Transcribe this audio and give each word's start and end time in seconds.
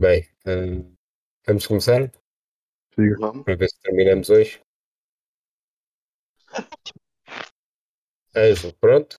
Bem, 0.00 0.26
eh, 0.46 0.82
vamos 1.46 1.66
começar 1.66 2.10
Siga. 2.94 3.16
Vamos. 3.18 3.44
para 3.44 3.54
ver 3.54 3.68
se 3.68 3.78
terminamos 3.82 4.30
hoje. 4.30 4.58
Ângelo, 8.34 8.72
pronto? 8.80 9.18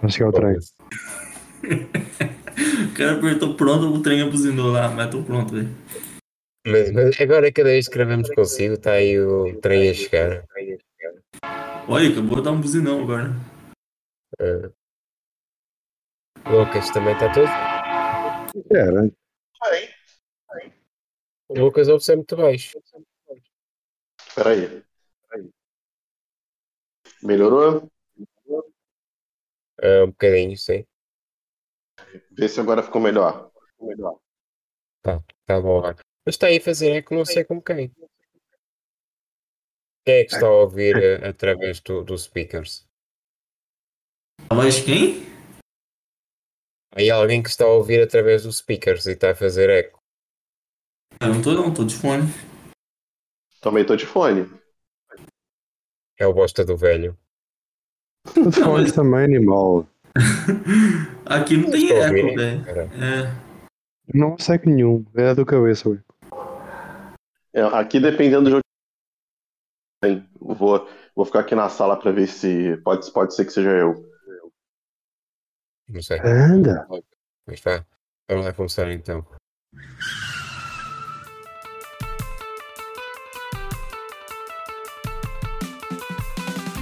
Vai 0.00 0.10
chegar 0.10 0.30
o 0.30 0.32
trem. 0.32 0.56
O 2.88 2.94
cara 2.96 3.18
apertou 3.18 3.54
pronto, 3.56 3.92
o 3.92 4.02
trem 4.02 4.30
buzinou 4.30 4.72
lá, 4.72 4.88
mas 4.88 5.10
tô 5.10 5.22
pronto, 5.22 5.52
velho. 5.52 5.68
Mas, 6.66 6.92
mas 6.92 7.20
agora, 7.20 7.52
cada 7.52 7.68
vez 7.68 7.88
que 7.88 7.94
gravamos 7.94 8.30
consigo, 8.30 8.72
está 8.72 8.92
aí 8.92 9.20
o 9.20 9.60
trem 9.60 9.90
a 9.90 9.92
chegar. 9.92 10.46
Olha, 11.86 12.08
acabou 12.08 12.36
de 12.36 12.42
dar 12.42 12.52
um 12.52 12.60
buzinão 12.62 13.02
agora. 13.02 13.34
Eh, 14.40 14.70
Lucas 16.50 16.90
também 16.90 17.14
está 17.14 17.32
tudo? 17.32 17.48
Era. 18.70 19.10
O 21.48 21.58
Lucas 21.58 21.88
ouve 21.88 22.04
sempre 22.04 22.18
muito 22.18 22.36
baixo. 22.36 22.78
Espera 24.28 24.50
aí. 24.50 24.84
Melhorou? 27.22 27.90
Eh, 29.82 30.04
um 30.04 30.08
bocadinho, 30.08 30.56
sim. 30.56 30.86
Vê 32.30 32.48
se 32.48 32.60
agora 32.60 32.82
ficou 32.82 33.00
melhor. 33.00 33.50
Tá 35.02 35.60
bom. 35.60 35.82
olha. 35.82 35.96
Mas 36.24 36.34
está 36.34 36.46
aí 36.46 36.58
a 36.58 36.60
fazer 36.60 36.90
eco, 36.90 37.14
não 37.14 37.24
sei 37.24 37.44
como 37.44 37.62
quem. 37.62 37.92
Quem 40.04 40.14
é 40.14 40.24
que 40.24 40.34
está 40.34 40.46
a 40.46 40.50
ouvir 40.50 40.96
eh, 40.96 41.28
através 41.28 41.80
do, 41.80 42.04
dos 42.04 42.24
speakers? 42.24 42.88
De 44.48 44.82
quem? 44.84 45.35
Aí 46.96 47.10
alguém 47.10 47.42
que 47.42 47.50
está 47.50 47.66
a 47.66 47.68
ouvir 47.68 48.02
através 48.02 48.44
dos 48.44 48.56
speakers 48.56 49.04
e 49.04 49.12
está 49.12 49.32
a 49.32 49.34
fazer 49.34 49.68
eco. 49.68 50.00
Eu 51.20 51.28
não 51.28 51.42
tô 51.42 51.52
não, 51.52 51.74
tô 51.74 51.84
de 51.84 51.94
fone. 51.94 52.22
Também 53.60 53.84
tô 53.84 53.94
de 53.94 54.06
fone. 54.06 54.50
É 56.18 56.26
o 56.26 56.32
bosta 56.32 56.64
do 56.64 56.74
velho. 56.74 57.14
Tu 58.32 58.50
falas 58.50 58.92
também, 58.96 59.24
animal. 59.24 59.86
Aqui 61.26 61.58
não 61.58 61.70
tem 61.70 61.84
Estou 61.84 61.98
eco, 61.98 62.34
velho. 62.34 62.64
É. 62.94 63.46
Não 64.14 64.38
sei 64.38 64.58
que 64.58 64.70
nenhum. 64.70 65.04
É 65.14 65.34
do 65.34 65.44
cabeça, 65.44 65.90
ué. 65.90 65.98
É, 67.52 67.60
aqui 67.60 68.00
dependendo 68.00 68.44
do 68.44 68.50
jogo. 68.52 68.62
Bem, 70.02 70.26
Vou, 70.40 70.88
vou 71.14 71.26
ficar 71.26 71.40
aqui 71.40 71.54
na 71.54 71.68
sala 71.68 71.98
pra 71.98 72.10
ver 72.10 72.26
se 72.26 72.78
pode, 72.78 73.12
pode 73.12 73.34
ser 73.34 73.44
que 73.44 73.52
seja 73.52 73.70
eu. 73.72 74.15
Não 75.88 76.02
sei. 76.02 76.18
Anda. 76.18 76.84
Mas 77.46 77.60
vá. 77.60 77.84
Vamos 78.28 78.44
lá 78.44 78.52
começar 78.52 78.90
então. 78.90 79.24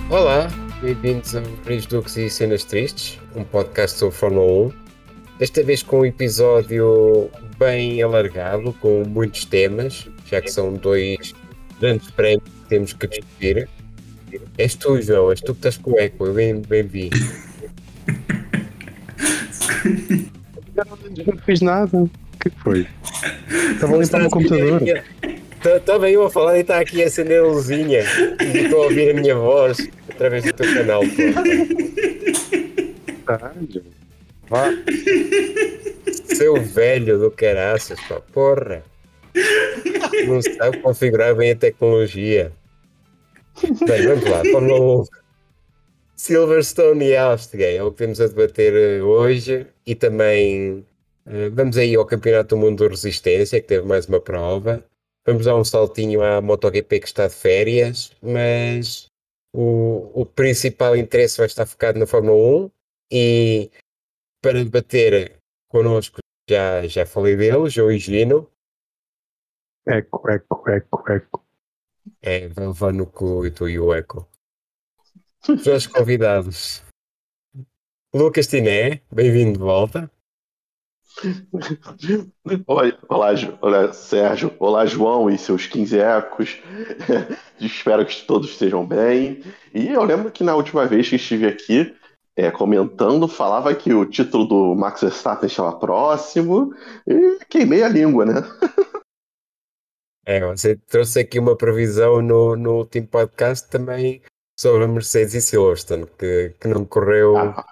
Olá, 0.09 0.49
bem-vindos 0.81 1.35
ao 1.37 1.43
Reis 1.67 1.85
Duques 1.85 2.17
e 2.17 2.31
Cenas 2.31 2.65
Tristes, 2.65 3.21
um 3.37 3.45
podcast 3.45 3.99
sobre 3.99 4.17
Fórmula 4.17 4.69
1. 4.69 4.73
Desta 5.39 5.63
vez 5.63 5.83
com 5.83 6.01
um 6.01 6.07
episódio 6.07 7.31
bem 7.59 8.03
alargado, 8.03 8.73
com 8.75 9.05
muitos 9.07 9.45
temas, 9.45 10.09
já 10.25 10.41
que 10.41 10.51
são 10.51 10.73
dois 10.75 11.35
grandes 11.79 12.11
prémios 12.11 12.45
que 12.45 12.69
temos 12.69 12.93
que 12.95 13.07
discutir. 13.07 13.69
És 14.57 14.75
tu, 14.75 15.01
João, 15.03 15.31
és 15.31 15.41
tu 15.43 15.53
que 15.53 15.59
estás 15.59 15.77
com 15.77 15.93
o 15.93 15.99
eco, 15.99 16.27
eu 16.27 16.33
bem, 16.33 16.63
bem 16.63 16.83
vi. 16.85 17.11
Não 21.27 21.39
fiz 21.39 21.61
nada. 21.61 21.97
O 21.99 22.11
que 22.41 22.51
foi? 22.63 22.87
Estava 23.73 23.95
a 23.95 23.99
limpar 23.99 24.27
o 24.27 24.31
computador. 24.31 24.83
Estava 25.65 26.11
eu 26.11 26.25
a 26.25 26.31
falar 26.31 26.59
e 26.59 26.61
está 26.61 26.81
aqui 26.81 27.03
a 27.03 27.07
acender 27.07 27.41
a 27.41 27.47
luzinha 27.47 28.01
e 28.41 28.59
estou 28.59 28.83
a 28.83 28.87
ouvir 28.87 29.11
a 29.11 29.15
minha 29.15 29.35
voz 29.35 29.79
através 30.11 30.45
do 30.45 30.53
teu 30.53 30.75
canal. 30.75 31.03
Caralho. 33.25 33.85
Vá. 34.49 34.71
Seu 36.37 36.61
velho 36.61 37.19
do 37.19 37.31
caraças, 37.31 37.99
pá, 38.09 38.21
porra. 38.33 38.83
Não 40.27 40.43
sabe 40.43 40.79
configurar 40.79 41.35
bem 41.35 41.53
a 41.53 41.57
tecnologia. 41.57 42.53
Bem, 43.87 44.07
vamos 44.07 44.25
lá, 44.25 44.43
1. 44.43 45.05
Silverstone 46.17 47.07
e 47.07 47.17
Austin 47.17 47.59
é 47.59 47.83
o 47.83 47.91
que 47.91 47.99
temos 47.99 48.21
a 48.21 48.27
debater 48.27 48.73
eh, 48.73 49.03
hoje 49.03 49.67
e 49.87 49.95
também 49.95 50.85
vamos 51.53 51.77
aí 51.77 51.95
ao 51.95 52.07
Campeonato 52.07 52.55
do 52.55 52.61
Mundo 52.61 52.85
de 52.85 52.89
Resistência, 52.91 53.61
que 53.61 53.67
teve 53.67 53.87
mais 53.87 54.07
uma 54.07 54.21
prova. 54.21 54.85
Vamos 55.27 55.47
dar 55.47 55.57
um 55.57 55.65
saltinho 55.65 56.23
à 56.23 56.41
MotoGP 56.41 57.01
que 57.01 57.07
está 57.07 57.27
de 57.27 57.35
férias, 57.35 58.13
mas 58.23 59.07
o, 59.55 60.11
o 60.21 60.27
principal 60.27 60.97
interesse 60.97 61.39
vai 61.39 61.47
estar 61.47 61.65
focado 61.65 61.99
na 61.99 62.07
Fórmula 62.07 62.67
1 62.67 62.71
e 63.13 63.71
para 64.43 64.63
debater 64.63 65.39
connosco 65.69 66.19
já, 66.49 66.87
já 66.87 67.07
falei 67.07 67.37
dele, 67.37 67.71
João 67.71 67.91
Higino, 67.91 68.51
Eco, 69.87 70.31
eco, 70.31 70.71
eco, 70.71 71.13
eco. 71.13 71.45
é, 72.23 72.49
vai 72.49 72.67
levar 72.67 72.93
no 72.93 73.07
cu 73.07 73.45
e 73.45 73.51
tu 73.51 73.69
e 73.69 73.79
o 73.79 73.93
Eco. 73.93 74.27
Os 75.47 75.87
convidados. 75.87 76.83
Lucas 78.15 78.47
Tiné, 78.47 79.03
bem-vindo 79.13 79.59
de 79.59 79.59
volta. 79.59 80.11
Olá, 82.67 82.83
olá, 83.61 83.93
Sérgio. 83.93 84.53
Olá, 84.59 84.85
João 84.85 85.31
e 85.31 85.39
seus 85.39 85.67
15 85.67 85.99
ecos. 85.99 86.59
Espero 87.61 88.05
que 88.05 88.23
todos 88.27 88.51
estejam 88.51 88.85
bem. 88.85 89.43
E 89.73 89.89
eu 89.89 90.03
lembro 90.03 90.31
que 90.31 90.43
na 90.43 90.55
última 90.55 90.87
vez 90.87 91.09
que 91.09 91.17
estive 91.17 91.47
aqui 91.47 91.95
é, 92.37 92.51
comentando, 92.51 93.29
falava 93.29 93.75
que 93.75 93.95
o 93.95 94.05
título 94.05 94.45
do 94.45 94.75
Max 94.75 95.03
Verstappen 95.03 95.47
estava 95.47 95.79
próximo 95.79 96.75
e 97.07 97.39
queimei 97.49 97.83
a 97.83 97.89
língua, 97.89 98.25
né? 98.27 98.35
É, 100.27 100.41
você 100.41 100.75
trouxe 100.75 101.21
aqui 101.21 101.39
uma 101.39 101.55
previsão 101.55 102.23
no, 102.23 102.57
no 102.57 102.79
último 102.79 103.07
podcast 103.07 103.69
também 103.69 104.23
sobre 104.59 104.85
a 104.85 104.89
Mercedes 104.89 105.35
e 105.35 105.43
Silverstone, 105.43 106.07
que, 106.19 106.55
que 106.59 106.67
não 106.67 106.87
correu 106.87 107.37
Ah, 107.37 107.67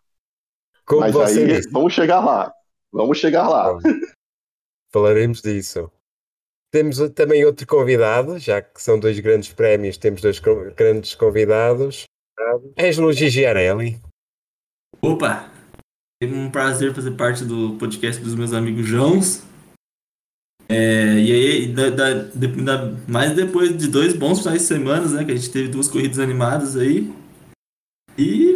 como 0.85 1.01
mas 1.01 1.15
você 1.15 1.41
aí, 1.41 1.47
disse. 1.47 1.71
vamos 1.71 1.95
chegar 1.95 2.21
lá. 2.21 2.53
Vamos 2.93 3.19
chegar 3.19 3.49
lá. 3.49 3.79
Falaremos 4.93 5.41
disso. 5.41 5.91
Temos 6.71 6.99
também 7.15 7.45
outro 7.45 7.67
convidado, 7.67 8.39
já 8.39 8.61
que 8.63 8.81
são 8.83 8.99
dois 8.99 9.19
grandes 9.21 9.53
prémios, 9.53 9.97
temos 9.97 10.21
dois 10.23 10.39
co- 10.41 10.71
grandes 10.75 11.15
convidados. 11.15 12.05
Ângelo 12.79 13.13
Gigiarelli. 13.13 14.01
Opa! 15.03 15.51
Teve 16.21 16.35
um 16.35 16.51
prazer 16.51 16.95
fazer 16.95 17.13
parte 17.17 17.45
do 17.45 17.77
podcast 17.79 18.23
dos 18.23 18.35
meus 18.35 18.53
amigos 18.53 18.87
Joãos. 18.87 19.43
É, 20.69 21.19
e 21.19 21.33
aí, 21.33 21.67
da, 21.75 21.91
da, 21.91 22.13
de- 22.15 22.63
da- 22.65 22.97
mais 23.09 23.35
depois 23.35 23.77
de 23.77 23.89
dois 23.89 24.15
bons 24.15 24.39
finais 24.41 24.63
de 24.63 24.67
semana, 24.69 25.07
né? 25.09 25.25
Que 25.25 25.33
a 25.33 25.37
gente 25.37 25.53
teve 25.53 25.69
duas 25.69 25.89
corridas 25.89 26.19
animadas 26.19 26.77
aí. 26.77 27.13
E 28.17 28.52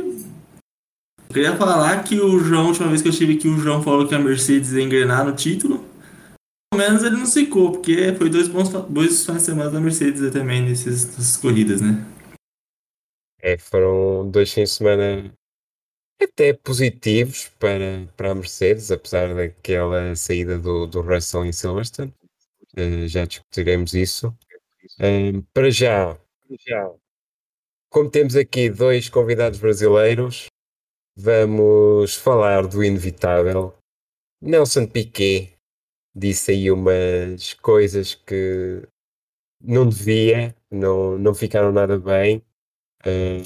queria 1.37 1.55
falar 1.55 2.03
que 2.03 2.19
o 2.19 2.39
João, 2.39 2.65
a 2.65 2.69
última 2.69 2.89
vez 2.89 3.03
que 3.03 3.09
eu 3.09 3.13
estive 3.13 3.35
aqui, 3.35 3.47
o 3.47 3.59
João 3.59 3.83
falou 3.83 4.09
que 4.09 4.15
a 4.15 4.19
Mercedes 4.19 4.73
ia 4.73 4.83
engrenar 4.83 5.23
no 5.23 5.37
título. 5.37 5.85
Pelo 6.73 6.83
menos 6.83 7.03
ele 7.03 7.17
não 7.17 7.27
secou, 7.27 7.73
porque 7.73 8.15
foi 8.15 8.31
dois 8.31 8.49
bons 8.49 8.71
dois 8.89 9.23
finais 9.23 9.43
de 9.43 9.47
semana 9.47 9.71
da 9.71 9.79
Mercedes 9.79 10.33
também 10.33 10.63
nesses, 10.63 11.05
nessas 11.05 11.37
corridas, 11.37 11.83
né? 11.83 12.03
É, 13.43 13.59
foram 13.59 14.31
dois 14.31 14.51
fins 14.51 14.71
de 14.71 14.77
semana 14.77 15.33
até 16.23 16.55
positivos 16.55 17.51
para, 17.59 18.09
para 18.17 18.31
a 18.31 18.35
Mercedes, 18.35 18.91
apesar 18.91 19.35
daquela 19.35 20.17
saída 20.17 20.59
do, 20.59 20.87
do 20.87 21.03
Russell 21.03 21.45
em 21.45 21.53
Silverstone. 21.53 22.15
Eh, 22.75 23.09
já 23.09 23.27
discutiremos 23.27 23.93
isso. 23.93 24.35
Eh, 24.99 25.33
para 25.53 25.71
já, 25.71 26.19
como 27.91 28.11
temos 28.11 28.35
aqui 28.37 28.71
dois 28.71 29.11
convidados 29.11 29.59
brasileiros, 29.59 30.49
vamos 31.17 32.15
falar 32.15 32.67
do 32.67 32.85
inevitável. 32.85 33.75
Nelson 34.43 34.87
Piquet 34.87 35.55
disse 36.15 36.53
aí 36.53 36.71
umas 36.71 37.55
coisas 37.55 38.15
que 38.15 38.83
não 39.63 39.89
devia, 39.89 40.55
não, 40.71 41.19
não 41.19 41.35
ficaram 41.35 41.73
nada 41.73 41.99
bem. 41.99 42.43
Eh, 43.05 43.43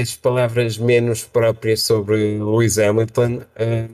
as 0.00 0.14
palavras 0.16 0.76
menos 0.76 1.24
próprias 1.24 1.82
sobre 1.82 2.38
Lewis 2.38 2.78
Hamilton. 2.78 3.42
eh, 3.56 3.88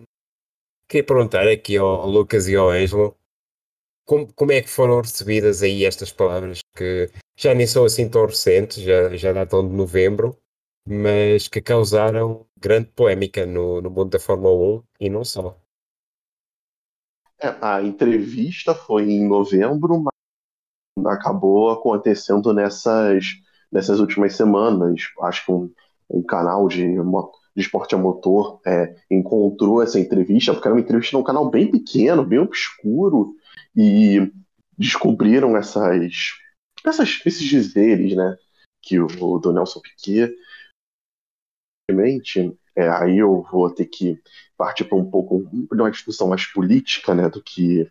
queria 0.89 1.05
perguntar 1.05 1.47
aqui 1.47 1.77
ao, 1.77 1.87
ao 1.87 2.09
Lucas 2.09 2.49
e 2.49 2.57
ao 2.57 2.71
Ângelo 2.71 3.17
como, 4.11 4.33
como 4.35 4.51
é 4.51 4.61
que 4.61 4.69
foram 4.69 5.01
recebidas 5.01 5.63
aí 5.63 5.85
estas 5.85 6.11
palavras 6.13 6.59
que 6.77 7.09
já 7.39 7.55
nem 7.55 7.67
são 7.67 7.85
assim 7.85 8.09
tão 8.09 8.27
recentes, 8.27 8.83
já, 8.83 9.17
já 9.17 9.33
datam 9.33 9.67
de 9.67 9.73
novembro, 9.73 10.37
mas 10.87 11.49
que 11.49 11.61
causaram 11.61 12.47
grande 12.57 12.91
polémica 12.91 13.47
no, 13.47 13.81
no 13.81 13.91
mundo 13.91 14.11
da 14.11 14.19
Fórmula 14.19 14.55
1 14.79 14.83
e 15.01 15.11
não 15.11 15.25
só. 15.25 15.57
É, 17.43 17.55
a 17.61 17.83
entrevista 17.83 18.75
foi 18.75 19.11
em 19.11 19.27
novembro, 19.27 20.03
mas 20.03 21.07
acabou 21.07 21.71
acontecendo 21.71 22.53
nessas, 22.53 23.25
nessas 23.73 23.99
últimas 23.99 24.35
semanas. 24.37 25.03
Acho 25.23 25.47
que 25.47 25.53
um, 25.53 25.73
um 26.11 26.23
canal 26.23 26.69
de, 26.69 26.87
de 26.87 27.63
esporte 27.63 27.95
a 27.95 27.99
motor 27.99 28.61
é, 28.67 28.95
encontrou 29.11 29.83
essa 29.83 29.99
entrevista, 29.99 30.53
porque 30.53 30.69
era 30.69 30.75
uma 30.75 30.83
entrevista 30.83 31.17
num 31.17 31.25
canal 31.25 31.49
bem 31.49 31.71
pequeno, 31.71 32.27
bem 32.27 32.41
obscuro, 32.41 33.35
e 33.75 34.31
descobriram 34.77 35.57
essas, 35.57 36.35
essas 36.85 37.21
esses 37.25 37.47
dizeres, 37.47 38.15
né, 38.15 38.37
que 38.83 39.01
o, 39.01 39.39
do 39.39 39.53
Nelson 39.53 39.81
Piquet 39.81 40.35
é, 42.77 42.89
aí 42.89 43.19
eu 43.19 43.45
vou 43.51 43.71
ter 43.71 43.87
que 43.87 44.19
partir 44.57 44.85
para 44.85 44.97
um 44.97 45.11
pouco 45.11 45.47
de 45.51 45.81
uma 45.81 45.91
discussão 45.91 46.29
mais 46.29 46.47
política, 46.47 47.15
né, 47.15 47.29
do 47.29 47.43
que 47.43 47.89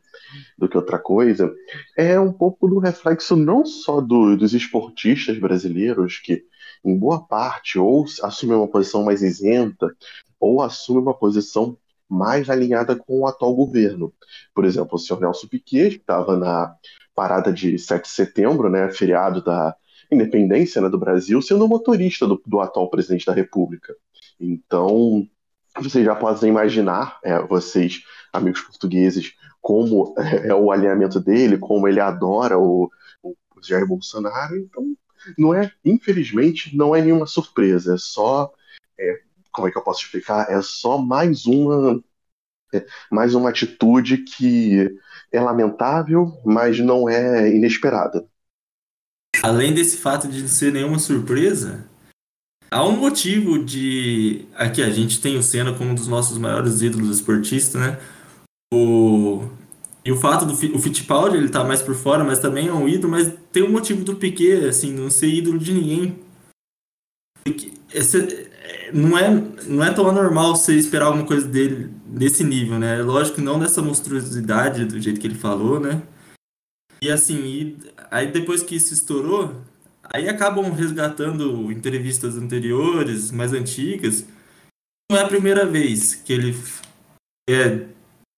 do 0.58 0.70
que 0.70 0.78
outra 0.78 1.00
coisa. 1.00 1.54
É 1.98 2.20
um 2.20 2.32
pouco 2.32 2.68
do 2.68 2.80
reflexo 2.80 3.36
não 3.36 3.66
só 3.66 4.00
do, 4.00 4.38
dos 4.38 4.54
esportistas 4.54 5.40
brasileiros 5.40 6.20
que 6.20 6.44
em 6.86 6.98
boa 6.98 7.26
parte 7.26 7.78
ou 7.80 8.06
assumem 8.24 8.56
uma 8.56 8.68
posição 8.68 9.04
mais 9.04 9.22
isenta 9.22 9.94
ou 10.40 10.62
assumem 10.62 11.02
uma 11.02 11.14
posição 11.14 11.78
mais 12.08 12.50
alinhada 12.50 12.96
com 12.96 13.20
o 13.20 13.28
atual 13.28 13.54
governo. 13.54 14.14
Por 14.54 14.66
exemplo, 14.66 14.96
o 14.96 15.00
senhor 15.00 15.20
Nelson 15.20 15.48
Piquet, 15.48 15.92
que 15.92 15.98
estava 15.98 16.36
na 16.38 16.76
parada 17.14 17.52
de 17.52 17.78
7 17.78 18.04
de 18.04 18.10
setembro, 18.10 18.70
né, 18.70 18.90
feriado 18.92 19.44
da 19.44 19.76
independência 20.12 20.82
né, 20.82 20.90
do 20.90 20.98
Brasil, 20.98 21.42
sendo 21.42 21.68
motorista 21.68 22.28
do, 22.28 22.42
do, 22.46 22.60
atual 22.60 22.90
presidente 22.90 23.26
da 23.26 23.34
República. 23.34 23.96
Então, 24.40 25.28
vocês 25.80 26.04
já 26.04 26.16
podem 26.16 26.50
imaginar, 26.50 27.20
é, 27.24 27.40
vocês, 27.42 28.04
amigos 28.34 28.62
portugueses, 28.62 29.34
como 29.62 30.16
é 30.18 30.54
o 30.54 30.72
alinhamento 30.72 31.20
dele, 31.20 31.58
como 31.58 31.88
ele 31.88 32.00
adora 32.00 32.58
o, 32.58 32.90
o 33.24 33.36
Jair 33.62 33.88
Bolsonaro. 33.88 34.58
Então, 34.58 34.96
não 35.38 35.54
é, 35.54 35.72
infelizmente, 35.84 36.76
não 36.76 36.96
é 36.96 37.02
nenhuma 37.02 37.26
surpresa, 37.26 37.96
é 37.96 37.98
só, 37.98 38.52
é, 38.98 39.20
como 39.52 39.68
é 39.68 39.72
que 39.72 39.78
eu 39.78 39.84
posso 39.84 40.04
explicar? 40.04 40.50
É 40.50 40.62
só 40.62 40.98
mais 40.98 41.46
uma, 41.46 42.02
é, 42.74 42.86
mais 43.12 43.34
uma 43.34 43.50
atitude 43.50 44.20
que 44.20 44.90
é 45.32 45.40
lamentável, 45.40 46.40
mas 46.46 46.80
não 46.80 47.10
é 47.10 47.54
inesperada. 47.54 48.28
Além 49.42 49.74
desse 49.74 49.98
fato 49.98 50.28
de 50.28 50.42
não 50.42 50.48
ser 50.48 50.72
nenhuma 50.72 51.00
surpresa, 51.00 51.86
há 52.70 52.86
um 52.86 52.98
motivo 52.98 53.64
de. 53.64 54.46
Aqui 54.56 54.82
a 54.82 54.90
gente 54.90 55.22
tem 55.22 55.38
o 55.38 55.44
Senna 55.44 55.74
como 55.74 55.92
um 55.92 55.96
dos 55.96 56.08
nossos 56.08 56.38
maiores 56.38 56.82
ídolos 56.82 57.18
esportistas, 57.18 57.82
né? 57.82 58.00
O... 58.74 59.48
E 60.04 60.12
o 60.12 60.18
fato 60.18 60.46
do 60.46 60.54
o 60.54 60.80
Fittipaldi 60.80 61.38
ele 61.38 61.50
tá 61.50 61.64
mais 61.64 61.82
por 61.82 61.94
fora, 61.94 62.24
mas 62.24 62.40
também 62.40 62.68
é 62.68 62.74
um 62.74 62.88
ídolo, 62.88 63.12
mas 63.12 63.32
tem 63.52 63.64
um 63.64 63.72
motivo 63.72 64.04
do 64.04 64.16
Piquet, 64.16 64.66
assim, 64.66 64.94
não 64.94 65.10
ser 65.10 65.28
ídolo 65.28 65.60
de 65.60 65.74
ninguém. 65.74 66.18
Esse, 67.94 68.50
não, 68.94 69.18
é, 69.18 69.30
não 69.68 69.84
é 69.84 69.92
tão 69.92 70.08
anormal 70.08 70.56
você 70.56 70.76
esperar 70.76 71.08
alguma 71.08 71.26
coisa 71.26 71.48
dele 71.48 71.90
desse 72.06 72.44
nível, 72.44 72.80
né? 72.80 73.02
Lógico 73.02 73.36
que 73.36 73.42
não 73.42 73.58
nessa 73.58 73.82
monstruosidade 73.82 74.86
do 74.86 75.00
jeito 75.00 75.20
que 75.20 75.28
ele 75.28 75.36
falou, 75.36 75.80
né? 75.80 76.02
E 77.02 77.10
assim, 77.10 77.46
e, 77.46 77.78
aí 78.12 78.32
depois 78.32 78.62
que 78.62 78.76
isso 78.76 78.94
estourou, 78.94 79.56
aí 80.04 80.28
acabam 80.28 80.72
resgatando 80.72 81.72
entrevistas 81.72 82.36
anteriores, 82.36 83.32
mais 83.32 83.54
antigas. 83.54 84.26
Não 85.10 85.18
é 85.18 85.24
a 85.24 85.28
primeira 85.28 85.66
vez 85.66 86.16
que 86.16 86.34
ele 86.34 86.56
é 87.50 87.88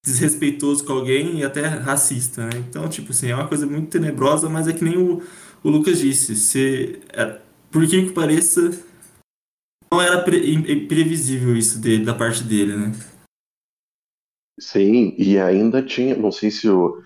desrespeitoso 0.05 0.83
com 0.85 0.93
alguém 0.93 1.39
e 1.39 1.43
até 1.43 1.65
racista, 1.65 2.45
né? 2.45 2.63
Então, 2.67 2.87
tipo 2.89 3.11
assim, 3.11 3.29
é 3.29 3.35
uma 3.35 3.47
coisa 3.47 3.65
muito 3.65 3.89
tenebrosa, 3.89 4.49
mas 4.49 4.67
é 4.67 4.73
que 4.73 4.83
nem 4.83 4.97
o, 4.97 5.21
o 5.63 5.69
Lucas 5.69 5.99
disse. 5.99 6.35
Se, 6.35 7.01
é, 7.09 7.39
por 7.69 7.85
que 7.87 8.05
que 8.05 8.11
pareça, 8.11 8.71
não 9.91 10.01
era 10.01 10.21
pre, 10.21 10.87
previsível 10.87 11.55
isso 11.55 11.79
dele, 11.79 12.05
da 12.05 12.13
parte 12.13 12.43
dele, 12.43 12.75
né? 12.75 12.91
Sim, 14.61 15.15
e 15.17 15.39
ainda 15.39 15.81
tinha, 15.81 16.15
não 16.15 16.31
sei 16.31 16.51
se 16.51 16.69
o, 16.69 17.01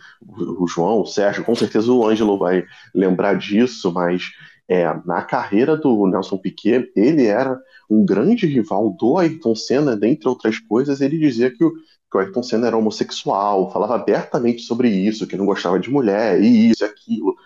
o 0.60 0.68
João, 0.68 1.00
o 1.00 1.06
Sérgio, 1.06 1.46
com 1.46 1.56
certeza 1.56 1.90
o 1.90 2.06
Ângelo 2.06 2.38
vai 2.38 2.66
lembrar 2.94 3.38
disso, 3.38 3.94
mas 3.94 4.34
é, 4.68 4.84
na 5.06 5.24
carreira 5.24 5.78
do 5.78 6.06
Nelson 6.06 6.38
Piquet, 6.38 6.92
ele 6.98 7.25
era 7.25 7.57
um 7.90 8.06
grande 8.06 8.46
rival 8.46 8.92
do 9.00 9.18
Ayrton 9.18 9.56
Senna, 9.56 9.96
dentre 9.96 10.28
outras 10.28 10.60
coisas, 10.60 11.00
ele 11.00 11.18
dizia 11.18 11.50
que 11.50 11.63
o, 11.63 11.72
que 11.72 12.18
o 12.18 12.19
Ayrton 12.19 12.44
Senna 12.44 12.68
era 12.68 12.75
homossexual, 12.78 13.72
falava 13.72 13.96
abertamente 13.96 14.63
sobre 14.63 14.90
isso, 14.90 15.25
que 15.25 15.38
não 15.38 15.46
gostava 15.46 15.80
de 15.80 15.90
mulher, 15.90 16.42
e 16.42 16.72
isso 16.72 16.84
aquilo. 16.84 17.38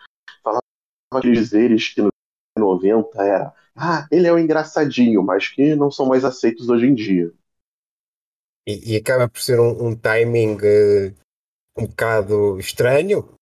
Falava 0.44 0.64
aqueles 1.14 1.94
que 1.94 2.02
no 2.02 2.10
90 2.58 3.24
era, 3.24 3.54
ah, 3.76 4.08
ele 4.12 4.26
é 4.26 4.34
um 4.34 4.40
engraçadinho, 4.40 5.22
mas 5.22 5.50
que 5.50 5.76
não 5.76 5.92
são 5.92 6.08
mais 6.08 6.26
aceitos 6.26 6.68
hoje 6.68 6.88
em 6.88 6.96
dia. 6.96 7.32
E, 8.69 8.94
e 8.94 8.98
acaba 8.98 9.27
por 9.27 9.42
ser 9.42 9.60
um, 9.60 9.88
um 9.88 9.95
timing 9.95 10.57
uh, 10.57 11.16
um 11.75 11.88
bocado 11.88 12.60
estranho. 12.60 13.33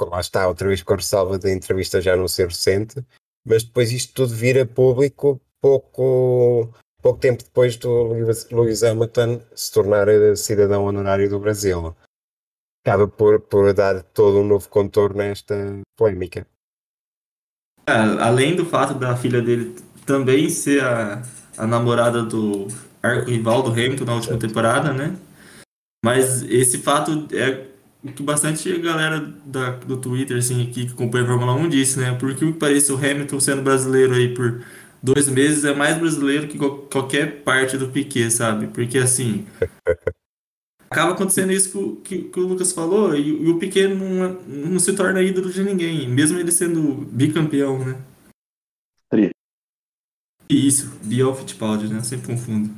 Lá 0.00 0.18
está, 0.18 0.48
outra 0.48 0.68
vez 0.68 0.82
com 0.82 0.94
a 0.94 0.96
ressalva 0.96 1.38
da 1.38 1.52
entrevista 1.52 2.00
já 2.00 2.16
não 2.16 2.26
ser 2.26 2.48
recente, 2.48 3.04
mas 3.46 3.64
depois 3.64 3.92
isto 3.92 4.14
tudo 4.14 4.34
vira 4.34 4.64
público 4.64 5.38
pouco, 5.60 6.72
pouco 7.02 7.20
tempo 7.20 7.44
depois 7.44 7.76
do 7.76 8.14
Lewis 8.14 8.82
Hamilton 8.82 9.42
se 9.54 9.70
tornar 9.70 10.08
eh, 10.08 10.34
cidadão 10.36 10.86
honorário 10.86 11.28
do 11.28 11.38
Brasil. 11.38 11.94
Acaba 12.82 13.06
por, 13.06 13.40
por 13.40 13.74
dar 13.74 14.02
todo 14.02 14.38
um 14.38 14.46
novo 14.46 14.70
contorno 14.70 15.18
nesta 15.18 15.54
polémica. 15.98 16.46
É, 17.86 17.92
além 17.92 18.56
do 18.56 18.64
fato 18.64 18.94
da 18.94 19.14
filha 19.14 19.42
dele 19.42 19.76
também 20.06 20.48
ser 20.48 20.82
a, 20.82 21.22
a 21.58 21.66
namorada 21.66 22.22
do 22.22 22.68
arco-rival 23.02 23.62
do 23.62 23.70
Hamilton 23.70 24.04
na 24.04 24.14
última 24.14 24.38
temporada, 24.38 24.92
né? 24.92 25.16
Mas 26.04 26.42
esse 26.42 26.78
fato 26.78 27.28
é 27.32 27.66
o 28.02 28.12
que 28.12 28.22
bastante 28.22 28.78
galera 28.78 29.20
da, 29.44 29.70
do 29.72 29.98
Twitter, 29.98 30.38
assim, 30.38 30.62
aqui, 30.62 30.86
que 30.86 30.92
acompanha 30.92 31.24
a 31.24 31.28
Fórmula 31.28 31.52
1 31.52 31.68
disse, 31.68 31.98
né? 31.98 32.16
Porque 32.18 32.44
o 32.44 32.52
que 32.52 32.58
parece 32.58 32.92
o 32.92 32.96
Hamilton 32.96 33.40
sendo 33.40 33.62
brasileiro 33.62 34.14
aí 34.14 34.34
por 34.34 34.64
dois 35.02 35.28
meses 35.28 35.64
é 35.64 35.74
mais 35.74 35.98
brasileiro 35.98 36.48
que 36.48 36.58
qualquer 36.58 37.42
parte 37.42 37.76
do 37.76 37.88
Piquet, 37.88 38.30
sabe? 38.30 38.68
Porque, 38.68 38.98
assim, 38.98 39.46
acaba 40.90 41.12
acontecendo 41.12 41.52
isso 41.52 41.96
que, 42.02 42.22
que, 42.22 42.28
que 42.30 42.40
o 42.40 42.46
Lucas 42.46 42.72
falou 42.72 43.14
e, 43.14 43.28
e, 43.28 43.50
o 43.50 43.58
Piquet 43.58 43.88
não, 43.88 44.40
não 44.46 44.78
se 44.80 44.94
torna 44.94 45.22
ídolo 45.22 45.50
de 45.50 45.62
ninguém, 45.62 46.08
mesmo 46.08 46.38
ele 46.38 46.50
sendo 46.50 47.06
bicampeão, 47.12 47.78
né? 47.78 48.02
Isso, 50.48 50.90
Biel 51.04 51.34
Fittipaldi, 51.34 51.86
né? 51.86 51.98
Eu 51.98 52.04
sempre 52.04 52.26
confundo. 52.26 52.70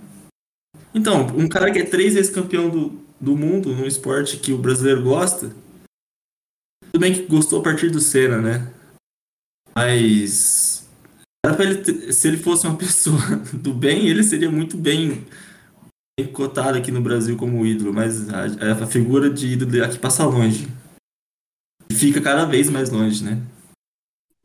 Então, 0.94 1.26
um 1.36 1.48
cara 1.48 1.70
que 1.72 1.78
é 1.78 1.84
três 1.84 2.14
vezes 2.14 2.30
campeão 2.30 2.68
do, 2.68 3.02
do 3.20 3.36
mundo 3.36 3.74
num 3.74 3.86
esporte 3.86 4.36
que 4.36 4.52
o 4.52 4.58
brasileiro 4.58 5.02
gosta, 5.02 5.54
tudo 6.92 7.00
bem 7.00 7.14
que 7.14 7.22
gostou 7.26 7.60
a 7.60 7.62
partir 7.62 7.90
do 7.90 8.00
Senna, 8.00 8.40
né? 8.40 8.72
Mas 9.74 10.86
ele 11.58 12.12
se 12.12 12.28
ele 12.28 12.36
fosse 12.36 12.66
uma 12.66 12.76
pessoa 12.78 13.18
do 13.52 13.72
bem, 13.72 14.06
ele 14.08 14.22
seria 14.22 14.50
muito 14.50 14.76
bem, 14.76 15.26
bem 16.18 16.30
cotado 16.32 16.76
aqui 16.76 16.90
no 16.90 17.00
Brasil 17.00 17.36
como 17.36 17.64
ídolo, 17.64 17.92
mas 17.92 18.28
a, 18.28 18.82
a 18.82 18.86
figura 18.86 19.30
de 19.30 19.48
ídolo 19.48 19.82
aqui 19.82 19.98
passa 19.98 20.24
longe. 20.26 20.68
E 21.90 21.94
fica 21.94 22.20
cada 22.20 22.44
vez 22.44 22.68
mais 22.68 22.90
longe, 22.90 23.24
né? 23.24 23.40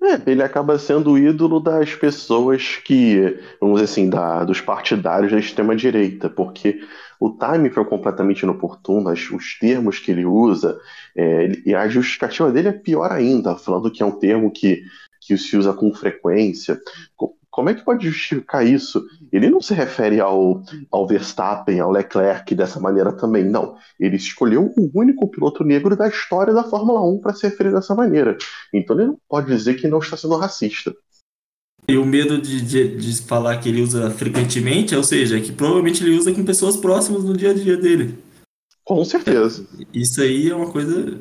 É, 0.08 0.32
ele 0.32 0.42
acaba 0.42 0.80
sendo 0.80 1.12
o 1.12 1.18
ídolo 1.18 1.60
das 1.60 1.94
pessoas 1.94 2.78
que, 2.78 3.38
vamos 3.60 3.82
dizer 3.82 3.92
assim, 3.92 4.10
da, 4.10 4.46
dos 4.46 4.62
partidários 4.62 5.34
da 5.34 5.38
extrema-direita, 5.38 6.30
porque 6.30 6.80
o 7.20 7.32
time 7.32 7.70
foi 7.70 7.84
completamente 7.84 8.44
inoportuno, 8.44 9.12
os 9.12 9.60
termos 9.60 10.00
que 10.00 10.12
ele 10.12 10.26
usa, 10.26 10.80
é, 11.14 11.52
e 11.66 11.76
a 11.76 11.90
justificativa 11.90 12.50
dele 12.52 12.70
é 12.70 12.72
pior 12.72 13.12
ainda, 13.12 13.58
falando 13.58 13.92
que 13.92 14.02
é 14.02 14.06
um 14.06 14.18
termo 14.18 14.50
que, 14.50 14.82
que 15.20 15.38
se 15.38 15.58
usa 15.58 15.74
com 15.74 15.94
frequência. 15.94 16.80
Como 17.58 17.72
é 17.72 17.74
que 17.74 17.84
pode 17.84 18.08
justificar 18.08 18.64
isso? 18.64 19.04
Ele 19.34 19.50
não 19.50 19.60
se 19.60 19.74
refere 19.74 20.20
ao, 20.20 20.62
ao 20.92 21.08
Verstappen, 21.08 21.80
ao 21.80 21.92
Leclerc 21.92 22.54
dessa 22.54 22.80
maneira 22.80 23.12
também, 23.12 23.44
não. 23.44 23.76
Ele 24.00 24.16
escolheu 24.16 24.72
o 24.78 24.92
único 24.94 25.28
piloto 25.28 25.64
negro 25.64 25.96
da 25.96 26.08
história 26.08 26.54
da 26.54 26.64
Fórmula 26.64 27.02
1 27.02 27.20
para 27.20 27.34
se 27.34 27.48
referir 27.48 27.74
dessa 27.74 27.96
maneira. 27.96 28.38
Então 28.72 28.96
ele 28.96 29.08
não 29.08 29.20
pode 29.28 29.48
dizer 29.48 29.74
que 29.74 29.88
não 29.88 29.98
está 29.98 30.16
sendo 30.16 30.38
racista. 30.38 30.94
E 31.90 31.98
o 31.98 32.06
medo 32.06 32.40
de, 32.40 32.62
de, 32.62 32.96
de 32.96 33.22
falar 33.24 33.58
que 33.58 33.70
ele 33.70 33.82
usa 33.82 34.12
frequentemente, 34.12 34.96
ou 34.96 35.02
seja, 35.02 35.42
que 35.42 35.52
provavelmente 35.52 36.04
ele 36.04 36.16
usa 36.16 36.32
com 36.32 36.46
pessoas 36.46 36.78
próximas 36.78 37.24
no 37.24 37.36
dia 37.36 37.50
a 37.50 37.54
dia 37.56 37.76
dele. 37.76 38.20
Com 38.84 39.04
certeza. 39.04 39.68
Isso 39.92 40.22
aí 40.22 40.48
é 40.48 40.56
uma 40.56 40.72
coisa. 40.72 41.20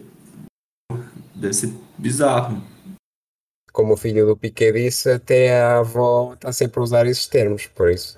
Deve 1.34 1.54
ser 1.54 1.72
bizarro 1.96 2.62
como 3.76 3.92
o 3.92 3.96
filho 3.96 4.24
do 4.24 4.34
Piquet 4.34 4.72
disse, 4.72 5.10
até 5.10 5.60
a 5.60 5.80
avó 5.80 6.32
está 6.32 6.50
sempre 6.50 6.80
a 6.80 6.82
usar 6.82 7.06
esses 7.06 7.26
termos, 7.26 7.66
por 7.66 7.90
isso. 7.90 8.14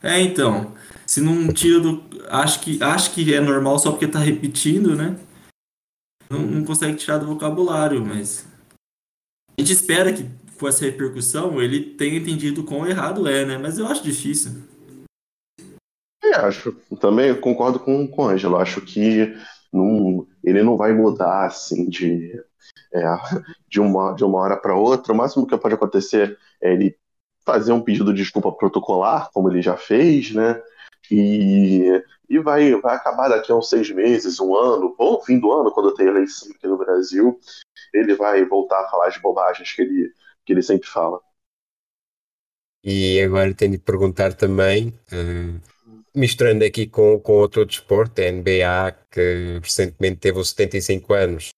É, 0.00 0.20
então, 0.20 0.72
se 1.04 1.20
não 1.20 1.52
tira 1.52 1.80
do. 1.80 2.04
Acho 2.28 2.60
que, 2.60 2.80
acho 2.80 3.12
que 3.12 3.34
é 3.34 3.40
normal 3.40 3.80
só 3.80 3.90
porque 3.90 4.06
tá 4.06 4.20
repetindo, 4.20 4.94
né? 4.94 5.18
Não, 6.30 6.38
não 6.38 6.64
consegue 6.64 6.94
tirar 6.94 7.18
do 7.18 7.26
vocabulário, 7.26 8.04
mas. 8.04 8.46
A 9.58 9.60
gente 9.60 9.72
espera 9.72 10.12
que 10.12 10.30
com 10.56 10.68
essa 10.68 10.84
repercussão 10.84 11.60
ele 11.60 11.80
tenha 11.96 12.18
entendido 12.18 12.62
quão 12.62 12.86
errado 12.86 13.26
é, 13.26 13.44
né? 13.44 13.58
Mas 13.58 13.78
eu 13.78 13.88
acho 13.88 14.04
difícil. 14.04 14.52
É, 16.22 16.36
acho. 16.36 16.72
Também 17.00 17.34
concordo 17.40 17.80
com, 17.80 18.06
com 18.06 18.22
o 18.22 18.28
Ângelo. 18.28 18.56
Acho 18.56 18.80
que 18.80 19.34
não, 19.72 20.28
ele 20.44 20.62
não 20.62 20.76
vai 20.76 20.92
mudar 20.92 21.46
assim 21.46 21.88
de, 21.88 22.40
é, 22.92 23.02
de, 23.68 23.80
uma, 23.80 24.12
de 24.14 24.24
uma 24.24 24.38
hora 24.38 24.56
para 24.56 24.76
outra. 24.76 25.12
O 25.12 25.16
máximo 25.16 25.46
que 25.46 25.56
pode 25.56 25.74
acontecer 25.74 26.38
é 26.60 26.72
ele 26.72 26.96
fazer 27.44 27.72
um 27.72 27.80
pedido 27.80 28.12
de 28.12 28.22
desculpa 28.22 28.50
protocolar, 28.52 29.30
como 29.32 29.48
ele 29.48 29.62
já 29.62 29.76
fez, 29.76 30.32
né? 30.32 30.60
E, 31.10 32.02
e 32.28 32.38
vai, 32.40 32.74
vai 32.80 32.96
acabar 32.96 33.28
daqui 33.28 33.52
a 33.52 33.56
uns 33.56 33.68
seis 33.68 33.88
meses, 33.90 34.40
um 34.40 34.56
ano, 34.56 34.94
ou 34.98 35.22
fim 35.22 35.38
do 35.38 35.52
ano, 35.52 35.70
quando 35.70 35.94
tem 35.94 36.08
eleição 36.08 36.50
aqui 36.50 36.66
no 36.66 36.76
Brasil, 36.76 37.38
ele 37.94 38.16
vai 38.16 38.44
voltar 38.44 38.80
a 38.80 38.88
falar 38.88 39.06
as 39.06 39.16
bobagens 39.18 39.72
que 39.72 39.82
ele, 39.82 40.12
que 40.44 40.52
ele 40.52 40.62
sempre 40.62 40.88
fala. 40.88 41.20
E 42.82 43.20
agora 43.20 43.54
tenho 43.54 43.72
de 43.72 43.78
perguntar 43.78 44.34
também, 44.34 44.88
uh, 45.12 45.60
misturando 46.14 46.64
aqui 46.64 46.86
com, 46.86 47.18
com 47.20 47.32
outro 47.34 47.64
desporto, 47.64 48.20
a 48.20 48.30
NBA, 48.30 48.92
que 49.10 49.60
recentemente 49.62 50.16
teve 50.18 50.38
os 50.38 50.50
75 50.50 51.14
anos 51.14 51.55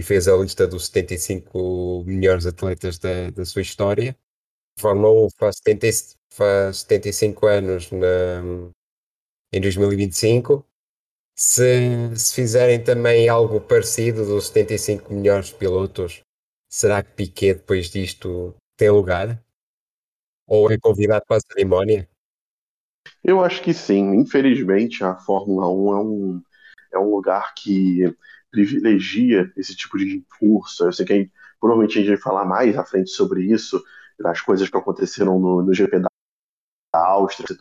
e 0.00 0.02
fez 0.02 0.26
a 0.26 0.34
lista 0.34 0.66
dos 0.66 0.86
75 0.86 2.04
melhores 2.06 2.46
atletas 2.46 2.98
da, 2.98 3.28
da 3.30 3.44
sua 3.44 3.60
história. 3.60 4.16
Fórmula 4.78 5.26
1 5.26 5.28
faz, 5.38 5.56
70, 5.62 5.86
faz 6.30 6.78
75 6.78 7.46
anos 7.46 7.90
na, 7.90 8.42
em 9.52 9.60
2025. 9.60 10.66
Se, 11.36 12.16
se 12.16 12.34
fizerem 12.34 12.82
também 12.82 13.28
algo 13.28 13.60
parecido 13.60 14.24
dos 14.24 14.46
75 14.46 15.12
melhores 15.12 15.50
pilotos, 15.50 16.22
será 16.70 17.02
que 17.02 17.12
Piquet 17.12 17.54
depois 17.54 17.90
disto 17.90 18.54
tem 18.78 18.88
lugar? 18.88 19.38
Ou 20.46 20.72
é 20.72 20.78
convidado 20.78 21.26
para 21.28 21.36
a 21.36 21.40
cerimónia? 21.40 22.08
Eu 23.22 23.44
acho 23.44 23.62
que 23.62 23.74
sim. 23.74 24.14
Infelizmente, 24.14 25.04
a 25.04 25.14
Fórmula 25.16 25.68
1 25.68 25.92
é 25.92 26.02
um, 26.02 26.42
é 26.94 26.98
um 26.98 27.10
lugar 27.14 27.54
que 27.54 28.16
privilegia 28.50 29.52
esse 29.56 29.74
tipo 29.74 29.98
de 29.98 30.24
curso. 30.38 30.84
Eu 30.84 30.92
sei 30.92 31.06
que 31.06 31.12
aí, 31.12 31.30
provavelmente 31.60 31.98
a 31.98 32.00
gente 32.00 32.10
vai 32.10 32.18
falar 32.18 32.44
mais 32.44 32.76
à 32.76 32.84
frente 32.84 33.10
sobre 33.10 33.44
isso, 33.44 33.82
das 34.18 34.40
coisas 34.40 34.68
que 34.68 34.76
aconteceram 34.76 35.38
no, 35.38 35.62
no 35.62 35.72
GP 35.72 36.00
da 36.00 36.08
Áustria, 36.94 37.56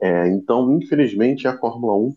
é, 0.00 0.28
então, 0.28 0.72
infelizmente, 0.78 1.46
a 1.46 1.58
Fórmula 1.58 1.94
1 1.94 2.16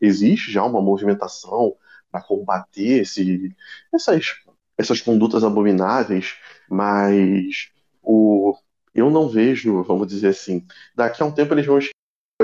existe 0.00 0.52
já 0.52 0.62
uma 0.64 0.82
movimentação 0.82 1.74
para 2.10 2.22
combater 2.22 3.02
esse, 3.02 3.54
essas, 3.92 4.34
essas 4.76 5.00
condutas 5.00 5.42
abomináveis, 5.42 6.34
mas 6.68 7.70
o, 8.02 8.54
eu 8.94 9.10
não 9.10 9.28
vejo, 9.28 9.82
vamos 9.82 10.08
dizer 10.08 10.28
assim, 10.28 10.66
daqui 10.94 11.22
a 11.22 11.26
um 11.26 11.32
tempo 11.32 11.54
eles 11.54 11.64
vão 11.64 11.78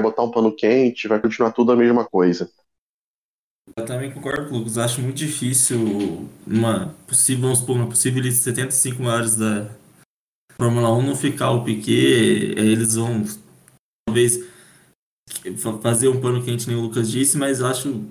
botar 0.01 0.23
um 0.23 0.31
pano 0.31 0.55
quente, 0.55 1.09
vai 1.09 1.21
continuar 1.21 1.53
tudo 1.53 1.73
a 1.73 1.77
mesma 1.77 2.05
coisa. 2.07 2.51
Eu 3.75 3.85
também 3.85 4.13
concordo, 4.13 4.55
Lucas. 4.55 4.79
Acho 4.79 5.01
muito 5.01 5.17
difícil 5.17 6.29
uma 6.47 6.95
possível, 7.07 7.43
vamos 7.43 7.59
supor, 7.59 7.77
uma 7.77 7.89
possível 7.89 8.23
75 8.31 9.03
maiores 9.03 9.35
da 9.35 9.71
Fórmula 10.57 10.93
1 10.93 11.03
não 11.03 11.17
ficar 11.17 11.51
o 11.51 11.65
Piquet. 11.65 12.55
Eles 12.57 12.95
vão 12.95 13.25
talvez 14.07 14.47
fazer 15.83 16.09
um 16.09 16.21
pano 16.21 16.45
quente, 16.45 16.69
nem 16.69 16.77
o 16.77 16.83
Lucas 16.83 17.11
disse, 17.11 17.37
mas 17.37 17.63
acho 17.63 18.05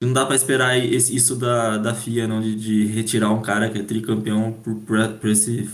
não 0.00 0.12
dá 0.12 0.26
para 0.26 0.36
esperar 0.36 0.76
isso 0.78 1.36
da, 1.36 1.78
da 1.78 1.94
FIA, 1.94 2.28
não, 2.28 2.40
de, 2.40 2.54
de, 2.54 2.86
retirar 2.86 3.30
um 3.30 3.40
cara 3.40 3.70
que 3.70 3.78
é 3.78 3.82
tricampeão 3.82 4.52
por, 4.52 4.74
por, 4.82 5.18
por 5.18 5.30
esse 5.30 5.68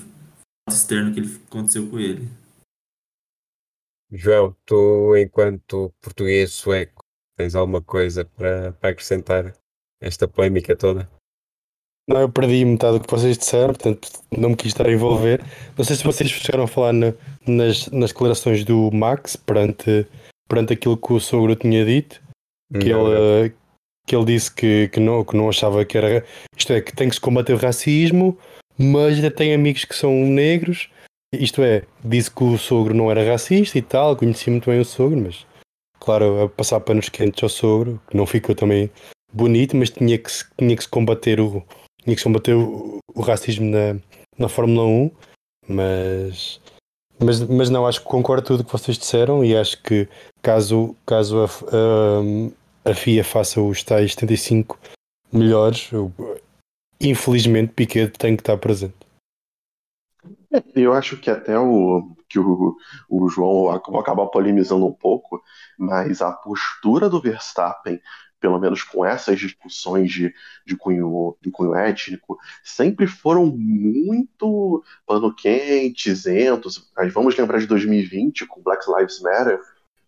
externo 0.70 1.12
que 1.12 1.20
ele, 1.20 1.40
aconteceu 1.48 1.88
com 1.88 1.98
ele. 1.98 2.28
João, 4.10 4.54
tu, 4.64 5.16
enquanto 5.16 5.92
português 6.00 6.52
sueco, 6.52 7.01
tens 7.42 7.54
alguma 7.56 7.82
coisa 7.82 8.24
para, 8.24 8.72
para 8.72 8.90
acrescentar 8.90 9.52
esta 10.00 10.28
polémica 10.28 10.76
toda? 10.76 11.08
Não, 12.08 12.20
eu 12.20 12.28
perdi 12.28 12.64
metade 12.64 12.98
do 12.98 13.04
que 13.04 13.10
vocês 13.10 13.38
disseram, 13.38 13.74
portanto 13.74 14.08
não 14.36 14.50
me 14.50 14.56
quis 14.56 14.68
estar 14.68 14.86
a 14.86 14.92
envolver. 14.92 15.44
Não 15.76 15.84
sei 15.84 15.96
se 15.96 16.04
vocês 16.04 16.30
chegaram 16.30 16.64
a 16.64 16.68
falar 16.68 16.92
na, 16.92 17.12
nas, 17.46 17.88
nas 17.88 18.10
declarações 18.10 18.64
do 18.64 18.90
Max 18.92 19.36
perante, 19.36 20.06
perante 20.48 20.72
aquilo 20.72 20.96
que 20.96 21.12
o 21.12 21.20
sogro 21.20 21.54
tinha 21.54 21.84
dito, 21.84 22.20
que, 22.80 22.90
não, 22.90 23.06
ele, 23.12 23.48
não. 23.48 23.54
que 24.06 24.16
ele 24.16 24.24
disse 24.24 24.52
que, 24.52 24.88
que, 24.88 25.00
não, 25.00 25.24
que 25.24 25.36
não 25.36 25.48
achava 25.48 25.84
que 25.84 25.96
era. 25.96 26.24
Isto 26.56 26.72
é, 26.72 26.80
que 26.80 26.94
tem 26.94 27.08
que 27.08 27.14
se 27.14 27.20
combater 27.20 27.52
o 27.52 27.58
racismo, 27.58 28.36
mas 28.76 29.14
ainda 29.14 29.30
tem 29.30 29.54
amigos 29.54 29.84
que 29.84 29.94
são 29.94 30.12
negros. 30.12 30.88
Isto 31.32 31.62
é, 31.62 31.84
disse 32.04 32.30
que 32.30 32.42
o 32.42 32.58
sogro 32.58 32.92
não 32.92 33.10
era 33.10 33.24
racista 33.24 33.78
e 33.78 33.82
tal, 33.82 34.16
conhecia 34.16 34.50
muito 34.50 34.68
bem 34.68 34.80
o 34.80 34.84
sogro, 34.84 35.18
mas 35.18 35.46
claro, 36.02 36.42
a 36.42 36.48
passar 36.48 36.80
panos 36.80 37.08
quentes 37.08 37.40
ao 37.42 37.48
sogro, 37.48 38.00
que 38.08 38.16
não 38.16 38.26
ficou 38.26 38.56
também 38.56 38.90
bonito, 39.32 39.76
mas 39.76 39.88
tinha 39.88 40.18
que, 40.18 40.30
tinha 40.58 40.76
que 40.76 40.82
se 40.82 40.88
combater 40.88 41.40
o, 41.40 41.62
tinha 42.02 42.16
que 42.16 42.22
combater 42.22 42.54
o, 42.54 42.98
o 43.14 43.20
racismo 43.20 43.70
na, 43.70 43.96
na 44.36 44.48
Fórmula 44.48 44.84
1, 44.84 45.10
mas, 45.68 46.60
mas, 47.20 47.40
mas 47.42 47.70
não, 47.70 47.86
acho 47.86 48.00
que 48.00 48.06
concordo 48.06 48.44
tudo 48.44 48.64
que 48.64 48.72
vocês 48.72 48.98
disseram 48.98 49.44
e 49.44 49.56
acho 49.56 49.80
que 49.80 50.08
caso, 50.42 50.96
caso 51.06 51.44
a, 51.44 51.46
a, 51.46 52.90
a 52.90 52.94
FIA 52.94 53.22
faça 53.22 53.60
os 53.60 53.84
tais 53.84 54.10
75 54.10 54.76
melhores, 55.32 55.88
infelizmente 57.00 57.74
Piquet 57.74 58.08
tem 58.08 58.34
que 58.34 58.42
estar 58.42 58.58
presente. 58.58 58.96
Eu 60.74 60.92
acho 60.92 61.16
que 61.16 61.30
até 61.30 61.56
o 61.56 62.10
que 62.32 62.38
o, 62.38 62.76
o 63.08 63.28
João 63.28 63.70
acabar 63.70 64.26
polemizando 64.26 64.86
um 64.86 64.92
pouco, 64.92 65.42
mas 65.78 66.22
a 66.22 66.32
postura 66.32 67.08
do 67.08 67.20
Verstappen 67.20 68.00
pelo 68.42 68.58
menos 68.58 68.82
com 68.82 69.06
essas 69.06 69.38
discussões 69.38 70.10
de, 70.10 70.34
de, 70.66 70.76
cunho, 70.76 71.36
de 71.40 71.48
cunho 71.48 71.76
étnico, 71.76 72.36
sempre 72.64 73.06
foram 73.06 73.46
muito 73.46 74.82
pano 75.06 75.32
quente, 75.32 76.10
isentos. 76.10 76.90
Mas 76.96 77.12
vamos 77.12 77.36
lembrar 77.36 77.60
de 77.60 77.68
2020, 77.68 78.44
com 78.46 78.60
Black 78.60 78.84
Lives 78.90 79.20
Matter, 79.20 79.60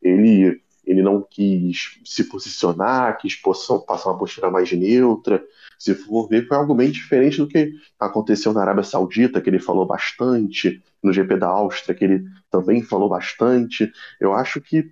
ele, 0.02 0.60
ele 0.84 1.00
não 1.00 1.22
quis 1.22 2.00
se 2.04 2.24
posicionar, 2.24 3.16
quis 3.18 3.36
passar 3.36 4.10
uma 4.10 4.18
postura 4.18 4.50
mais 4.50 4.72
neutra. 4.72 5.40
Se 5.84 5.94
for 5.94 6.26
ver, 6.26 6.48
foi 6.48 6.56
algo 6.56 6.74
bem 6.74 6.90
diferente 6.90 7.36
do 7.36 7.46
que 7.46 7.74
aconteceu 8.00 8.54
na 8.54 8.62
Arábia 8.62 8.82
Saudita, 8.82 9.38
que 9.38 9.50
ele 9.50 9.58
falou 9.58 9.84
bastante, 9.84 10.82
no 11.02 11.12
GP 11.12 11.36
da 11.36 11.48
Áustria, 11.48 11.94
que 11.94 12.02
ele 12.02 12.24
também 12.50 12.82
falou 12.82 13.06
bastante. 13.06 13.92
Eu 14.18 14.32
acho 14.32 14.62
que 14.62 14.90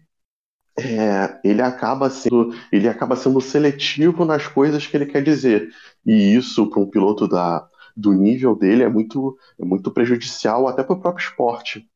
é, 0.79 1.41
ele 1.43 1.63
acaba 1.63 2.11
sendo 2.11 2.51
ele 2.71 2.89
acaba 2.89 3.17
sendo 3.17 3.41
seletivo 3.41 4.27
nas 4.27 4.47
coisas 4.47 4.87
que 4.87 4.95
ele 4.95 5.07
quer 5.07 5.23
dizer 5.23 5.71
e 6.05 6.35
isso 6.35 6.69
para 6.69 6.81
um 6.81 6.89
piloto 6.89 7.27
da, 7.27 7.67
do 7.97 8.13
nível 8.13 8.55
dele 8.55 8.83
é 8.83 8.89
muito 8.89 9.39
é 9.59 9.65
muito 9.65 9.91
prejudicial 9.91 10.67
até 10.67 10.83
para 10.83 10.95
o 10.95 11.01
próprio 11.01 11.25
esporte 11.25 11.87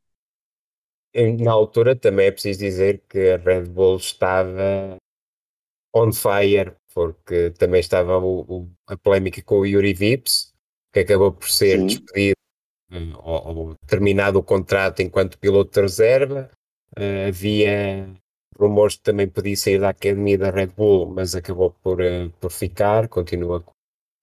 na 1.43 1.53
altura 1.53 1.97
também 1.97 2.27
é 2.27 2.31
preciso 2.31 2.59
dizer 2.59 3.03
que 3.09 3.31
a 3.31 3.39
Red 3.39 3.65
Bull 3.65 3.97
estava 3.97 4.99
on 5.95 6.13
fire 6.13 6.77
porque 6.97 7.51
também 7.51 7.81
estava 7.81 8.17
o, 8.17 8.41
o, 8.49 8.71
a 8.87 8.97
polémica 8.97 9.43
com 9.43 9.59
o 9.59 9.67
Yuri 9.67 9.93
Vips 9.93 10.55
que 10.91 11.01
acabou 11.01 11.31
por 11.31 11.47
ser 11.47 11.79
Sim. 11.79 11.87
despedido 11.89 12.37
ou, 13.23 13.49
ou, 13.49 13.75
terminado 13.87 14.39
o 14.39 14.43
contrato 14.43 15.03
enquanto 15.03 15.39
piloto 15.39 15.73
de 15.73 15.83
reserva 15.83 16.51
uh, 16.99 17.29
havia 17.29 18.09
rumores 18.59 18.97
que 18.97 19.03
também 19.03 19.29
podia 19.29 19.55
sair 19.59 19.79
da 19.79 19.91
academia 19.91 20.39
da 20.39 20.51
Red 20.51 20.69
Bull, 20.69 21.05
mas 21.05 21.35
acabou 21.35 21.71
por, 21.83 22.01
uh, 22.01 22.31
por 22.41 22.51
ficar, 22.51 23.09
continua 23.09 23.63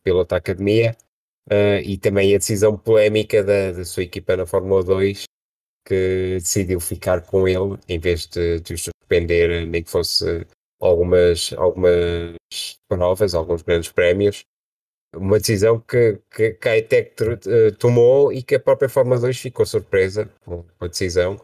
piloto 0.03 0.33
academia. 0.33 0.97
Uh, 1.51 1.77
e 1.83 1.95
também 1.97 2.33
a 2.33 2.39
decisão 2.39 2.75
polémica 2.75 3.43
da, 3.43 3.73
da, 3.73 3.85
sua 3.85 4.01
equipa 4.01 4.35
na 4.35 4.47
Fórmula 4.47 4.83
2, 4.83 5.25
que 5.85 6.37
decidiu 6.39 6.79
ficar 6.79 7.21
com 7.21 7.47
ele 7.47 7.77
em 7.87 7.99
vez 7.99 8.25
de, 8.25 8.61
de 8.61 8.73
o 8.73 8.77
suspender, 8.77 9.67
nem 9.67 9.83
que 9.83 9.91
fosse 9.91 10.47
algumas, 10.85 11.53
algumas 11.53 12.37
provas, 12.87 13.33
alguns 13.33 13.61
grandes 13.61 13.91
prémios. 13.91 14.45
Uma 15.15 15.37
decisão 15.37 15.79
que, 15.79 16.19
que, 16.31 16.53
que 16.53 16.69
a 16.69 16.77
ETEC 16.77 17.13
eh, 17.45 17.71
tomou 17.77 18.33
e 18.33 18.41
que 18.41 18.55
a 18.55 18.59
própria 18.59 18.89
Fórmula 18.89 19.19
2 19.19 19.37
ficou 19.37 19.63
surpresa 19.63 20.27
com 20.43 20.65
a 20.79 20.87
decisão, 20.87 21.39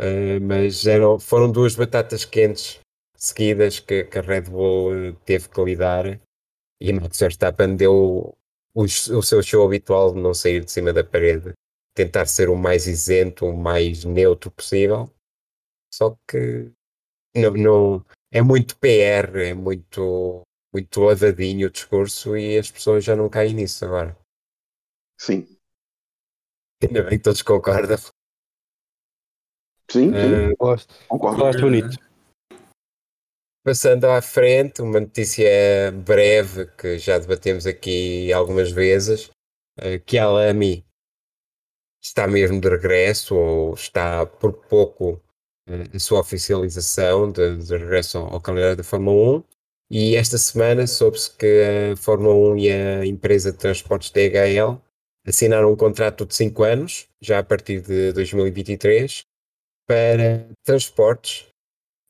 Uh, 0.00 0.40
mas 0.42 0.86
eram, 0.86 1.20
foram 1.20 1.50
duas 1.50 1.76
batatas 1.76 2.24
quentes 2.24 2.80
seguidas 3.16 3.78
que, 3.78 4.04
que 4.04 4.18
a 4.18 4.22
Red 4.22 4.42
Bull 4.42 4.92
uh, 4.92 5.12
teve 5.24 5.48
que 5.48 5.62
lidar. 5.62 6.20
E 6.80 6.92
Max 6.92 7.18
Verstappen 7.20 7.76
deu 7.76 8.36
o, 8.74 8.82
o, 8.82 9.22
seu 9.22 9.40
show 9.42 9.64
habitual 9.64 10.12
de 10.12 10.20
não 10.20 10.34
sair 10.34 10.64
de 10.64 10.72
cima 10.72 10.92
da 10.92 11.04
parede, 11.04 11.52
tentar 11.94 12.26
ser 12.26 12.48
o 12.48 12.56
mais 12.56 12.88
isento, 12.88 13.46
o 13.46 13.56
mais 13.56 14.04
neutro 14.04 14.50
possível. 14.50 15.08
Só 15.94 16.16
que 16.28 16.72
não, 17.36 17.52
não 17.52 18.04
é 18.34 18.42
muito 18.42 18.76
PR, 18.78 19.50
é 19.50 19.54
muito, 19.54 20.42
muito 20.74 21.00
lavadinho 21.00 21.68
o 21.68 21.70
discurso 21.70 22.36
e 22.36 22.58
as 22.58 22.68
pessoas 22.68 23.04
já 23.04 23.14
não 23.14 23.30
caem 23.30 23.54
nisso 23.54 23.84
agora. 23.84 24.18
Sim. 25.16 25.46
Ainda 26.82 27.04
bem 27.04 27.16
que 27.16 27.22
todos 27.22 27.42
concordam. 27.42 27.96
Sim, 29.88 30.10
sim. 30.10 30.12
Eh, 30.12 30.54
Gosto. 30.58 30.92
Concordo. 31.06 31.38
Gosto 31.38 31.60
bonito. 31.60 31.96
Passando 33.64 34.06
à 34.06 34.20
frente, 34.20 34.82
uma 34.82 34.98
notícia 34.98 35.92
breve 35.92 36.66
que 36.76 36.98
já 36.98 37.18
debatemos 37.18 37.68
aqui 37.68 38.32
algumas 38.32 38.72
vezes, 38.72 39.30
eh, 39.78 40.00
que 40.00 40.18
a 40.18 40.24
Alami 40.24 40.84
está 42.02 42.26
mesmo 42.26 42.60
de 42.60 42.68
regresso 42.68 43.36
ou 43.36 43.74
está 43.74 44.26
por 44.26 44.52
pouco 44.66 45.22
eh, 45.68 45.84
a 45.94 45.98
sua 45.98 46.20
oficialização 46.20 47.30
de, 47.30 47.58
de 47.58 47.76
regresso 47.76 48.18
ao, 48.18 48.34
ao 48.34 48.40
calendário 48.40 48.76
da 48.76 48.84
Fórmula 48.84 49.38
1 49.38 49.44
e 49.90 50.16
esta 50.16 50.38
semana 50.38 50.86
soube-se 50.86 51.30
que 51.36 51.92
a 51.92 51.96
Fórmula 51.96 52.34
1 52.34 52.58
e 52.58 52.70
a 52.70 53.06
empresa 53.06 53.52
de 53.52 53.58
transportes 53.58 54.10
DHL 54.10 54.80
assinaram 55.26 55.72
um 55.72 55.76
contrato 55.76 56.26
de 56.26 56.34
5 56.34 56.62
anos, 56.62 57.08
já 57.20 57.38
a 57.38 57.44
partir 57.44 57.80
de 57.80 58.12
2023, 58.12 59.24
para 59.86 60.48
transportes 60.64 61.46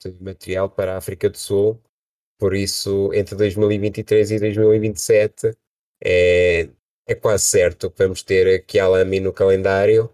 de 0.04 0.22
material 0.22 0.70
para 0.70 0.94
a 0.94 0.96
África 0.98 1.28
do 1.30 1.36
Sul. 1.36 1.80
Por 2.38 2.54
isso, 2.54 3.12
entre 3.14 3.36
2023 3.36 4.32
e 4.32 4.38
2027, 4.38 5.56
é, 6.02 6.68
é 7.06 7.14
quase 7.14 7.44
certo 7.44 7.90
que 7.90 8.02
vamos 8.02 8.22
ter 8.22 8.56
aqui 8.56 8.78
a 8.78 8.88
Lamy 8.88 9.20
no 9.20 9.32
calendário. 9.32 10.12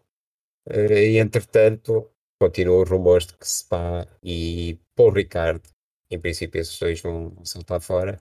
Eh, 0.68 1.12
E, 1.12 1.18
entretanto, 1.18 2.09
continuam 2.40 2.82
os 2.82 2.88
rumores 2.88 3.26
de 3.26 3.34
que 3.34 3.46
Spa 3.46 4.08
e 4.22 4.78
Paul 4.96 5.12
Ricard, 5.12 5.60
em 6.10 6.18
princípio, 6.18 6.60
esses 6.60 6.78
dois 6.78 7.00
vão 7.00 7.44
saltar 7.44 7.80
fora. 7.80 8.18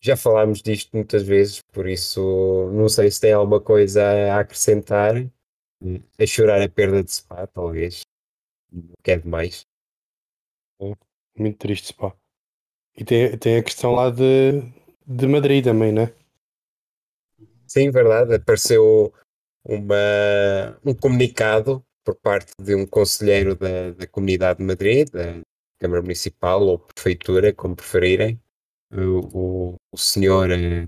Já 0.00 0.16
falámos 0.16 0.62
disto 0.62 0.90
muitas 0.94 1.24
vezes, 1.24 1.60
por 1.72 1.88
isso 1.88 2.70
não 2.72 2.88
sei 2.88 3.10
se 3.10 3.20
tem 3.20 3.32
alguma 3.32 3.60
coisa 3.60 4.02
a 4.32 4.40
acrescentar. 4.40 5.16
A 6.18 6.26
chorar 6.26 6.62
a 6.62 6.68
perda 6.68 7.02
de 7.02 7.12
Spa, 7.12 7.46
talvez. 7.48 8.02
Não 8.72 8.94
quer 9.02 9.20
demais. 9.20 9.66
Muito 11.36 11.58
triste, 11.58 11.92
pá. 11.92 12.16
E 12.96 13.04
tem, 13.04 13.36
tem 13.36 13.58
a 13.58 13.62
questão 13.62 13.92
lá 13.92 14.08
de, 14.08 14.62
de 15.06 15.26
Madrid 15.26 15.62
também, 15.62 15.92
né? 15.92 16.14
Sim, 17.66 17.90
verdade. 17.90 18.34
Apareceu 18.34 19.12
uma, 19.62 20.80
um 20.82 20.94
comunicado 20.94 21.85
por 22.06 22.14
parte 22.14 22.52
de 22.62 22.72
um 22.76 22.86
conselheiro 22.86 23.56
da, 23.56 23.90
da 23.90 24.06
Comunidade 24.06 24.60
de 24.60 24.64
Madrid, 24.64 25.10
da 25.10 25.40
Câmara 25.80 26.00
Municipal 26.00 26.62
ou 26.62 26.78
Prefeitura, 26.78 27.52
como 27.52 27.74
preferirem. 27.74 28.40
O, 28.92 29.72
o, 29.72 29.74
o 29.92 29.98
senhor, 29.98 30.52
eh, 30.52 30.86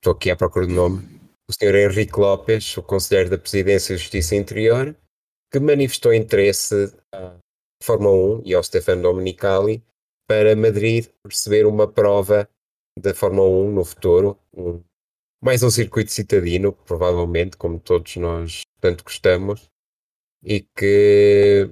estou 0.00 0.12
aqui 0.12 0.28
à 0.28 0.36
procura 0.36 0.66
do 0.66 0.74
nome, 0.74 1.20
o 1.48 1.52
senhor 1.52 1.76
Henrique 1.76 2.18
Lopes, 2.18 2.76
o 2.76 2.82
conselheiro 2.82 3.30
da 3.30 3.38
Presidência 3.38 3.94
e 3.94 3.96
Justiça 3.96 4.34
Interior, 4.34 4.96
que 5.52 5.60
manifestou 5.60 6.12
interesse 6.12 6.92
à 7.14 7.36
Fórmula 7.80 8.40
1 8.40 8.42
e 8.44 8.54
ao 8.54 8.62
Stefano 8.62 9.02
Domenicali 9.02 9.80
para 10.28 10.56
Madrid 10.56 11.06
receber 11.24 11.64
uma 11.64 11.86
prova 11.86 12.50
da 12.98 13.14
Fórmula 13.14 13.48
1 13.48 13.72
no 13.72 13.84
futuro, 13.84 14.36
um, 14.52 14.82
mais 15.40 15.62
um 15.62 15.70
circuito 15.70 16.10
citadino, 16.10 16.72
provavelmente, 16.72 17.56
como 17.56 17.78
todos 17.78 18.16
nós 18.16 18.62
tanto 18.80 19.04
gostamos, 19.04 19.70
e 20.42 20.62
que 20.76 21.70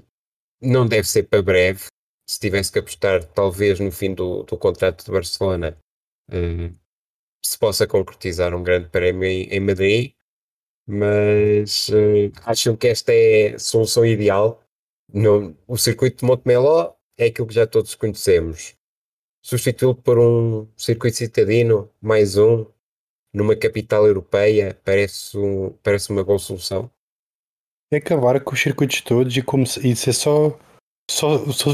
não 0.61 0.87
deve 0.87 1.09
ser 1.09 1.25
para 1.25 1.43
breve. 1.43 1.87
Se 2.29 2.41
tivesse 2.41 2.73
que 2.73 2.79
apostar, 2.81 3.25
talvez 3.25 3.79
no 3.81 3.93
fim 3.93 4.15
do, 4.15 4.43
do 4.43 4.59
contrato 4.59 5.05
de 5.05 5.13
Barcelona, 5.13 5.79
eh, 6.31 6.73
se 7.45 7.59
possa 7.59 7.87
concretizar 7.87 8.55
um 8.55 8.63
grande 8.63 8.89
prémio 8.89 9.25
em, 9.25 9.45
em 9.45 9.61
Madrid, 9.61 10.13
mas 10.87 11.89
eh, 11.91 12.33
acham 12.45 12.77
que 12.77 12.89
esta 12.89 13.13
é 13.13 13.55
a 13.55 13.59
solução 13.59 14.05
ideal? 14.07 14.63
Não, 15.13 15.57
o 15.67 15.77
circuito 15.79 16.19
de 16.19 16.25
Montemelo 16.27 16.97
é 17.17 17.27
aquilo 17.27 17.47
que 17.49 17.55
já 17.55 17.67
todos 17.67 17.95
conhecemos. 17.95 18.77
Substituí-lo 19.43 19.95
por 19.95 20.19
um 20.19 20.69
circuito 20.77 21.19
citadino, 21.19 21.91
mais 22.01 22.37
um, 22.37 22.67
numa 23.33 23.57
capital 23.57 24.07
europeia, 24.07 24.81
parece, 24.85 25.37
um, 25.39 25.73
parece 25.83 26.11
uma 26.11 26.25
boa 26.25 26.39
solução. 26.39 26.91
É 27.93 27.99
acabar 27.99 28.41
com 28.41 28.55
os 28.55 28.61
circuitos 28.61 29.01
todos 29.01 29.37
e, 29.37 29.43
como 29.43 29.63
e 29.65 29.95
ser 29.95 30.13
só, 30.13 30.59
só, 31.11 31.39
só, 31.53 31.71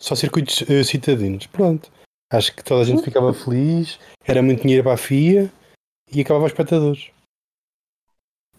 só 0.00 0.14
circuitos 0.14 0.62
eh, 0.62 0.82
citadinos. 0.82 1.46
Pronto. 1.46 1.90
Acho 2.32 2.54
que 2.54 2.64
toda 2.64 2.80
a 2.82 2.84
gente 2.84 3.02
ficava 3.04 3.32
feliz, 3.34 3.98
era 4.24 4.42
muito 4.42 4.62
dinheiro 4.62 4.82
para 4.82 4.94
a 4.94 4.96
FIA 4.96 5.52
e 6.10 6.20
acabava 6.20 6.46
os 6.46 6.50
espectadores. 6.52 7.10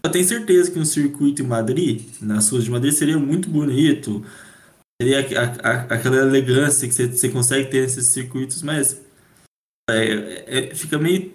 Eu 0.06 0.12
tenho 0.12 0.26
certeza 0.26 0.72
que 0.72 0.80
um 0.80 0.86
circuito 0.86 1.42
em 1.42 1.46
Madrid, 1.48 2.06
nas 2.22 2.50
ruas 2.50 2.66
de 2.66 2.72
Madrid, 2.72 2.94
seria 2.94 3.18
muito 3.18 3.50
bonito. 3.50 4.24
Teria 5.02 5.20
a- 5.39 5.70
a- 5.70 5.82
aquela 5.96 6.18
elegância 6.18 6.88
que 6.88 6.94
você, 6.94 7.08
você 7.08 7.30
consegue 7.30 7.70
ter 7.70 7.82
nesses 7.82 8.08
circuitos, 8.08 8.62
mas 8.62 9.02
é, 9.89 10.70
é- 10.70 10.76
fica 10.76 10.98
meio. 10.98 11.34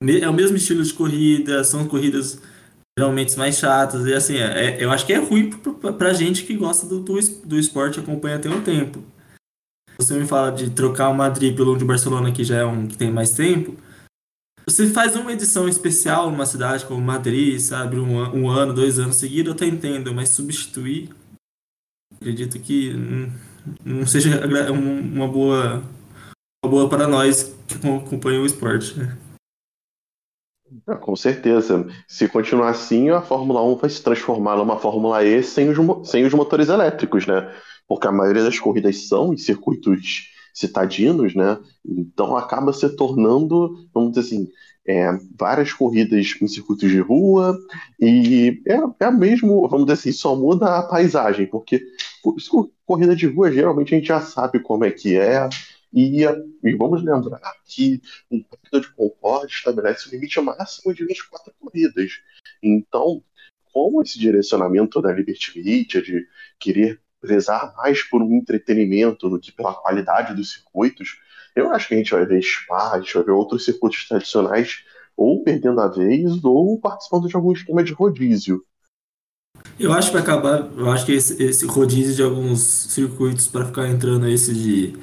me- 0.00 0.20
É 0.20 0.28
o 0.28 0.32
mesmo 0.34 0.56
estilo 0.56 0.82
de 0.82 0.92
corrida, 0.94 1.64
são 1.64 1.86
corridas 1.88 2.40
geralmente 2.98 3.36
mais 3.38 3.56
chatas, 3.56 4.04
e 4.06 4.12
assim, 4.14 4.36
é- 4.36 4.76
é- 4.76 4.84
eu 4.84 4.90
acho 4.90 5.06
que 5.06 5.12
é 5.12 5.18
ruim 5.18 5.50
pra, 5.50 5.92
pra 5.92 6.12
gente 6.12 6.44
que 6.44 6.54
gosta 6.56 6.86
do, 6.86 7.00
do, 7.00 7.18
do 7.46 7.58
esporte 7.58 7.98
e 7.98 8.02
acompanha 8.02 8.38
tem 8.38 8.52
um 8.52 8.62
tempo. 8.62 9.02
Você 9.98 10.14
me 10.18 10.26
fala 10.26 10.50
de 10.50 10.70
trocar 10.70 11.08
o 11.08 11.14
Madrid 11.14 11.54
pelo 11.54 11.76
de 11.76 11.84
Barcelona, 11.84 12.32
que 12.32 12.42
já 12.44 12.56
é 12.58 12.64
um 12.64 12.86
que 12.86 12.96
tem 12.96 13.10
mais 13.10 13.32
tempo. 13.32 13.76
Você 14.66 14.88
faz 14.88 15.16
uma 15.16 15.32
edição 15.32 15.68
especial 15.68 16.30
numa 16.30 16.46
cidade 16.46 16.84
como 16.86 17.00
Madrid, 17.00 17.58
sabe? 17.58 17.98
Um, 17.98 18.16
um 18.44 18.48
ano, 18.48 18.72
dois 18.72 18.98
anos 18.98 19.16
seguidos, 19.16 19.48
eu 19.50 19.54
até 19.56 19.66
entendo, 19.66 20.14
mas 20.14 20.28
substituir, 20.30 21.10
acredito 22.14 22.58
que 22.60 22.94
hum, 22.94 23.30
não 23.84 24.06
seja 24.06 24.40
um- 24.72 25.00
uma 25.14 25.28
boa, 25.28 25.82
uma 26.64 26.70
boa 26.70 26.88
para 26.88 27.06
nós 27.08 27.54
que 27.66 27.74
acompanham 27.86 28.42
o 28.42 28.46
esporte. 28.46 28.98
né? 28.98 29.16
Ah, 30.86 30.96
com 30.96 31.16
certeza. 31.16 31.86
Se 32.06 32.28
continuar 32.28 32.70
assim, 32.70 33.10
a 33.10 33.20
Fórmula 33.20 33.62
1 33.62 33.76
vai 33.76 33.90
se 33.90 34.02
transformar 34.02 34.56
numa 34.56 34.78
Fórmula 34.78 35.24
E 35.24 35.42
sem 35.42 35.68
os, 35.68 36.08
sem 36.08 36.24
os 36.24 36.32
motores 36.34 36.68
elétricos, 36.68 37.26
né? 37.26 37.52
Porque 37.88 38.06
a 38.06 38.12
maioria 38.12 38.44
das 38.44 38.58
corridas 38.58 39.08
são 39.08 39.32
em 39.32 39.36
circuitos 39.36 40.30
citadinos, 40.54 41.34
né? 41.34 41.58
Então 41.84 42.36
acaba 42.36 42.72
se 42.72 42.88
tornando, 42.96 43.88
vamos 43.92 44.12
dizer 44.12 44.26
assim, 44.26 44.48
é, 44.86 45.10
várias 45.38 45.72
corridas 45.72 46.26
em 46.40 46.48
circuitos 46.48 46.90
de 46.90 47.00
rua 47.00 47.56
e 47.98 48.62
é, 48.66 49.06
é 49.06 49.10
mesmo, 49.10 49.68
vamos 49.68 49.86
dizer 49.86 49.98
assim, 49.98 50.12
só 50.12 50.34
muda 50.36 50.78
a 50.78 50.82
paisagem, 50.82 51.46
porque 51.46 51.82
corrida 52.86 53.14
de 53.14 53.26
rua 53.26 53.52
geralmente 53.52 53.94
a 53.94 53.98
gente 53.98 54.08
já 54.08 54.20
sabe 54.20 54.60
como 54.60 54.84
é 54.84 54.90
que 54.90 55.16
é. 55.16 55.48
E, 55.92 56.22
e 56.24 56.76
vamos 56.76 57.02
lembrar 57.02 57.40
que 57.66 58.00
corrida 58.70 58.80
de 58.80 58.94
Concorde 58.94 59.52
estabelece 59.52 60.08
o 60.08 60.12
limite 60.12 60.40
máximo 60.40 60.94
de 60.94 61.04
24 61.04 61.52
corridas. 61.58 62.12
Então, 62.62 63.22
com 63.72 64.00
esse 64.02 64.18
direcionamento 64.18 65.02
da 65.02 65.12
Liberty 65.12 65.60
Media 65.60 66.00
de 66.00 66.26
querer 66.58 67.00
prezar 67.20 67.74
mais 67.76 68.02
por 68.02 68.22
um 68.22 68.34
entretenimento 68.34 69.28
do 69.28 69.38
que 69.38 69.52
pela 69.52 69.74
qualidade 69.74 70.34
dos 70.34 70.52
circuitos, 70.52 71.18
eu 71.54 71.70
acho 71.70 71.88
que 71.88 71.94
a 71.94 71.96
gente 71.98 72.12
vai 72.12 72.24
ver 72.24 72.42
Spa, 72.42 72.92
a 72.92 73.00
gente 73.00 73.14
vai 73.14 73.24
ver 73.24 73.32
outros 73.32 73.64
circuitos 73.64 74.06
tradicionais 74.08 74.84
ou 75.16 75.42
perdendo 75.42 75.80
a 75.80 75.88
vez 75.88 76.42
ou 76.42 76.80
participando 76.80 77.28
de 77.28 77.36
algum 77.36 77.52
esquema 77.52 77.84
de 77.84 77.92
rodízio. 77.92 78.64
Eu 79.78 79.92
acho 79.92 80.08
que 80.08 80.14
vai 80.14 80.22
acabar, 80.22 80.70
eu 80.76 80.90
acho 80.90 81.04
que 81.04 81.12
esse, 81.12 81.42
esse 81.42 81.66
rodízio 81.66 82.14
de 82.14 82.22
alguns 82.22 82.60
circuitos 82.60 83.46
para 83.46 83.66
ficar 83.66 83.88
entrando 83.88 84.26
esse 84.28 84.54
de 84.54 84.94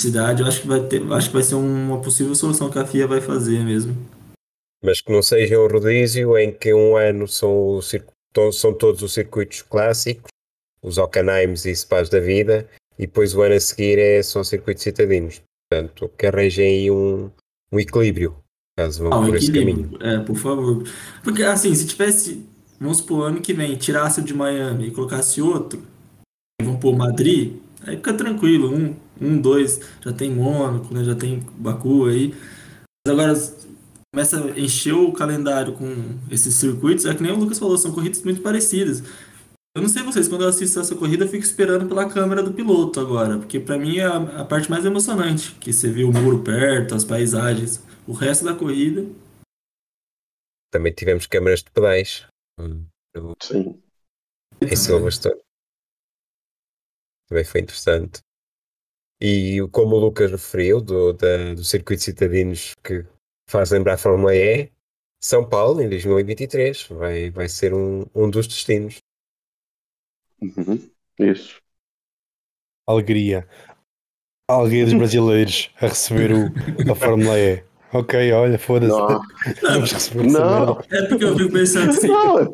cidade, 0.00 0.42
eu 0.42 0.48
acho 0.48 0.62
que 0.62 0.68
vai 0.68 0.80
ter, 0.86 1.12
acho 1.12 1.28
que 1.28 1.34
vai 1.34 1.42
ser 1.42 1.54
uma 1.54 2.00
possível 2.00 2.34
solução 2.34 2.70
que 2.70 2.78
a 2.78 2.86
FIA 2.86 3.06
vai 3.06 3.20
fazer 3.20 3.64
mesmo. 3.64 3.96
Mas 4.84 5.00
que 5.00 5.10
não 5.10 5.22
seja 5.22 5.58
um 5.58 5.66
rodízio 5.66 6.36
em 6.36 6.52
que 6.52 6.72
um 6.72 6.96
ano 6.96 7.26
são, 7.26 7.80
são 8.52 8.74
todos 8.74 9.02
os 9.02 9.12
circuitos 9.14 9.62
clássicos, 9.62 10.30
os 10.82 10.98
Hockenheims 10.98 11.64
e 11.64 11.74
Spas 11.74 12.08
da 12.08 12.20
vida, 12.20 12.68
e 12.98 13.06
depois 13.06 13.34
o 13.34 13.42
ano 13.42 13.54
a 13.54 13.60
seguir 13.60 13.98
é 13.98 14.22
só 14.22 14.44
circuitos 14.44 14.82
citadinos. 14.84 15.40
Portanto, 15.68 16.10
que 16.16 16.26
arranjem 16.26 16.66
aí 16.66 16.90
um, 16.90 17.30
um 17.72 17.80
equilíbrio, 17.80 18.36
caso 18.78 19.02
vão 19.02 19.12
Ah, 19.12 19.18
um 19.20 19.26
por 19.26 19.36
esse 19.36 19.50
caminho. 19.50 19.90
é, 20.00 20.18
por 20.20 20.36
favor. 20.36 20.84
Porque 21.24 21.42
assim, 21.42 21.74
se 21.74 21.86
tivesse, 21.86 22.46
vamos 22.78 22.98
supor, 22.98 23.28
ano 23.28 23.40
que 23.40 23.52
vem, 23.54 23.74
tirasse 23.76 24.20
o 24.20 24.24
de 24.24 24.34
Miami 24.34 24.88
e 24.88 24.90
colocasse 24.90 25.42
outro, 25.42 25.82
vamos 26.62 26.80
pôr 26.80 26.94
Madrid, 26.94 27.56
aí 27.86 27.96
fica 27.96 28.12
tranquilo, 28.12 28.74
um, 28.74 28.94
um, 29.20 29.40
dois, 29.40 29.80
já 30.00 30.12
tem 30.12 30.30
Mônaco, 30.30 30.92
né, 30.92 31.04
já 31.04 31.14
tem 31.14 31.40
Baku 31.56 32.06
aí. 32.06 32.34
Mas 33.06 33.14
agora 33.14 33.34
começa 34.12 34.44
a 34.44 34.58
encher 34.58 34.94
o 34.94 35.12
calendário 35.12 35.74
com 35.74 36.18
esses 36.30 36.54
circuitos, 36.54 37.06
é 37.06 37.14
que 37.14 37.22
nem 37.22 37.32
o 37.32 37.36
Lucas 37.36 37.58
falou, 37.58 37.78
são 37.78 37.92
corridas 37.92 38.22
muito 38.22 38.42
parecidas. 38.42 39.02
Eu 39.76 39.82
não 39.82 39.90
sei 39.90 40.02
vocês, 40.02 40.26
quando 40.26 40.40
eu 40.40 40.48
assisto 40.48 40.80
essa 40.80 40.94
corrida, 40.94 41.24
eu 41.24 41.28
fico 41.28 41.44
esperando 41.44 41.86
pela 41.86 42.08
câmera 42.08 42.42
do 42.42 42.54
piloto 42.54 42.98
agora, 42.98 43.36
porque 43.36 43.60
pra 43.60 43.76
mim 43.76 43.98
é 43.98 44.06
a, 44.06 44.40
a 44.40 44.44
parte 44.44 44.70
mais 44.70 44.86
emocionante, 44.86 45.54
que 45.60 45.70
você 45.70 45.90
vê 45.90 46.02
o 46.02 46.10
muro 46.10 46.42
perto, 46.42 46.94
as 46.94 47.04
paisagens. 47.04 47.84
O 48.06 48.12
resto 48.12 48.44
da 48.44 48.54
corrida, 48.54 49.04
Também 50.72 50.94
tivemos 50.94 51.26
câmaras 51.26 51.62
de 51.62 51.70
pedais 51.70 52.26
hum, 52.58 52.86
Sim. 53.42 53.82
em 54.62 54.76
Silverstone. 54.76 55.45
Também 57.28 57.44
foi 57.44 57.60
interessante. 57.60 58.20
E 59.20 59.58
como 59.72 59.96
o 59.96 59.98
Lucas 59.98 60.30
referiu, 60.30 60.80
do, 60.80 61.12
da- 61.12 61.54
do 61.54 61.64
circuito 61.64 62.02
citadinos 62.02 62.74
que 62.84 63.04
faz 63.48 63.70
lembrar 63.70 63.94
a 63.94 63.98
Fórmula 63.98 64.34
E, 64.34 64.70
São 65.22 65.48
Paulo, 65.48 65.80
em 65.80 65.88
2023, 65.88 66.88
vai, 66.88 67.30
vai 67.30 67.48
ser 67.48 67.72
um, 67.72 68.04
um 68.14 68.28
dos 68.28 68.46
destinos. 68.46 68.98
Uhum. 70.40 70.90
Isso. 71.18 71.60
Alegria. 72.86 73.48
A 74.48 74.54
alegria 74.54 74.84
dos 74.84 74.94
brasileiros 74.94 75.70
a 75.76 75.88
receber 75.88 76.30
o, 76.32 76.92
a 76.92 76.94
Fórmula 76.94 77.38
E. 77.38 77.64
Ok, 77.92 78.32
olha, 78.32 78.58
foda-se. 78.58 78.92
Não, 78.92 79.20
Vamos 79.62 79.92
receber 79.92 80.26
Não. 80.30 80.80
é 80.90 81.08
porque 81.08 81.24
eu 81.24 81.36
fico 81.36 81.52
pensando 81.52 81.90
assim, 81.90 82.08
não, 82.08 82.52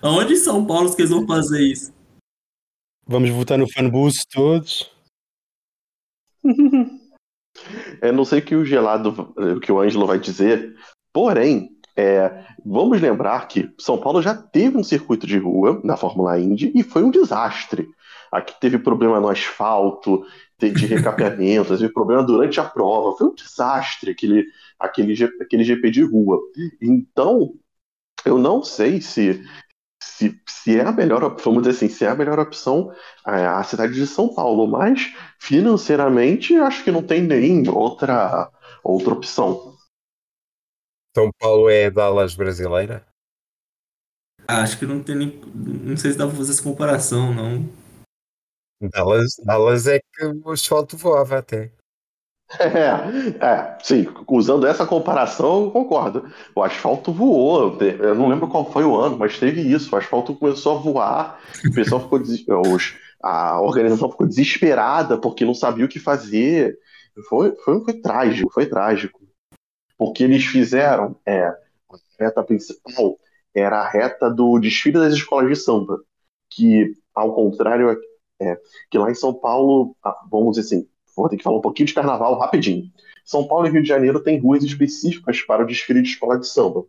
aonde 0.00 0.32
em 0.34 0.36
São 0.36 0.66
Paulo 0.66 0.94
que 0.94 1.02
eles 1.02 1.10
vão 1.10 1.26
fazer 1.26 1.60
isso? 1.60 1.92
Vamos 3.06 3.30
votar 3.30 3.58
no 3.58 3.70
fanbus 3.70 4.24
todos. 4.24 4.90
Eu 8.00 8.12
não 8.14 8.24
sei 8.24 8.38
o 8.38 8.44
que 8.44 8.54
o 8.54 8.64
gelado, 8.64 9.32
o 9.36 9.60
que 9.60 9.70
o 9.70 9.80
Ângelo 9.80 10.06
vai 10.06 10.18
dizer, 10.18 10.74
porém, 11.12 11.70
é, 11.96 12.44
vamos 12.64 13.00
lembrar 13.00 13.46
que 13.48 13.72
São 13.78 13.98
Paulo 13.98 14.22
já 14.22 14.34
teve 14.34 14.76
um 14.76 14.84
circuito 14.84 15.26
de 15.26 15.38
rua 15.38 15.80
na 15.84 15.96
Fórmula 15.96 16.38
Indy 16.38 16.72
e 16.74 16.82
foi 16.82 17.02
um 17.02 17.10
desastre. 17.10 17.88
Aqui 18.30 18.58
teve 18.60 18.78
problema 18.78 19.20
no 19.20 19.28
asfalto, 19.28 20.24
de 20.58 20.86
recapeamento, 20.86 21.68
teve 21.76 21.92
problema 21.92 22.22
durante 22.22 22.60
a 22.60 22.64
prova, 22.64 23.16
foi 23.16 23.26
um 23.28 23.34
desastre 23.34 24.12
aquele, 24.12 24.46
aquele, 24.78 25.14
aquele 25.40 25.64
GP 25.64 25.90
de 25.90 26.02
rua. 26.02 26.40
Então, 26.80 27.54
eu 28.24 28.38
não 28.38 28.62
sei 28.62 29.00
se, 29.00 29.42
se, 30.16 30.40
se 30.46 30.78
é 30.78 30.82
a 30.84 30.92
melhor, 30.92 31.24
op- 31.24 31.42
vamos 31.42 31.62
dizer 31.62 31.76
assim, 31.76 31.88
se 31.88 32.04
é 32.04 32.08
a 32.08 32.14
melhor 32.14 32.38
opção 32.38 32.92
é, 33.26 33.46
a 33.46 33.62
cidade 33.64 33.94
de 33.94 34.06
São 34.06 34.34
Paulo, 34.34 34.66
mas 34.66 35.12
financeiramente 35.38 36.54
acho 36.56 36.84
que 36.84 36.90
não 36.90 37.02
tem 37.02 37.22
nem 37.22 37.68
outra, 37.68 38.50
outra 38.82 39.14
opção. 39.14 39.76
São 41.16 41.30
Paulo 41.38 41.68
é 41.68 41.90
Dallas 41.90 42.34
brasileira? 42.34 43.06
Ah, 44.48 44.62
acho 44.62 44.78
que 44.78 44.86
não 44.86 45.02
tem 45.02 45.14
nem. 45.14 45.40
Não 45.54 45.96
sei 45.96 46.12
se 46.12 46.18
dá 46.18 46.26
pra 46.26 46.36
fazer 46.36 46.52
essa 46.52 46.62
comparação, 46.62 47.34
não. 47.34 47.68
Dallas, 48.80 49.36
Dallas 49.44 49.86
é 49.86 50.00
que 50.00 50.24
o 50.24 50.50
asfalto 50.50 50.96
voava 50.96 51.38
até. 51.38 51.72
É, 52.60 53.44
é, 53.44 53.78
sim, 53.82 54.06
usando 54.28 54.66
essa 54.66 54.86
comparação, 54.86 55.64
eu 55.64 55.70
concordo. 55.70 56.30
O 56.54 56.62
asfalto 56.62 57.12
voou, 57.12 57.78
eu 57.80 58.14
não 58.14 58.28
lembro 58.28 58.48
qual 58.48 58.70
foi 58.70 58.84
o 58.84 58.96
ano, 58.96 59.16
mas 59.18 59.38
teve 59.38 59.60
isso. 59.60 59.94
O 59.94 59.98
asfalto 59.98 60.34
começou 60.34 60.76
a 60.76 60.80
voar, 60.80 61.40
o 61.66 61.72
pessoal 61.74 62.00
ficou 62.02 62.18
des- 62.18 62.44
a 63.22 63.60
organização 63.60 64.10
ficou 64.10 64.26
desesperada 64.26 65.16
porque 65.18 65.44
não 65.44 65.54
sabia 65.54 65.84
o 65.84 65.88
que 65.88 65.98
fazer. 65.98 66.76
Foi, 67.28 67.54
foi, 67.56 67.84
foi 67.84 67.94
trágico, 68.00 68.50
foi 68.52 68.66
trágico. 68.66 69.20
Porque 69.98 70.24
eles 70.24 70.44
fizeram, 70.44 71.16
é, 71.26 71.44
a 71.46 71.56
reta 72.18 72.42
principal 72.42 73.18
era 73.54 73.80
a 73.80 73.88
reta 73.88 74.30
do 74.30 74.58
desfile 74.58 74.98
das 74.98 75.14
escolas 75.14 75.48
de 75.48 75.56
samba, 75.56 76.00
que, 76.50 76.92
ao 77.14 77.34
contrário, 77.34 77.98
é, 78.40 78.58
que 78.90 78.98
lá 78.98 79.10
em 79.10 79.14
São 79.14 79.32
Paulo, 79.34 79.96
ah, 80.04 80.16
vamos 80.30 80.56
dizer 80.56 80.66
assim, 80.76 80.88
vou 81.16 81.28
ter 81.28 81.36
que 81.36 81.42
falar 81.42 81.58
um 81.58 81.62
pouquinho 81.62 81.86
de 81.86 81.94
carnaval 81.94 82.38
rapidinho. 82.38 82.90
São 83.24 83.46
Paulo 83.46 83.66
e 83.66 83.70
Rio 83.70 83.82
de 83.82 83.88
Janeiro 83.88 84.20
têm 84.20 84.38
ruas 84.38 84.64
específicas 84.64 85.40
para 85.42 85.62
o 85.62 85.66
desfile 85.66 86.02
de 86.02 86.08
escola 86.08 86.38
de 86.38 86.46
samba. 86.46 86.84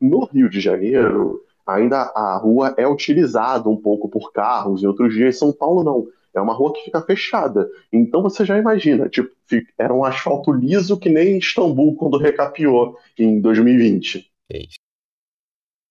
No 0.00 0.24
Rio 0.24 0.48
de 0.48 0.60
Janeiro, 0.60 1.42
ainda 1.66 2.12
a 2.14 2.38
rua 2.38 2.74
é 2.76 2.86
utilizada 2.86 3.68
um 3.68 3.76
pouco 3.76 4.08
por 4.08 4.32
carros 4.32 4.82
em 4.82 4.86
outros 4.86 5.14
dias. 5.14 5.38
São 5.38 5.52
Paulo 5.52 5.84
não. 5.84 6.06
É 6.34 6.40
uma 6.40 6.52
rua 6.52 6.72
que 6.72 6.84
fica 6.84 7.00
fechada. 7.00 7.68
Então 7.90 8.22
você 8.22 8.44
já 8.44 8.58
imagina, 8.58 9.08
tipo, 9.08 9.34
era 9.78 9.92
um 9.92 10.04
asfalto 10.04 10.52
liso 10.52 10.98
que 10.98 11.08
nem 11.08 11.38
Istambul 11.38 11.96
quando 11.96 12.18
recapeou 12.18 12.98
em 13.18 13.40
2020. 13.40 14.30
É. 14.52 14.58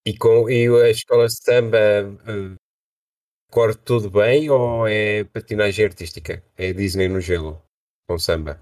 E, 0.06 0.16
com, 0.18 0.48
e 0.48 0.68
a 0.84 0.90
escola 0.90 1.26
de 1.26 1.36
samba 1.36 1.78
eh, 1.78 2.56
corre 3.50 3.74
tudo 3.74 4.12
bem 4.12 4.48
ou 4.52 4.88
é 4.88 5.24
patinagem 5.24 5.86
artística? 5.86 6.44
É 6.56 6.72
Disney 6.74 7.08
no 7.08 7.20
gelo 7.20 7.65
com 8.08 8.18
samba? 8.18 8.60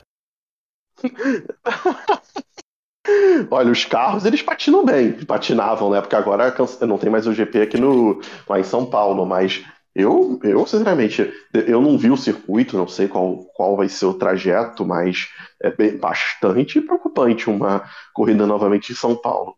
Olha, 3.52 3.72
os 3.72 3.86
carros 3.86 4.26
eles 4.26 4.42
patinam 4.42 4.86
bem, 4.86 5.14
patinavam, 5.26 5.90
né? 5.92 6.02
Porque 6.02 6.16
agora 6.16 6.52
canse- 6.52 6.86
não 6.86 6.98
tem 6.98 7.10
mais 7.10 7.28
o 7.28 7.34
GP 7.34 7.62
aqui 7.62 7.78
no, 7.80 8.20
lá 8.48 8.60
em 8.60 8.64
São 8.64 8.86
Paulo, 8.86 9.26
mas 9.26 9.64
eu, 9.96 10.40
eu 10.44 10.66
sinceramente, 10.66 11.32
eu 11.54 11.82
não 11.82 11.98
vi 11.98 12.10
o 12.10 12.18
circuito, 12.18 12.78
não 12.78 12.88
sei 12.88 13.08
qual, 13.08 13.38
qual 13.56 13.76
vai 13.78 13.88
ser 13.90 14.06
o 14.06 14.14
trajeto, 14.14 14.86
mas 14.86 15.28
é 15.62 15.72
bem- 15.72 15.98
bastante 15.98 16.82
preocupante 16.82 17.50
uma 17.50 17.84
corrida 18.14 18.46
novamente 18.48 18.92
em 18.92 18.96
São 18.96 19.16
Paulo. 19.16 19.56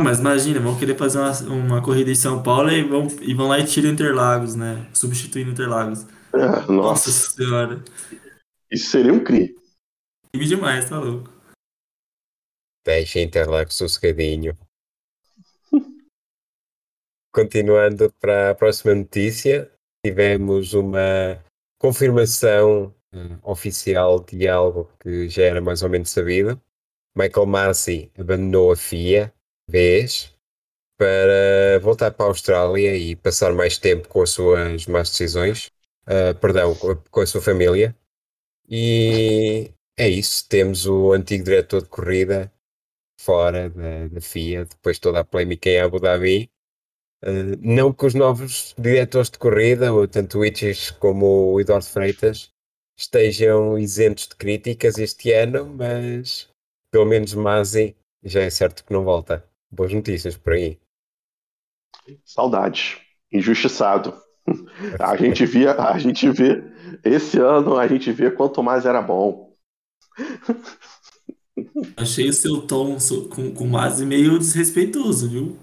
Mas 0.00 0.20
imagina, 0.20 0.60
vão 0.60 0.76
querer 0.78 0.96
fazer 0.96 1.18
uma, 1.18 1.32
uma 1.64 1.82
corrida 1.82 2.10
em 2.10 2.14
São 2.14 2.42
Paulo 2.42 2.70
e 2.70 2.82
vão, 2.84 3.06
e 3.20 3.34
vão 3.34 3.48
lá 3.48 3.58
e 3.58 3.64
tiram 3.66 3.90
Interlagos, 3.90 4.54
né? 4.54 4.86
Substituindo 4.92 5.50
Interlagos. 5.50 6.06
É, 6.34 6.70
Nossa 6.80 7.10
nossa, 7.10 7.10
senhora. 7.12 7.82
Isso 8.70 8.90
seria 8.90 9.12
um 9.12 9.22
crime. 9.22 9.54
Crime 10.32 10.46
demais, 10.46 10.88
tá 10.88 10.98
louco. 10.98 11.32
Deixa 12.86 13.20
Interlagos 13.20 13.76
sossegadinho. 13.76 14.56
Continuando 17.34 18.12
para 18.20 18.50
a 18.50 18.54
próxima 18.54 18.94
notícia, 18.94 19.70
tivemos 20.04 20.74
uma 20.74 21.42
confirmação 21.78 22.94
eh, 23.12 23.38
oficial 23.42 24.20
de 24.20 24.48
algo 24.48 24.90
que 25.00 25.28
já 25.28 25.44
era 25.44 25.60
mais 25.60 25.82
ou 25.82 25.88
menos 25.88 26.10
sabido. 26.10 26.60
Michael 27.16 27.46
Massey 27.46 28.12
abandonou 28.18 28.72
a 28.72 28.76
FIA, 28.76 29.32
vez, 29.68 30.34
para 30.98 31.78
voltar 31.80 32.10
para 32.10 32.26
a 32.26 32.28
Austrália 32.28 32.96
e 32.96 33.16
passar 33.16 33.52
mais 33.52 33.78
tempo 33.78 34.08
com 34.08 34.22
as 34.22 34.30
suas 34.30 34.86
más 34.86 35.10
decisões, 35.10 35.70
ah, 36.06 36.34
perdão, 36.40 36.74
com 37.10 37.20
a 37.20 37.26
sua 37.26 37.40
família. 37.40 37.94
E 38.68 39.72
é 39.96 40.08
isso, 40.08 40.46
temos 40.48 40.86
o 40.86 41.12
antigo 41.12 41.44
diretor 41.44 41.82
de 41.82 41.88
corrida 41.88 42.52
fora 43.18 43.70
da, 43.70 44.08
da 44.08 44.20
FIA, 44.20 44.66
depois 44.66 44.96
de 44.96 45.00
toda 45.00 45.20
a 45.20 45.24
polémica 45.24 45.70
em 45.70 45.80
Abu 45.80 45.98
Dhabi. 45.98 46.50
Uh, 47.24 47.56
não 47.60 47.92
que 47.92 48.06
os 48.06 48.14
novos 48.14 48.74
diretores 48.78 49.30
de 49.30 49.38
corrida, 49.38 49.88
tanto 50.08 50.38
o 50.38 50.44
Itches 50.44 50.90
como 50.90 51.52
o 51.52 51.60
Eduardo 51.60 51.86
Freitas, 51.86 52.52
estejam 52.96 53.78
isentos 53.78 54.28
de 54.28 54.36
críticas 54.36 54.98
este 54.98 55.32
ano, 55.32 55.66
mas 55.66 56.48
pelo 56.90 57.06
menos 57.06 57.34
Masi 57.34 57.96
já 58.22 58.42
é 58.42 58.50
certo 58.50 58.84
que 58.84 58.92
não 58.92 59.04
volta. 59.04 59.44
Boas 59.70 59.92
notícias 59.92 60.36
por 60.36 60.52
aí. 60.52 60.78
Saudades. 62.24 63.00
Injustiçado. 63.32 64.27
A 65.00 65.16
gente 65.16 65.46
via, 65.46 65.74
a 65.74 65.98
gente 65.98 66.30
vê, 66.30 66.62
esse 67.04 67.38
ano 67.38 67.76
a 67.76 67.86
gente 67.86 68.10
vê 68.12 68.30
quanto 68.30 68.62
mais 68.62 68.86
era 68.86 69.00
bom. 69.02 69.54
Achei 71.96 72.28
o 72.28 72.32
seu 72.32 72.66
tom 72.66 72.96
com, 73.34 73.52
com 73.52 73.66
Mazzi 73.66 74.06
meio 74.06 74.38
desrespeitoso, 74.38 75.28
viu? 75.28 75.56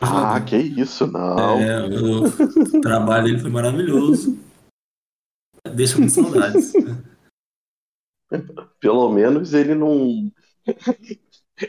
Ah, 0.00 0.40
que 0.40 0.56
isso, 0.56 1.06
não. 1.06 1.60
É, 1.60 1.86
o 1.86 2.80
trabalho 2.80 3.24
dele 3.26 3.38
foi 3.38 3.50
maravilhoso. 3.50 4.36
Deixa 5.74 5.96
com 5.96 6.08
saudades. 6.08 6.72
Pelo 8.80 9.12
menos 9.12 9.54
ele 9.54 9.74
não. 9.74 10.32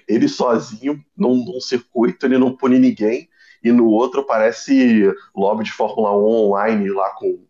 Ele 0.08 0.28
sozinho, 0.28 1.04
num, 1.16 1.46
num 1.46 1.62
circuito, 1.62 2.26
ele 2.26 2.40
não 2.40 2.56
pune 2.56 2.80
ninguém, 2.80 3.30
e 3.64 3.72
no 3.72 3.88
outro 3.88 4.26
parece 4.26 5.12
lobby 5.36 5.64
de 5.64 5.72
Fórmula 5.72 6.12
1 6.12 6.26
online 6.26 6.90
lá 6.90 7.12
com, 7.12 7.46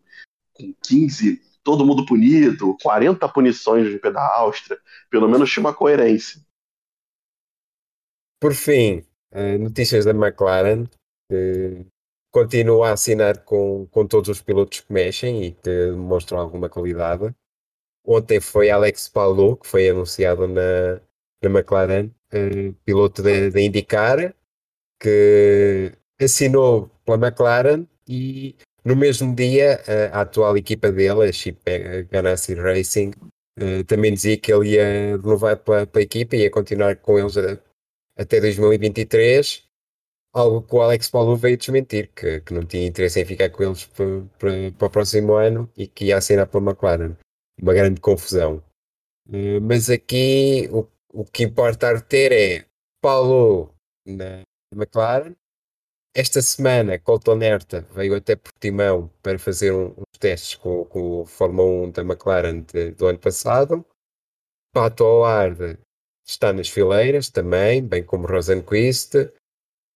com 0.52 0.74
15, 0.86 1.42
todo 1.64 1.84
mundo 1.84 2.06
punido, 2.06 2.76
40 2.82 3.28
punições 3.30 3.86
de 3.86 3.92
GP 3.92 4.12
da 4.12 4.36
Áustria. 4.36 4.78
Pelo 5.10 5.28
menos 5.28 5.50
tinha 5.50 5.62
uma 5.62 5.74
coerência. 5.74 6.40
Por 8.40 8.54
fim, 8.54 9.02
eh, 9.32 9.58
notícias 9.58 10.04
da 10.04 10.12
McLaren, 10.12 10.84
que 11.28 11.86
continua 12.30 12.90
a 12.90 12.92
assinar 12.92 13.44
com, 13.44 13.86
com 13.90 14.06
todos 14.06 14.28
os 14.28 14.42
pilotos 14.42 14.80
que 14.80 14.92
mexem 14.92 15.44
e 15.44 15.52
que 15.52 15.90
mostram 15.92 16.38
alguma 16.38 16.68
qualidade. 16.68 17.34
Ontem 18.06 18.40
foi 18.40 18.70
Alex 18.70 19.08
Palou, 19.08 19.56
que 19.56 19.66
foi 19.66 19.88
anunciado 19.88 20.46
na, 20.46 21.00
na 21.42 21.50
McLaren, 21.58 22.10
eh, 22.30 22.72
piloto 22.84 23.22
da 23.22 23.60
IndyCar, 23.60 24.34
que 25.00 25.92
assinou 26.20 26.90
pela 27.04 27.28
McLaren 27.28 27.86
e 28.08 28.54
no 28.84 28.94
mesmo 28.94 29.34
dia 29.34 29.82
a, 30.12 30.18
a 30.18 30.20
atual 30.22 30.56
equipa 30.56 30.90
dele, 30.92 31.28
a 31.28 31.32
Chip 31.32 31.58
Ganassi 32.10 32.54
Racing, 32.54 33.12
uh, 33.58 33.84
também 33.86 34.12
dizia 34.12 34.36
que 34.36 34.52
ele 34.52 34.70
ia 34.70 35.16
renovar 35.16 35.56
para, 35.58 35.86
para 35.86 36.00
a 36.00 36.04
equipa 36.04 36.36
e 36.36 36.40
ia 36.40 36.50
continuar 36.50 36.96
com 36.96 37.18
eles 37.18 37.36
a, 37.36 37.58
até 38.16 38.40
2023 38.40 39.64
algo 40.34 40.62
que 40.62 40.74
o 40.74 40.82
Alex 40.82 41.08
Paulo 41.08 41.36
veio 41.36 41.56
desmentir, 41.56 42.10
que, 42.14 42.40
que 42.40 42.52
não 42.52 42.66
tinha 42.66 42.86
interesse 42.86 43.20
em 43.20 43.24
ficar 43.24 43.48
com 43.50 43.62
eles 43.62 43.86
para, 43.86 44.86
o 44.86 44.90
próximo 44.90 45.34
ano 45.34 45.70
e 45.76 45.86
que 45.86 46.06
ia 46.06 46.18
assinar 46.18 46.50
a 46.52 46.58
McLaren. 46.58 47.16
Uma 47.62 47.72
grande 47.72 48.00
confusão. 48.00 48.62
Mas 49.62 49.88
aqui 49.88 50.68
o, 50.72 50.86
o 51.12 51.24
que 51.24 51.44
importa 51.44 52.00
ter 52.00 52.32
é 52.32 52.66
Paulo 53.00 53.72
na 54.04 54.42
McLaren. 54.74 55.34
Esta 56.14 56.40
semana, 56.40 56.98
Colton 56.98 57.42
Herta 57.42 57.86
veio 57.92 58.14
até 58.14 58.36
Portimão 58.36 59.10
para 59.20 59.38
fazer 59.38 59.72
um, 59.72 59.88
uns 59.98 60.18
testes 60.18 60.54
com, 60.54 60.84
com 60.84 61.22
o 61.22 61.26
Fórmula 61.26 61.86
1 61.86 61.90
da 61.90 62.02
McLaren 62.02 62.60
de, 62.60 62.92
do 62.92 63.06
ano 63.06 63.18
passado. 63.18 63.84
Pato 64.72 65.04
Howard 65.04 65.78
está 66.26 66.52
nas 66.52 66.68
fileiras 66.68 67.28
também, 67.28 67.84
bem 67.84 68.02
como 68.02 68.26
Rosenquist 68.26 69.14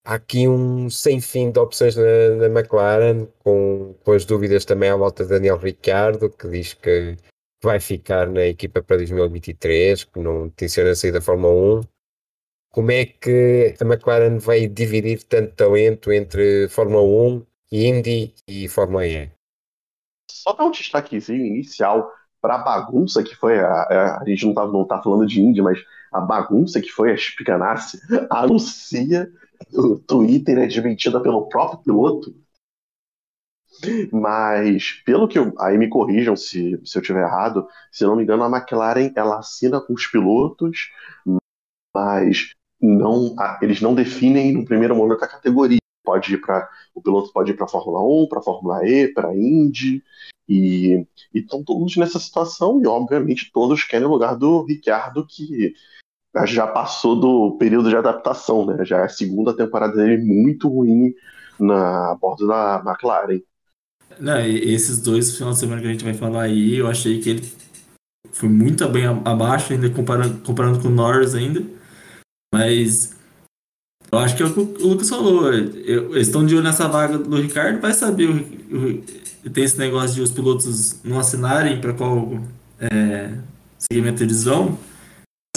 há 0.09 0.14
aqui 0.14 0.48
um 0.48 0.88
sem 0.88 1.20
fim 1.20 1.50
de 1.50 1.59
opções 1.59 1.94
na, 1.94 2.48
na 2.48 2.61
McLaren, 2.61 3.26
com, 3.40 3.94
com 4.02 4.12
as 4.12 4.24
dúvidas 4.24 4.64
também 4.64 4.88
à 4.88 4.96
volta 4.96 5.22
de 5.22 5.31
Daniel 5.31 5.59
Ricciardo, 5.59 6.31
que 6.31 6.48
diz 6.48 6.72
que 6.72 7.14
vai 7.62 7.78
ficar 7.78 8.26
na 8.26 8.46
equipa 8.46 8.83
para 8.83 8.96
2023, 8.96 10.04
que 10.04 10.20
não 10.20 10.48
tenciona 10.48 10.94
sair 10.94 11.12
da 11.12 11.20
Fórmula 11.20 11.81
1. 11.81 11.97
Como 12.70 12.90
é 12.90 13.07
que 13.07 13.74
a 13.81 13.85
McLaren 13.85 14.38
vai 14.38 14.66
dividir 14.66 15.22
tanto 15.24 15.54
talento 15.54 16.12
entre 16.12 16.68
Fórmula 16.68 17.02
1, 17.02 17.46
Indy 17.72 18.35
e 18.46 18.68
Fórmula 18.68 19.07
E? 19.07 19.31
Só 20.31 20.52
dar 20.52 20.64
um 20.64 20.70
destaquezinho 20.70 21.44
inicial 21.44 22.12
para 22.40 22.57
a 22.57 22.59
bagunça 22.59 23.22
que 23.22 23.35
foi. 23.35 23.59
A, 23.59 23.66
a, 23.66 24.22
a 24.22 24.24
gente 24.26 24.44
não 24.44 24.50
está 24.50 24.66
não 24.66 24.87
tá 24.87 25.02
falando 25.02 25.26
de 25.26 25.40
Indy, 25.40 25.62
mas 25.62 25.78
a 26.12 26.20
bagunça 26.20 26.81
que 26.81 26.90
foi 26.90 27.12
a 27.12 27.16
Ganassi 27.44 27.98
anuncia 28.31 29.31
o 29.72 29.98
Twitter 29.98 30.59
é 30.59 30.66
desmentida 30.66 31.20
pelo 31.20 31.48
próprio 31.48 31.83
piloto. 31.83 32.35
Mas, 34.12 34.92
pelo 35.04 35.28
que 35.28 35.38
eu. 35.38 35.52
Aí 35.59 35.78
me 35.78 35.88
corrijam 35.88 36.37
se, 36.37 36.81
se 36.85 36.98
eu 36.98 37.02
estiver 37.02 37.22
errado. 37.22 37.68
Se 37.92 38.04
não 38.04 38.16
me 38.16 38.22
engano, 38.22 38.42
a 38.42 38.48
McLaren 38.48 39.12
ela 39.14 39.38
assina 39.38 39.81
com 39.81 39.92
os 39.94 40.07
pilotos, 40.07 40.90
mas 41.94 42.54
não, 42.80 43.34
eles 43.60 43.80
não 43.80 43.94
definem 43.94 44.52
no 44.52 44.64
primeiro 44.64 44.94
momento 44.94 45.24
a 45.24 45.28
categoria. 45.28 45.78
Pode 46.04 46.34
ir 46.34 46.38
para 46.38 46.68
o 46.94 47.02
piloto 47.02 47.32
pode 47.32 47.50
ir 47.50 47.54
para 47.54 47.68
Fórmula 47.68 48.00
1, 48.24 48.28
para 48.28 48.42
Fórmula 48.42 48.86
E, 48.86 49.08
para 49.08 49.36
Indy, 49.36 50.02
e 50.48 51.06
estão 51.34 51.62
todos 51.62 51.96
nessa 51.96 52.18
situação 52.18 52.80
e 52.80 52.86
obviamente 52.86 53.50
todos 53.52 53.84
querem 53.84 54.06
o 54.06 54.10
lugar 54.10 54.34
do 54.34 54.64
Ricciardo 54.64 55.26
que 55.26 55.74
já 56.46 56.66
passou 56.66 57.18
do 57.18 57.56
período 57.58 57.90
de 57.90 57.96
adaptação, 57.96 58.64
né? 58.64 58.84
Já 58.84 58.98
é 58.98 59.04
a 59.04 59.08
segunda 59.08 59.54
temporada 59.54 59.96
dele 59.96 60.24
muito 60.24 60.68
ruim 60.68 61.14
na 61.58 62.14
borda 62.14 62.46
da 62.46 62.82
McLaren. 62.86 63.40
Não, 64.18 64.40
esses 64.40 65.02
dois 65.02 65.36
finais 65.36 65.56
de 65.56 65.60
semana 65.60 65.80
que 65.80 65.88
a 65.88 65.90
gente 65.90 66.04
vai 66.04 66.14
falar 66.14 66.42
aí, 66.42 66.76
eu 66.76 66.86
achei 66.86 67.20
que 67.20 67.30
ele 67.30 67.52
foi 68.32 68.48
muito 68.48 68.88
bem 68.88 69.04
abaixo, 69.24 69.72
ainda 69.72 69.90
comparando, 69.90 70.40
comparando 70.42 70.80
com 70.80 70.88
o 70.88 70.92
Norris 70.92 71.34
ainda. 71.34 71.77
Mas 72.54 73.16
eu 74.11 74.18
acho 74.18 74.37
que 74.37 74.42
é 74.42 74.46
o 74.46 74.52
que 74.52 74.61
o 74.61 74.88
Lucas 74.88 75.08
falou. 75.08 75.52
Eles 75.52 76.26
estão 76.26 76.44
de 76.46 76.54
olho 76.54 76.64
nessa 76.64 76.88
vaga 76.88 77.18
do 77.18 77.40
Ricardo, 77.40 77.80
vai 77.80 77.92
saber. 77.92 78.28
O, 78.28 78.37
o, 79.46 79.50
tem 79.50 79.64
esse 79.64 79.78
negócio 79.78 80.14
de 80.14 80.22
os 80.22 80.30
pilotos 80.30 81.02
não 81.02 81.18
assinarem 81.18 81.80
para 81.80 81.94
qual 81.94 82.38
é, 82.80 83.34
segmento 83.78 84.22
eles 84.22 84.44
vão 84.44 84.78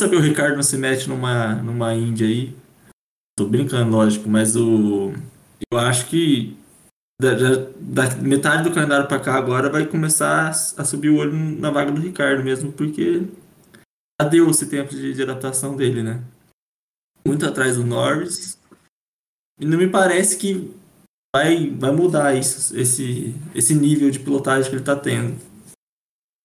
saber 0.01 0.15
o 0.15 0.21
Ricardo 0.21 0.55
não 0.55 0.63
se 0.63 0.77
mete 0.77 1.07
numa, 1.07 1.55
numa 1.55 1.93
Índia 1.93 2.27
aí. 2.27 2.55
Tô 3.37 3.45
brincando, 3.45 3.91
lógico, 3.91 4.27
mas 4.27 4.55
o. 4.55 5.13
Eu 5.71 5.77
acho 5.77 6.07
que 6.07 6.57
da, 7.21 7.35
da, 7.79 8.15
metade 8.17 8.63
do 8.63 8.73
calendário 8.73 9.07
para 9.07 9.19
cá 9.19 9.35
agora 9.35 9.69
vai 9.69 9.85
começar 9.85 10.49
a, 10.49 10.83
subir 10.83 11.09
o 11.09 11.17
olho 11.17 11.33
na 11.33 11.69
vaga 11.69 11.91
do 11.91 12.01
Ricardo 12.01 12.43
mesmo, 12.43 12.71
porque 12.71 13.23
já 14.19 14.27
deu 14.27 14.49
esse 14.49 14.65
tempo 14.65 14.89
de, 14.89 15.13
de 15.13 15.21
adaptação 15.21 15.75
dele, 15.75 16.01
né? 16.01 16.19
Muito 17.25 17.45
atrás 17.45 17.75
do 17.75 17.85
Norris. 17.85 18.57
E 19.59 19.65
não 19.65 19.77
me 19.77 19.87
parece 19.87 20.37
que 20.37 20.73
vai, 21.35 21.69
vai 21.69 21.91
mudar 21.91 22.35
isso, 22.35 22.77
esse, 22.77 23.35
esse 23.55 23.73
nível 23.73 24.09
de 24.09 24.19
pilotagem 24.19 24.69
que 24.69 24.75
ele 24.75 24.81
está 24.81 24.95
tendo. 24.95 25.39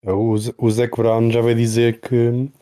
O, 0.04 0.34
o 0.58 0.70
Zac 0.70 0.96
Brown 0.96 1.30
já 1.30 1.40
vai 1.40 1.54
dizer 1.54 2.00
que 2.00 2.14
ele 2.14 2.52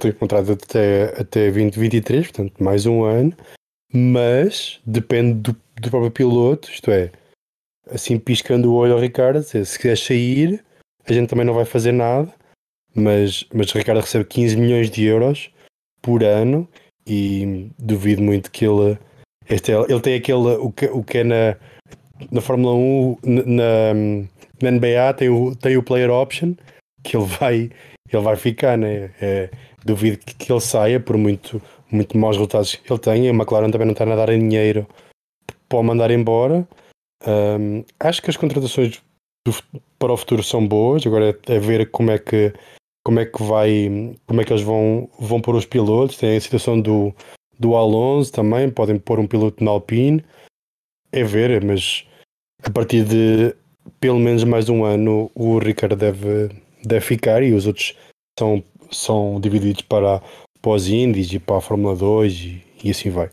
tem 0.00 0.12
contrato 0.12 0.52
até, 0.52 1.20
até 1.20 1.50
2023, 1.50 2.26
portanto, 2.26 2.62
mais 2.62 2.86
um 2.86 3.04
ano, 3.04 3.36
mas 3.92 4.80
depende 4.86 5.34
do, 5.34 5.56
do 5.80 5.90
próprio 5.90 6.10
piloto, 6.10 6.70
isto 6.70 6.90
é, 6.90 7.10
assim 7.90 8.18
piscando 8.18 8.70
o 8.70 8.74
olho 8.74 8.94
ao 8.94 9.00
Ricardo, 9.00 9.42
se, 9.42 9.64
se 9.64 9.78
quiser 9.78 9.98
sair, 9.98 10.64
a 11.06 11.12
gente 11.12 11.28
também 11.28 11.44
não 11.44 11.54
vai 11.54 11.64
fazer 11.64 11.92
nada, 11.92 12.32
mas, 12.94 13.44
mas 13.52 13.70
o 13.70 13.78
Ricardo 13.78 14.00
recebe 14.00 14.24
15 14.24 14.56
milhões 14.56 14.90
de 14.90 15.04
euros 15.04 15.50
por 16.00 16.22
ano 16.22 16.68
e 17.08 17.70
duvido 17.78 18.22
muito 18.22 18.50
que 18.50 18.66
ele. 18.66 18.98
Este, 19.48 19.72
é, 19.72 19.80
ele 19.88 20.00
tem 20.00 20.14
aquele. 20.14 20.56
O 20.58 20.70
que, 20.70 20.86
o 20.86 21.02
que 21.02 21.18
é 21.18 21.24
na, 21.24 21.56
na 22.30 22.40
Fórmula 22.40 22.74
1, 22.74 23.16
na, 23.24 23.94
na 24.62 24.70
NBA, 24.70 25.14
tem 25.16 25.28
o, 25.28 25.56
tem 25.56 25.76
o 25.76 25.82
player 25.82 26.10
option, 26.10 26.54
que 27.02 27.16
ele 27.16 27.26
vai, 27.26 27.70
ele 28.12 28.22
vai 28.22 28.36
ficar, 28.36 28.76
né? 28.76 29.10
É, 29.20 29.50
duvido 29.84 30.18
que, 30.18 30.34
que 30.34 30.52
ele 30.52 30.60
saia 30.60 31.00
por 31.00 31.16
muito, 31.16 31.62
muito 31.90 32.16
maus 32.18 32.36
resultados 32.36 32.74
que 32.74 32.92
ele 32.92 33.00
tem. 33.00 33.28
A 33.28 33.32
McLaren 33.32 33.70
também 33.70 33.86
não 33.86 33.92
está 33.92 34.04
a 34.04 34.16
dar 34.16 34.28
em 34.28 34.40
dinheiro 34.40 34.86
para 35.68 35.78
o 35.78 35.82
mandar 35.82 36.10
embora. 36.10 36.66
Um, 37.26 37.84
acho 37.98 38.22
que 38.22 38.30
as 38.30 38.36
contratações 38.36 39.02
do, 39.46 39.54
para 39.98 40.12
o 40.12 40.16
futuro 40.16 40.42
são 40.42 40.66
boas. 40.66 41.06
Agora 41.06 41.30
é, 41.30 41.54
é, 41.54 41.58
ver 41.58 41.90
como 41.90 42.10
é 42.10 42.18
que 42.18 42.52
como 43.04 43.20
é 43.20 43.26
que 43.26 43.42
vai 43.42 44.16
como 44.26 44.40
é 44.40 44.44
que 44.44 44.52
eles 44.52 44.62
vão 44.62 45.08
vão 45.18 45.40
pôr 45.40 45.54
os 45.54 45.66
pilotos. 45.66 46.18
Tem 46.18 46.36
a 46.36 46.40
situação 46.40 46.80
do 46.80 47.14
do 47.58 47.74
Alonso 47.74 48.32
também 48.32 48.70
podem 48.70 48.98
pôr 48.98 49.18
um 49.18 49.26
piloto 49.26 49.64
na 49.64 49.70
Alpine. 49.70 50.24
É 51.10 51.24
ver, 51.24 51.64
mas 51.64 52.06
a 52.62 52.70
partir 52.70 53.04
de 53.04 53.54
pelo 54.00 54.18
menos 54.18 54.44
mais 54.44 54.68
um 54.68 54.84
ano 54.84 55.30
o 55.34 55.58
Ricardo 55.58 55.96
deve 55.96 56.50
deve 56.84 57.04
ficar 57.04 57.42
e 57.42 57.52
os 57.52 57.66
outros 57.66 57.96
são 58.38 58.62
são 58.90 59.40
divididos 59.40 59.82
para, 59.82 60.22
para 60.62 60.70
os 60.70 60.88
e 60.88 61.38
para 61.38 61.58
a 61.58 61.60
Fórmula 61.60 61.94
2 61.94 62.32
e, 62.32 62.64
e 62.84 62.90
assim 62.90 63.10
vai. 63.10 63.30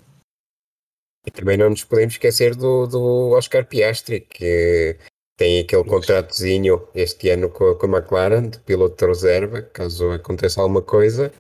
E 1.26 1.32
também 1.32 1.58
não 1.58 1.70
nos 1.70 1.84
podemos 1.84 2.14
esquecer 2.14 2.56
do, 2.56 2.86
do 2.86 3.32
Oscar 3.32 3.66
Piastri, 3.66 4.22
que 4.22 4.98
tem 5.38 5.60
aquele 5.60 5.84
contratozinho 5.84 6.88
este 6.94 7.30
ano 7.30 7.50
com, 7.50 7.76
com 7.76 7.88
a 7.88 8.00
McLaren, 8.00 8.50
de 8.50 8.60
piloto 8.60 8.96
de 8.96 9.06
reserva, 9.06 9.62
caso 9.62 10.12
aconteça 10.12 10.62
alguma 10.62 10.82
coisa. 10.82 11.32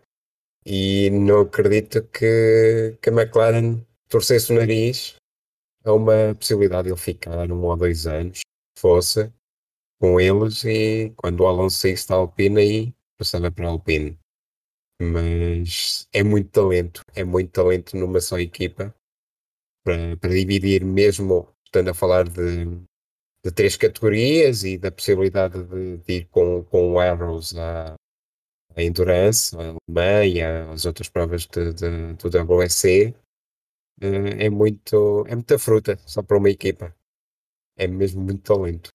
E 0.65 1.09
não 1.11 1.41
acredito 1.41 2.03
que, 2.07 2.97
que 3.01 3.09
a 3.09 3.13
McLaren 3.13 3.81
torcesse 4.09 4.51
o 4.51 4.55
nariz 4.55 5.15
a 5.83 5.93
uma 5.93 6.33
possibilidade 6.35 6.85
de 6.85 6.89
ele 6.89 6.99
ficar 6.99 7.51
um 7.51 7.63
ou 7.63 7.77
dois 7.77 8.07
anos, 8.07 8.41
fosse 8.77 9.31
com 9.99 10.19
eles, 10.19 10.63
e 10.65 11.13
quando 11.15 11.41
o 11.41 11.47
Alonso 11.47 11.77
saísse 11.77 12.07
da 12.09 12.15
Alpine, 12.15 12.59
aí 12.59 12.95
passava 13.17 13.51
para 13.51 13.67
a 13.67 13.69
Alpine. 13.69 14.17
Mas 15.01 16.07
é 16.11 16.23
muito 16.23 16.49
talento, 16.49 17.01
é 17.13 17.23
muito 17.23 17.51
talento 17.51 17.95
numa 17.95 18.19
só 18.19 18.39
equipa 18.39 18.93
para, 19.83 20.17
para 20.17 20.29
dividir, 20.31 20.83
mesmo 20.83 21.47
estando 21.65 21.89
a 21.89 21.93
falar 21.93 22.27
de, 22.27 22.65
de 23.45 23.51
três 23.51 23.77
categorias 23.77 24.63
e 24.63 24.75
da 24.75 24.91
possibilidade 24.91 25.63
de, 25.65 25.97
de 25.97 26.13
ir 26.13 26.25
com, 26.31 26.63
com 26.63 26.93
o 26.93 26.99
Arrows 26.99 27.55
à, 27.55 27.93
à 28.75 28.81
Endurance, 28.81 29.55
à 29.55 29.59
Alemã 29.59 30.25
e 30.25 30.41
às 30.41 30.85
outras 30.85 31.07
provas 31.09 31.45
de, 31.45 31.73
de, 31.73 32.13
do 32.15 32.27
WSC. 32.27 33.13
Eh, 34.01 34.45
é 34.45 34.49
muito 34.49 35.25
é 35.27 35.35
muita 35.35 35.59
fruta 35.59 35.95
só 36.07 36.23
para 36.23 36.37
uma 36.37 36.49
equipa. 36.49 36.91
É 37.77 37.85
mesmo 37.87 38.23
muito 38.23 38.41
talento. 38.41 38.89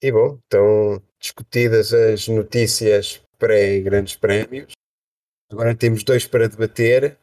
E 0.00 0.12
bom, 0.12 0.38
estão 0.44 1.02
discutidas 1.18 1.92
as 1.92 2.28
notícias 2.28 3.20
pré-grandes 3.36 4.14
prémios. 4.14 4.72
Agora 5.50 5.74
temos 5.74 6.04
dois 6.04 6.24
para 6.24 6.48
debater, 6.48 7.18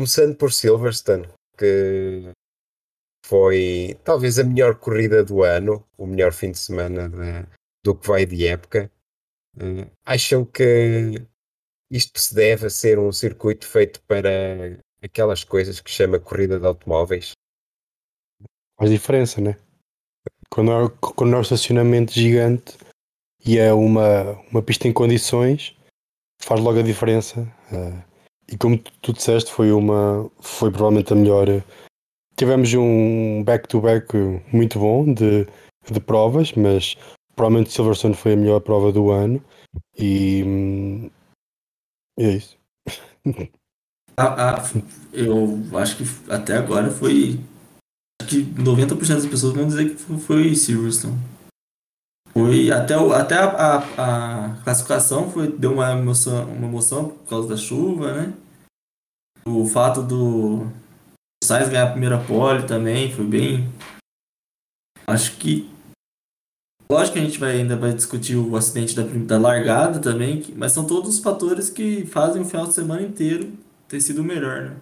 começando 0.00 0.34
por 0.34 0.50
Silverstone, 0.50 1.28
que 1.58 2.32
foi 3.26 3.98
talvez 4.02 4.38
a 4.38 4.44
melhor 4.44 4.76
corrida 4.76 5.22
do 5.22 5.42
ano, 5.42 5.86
o 5.98 6.06
melhor 6.06 6.32
fim 6.32 6.52
de 6.52 6.58
semana 6.58 7.06
de, 7.06 7.46
do 7.84 7.94
que 7.94 8.08
vai 8.08 8.24
de 8.24 8.46
época. 8.46 8.90
Uh, 9.58 9.90
acham 10.02 10.42
que 10.46 11.22
isto 11.90 12.18
se 12.18 12.34
deve 12.34 12.68
a 12.68 12.70
ser 12.70 12.98
um 12.98 13.12
circuito 13.12 13.66
feito 13.66 14.00
para 14.04 14.30
aquelas 15.02 15.44
coisas 15.44 15.80
que 15.80 15.90
chama 15.90 16.18
corrida 16.18 16.58
de 16.58 16.64
automóveis. 16.64 17.32
Faz 18.78 18.90
diferença, 18.90 19.38
né? 19.38 19.58
Quando 20.48 20.72
há, 20.72 20.88
quando 20.88 21.34
há 21.34 21.38
um 21.40 21.42
estacionamento 21.42 22.12
gigante 22.14 22.78
e 23.44 23.58
é 23.58 23.70
uma, 23.70 24.32
uma 24.50 24.62
pista 24.62 24.88
em 24.88 24.94
condições, 24.94 25.76
faz 26.40 26.58
logo 26.58 26.78
a 26.78 26.82
diferença. 26.82 27.42
Uh, 27.70 28.09
e 28.50 28.56
como 28.56 28.78
tu, 29.00 29.12
disseste, 29.12 29.52
foi 29.52 29.70
uma 29.70 30.30
foi 30.40 30.70
provavelmente 30.70 31.12
a 31.12 31.16
melhor. 31.16 31.46
Tivemos 32.36 32.72
um 32.74 33.44
back-to-back 33.44 34.16
-back 34.16 34.42
muito 34.52 34.78
bom 34.78 35.12
de, 35.12 35.46
de 35.90 36.00
provas, 36.00 36.52
mas 36.52 36.96
provavelmente 37.36 37.72
Silverstone 37.72 38.14
foi 38.14 38.32
a 38.32 38.36
melhor 38.36 38.60
prova 38.60 38.90
do 38.92 39.10
ano. 39.10 39.42
E, 39.96 40.42
hum, 40.44 41.10
e 42.18 42.24
é 42.24 42.30
isso. 42.30 42.56
Ah, 44.16 44.56
ah, 44.58 44.70
eu 45.12 45.62
acho 45.78 45.96
que 45.96 46.04
até 46.30 46.56
agora 46.56 46.90
foi. 46.90 47.40
Acho 48.20 48.30
que 48.30 48.44
90% 48.44 49.14
das 49.14 49.26
pessoas 49.26 49.54
vão 49.54 49.66
dizer 49.66 49.90
que 49.90 49.96
foi 49.96 50.54
Silverstone. 50.54 51.18
Foi 52.32 52.70
até, 52.70 52.96
o, 52.96 53.12
até 53.12 53.34
a, 53.34 53.46
a, 53.46 54.46
a, 54.46 54.62
classificação 54.62 55.30
foi, 55.30 55.50
deu 55.50 55.72
uma 55.72 55.90
emoção, 55.92 56.44
uma 56.52 56.66
emoção 56.66 57.08
por 57.08 57.28
causa 57.28 57.48
da 57.48 57.56
chuva, 57.56 58.12
né? 58.12 58.34
O 59.44 59.66
fato 59.66 60.02
do 60.02 60.70
Sainz 61.42 61.68
ganhar 61.68 61.88
a 61.88 61.90
primeira 61.90 62.24
pole 62.24 62.66
também 62.66 63.12
foi 63.12 63.26
bem. 63.26 63.72
Acho 65.06 65.36
que. 65.38 65.68
Lógico 66.90 67.14
que 67.14 67.18
a 67.20 67.24
gente 67.24 67.38
vai, 67.38 67.52
ainda 67.52 67.76
vai 67.76 67.92
discutir 67.92 68.36
o 68.36 68.56
acidente 68.56 68.94
da, 68.94 69.02
da 69.02 69.38
largada 69.38 70.00
também, 70.00 70.44
mas 70.56 70.72
são 70.72 70.86
todos 70.86 71.16
os 71.16 71.22
fatores 71.22 71.70
que 71.70 72.04
fazem 72.06 72.42
o 72.42 72.44
final 72.44 72.66
de 72.66 72.74
semana 72.74 73.02
inteiro 73.02 73.52
ter 73.88 74.00
sido 74.00 74.22
melhor, 74.22 74.62
né? 74.62 74.76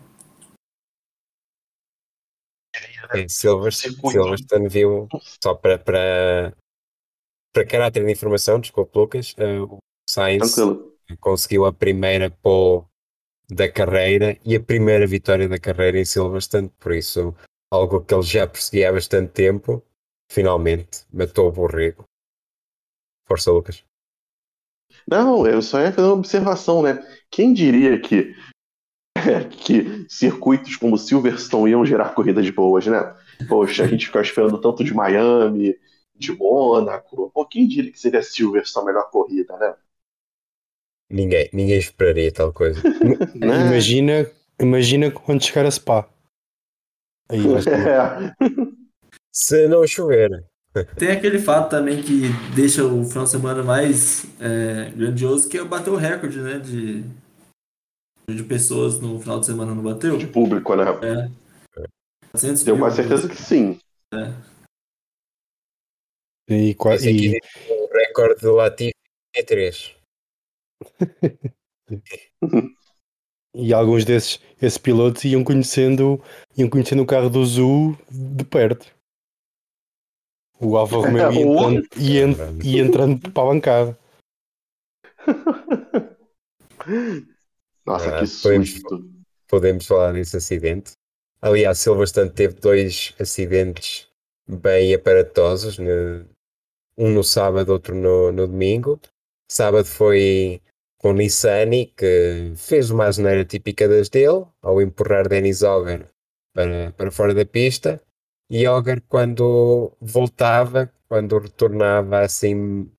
É, 3.15 3.27
Silverstone, 3.29 4.69
viu, 4.69 5.09
só 5.43 5.55
para, 5.55 6.55
para 7.59 7.67
caráter 7.67 8.05
de 8.05 8.13
informação, 8.13 8.61
desculpa 8.61 8.99
Lucas, 8.99 9.35
uh, 9.39 9.65
o 9.65 9.79
Sainz 10.09 10.55
Tranquilo. 10.55 10.95
conseguiu 11.19 11.67
a 11.67 11.73
primeira 11.73 12.31
pole 12.31 12.85
da 13.51 13.71
carreira 13.71 14.39
e 14.45 14.55
a 14.55 14.61
primeira 14.61 15.07
vitória 15.07 15.49
da 15.49 15.59
carreira 15.59 15.99
em 15.99 16.05
Silverstone, 16.05 16.71
por 16.79 16.93
isso 16.93 17.35
algo 17.73 18.01
que 18.05 18.15
ele 18.15 18.23
já 18.23 18.47
perseguia 18.47 18.91
há 18.91 18.93
bastante 18.93 19.33
tempo, 19.33 19.83
finalmente 20.31 21.05
matou 21.13 21.49
o 21.49 21.53
borrego. 21.53 22.05
Força 23.27 23.51
Lucas. 23.51 23.83
Não, 25.07 25.47
eu 25.47 25.61
só 25.61 25.81
ia 25.81 25.93
fazer 25.93 26.07
uma 26.07 26.15
observação, 26.15 26.83
né? 26.83 27.05
Quem 27.31 27.53
diria 27.53 28.01
que 28.01 28.37
que 29.51 30.07
circuitos 30.09 30.77
como 30.77 30.97
Silverstone 30.97 31.73
iam 31.73 31.85
gerar 31.85 32.15
corridas 32.15 32.49
boas, 32.51 32.87
né? 32.87 33.17
Poxa, 33.49 33.83
a 33.83 33.89
gente 33.89 34.07
ficava 34.07 34.25
esperando 34.25 34.61
tanto 34.61 34.85
de 34.85 34.95
Miami, 34.95 35.75
de 36.19 36.33
Mônaco. 36.33 37.31
Pô, 37.31 37.47
quem 37.47 37.67
diria 37.67 37.93
que 37.93 38.01
seria 38.01 38.23
Silverstone 38.23 38.85
a 38.85 38.87
melhor 38.87 39.11
corrida, 39.11 39.57
né? 39.57 39.75
Ninguém, 41.11 41.49
ninguém 41.53 41.79
esperaria 41.79 42.33
tal 42.33 42.53
coisa. 42.53 42.81
Né? 43.35 43.67
imagina, 43.69 44.31
imagina 44.61 45.11
quando 45.11 45.45
chegar 45.45 45.65
a 45.65 45.71
Spa. 45.71 46.09
Aí 47.31 47.41
vai 47.47 47.63
é. 47.63 48.35
Se 49.33 49.69
não 49.69 49.87
chover. 49.87 50.45
Tem 50.97 51.11
aquele 51.11 51.39
fato 51.39 51.71
também 51.71 52.03
que 52.03 52.23
deixa 52.55 52.85
o 52.85 53.05
final 53.05 53.25
de 53.25 53.31
semana 53.31 53.63
mais 53.63 54.27
é, 54.41 54.91
grandioso, 54.91 55.49
que 55.49 55.59
é 55.59 55.65
bater 55.65 55.91
o 55.91 55.97
recorde, 55.97 56.39
né? 56.41 56.59
De 56.59 57.05
de 58.35 58.43
pessoas 58.43 59.01
no 59.01 59.19
final 59.19 59.41
de 59.41 59.47
semana 59.47 59.75
não 59.75 59.83
bateu? 59.83 60.19
De 60.19 60.27
público, 60.27 60.75
né? 60.75 60.85
É. 61.03 61.31
Tenho 62.65 62.79
quase 62.79 62.97
certeza 62.97 63.29
que 63.29 63.37
sim. 63.37 63.79
É. 64.13 64.33
E, 66.49 66.75
quase, 66.75 67.11
e... 67.11 67.41
o 67.69 67.89
recorde 67.93 68.41
do 68.41 68.55
Latifi 68.55 68.95
é 69.35 69.43
3. 69.43 69.95
e 73.55 73.73
alguns 73.75 74.05
desses 74.05 74.41
esses 74.61 74.79
pilotos 74.79 75.25
iam 75.25 75.45
conhecendo, 75.45 76.23
iam 76.57 76.69
conhecendo 76.69 77.03
o 77.03 77.07
carro 77.07 77.31
do 77.31 77.45
Zu 77.45 77.97
de 78.11 78.45
perto. 78.45 78.93
O 80.61 80.77
Alfa 80.77 80.97
Romeo 80.99 81.33
ia 81.33 81.43
entrando, 81.43 81.89
ia, 81.97 82.27
ia 82.65 82.83
entrando 82.83 83.31
para 83.31 83.43
a 83.43 83.47
bancada. 83.47 83.99
Nossa, 87.87 88.19
ah, 88.19 88.25
que 88.25 88.43
podemos, 88.43 88.71
susto. 88.71 89.11
Podemos 89.47 89.87
falar 89.87 90.13
desse 90.13 90.37
acidente. 90.37 90.93
Aliás, 91.41 91.79
Silverstone 91.79 92.31
teve 92.31 92.55
dois 92.55 93.15
acidentes 93.19 94.09
bem 94.47 94.93
aparatosos, 94.93 95.79
no, 95.79 96.27
um 96.99 97.11
no 97.11 97.23
sábado, 97.23 97.73
outro 97.73 97.95
no, 97.95 98.33
no 98.33 98.47
domingo. 98.47 99.01
Sábado 99.51 99.87
foi 99.87 100.61
com 100.99 101.13
Nissani, 101.13 101.87
que 101.97 102.53
fez 102.57 102.91
uma 102.91 103.07
asneira 103.07 103.45
típica 103.45 103.89
das 103.89 104.09
dele, 104.09 104.45
ao 104.61 104.83
empurrar 104.83 105.29
Denis 105.29 105.63
Ogger 105.63 106.09
para, 106.53 106.93
para 106.93 107.11
fora 107.11 107.33
da 107.33 107.47
pista. 107.47 108.03
E 108.51 108.67
Ogger, 108.67 109.01
quando 109.09 109.93
voltava, 110.01 110.93
quando 111.09 111.39
retornava 111.39 112.21
assim 112.21 112.91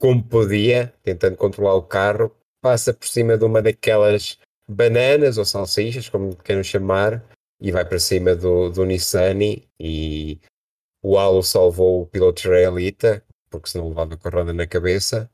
como 0.00 0.22
podia, 0.22 0.92
tentando 1.02 1.36
controlar 1.36 1.74
o 1.74 1.82
carro, 1.82 2.34
passa 2.60 2.92
por 2.92 3.06
cima 3.06 3.38
de 3.38 3.44
uma 3.44 3.62
daquelas 3.62 4.38
bananas 4.68 5.38
ou 5.38 5.44
salsichas, 5.44 6.08
como 6.08 6.36
queiram 6.36 6.64
chamar, 6.64 7.24
e 7.60 7.70
vai 7.70 7.84
para 7.84 7.98
cima 7.98 8.34
do, 8.34 8.68
do 8.70 8.84
Nissani 8.84 9.66
e 9.78 10.38
o 11.02 11.16
Halo 11.16 11.42
salvou 11.42 12.02
o 12.02 12.06
piloto 12.06 12.40
israelita, 12.40 13.24
porque 13.50 13.70
senão 13.70 13.88
levava 13.88 14.16
com 14.16 14.28
a 14.28 14.30
roda 14.30 14.52
na 14.52 14.66
cabeça. 14.66 15.30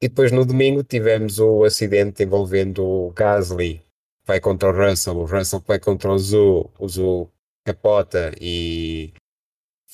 E 0.00 0.08
depois 0.08 0.32
no 0.32 0.44
domingo 0.44 0.82
tivemos 0.82 1.38
o 1.38 1.64
acidente 1.64 2.22
envolvendo 2.22 2.84
o 2.84 3.12
Gasly, 3.12 3.82
vai 4.24 4.40
contra 4.40 4.70
o 4.70 4.72
Russell, 4.72 5.16
o 5.16 5.24
Russell 5.24 5.60
vai 5.60 5.78
contra 5.78 6.10
o 6.10 6.18
Zu, 6.18 6.70
o 6.78 6.88
Zu 6.88 7.30
capota 7.64 8.32
e 8.40 9.12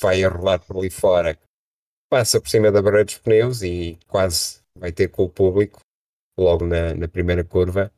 vai 0.00 0.24
a 0.24 0.28
rolar 0.28 0.60
por 0.60 0.78
ali 0.78 0.90
fora, 0.90 1.38
passa 2.08 2.40
por 2.40 2.48
cima 2.48 2.72
da 2.72 2.80
barreira 2.80 3.04
dos 3.04 3.18
pneus 3.18 3.62
e 3.62 3.98
quase 4.06 4.60
vai 4.74 4.92
ter 4.92 5.08
com 5.08 5.24
o 5.24 5.28
público 5.28 5.80
logo 6.38 6.66
na, 6.66 6.94
na 6.94 7.08
primeira 7.08 7.44
curva. 7.44 7.92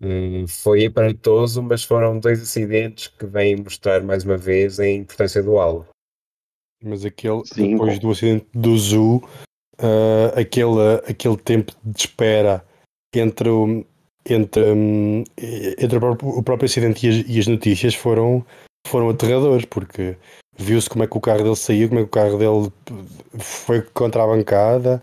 Hum, 0.00 0.46
foi 0.46 0.86
aparatoso, 0.86 1.60
mas 1.60 1.82
foram 1.82 2.20
dois 2.20 2.40
acidentes 2.40 3.08
que 3.08 3.26
vêm 3.26 3.56
mostrar 3.56 4.00
mais 4.02 4.24
uma 4.24 4.36
vez 4.36 4.78
a 4.78 4.88
importância 4.88 5.42
do 5.42 5.58
halo. 5.58 5.88
Mas 6.82 7.04
aquele, 7.04 7.44
Sim, 7.44 7.72
depois 7.72 7.94
bom. 7.94 8.00
do 8.00 8.10
acidente 8.12 8.46
do 8.54 8.76
Zoo, 8.78 9.16
uh, 9.78 10.38
aquele, 10.38 10.94
aquele 11.08 11.36
tempo 11.36 11.72
de 11.84 12.00
espera 12.00 12.64
entre, 13.14 13.48
o, 13.48 13.84
entre, 14.28 14.72
um, 14.72 15.24
entre 15.78 15.98
o 15.98 16.42
próprio 16.42 16.66
acidente 16.66 17.06
e 17.06 17.10
as, 17.10 17.28
e 17.28 17.38
as, 17.38 17.46
notícias 17.46 17.94
foram, 17.94 18.44
foram 18.86 19.08
aterradores, 19.08 19.64
porque 19.64 20.16
viu-se 20.56 20.88
como 20.88 21.04
é 21.04 21.06
que 21.06 21.16
o 21.16 21.20
carro 21.20 21.42
dele 21.42 21.56
saiu, 21.56 21.88
como 21.88 22.00
é 22.00 22.04
que 22.04 22.08
o 22.08 22.12
carro 22.12 22.38
dele 22.38 22.72
foi 23.38 23.82
contra 23.82 24.22
a 24.22 24.26
bancada, 24.26 25.02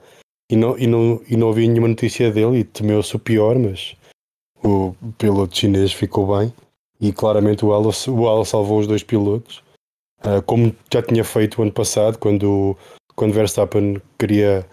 e 0.50 0.56
não, 0.56 0.78
e 0.78 0.88
não, 0.88 1.22
e 1.28 1.36
não 1.36 1.50
havia 1.50 1.68
nenhuma 1.68 1.88
notícia 1.88 2.32
dele 2.32 2.60
e 2.60 2.64
temeu-se 2.64 3.16
o 3.16 3.20
pior, 3.20 3.58
mas 3.58 3.96
o 4.64 4.96
piloto 5.18 5.58
chinês 5.58 5.92
ficou 5.92 6.38
bem 6.38 6.54
e 7.00 7.12
claramente 7.12 7.66
o 7.66 7.74
Ala, 7.74 7.92
o 8.08 8.28
Ala 8.28 8.46
salvou 8.46 8.80
os 8.80 8.88
dois 8.88 9.04
pilotos, 9.04 9.64
uh, 10.26 10.42
como 10.46 10.76
já 10.92 11.02
tinha 11.02 11.24
feito 11.24 11.60
o 11.60 11.64
ano 11.64 11.72
passado, 11.72 12.18
quando, 12.18 12.78
quando 13.16 13.34
Verstappen 13.34 14.02
queria, 14.18 14.66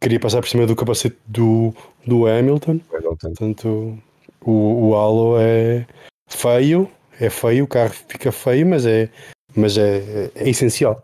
queria 0.00 0.20
passar 0.20 0.40
por 0.40 0.48
cima 0.48 0.66
do 0.66 0.76
capacete 0.76 1.16
do, 1.26 1.74
do 2.06 2.26
Hamilton. 2.26 2.78
Portanto, 2.78 3.98
o, 4.40 4.88
o 4.88 4.94
Halo 4.94 5.38
é 5.38 5.86
feio, 6.28 6.90
é 7.20 7.30
feio, 7.30 7.64
o 7.64 7.68
carro 7.68 7.90
fica 8.08 8.32
feio, 8.32 8.66
mas 8.66 8.86
é, 8.86 9.10
mas 9.54 9.76
é, 9.76 10.30
é 10.34 10.48
essencial. 10.48 11.02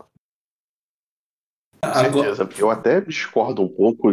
Agora... 1.82 2.34
Eu 2.58 2.70
até 2.70 3.00
discordo 3.00 3.62
um 3.62 3.68
pouco. 3.68 4.12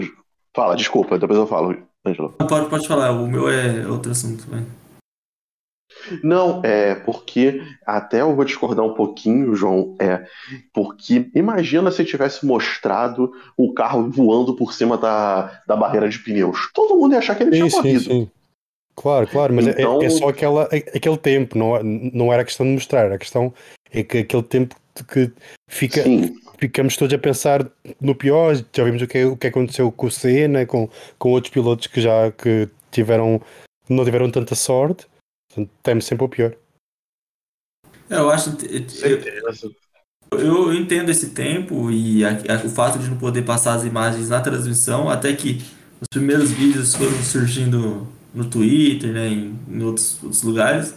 Fala, 0.55 0.75
desculpa, 0.75 1.17
depois 1.17 1.39
eu 1.39 1.47
falo, 1.47 1.75
Angelo. 2.05 2.29
Pode, 2.33 2.69
pode 2.69 2.87
falar, 2.87 3.11
o 3.11 3.27
meu 3.27 3.49
é 3.49 3.87
outro 3.87 4.11
assunto. 4.11 4.45
Vai. 4.47 4.63
Não, 6.23 6.61
é 6.63 6.95
porque 6.95 7.61
até 7.85 8.21
eu 8.21 8.35
vou 8.35 8.45
discordar 8.45 8.85
um 8.85 8.93
pouquinho, 8.93 9.55
João. 9.55 9.95
É 9.99 10.25
porque 10.73 11.29
imagina 11.35 11.91
se 11.91 12.05
tivesse 12.05 12.45
mostrado 12.45 13.31
o 13.57 13.73
carro 13.73 14.09
voando 14.09 14.55
por 14.55 14.73
cima 14.73 14.97
da, 14.97 15.61
da 15.67 15.75
barreira 15.75 16.09
de 16.09 16.19
pneus. 16.19 16.69
Todo 16.73 16.95
mundo 16.95 17.13
ia 17.13 17.19
achar 17.19 17.35
que 17.35 17.43
ele 17.43 17.51
sim, 17.55 17.67
tinha 17.67 17.81
morrido. 17.81 17.99
Sim, 17.99 18.09
sim. 18.09 18.31
Claro, 18.95 19.27
claro, 19.27 19.53
mas 19.53 19.67
então... 19.67 20.01
é, 20.01 20.05
é, 20.05 20.09
só 20.09 20.29
aquela, 20.29 20.63
aquele 20.63 21.17
tempo, 21.17 21.57
não, 21.57 21.83
não 21.83 22.31
era 22.31 22.45
questão 22.45 22.65
de 22.65 22.71
mostrar, 22.71 23.11
a 23.11 23.17
questão 23.17 23.53
é 23.91 24.01
que 24.03 24.19
aquele 24.19 24.43
tempo 24.43 24.73
que 25.05 25.33
fica, 25.69 26.01
sim 26.01 26.33
ficamos 26.57 26.95
todos 26.95 27.13
a 27.13 27.19
pensar 27.19 27.65
no 27.99 28.15
pior. 28.15 28.55
Já 28.73 28.83
vimos 28.83 29.01
o 29.01 29.07
que, 29.07 29.25
o 29.25 29.37
que 29.37 29.47
aconteceu 29.47 29.91
com 29.91 30.07
o 30.07 30.11
Senna, 30.11 30.65
com, 30.65 30.89
com 31.17 31.31
outros 31.31 31.53
pilotos 31.53 31.87
que 31.87 32.01
já 32.01 32.31
que 32.31 32.69
tiveram, 32.91 33.41
não 33.89 34.03
tiveram 34.05 34.29
tanta 34.31 34.55
sorte, 34.55 35.05
portanto, 35.55 35.71
teme 35.81 36.01
sempre 36.01 36.25
o 36.25 36.29
pior. 36.29 36.55
É, 38.09 38.17
eu 38.17 38.29
acho. 38.29 38.55
Eu, 40.31 40.39
eu 40.39 40.73
entendo 40.73 41.09
esse 41.09 41.29
tempo 41.29 41.89
e 41.89 42.25
a, 42.25 42.31
a, 42.31 42.65
o 42.65 42.69
fato 42.69 42.99
de 42.99 43.07
não 43.07 43.17
poder 43.17 43.43
passar 43.43 43.75
as 43.75 43.85
imagens 43.85 44.29
na 44.29 44.41
transmissão, 44.41 45.09
até 45.09 45.33
que 45.33 45.63
os 46.01 46.07
primeiros 46.09 46.51
vídeos 46.51 46.93
foram 46.93 47.17
surgindo 47.23 48.07
no 48.33 48.45
Twitter, 48.45 49.13
né, 49.13 49.29
em, 49.29 49.57
em 49.67 49.83
outros, 49.83 50.21
outros 50.21 50.43
lugares. 50.43 50.93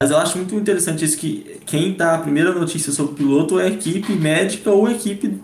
Mas 0.00 0.10
eu 0.10 0.16
acho 0.16 0.38
muito 0.38 0.54
interessante 0.54 1.04
isso 1.04 1.18
que 1.18 1.60
quem 1.66 1.94
dá 1.94 2.14
a 2.14 2.18
primeira 2.18 2.54
notícia 2.54 2.92
sobre 2.92 3.12
o 3.12 3.16
piloto 3.16 3.58
é 3.58 3.64
a 3.64 3.68
equipe 3.68 4.12
médica 4.14 4.70
ou 4.70 4.86
a 4.86 4.92
equipe, 4.92 5.40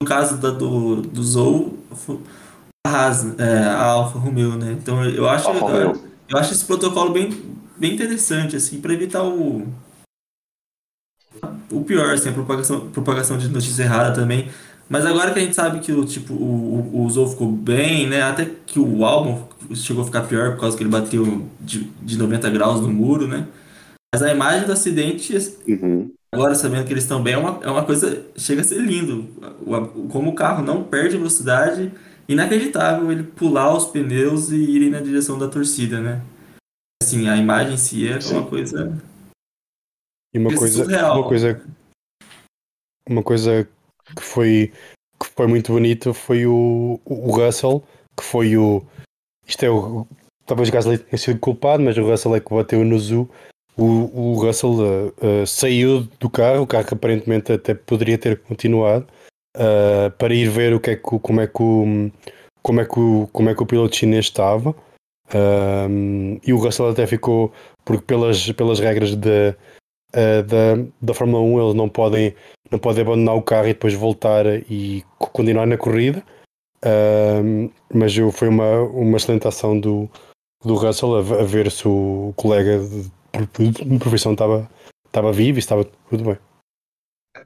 no 0.00 0.08
caso 0.08 0.38
da, 0.38 0.50
do, 0.50 1.02
do 1.02 1.22
Zou, 1.22 1.78
a, 2.84 2.90
Haas, 2.90 3.38
é, 3.38 3.58
a 3.58 3.84
Alfa 3.84 4.18
Romeo, 4.18 4.56
né? 4.56 4.72
Então 4.72 5.04
eu 5.04 5.28
acho, 5.28 5.48
eu, 5.50 6.09
eu, 6.30 6.38
acho 6.38 6.52
esse 6.52 6.64
protocolo 6.64 7.12
bem, 7.12 7.30
bem 7.76 7.94
interessante, 7.94 8.56
assim, 8.56 8.80
para 8.80 8.94
evitar 8.94 9.22
o, 9.24 9.66
o 11.70 11.84
pior, 11.84 12.14
assim, 12.14 12.28
a 12.28 12.32
propagação, 12.32 12.90
propagação 12.90 13.36
de 13.36 13.48
notícia 13.48 13.82
errada 13.82 14.14
também. 14.14 14.48
Mas 14.88 15.06
agora 15.06 15.32
que 15.32 15.38
a 15.38 15.42
gente 15.42 15.54
sabe 15.54 15.78
que 15.78 15.92
o 15.92 16.04
tipo 16.04 16.34
o, 16.34 16.90
o, 16.92 17.04
o 17.04 17.10
Zou 17.10 17.28
ficou 17.28 17.50
bem, 17.50 18.08
né? 18.08 18.22
Até 18.22 18.44
que 18.66 18.80
o 18.80 19.04
álbum 19.04 19.46
chegou 19.72 20.02
a 20.02 20.06
ficar 20.06 20.22
pior 20.22 20.52
por 20.52 20.62
causa 20.62 20.76
que 20.76 20.82
ele 20.82 20.90
bateu 20.90 21.48
de, 21.60 21.84
de 22.02 22.18
90 22.18 22.50
graus 22.50 22.80
no 22.80 22.88
muro, 22.88 23.28
né? 23.28 23.46
Mas 24.12 24.22
a 24.24 24.32
imagem 24.32 24.66
do 24.66 24.72
acidente, 24.72 25.32
uhum. 25.68 26.10
agora 26.32 26.56
sabendo 26.56 26.84
que 26.84 26.92
eles 26.92 27.04
estão 27.04 27.22
bem, 27.22 27.34
é 27.34 27.38
uma, 27.38 27.60
é 27.62 27.70
uma 27.70 27.84
coisa. 27.84 28.26
Chega 28.36 28.62
a 28.62 28.64
ser 28.64 28.80
lindo. 28.80 29.28
O, 29.64 30.08
como 30.08 30.30
o 30.30 30.34
carro 30.34 30.64
não 30.64 30.82
perde 30.82 31.16
velocidade, 31.16 31.92
inacreditável 32.32 33.10
ele 33.10 33.24
pular 33.24 33.76
os 33.76 33.86
pneus 33.86 34.50
e 34.50 34.56
ir 34.56 34.90
na 34.90 35.00
direção 35.00 35.38
da 35.38 35.48
torcida, 35.48 36.00
né? 36.00 36.22
Assim, 37.02 37.28
a 37.28 37.36
imagem 37.36 37.74
em 37.74 37.78
si 37.78 38.08
é 38.08 38.18
uma 38.32 38.46
coisa. 38.46 38.96
E 40.32 40.38
uma 40.38 40.54
coisa, 40.54 40.84
surreal. 40.84 41.16
uma 41.18 41.28
coisa. 41.28 41.62
Uma 43.08 43.22
coisa 43.22 43.68
que 44.16 44.22
foi, 44.22 44.72
que 45.18 45.26
foi 45.34 45.46
muito 45.46 45.72
bonito 45.72 46.14
foi 46.14 46.46
o, 46.46 47.00
o 47.04 47.30
Russell, 47.30 47.82
que 48.16 48.24
foi 48.24 48.56
o. 48.56 48.84
Isto 49.46 49.64
é 49.64 49.70
o. 49.70 50.06
Talvez 50.46 50.68
o 50.68 50.72
Gasly 50.72 50.98
tenha 50.98 51.18
sido 51.18 51.38
culpado, 51.38 51.82
mas 51.82 51.96
o 51.96 52.04
Russell 52.04 52.36
é 52.36 52.40
que 52.40 52.54
bateu 52.54 52.84
no 52.84 52.98
Zu 52.98 53.28
o, 53.80 54.32
o 54.32 54.34
Russell 54.34 54.70
uh, 54.70 55.08
uh, 55.08 55.46
saiu 55.46 56.06
do 56.18 56.28
carro, 56.28 56.62
o 56.62 56.66
carro 56.66 56.84
que 56.84 56.94
aparentemente 56.94 57.52
até 57.52 57.74
poderia 57.74 58.18
ter 58.18 58.38
continuado, 58.40 59.06
uh, 59.56 60.10
para 60.18 60.34
ir 60.34 60.48
ver 60.48 60.74
o 60.74 60.80
que 60.80 60.90
é 60.90 60.96
que, 60.96 61.02
como, 61.02 61.40
é 61.40 61.46
que 61.46 61.62
o, 61.62 62.10
como, 62.62 62.80
é 62.80 62.84
que 62.84 62.98
o, 62.98 63.28
como 63.32 63.50
é 63.50 63.54
que 63.54 63.62
o 63.62 63.66
piloto 63.66 63.96
chinês 63.96 64.26
estava. 64.26 64.74
e 66.42 66.52
o 66.52 66.58
Russell 66.58 66.90
até 66.90 67.06
ficou, 67.06 67.52
porque 67.84 68.04
pelas, 68.04 68.50
pelas 68.52 68.80
regras 68.80 69.14
de, 69.14 69.52
da, 70.12 70.76
da 71.00 71.14
Fórmula 71.14 71.42
1 71.42 71.62
eles 71.62 71.74
não 71.74 71.88
podem, 71.88 72.34
não 72.70 72.78
podem 72.78 73.02
abandonar 73.02 73.36
o 73.36 73.42
carro 73.42 73.68
e 73.68 73.74
depois 73.74 73.94
voltar 73.94 74.46
e 74.46 75.04
continuar 75.18 75.66
na 75.66 75.76
corrida. 75.76 76.22
mas 77.94 78.16
eu, 78.16 78.32
foi 78.32 78.48
uma, 78.48 78.80
uma 78.82 79.16
excelente 79.16 79.46
ação 79.46 79.78
do, 79.78 80.08
do 80.64 80.74
Russell 80.74 81.16
a, 81.16 81.20
a 81.20 81.44
ver 81.44 81.70
se 81.70 81.86
o 81.86 82.32
colega 82.36 82.78
de, 82.78 83.10
a 83.32 83.98
profissão 83.98 84.32
estava, 84.32 84.68
estava 85.06 85.32
viva 85.32 85.58
e 85.58 85.60
estava 85.60 85.84
tudo 85.84 86.24
bem. 86.24 86.49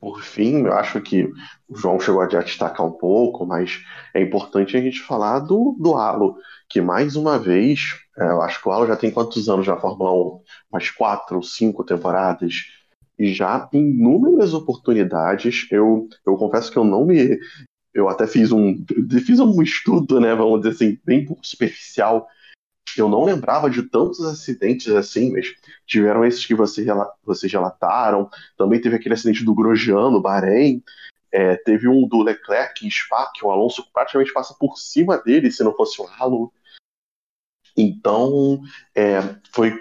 Por 0.01 0.22
fim, 0.22 0.64
eu 0.66 0.72
acho 0.72 1.01
que 1.01 1.24
o 1.68 1.76
João 1.76 1.99
chegou 2.01 2.20
a 2.20 2.26
destacar 2.26 2.86
um 2.86 2.92
pouco, 2.92 3.47
mas 3.47 3.82
é 4.14 4.22
importante 4.22 4.76
a 4.76 4.80
gente 4.80 5.01
falar 5.01 5.40
do, 5.40 5.76
do 5.78 5.95
Halo, 5.95 6.36
que 6.68 6.80
mais 6.80 7.16
uma 7.16 7.38
vez, 7.38 7.95
é, 8.18 8.24
eu 8.24 8.40
acho 8.42 8.61
que 8.61 8.68
o 8.68 8.72
Halo 8.72 8.86
já 8.86 8.97
tem 8.97 9.11
quantos 9.11 9.49
anos 9.49 9.66
na 9.66 9.76
Fórmula 9.76 10.12
1? 10.12 10.40
Mais 10.72 10.90
quatro, 10.90 11.42
cinco 11.42 11.84
temporadas? 11.84 12.64
E 13.18 13.32
já 13.32 13.68
em 13.72 13.90
inúmeras 13.90 14.55
oportunidades, 14.55 15.66
eu, 15.70 16.09
eu 16.26 16.36
confesso 16.36 16.70
que 16.70 16.78
eu 16.78 16.84
não 16.84 17.05
me. 17.05 17.38
Eu 17.92 18.09
até 18.09 18.26
fiz 18.26 18.51
um, 18.51 18.76
fiz 19.24 19.38
um 19.38 19.62
estudo, 19.62 20.18
né, 20.20 20.34
vamos 20.34 20.61
dizer 20.61 20.74
assim, 20.74 20.99
bem 21.05 21.26
superficial 21.42 22.26
eu 23.01 23.09
não 23.09 23.24
lembrava 23.24 23.68
de 23.68 23.82
tantos 23.82 24.20
acidentes 24.24 24.88
assim, 24.88 25.32
mas 25.32 25.55
tiveram 25.86 26.24
esses 26.24 26.45
que 26.47 26.55
você, 26.55 26.84
vocês 27.22 27.53
relataram. 27.53 28.28
Também 28.57 28.80
teve 28.80 28.97
aquele 28.97 29.14
acidente 29.14 29.45
do 29.45 29.55
Grosjean, 29.55 30.11
no 30.11 30.20
Bahrein. 30.20 30.82
É, 31.32 31.57
teve 31.57 31.88
um 31.88 32.07
do 32.07 32.22
Leclerc 32.22 32.86
em 32.86 32.90
Spa, 32.90 33.30
que 33.34 33.45
o 33.45 33.51
Alonso 33.51 33.84
praticamente 33.92 34.32
passa 34.32 34.55
por 34.55 34.78
cima 34.78 35.18
dele, 35.18 35.51
se 35.51 35.64
não 35.64 35.74
fosse 35.74 36.01
o 36.01 36.07
halo. 36.07 36.53
Então, 37.76 38.61
é, 38.95 39.20
foi. 39.51 39.72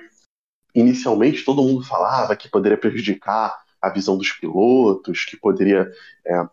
Inicialmente, 0.73 1.45
todo 1.45 1.61
mundo 1.61 1.83
falava 1.83 2.35
que 2.35 2.49
poderia 2.49 2.77
prejudicar 2.77 3.55
a 3.79 3.89
visão 3.89 4.17
dos 4.17 4.31
pilotos, 4.31 5.25
que 5.25 5.37
poderia, 5.37 5.91
é, 6.25 6.47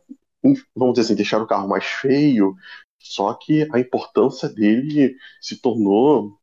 vamos 0.76 0.94
dizer 0.94 1.06
assim, 1.06 1.14
deixar 1.14 1.40
o 1.40 1.46
carro 1.46 1.66
mais 1.66 1.86
feio. 1.86 2.54
Só 2.98 3.32
que 3.32 3.66
a 3.72 3.78
importância 3.78 4.48
dele 4.48 5.16
se 5.40 5.56
tornou 5.56 6.39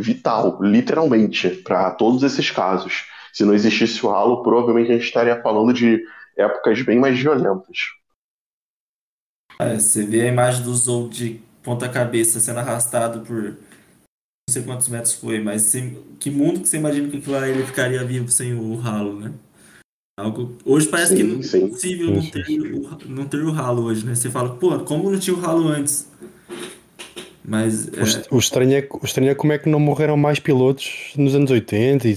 vital, 0.00 0.58
literalmente, 0.62 1.48
para 1.50 1.90
todos 1.92 2.22
esses 2.22 2.50
casos. 2.50 3.06
Se 3.32 3.44
não 3.44 3.54
existisse 3.54 4.04
o 4.04 4.10
halo, 4.10 4.42
provavelmente 4.42 4.90
a 4.90 4.94
gente 4.94 5.04
estaria 5.04 5.40
falando 5.40 5.72
de 5.72 6.02
épocas 6.36 6.82
bem 6.82 6.98
mais 6.98 7.18
violentas. 7.18 7.78
É, 9.60 9.78
você 9.78 10.04
vê 10.04 10.22
a 10.22 10.32
imagem 10.32 10.62
do 10.64 10.74
Zou 10.74 11.08
de 11.08 11.40
ponta-cabeça 11.62 12.40
sendo 12.40 12.60
arrastado 12.60 13.20
por 13.20 13.42
não 13.42 14.52
sei 14.52 14.62
quantos 14.62 14.88
metros 14.88 15.14
foi, 15.14 15.40
mas 15.40 15.62
você, 15.62 15.96
que 16.18 16.30
mundo 16.30 16.60
que 16.60 16.68
você 16.68 16.78
imagina 16.78 17.08
que 17.08 17.18
aquilo 17.18 17.44
ele 17.44 17.64
ficaria 17.64 18.04
vivo 18.04 18.28
sem 18.30 18.54
o 18.54 18.74
ralo, 18.76 19.20
né? 19.20 19.32
Algo, 20.18 20.56
hoje 20.64 20.88
parece 20.88 21.16
sim, 21.16 21.16
que 21.16 21.22
não 21.22 21.66
é 21.66 21.68
possível 21.70 22.10
não 22.10 22.30
ter, 22.30 22.60
o, 22.60 23.08
não 23.08 23.24
ter 23.26 23.42
o 23.42 23.50
ralo 23.52 23.84
hoje, 23.84 24.04
né? 24.04 24.14
Você 24.14 24.30
fala, 24.30 24.56
pô, 24.56 24.78
como 24.80 25.10
não 25.10 25.18
tinha 25.18 25.36
o 25.36 25.40
ralo 25.40 25.68
antes? 25.68 26.10
Mas, 27.44 27.86
o, 27.88 28.00
é... 28.00 28.34
o, 28.34 28.38
estranho 28.38 28.76
é, 28.76 28.88
o 28.90 29.04
estranho 29.04 29.30
é 29.30 29.34
como 29.34 29.52
é 29.52 29.58
que 29.58 29.68
não 29.68 29.80
morreram 29.80 30.16
mais 30.16 30.38
pilotos 30.38 31.12
nos 31.16 31.34
anos 31.34 31.50
80 31.50 32.08
e, 32.08 32.16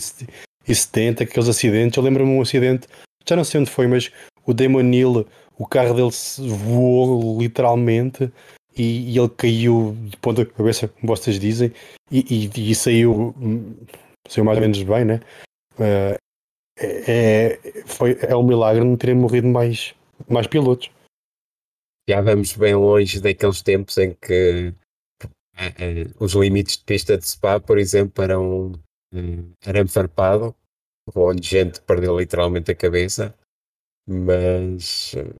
e 0.67 0.75
70, 0.75 1.23
aqueles 1.23 1.49
acidentes. 1.49 1.97
Eu 1.97 2.03
lembro-me 2.03 2.31
de 2.31 2.37
um 2.37 2.41
acidente, 2.41 2.87
já 3.27 3.35
não 3.35 3.43
sei 3.43 3.61
onde 3.61 3.69
foi, 3.69 3.87
mas 3.87 4.11
o 4.45 4.53
Damon 4.53 4.81
Neal, 4.81 5.25
o 5.57 5.65
carro 5.65 5.93
dele 5.93 6.09
voou 6.49 7.39
literalmente 7.41 8.31
e, 8.77 9.13
e 9.13 9.17
ele 9.17 9.29
caiu 9.29 9.95
de 10.01 10.17
ponta 10.17 10.45
cabeça, 10.45 10.87
como 10.87 11.15
vocês 11.15 11.39
dizem, 11.39 11.71
e, 12.11 12.49
e, 12.55 12.71
e 12.71 12.75
saiu, 12.75 13.33
saiu 14.27 14.45
mais 14.45 14.57
ou 14.57 14.61
menos 14.61 14.81
bem, 14.83 15.05
né? 15.05 15.21
Uh, 15.75 16.17
é, 16.77 17.59
foi, 17.85 18.17
é 18.21 18.35
um 18.35 18.43
milagre 18.43 18.83
não 18.83 18.97
terem 18.97 19.15
morrido 19.15 19.47
mais, 19.47 19.93
mais 20.27 20.47
pilotos. 20.47 20.89
Já 22.09 22.19
vamos 22.19 22.53
bem 22.53 22.75
longe 22.75 23.21
daqueles 23.21 23.61
tempos 23.61 23.97
em 23.97 24.15
que 24.21 24.73
os 26.19 26.33
limites 26.33 26.77
de 26.77 26.83
pista 26.83 27.17
de 27.17 27.27
Spa, 27.27 27.59
por 27.59 27.77
exemplo, 27.77 28.23
eram 28.23 28.71
eh, 29.13 29.43
arame 29.65 29.89
farpado, 29.89 30.55
onde 31.15 31.47
gente 31.47 31.81
perdeu 31.81 32.17
literalmente 32.19 32.71
a 32.71 32.75
cabeça. 32.75 33.35
Mas 34.07 35.13
eh, 35.15 35.33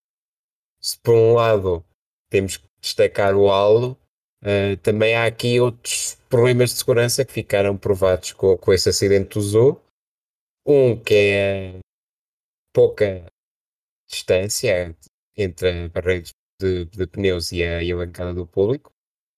se 0.82 0.98
por 1.00 1.16
um 1.16 1.34
lado 1.34 1.86
temos 2.30 2.58
que 2.58 2.68
destacar 2.82 3.36
o 3.36 3.50
halo, 3.50 3.98
uh, 4.44 4.78
também 4.82 5.16
há 5.16 5.26
aqui 5.26 5.60
outros 5.60 6.16
problemas 6.30 6.72
de 6.72 6.78
segurança 6.78 7.26
que 7.26 7.34
ficaram 7.34 7.78
provados 7.78 8.34
com, 8.34 8.58
com 8.58 8.74
esse 8.74 8.90
acidente 8.90 9.36
do 9.36 9.42
Zoo. 9.42 9.82
Um 10.66 10.98
que 10.98 11.14
é 11.14 11.80
pouca 12.74 13.26
distância 14.10 14.96
entre 15.36 15.86
a 15.86 15.90
barreira 15.90 16.26
de, 16.62 16.86
de 16.86 17.08
pneus 17.08 17.52
e 17.52 17.64
a, 17.64 17.84
e 17.84 17.92
a 17.92 17.96
bancada 17.96 18.34
do 18.34 18.48
público 18.48 18.93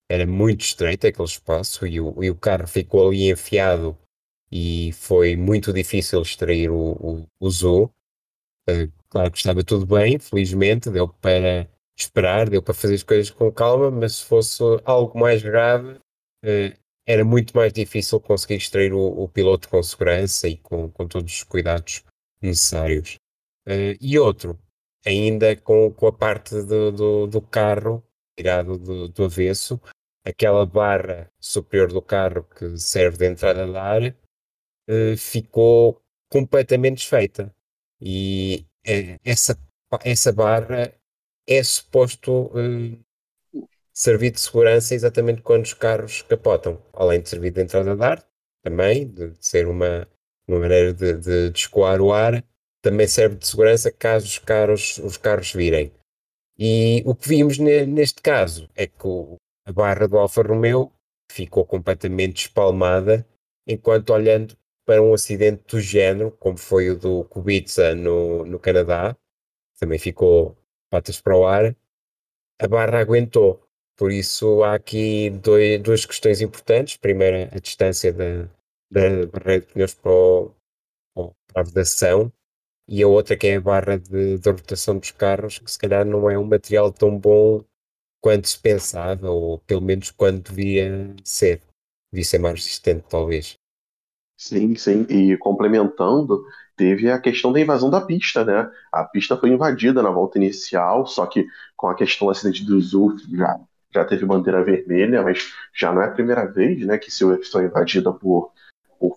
era 0.10 0.26
muito 0.26 0.62
estreito 0.62 1.08
aquele 1.08 1.28
espaço 1.28 1.86
e 1.88 2.00
o, 2.00 2.24
e 2.24 2.30
o 2.30 2.36
carro 2.36 2.68
ficou 2.68 3.08
ali 3.08 3.30
enfiado 3.32 3.98
e 4.52 4.92
foi 4.94 5.36
muito 5.36 5.74
difícil 5.74 6.22
extrair 6.22 6.70
o, 6.70 6.92
o, 6.94 7.28
o 7.40 7.50
zoo. 7.50 7.92
Uh, 8.70 8.92
claro 9.10 9.32
que 9.32 9.38
estava 9.38 9.64
tudo 9.64 9.86
bem, 9.86 10.20
felizmente, 10.20 10.90
deu 10.90 11.08
para 11.08 11.68
esperar, 11.98 12.50
deu 12.50 12.62
para 12.62 12.74
fazer 12.74 12.96
as 12.96 13.04
coisas 13.04 13.30
com 13.30 13.52
calma, 13.52 13.90
mas 13.90 14.18
se 14.18 14.26
fosse 14.26 14.62
algo 14.84 15.18
mais 15.20 15.42
grave, 15.42 15.94
uh, 15.94 16.78
era 17.08 17.26
muito 17.26 17.56
mais 17.56 17.74
difícil 17.74 18.20
conseguir 18.20 18.56
extrair 18.56 18.94
o, 18.94 19.00
o 19.00 19.28
piloto 19.28 19.70
com 19.70 19.82
segurança 19.82 20.48
e 20.48 20.58
com, 20.58 20.90
com 20.92 21.08
todos 21.08 21.34
os 21.34 21.44
cuidados 21.44 22.04
necessários. 22.42 23.16
Uh, 23.68 23.98
e 24.00 24.18
outro, 24.20 24.58
ainda 25.06 25.56
com, 25.56 25.92
com 25.92 26.08
a 26.08 26.14
parte 26.14 26.62
do, 26.62 26.92
do, 26.92 27.28
do 27.28 27.42
carro 27.42 28.04
tirado 28.38 28.78
do, 28.78 29.08
do 29.08 29.24
avesso, 29.24 29.80
aquela 30.26 30.66
barra 30.66 31.32
superior 31.40 31.94
do 31.94 32.02
carro 32.02 32.44
que 32.44 32.78
serve 32.78 33.18
de 33.18 33.28
entrada 33.28 33.66
de 33.66 33.78
ar 33.78 34.02
uh, 34.08 35.18
ficou 35.18 36.02
completamente 36.30 36.98
desfeita. 36.98 37.54
E 38.02 38.66
uh, 38.88 39.20
essa, 39.24 39.58
essa 40.04 40.34
barra 40.34 40.92
é 41.48 41.64
suposto 41.64 42.48
uh, 42.48 43.06
servir 43.94 44.32
de 44.32 44.42
segurança 44.42 44.96
exatamente 44.96 45.42
quando 45.42 45.64
os 45.64 45.74
carros 45.74 46.24
capotam, 46.24 46.82
além 46.94 47.22
de 47.22 47.30
servir 47.30 47.52
de 47.52 47.62
entrada 47.62 47.96
de 47.96 48.04
ar, 48.04 48.28
também, 48.64 49.08
de, 49.08 49.34
ser 49.40 49.68
uma, 49.68 50.08
uma 50.48 50.60
maneira 50.60 50.92
de, 50.92 51.14
de, 51.14 51.52
de 51.52 51.58
escoar 51.58 52.02
o 52.02 52.12
ar, 52.12 52.44
também 52.82 53.08
serve 53.08 53.36
de 53.36 53.48
segurança 53.48 53.92
caso 53.92 54.26
os 54.26 54.40
carros, 54.40 54.98
os 54.98 55.18
carros 55.18 55.54
virem. 55.54 55.94
E 56.58 57.04
o 57.06 57.14
que 57.14 57.28
vimos 57.28 57.58
ne, 57.58 57.86
neste 57.86 58.22
caso 58.22 58.70
é 58.76 58.88
que 58.88 59.06
o, 59.06 59.38
a 59.66 59.72
barra 59.74 60.08
do 60.08 60.18
Alfa 60.18 60.42
Romeo 60.42 60.92
ficou 61.32 61.66
completamente 61.66 62.46
espalmada, 62.46 63.28
enquanto 63.68 64.12
olhando 64.12 64.56
para 64.86 65.02
um 65.02 65.14
acidente 65.14 65.64
do 65.68 65.82
género, 65.82 66.32
como 66.32 66.58
foi 66.58 66.92
o 66.92 66.98
do 66.98 67.24
Kubica 67.26 67.96
no, 67.96 68.46
no 68.46 68.60
Canadá, 68.60 69.18
também 69.80 69.98
ficou 69.98 70.56
patas 70.90 71.20
para 71.20 71.36
o 71.36 71.46
ar, 71.46 71.76
a 72.60 72.68
barra 72.68 73.00
aguentou. 73.00 73.62
Por 73.98 74.12
isso 74.12 74.64
há 74.64 74.76
aqui 74.76 75.30
dois, 75.30 75.82
duas 75.82 76.06
questões 76.06 76.42
importantes. 76.42 76.98
Primeiro, 76.98 77.50
a 77.56 77.60
distância 77.60 78.14
da, 78.14 78.44
da 78.92 79.26
barreira 79.28 79.62
de 79.62 79.74
pneus 79.74 79.94
para, 79.94 80.12
o, 80.12 80.54
para 81.16 81.62
a 81.62 81.64
vedação 81.64 82.32
e 82.88 83.02
a 83.02 83.08
outra 83.08 83.36
que 83.36 83.48
é 83.48 83.56
a 83.56 83.62
barra 83.62 83.98
de, 83.98 84.38
de, 84.38 84.50
rotação 84.50 84.98
dos 84.98 85.12
carros, 85.12 85.60
que 85.60 85.72
se 85.72 85.80
calhar 85.80 86.06
não 86.06 86.30
é 86.30 86.38
um 86.38 86.44
material 86.44 86.92
tão 86.92 87.18
bom 87.18 87.64
quanto 88.26 88.50
se 88.50 88.58
pensava, 88.58 89.30
ou 89.30 89.60
pelo 89.60 89.84
menos 89.84 90.10
quanto 90.10 90.52
devia 90.52 91.14
ser. 91.24 91.62
Devia 92.12 92.26
ser 92.26 92.40
mais 92.40 92.56
resistente, 92.56 93.06
talvez. 93.08 93.54
Sim, 94.36 94.74
sim. 94.74 95.06
E 95.08 95.38
complementando, 95.38 96.44
teve 96.76 97.12
a 97.12 97.22
questão 97.22 97.54
da 97.54 97.60
invasão 97.60 97.88
da 97.88 98.02
pista, 98.02 98.44
né? 98.44 98.68
A 98.92 99.04
pista 99.04 99.38
foi 99.38 99.50
invadida 99.50 100.02
na 100.02 100.10
volta 100.10 100.40
inicial, 100.40 101.06
só 101.06 101.28
que 101.28 101.46
com 101.78 101.88
a 101.88 101.94
questão 101.94 102.26
do 102.26 102.32
acidente 102.32 102.66
do 102.66 102.82
Zul 102.82 103.16
já, 103.32 103.60
já 103.94 104.04
teve 104.04 104.26
bandeira 104.26 104.64
vermelha, 104.64 105.22
mas 105.22 105.54
já 105.72 105.94
não 105.94 106.02
é 106.02 106.08
a 106.08 106.12
primeira 106.12 106.52
vez, 106.52 106.84
né, 106.84 106.98
que 106.98 107.12
Silverstone 107.12 107.66
é 107.66 107.68
invadida 107.68 108.12
por, 108.12 108.52
por 109.00 109.16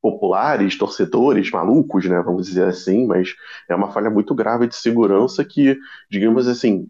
populares, 0.00 0.78
torcedores, 0.78 1.50
malucos, 1.50 2.04
né, 2.04 2.22
vamos 2.22 2.46
dizer 2.46 2.66
assim, 2.66 3.04
mas 3.04 3.34
é 3.68 3.74
uma 3.74 3.90
falha 3.90 4.08
muito 4.08 4.32
grave 4.32 4.68
de 4.68 4.76
segurança 4.76 5.44
que, 5.44 5.76
digamos 6.08 6.46
assim, 6.46 6.88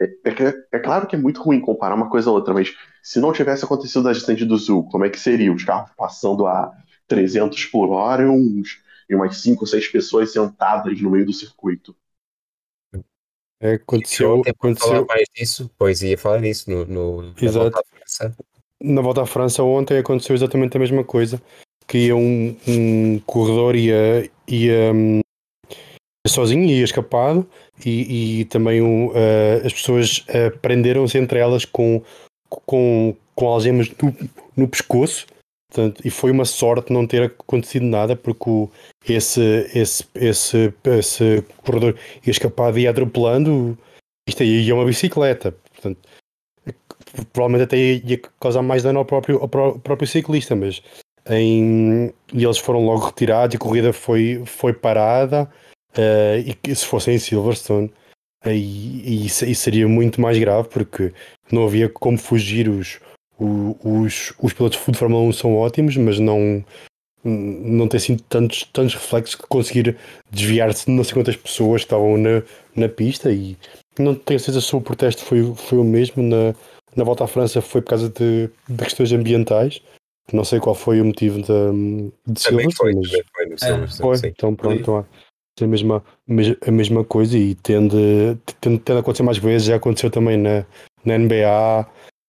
é, 0.00 0.04
é, 0.04 0.64
é, 0.72 0.78
claro 0.78 1.06
que 1.06 1.16
é 1.16 1.18
muito 1.18 1.42
ruim 1.42 1.60
comparar 1.60 1.94
uma 1.94 2.10
coisa 2.10 2.30
a 2.30 2.32
outra, 2.32 2.54
mas 2.54 2.74
se 3.02 3.20
não 3.20 3.32
tivesse 3.32 3.64
acontecido 3.64 4.06
o 4.06 4.08
acidente 4.08 4.44
do 4.44 4.56
Zul, 4.56 4.88
como 4.90 5.04
é 5.04 5.10
que 5.10 5.18
seria? 5.18 5.52
Os 5.52 5.64
carros 5.64 5.90
passando 5.96 6.46
a 6.46 6.72
300 7.06 7.66
por 7.66 7.90
hora 7.90 8.22
e, 8.22 8.26
uns, 8.26 8.82
e 9.08 9.14
umas 9.14 9.36
5 9.38 9.62
ou 9.62 9.66
6 9.66 9.88
pessoas 9.88 10.32
sentadas 10.32 11.00
no 11.00 11.10
meio 11.10 11.26
do 11.26 11.32
circuito. 11.32 11.94
É, 13.60 13.74
aconteceu, 13.74 14.42
aconteceu... 14.46 14.88
falar 14.88 15.04
mais 15.06 15.24
disso, 15.34 15.70
pois 15.78 16.02
ia 16.02 16.18
falar 16.18 16.40
disso 16.40 16.68
no, 16.68 16.84
no, 16.84 17.22
na 17.22 17.50
volta 17.50 17.78
à 17.78 17.84
França. 17.84 18.36
Na 18.82 19.00
volta 19.00 19.22
à 19.22 19.26
França 19.26 19.62
ontem 19.62 19.98
aconteceu 19.98 20.34
exatamente 20.34 20.76
a 20.76 20.80
mesma 20.80 21.04
coisa, 21.04 21.40
que 21.86 22.06
ia 22.06 22.16
um, 22.16 22.56
um 22.66 23.20
corredor 23.20 23.76
ia, 23.76 24.28
ia 24.48 24.92
um, 24.92 25.20
sozinho, 26.26 26.64
ia 26.64 26.84
escapado, 26.84 27.46
e, 27.84 28.40
e 28.40 28.44
também 28.46 28.80
uh, 28.80 29.12
as 29.64 29.72
pessoas 29.72 30.18
uh, 30.28 30.56
prenderam-se 30.60 31.18
entre 31.18 31.38
elas 31.38 31.64
com, 31.64 32.02
com, 32.48 33.16
com 33.34 33.46
algemas 33.46 33.90
no, 34.00 34.14
no 34.56 34.68
pescoço, 34.68 35.26
Portanto, 35.72 36.02
e 36.04 36.10
foi 36.10 36.30
uma 36.30 36.44
sorte 36.44 36.92
não 36.92 37.06
ter 37.06 37.22
acontecido 37.22 37.86
nada, 37.86 38.14
porque 38.14 38.50
o, 38.50 38.70
esse, 39.08 39.40
esse, 39.74 40.04
esse, 40.14 40.74
esse 40.84 41.42
corredor 41.64 41.96
ia 42.26 42.30
escapado 42.30 42.78
e 42.78 42.82
ia 42.82 42.90
atropelando. 42.90 43.76
Isto 44.28 44.42
aí 44.42 44.68
é 44.68 44.74
uma 44.74 44.84
bicicleta. 44.84 45.56
Portanto, 45.72 45.98
provavelmente 47.32 47.64
até 47.64 47.78
ia 47.78 48.20
causar 48.38 48.60
mais 48.60 48.82
dano 48.82 48.98
ao 48.98 49.06
próprio, 49.06 49.38
ao 49.40 49.48
próprio 49.48 50.06
ciclista, 50.06 50.54
mas 50.54 50.82
em, 51.26 52.12
e 52.34 52.44
eles 52.44 52.58
foram 52.58 52.84
logo 52.84 53.06
retirados 53.06 53.54
e 53.54 53.56
a 53.56 53.60
corrida 53.60 53.94
foi, 53.94 54.42
foi 54.44 54.74
parada. 54.74 55.50
Uh, 55.96 56.56
e 56.66 56.74
se 56.74 56.86
fosse 56.86 57.10
em 57.10 57.18
Silverstone, 57.18 57.92
aí, 58.44 59.26
isso 59.26 59.54
seria 59.54 59.86
muito 59.86 60.20
mais 60.20 60.38
grave, 60.38 60.68
porque 60.68 61.12
não 61.50 61.64
havia 61.64 61.88
como 61.88 62.18
fugir 62.18 62.68
os 62.68 62.98
os, 63.38 64.32
os 64.40 64.52
pilotos 64.52 64.78
de 64.78 64.96
Fórmula 64.96 65.22
1 65.24 65.32
são 65.32 65.56
ótimos, 65.56 65.96
mas 65.96 66.18
não, 66.18 66.64
não 67.24 67.88
tem 67.88 67.98
assim 67.98 68.16
tantos, 68.16 68.64
tantos 68.72 68.94
reflexos 68.94 69.34
que 69.34 69.46
conseguir 69.46 69.96
desviar-se 70.30 70.86
de 70.86 70.92
não 70.92 71.04
sei 71.04 71.14
quantas 71.14 71.36
pessoas 71.36 71.82
que 71.82 71.86
estavam 71.86 72.16
na, 72.16 72.42
na 72.76 72.88
pista 72.88 73.32
e 73.32 73.56
não 73.98 74.14
tenho 74.14 74.40
certeza 74.40 74.60
se 74.60 74.74
o 74.74 74.80
protesto 74.80 75.24
foi, 75.24 75.54
foi 75.54 75.78
o 75.78 75.84
mesmo 75.84 76.22
na, 76.22 76.54
na 76.96 77.04
volta 77.04 77.24
à 77.24 77.26
França 77.26 77.60
foi 77.60 77.82
por 77.82 77.88
causa 77.88 78.08
de, 78.08 78.48
de 78.68 78.84
questões 78.84 79.12
ambientais. 79.12 79.80
Não 80.32 80.44
sei 80.44 80.60
qual 80.60 80.74
foi 80.74 81.00
o 81.00 81.04
motivo 81.04 81.42
de, 81.42 82.12
de 82.26 82.40
Silverstone 82.40 82.94
mas 82.94 83.10
foi, 83.10 83.76
no 83.76 83.84
é, 83.84 83.88
foi. 83.88 84.28
então 84.28 84.54
pronto 84.54 84.80
então, 84.80 84.98
é 85.00 85.04
a 85.60 85.66
mesma, 85.66 86.04
a 86.66 86.70
mesma 86.70 87.04
coisa 87.04 87.36
e 87.36 87.54
tende, 87.56 88.38
tende, 88.60 88.78
tende 88.78 88.98
a 88.98 89.00
acontecer 89.00 89.22
mais 89.22 89.38
vezes 89.38 89.66
já 89.68 89.76
aconteceu 89.76 90.10
também 90.10 90.36
na, 90.36 90.64
na 91.04 91.18
NBA 91.18 91.86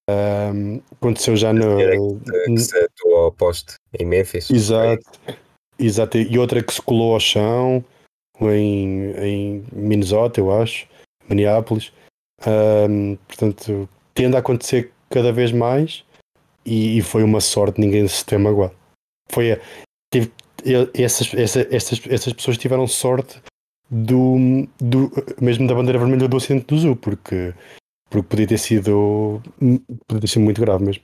um, 0.10 0.82
aconteceu 0.92 1.36
já 1.36 1.54
no. 1.54 2.20
Que 2.46 2.58
se 2.58 2.78
atuou 2.78 3.16
ao 3.16 3.32
poste 3.32 3.76
em 3.98 4.06
Memphis. 4.06 4.50
Exato. 4.50 5.04
Exato. 5.80 6.18
E 6.18 6.38
outra 6.38 6.62
que 6.62 6.74
se 6.74 6.82
colou 6.82 7.14
ao 7.14 7.20
chão 7.20 7.84
em, 8.42 9.12
em 9.18 9.66
Minnesota, 9.72 10.40
eu 10.40 10.52
acho, 10.52 10.88
Minneapolis. 11.30 11.92
Um, 12.46 13.16
portanto, 13.28 13.88
tende 14.14 14.36
a 14.36 14.40
acontecer 14.40 14.92
cada 15.10 15.32
vez 15.32 15.52
mais 15.52 16.04
e, 16.66 16.98
e, 16.98 17.02
foi 17.02 17.24
uma 17.24 17.40
sorte 17.40 17.80
ninguém 17.80 18.06
se 18.08 18.26
ter 18.26 18.38
magoado. 18.38 18.76
Foi 19.32 19.54
a, 19.54 19.60
teve, 20.12 20.32
essas, 20.94 21.34
essas, 21.34 22.08
essas, 22.08 22.34
pessoas 22.34 22.58
tiveram 22.58 22.88
sorte 22.88 23.42
do, 23.90 24.68
do 24.80 25.12
mesmo 25.42 25.68
da 25.68 25.76
bandeira 25.76 26.00
vermelha 26.00 26.28
do 26.28 26.38
acidente 26.38 26.66
do 26.66 26.78
Zoo, 26.78 26.96
porque 26.96 27.54
porque 28.10 28.28
podia 28.28 28.48
ter 28.48 28.60
sido 28.60 29.42
podia 30.08 30.22
ter 30.22 30.28
sido 30.28 30.44
muito 30.44 30.62
grave 30.62 30.84
mesmo. 30.84 31.04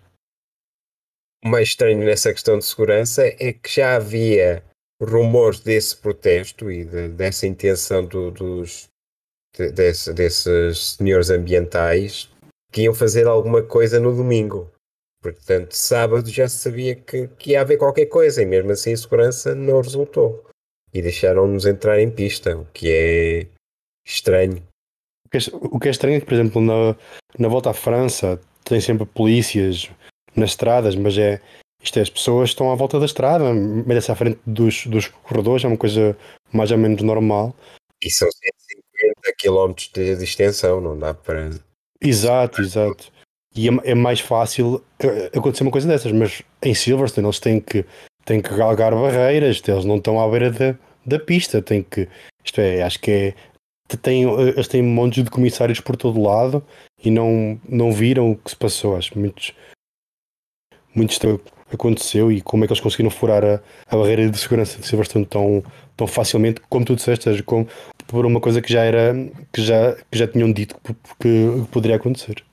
O 1.44 1.50
mais 1.50 1.70
estranho 1.70 2.00
nessa 2.00 2.32
questão 2.32 2.60
de 2.60 2.66
segurança 2.66 3.24
é 3.26 3.54
que 3.54 3.70
já 3.70 3.96
havia 3.96 4.64
rumores 5.02 5.62
desse 5.62 5.96
protesto 5.96 6.70
e 6.70 6.84
de, 6.84 7.08
dessa 7.10 7.48
intenção 7.48 8.06
do, 8.06 8.30
dos 8.30 8.90
de, 9.58 9.72
desse, 9.72 10.14
desses 10.14 10.96
senhores 10.98 11.30
ambientais 11.30 12.30
que 12.72 12.84
iam 12.84 12.94
fazer 12.94 13.26
alguma 13.26 13.64
coisa 13.64 14.00
no 14.00 14.16
domingo. 14.16 14.70
Portanto, 15.22 15.74
sábado 15.74 16.30
já 16.30 16.48
se 16.48 16.58
sabia 16.58 16.96
que, 16.96 17.28
que 17.28 17.52
ia 17.52 17.62
haver 17.62 17.78
qualquer 17.78 18.06
coisa 18.06 18.42
e 18.42 18.46
mesmo 18.46 18.72
assim 18.72 18.94
a 18.94 18.98
segurança 18.98 19.54
não 19.54 19.82
resultou. 19.82 20.46
E 20.94 21.02
deixaram-nos 21.02 21.66
entrar 21.66 22.00
em 22.00 22.10
pista, 22.10 22.58
o 22.58 22.66
que 22.74 22.90
é 22.90 23.48
estranho. 24.08 24.64
O 25.26 25.30
que 25.30 25.38
é, 25.38 25.42
o 25.54 25.80
que 25.80 25.88
é 25.88 25.92
estranho 25.92 26.18
é 26.18 26.20
que, 26.20 26.26
por 26.26 26.34
exemplo, 26.34 26.62
na, 26.62 26.96
na 27.38 27.48
volta 27.48 27.70
à 27.70 27.74
França 27.74 28.40
tem 28.64 28.80
sempre 28.80 29.06
polícias 29.06 29.90
nas 30.36 30.52
estradas, 30.52 30.96
mas 30.96 31.18
é 31.18 31.42
isto 31.82 31.98
é, 31.98 32.02
as 32.02 32.10
pessoas 32.10 32.50
estão 32.50 32.72
à 32.72 32.76
volta 32.76 33.00
da 33.00 33.06
estrada, 33.06 33.54
metem-se 33.54 34.12
à 34.12 34.16
frente 34.16 34.40
dos, 34.46 34.86
dos 34.86 35.08
corredores, 35.08 35.64
é 35.64 35.68
uma 35.68 35.78
coisa 35.78 36.18
mais 36.52 36.72
ou 36.72 36.78
menos 36.78 37.02
normal. 37.02 37.56
E 38.02 38.12
são 38.12 38.28
150 38.30 39.34
km 39.38 39.74
de, 39.94 40.16
de 40.16 40.24
extensão, 40.24 40.82
não 40.82 40.98
dá 40.98 41.14
para. 41.14 41.52
Exato, 42.02 42.62
exato. 42.62 43.12
E 43.60 43.68
é, 43.68 43.92
é, 43.92 43.94
mais 43.94 44.22
fácil 44.22 44.82
eh, 45.00 45.32
acontecer 45.36 45.64
uma 45.64 45.72
coisa 45.72 45.86
dessas, 45.86 46.14
mas 46.14 46.42
em 46.64 46.74
Silverstone 46.74 47.28
eles 47.28 47.42
têm 47.42 47.60
que, 47.60 47.86
têm 48.24 48.42
que 48.42 48.56
galgar 48.56 48.94
barreiras, 48.94 49.62
eles 49.68 49.84
não 49.84 49.98
estão 49.98 50.22
à 50.22 50.30
beira 50.30 50.50
da, 50.50 50.76
da 51.06 51.20
pista, 51.20 51.62
têm 51.62 51.84
que. 51.84 52.08
Isto 52.46 52.62
é, 52.62 52.82
acho 52.82 53.00
que 53.02 53.12
é 53.12 53.34
têm, 53.98 54.24
eles 54.24 54.70
têm 54.70 54.82
montes 54.82 55.26
de 55.26 55.30
comissários 55.30 55.82
por 55.82 55.98
todo 55.98 56.22
lado 56.22 56.64
e 57.04 57.12
não, 57.12 57.60
não 57.68 57.92
viram 57.92 58.32
o 58.32 58.38
que 58.38 58.52
se 58.52 58.56
passou. 58.56 58.96
Acho 58.96 59.20
muito, 59.20 59.54
muito 60.96 61.12
estranho 61.12 61.42
aconteceu 61.70 62.32
e 62.32 62.42
como 62.42 62.64
é 62.64 62.68
que 62.68 62.72
eles 62.72 62.82
conseguiram 62.82 63.12
furar 63.12 63.44
a, 63.44 63.62
a 63.88 63.98
barreira 63.98 64.30
de 64.30 64.38
segurança 64.38 64.80
de 64.80 64.88
Silverstone 64.88 65.26
tão, 65.26 65.62
tão 65.98 66.08
facilmente, 66.08 66.62
como 66.70 66.86
tu 66.86 66.96
disseste, 66.96 67.44
como, 67.44 67.68
por 68.08 68.26
uma 68.26 68.40
coisa 68.40 68.62
que 68.62 68.72
já 68.72 68.84
era 68.84 69.14
que 69.52 69.62
já, 69.62 69.96
que 70.10 70.18
já 70.18 70.28
tinham 70.28 70.52
dito 70.52 70.76
que, 70.82 70.94
que 71.20 71.68
poderia 71.72 71.98
acontecer. 71.98 72.44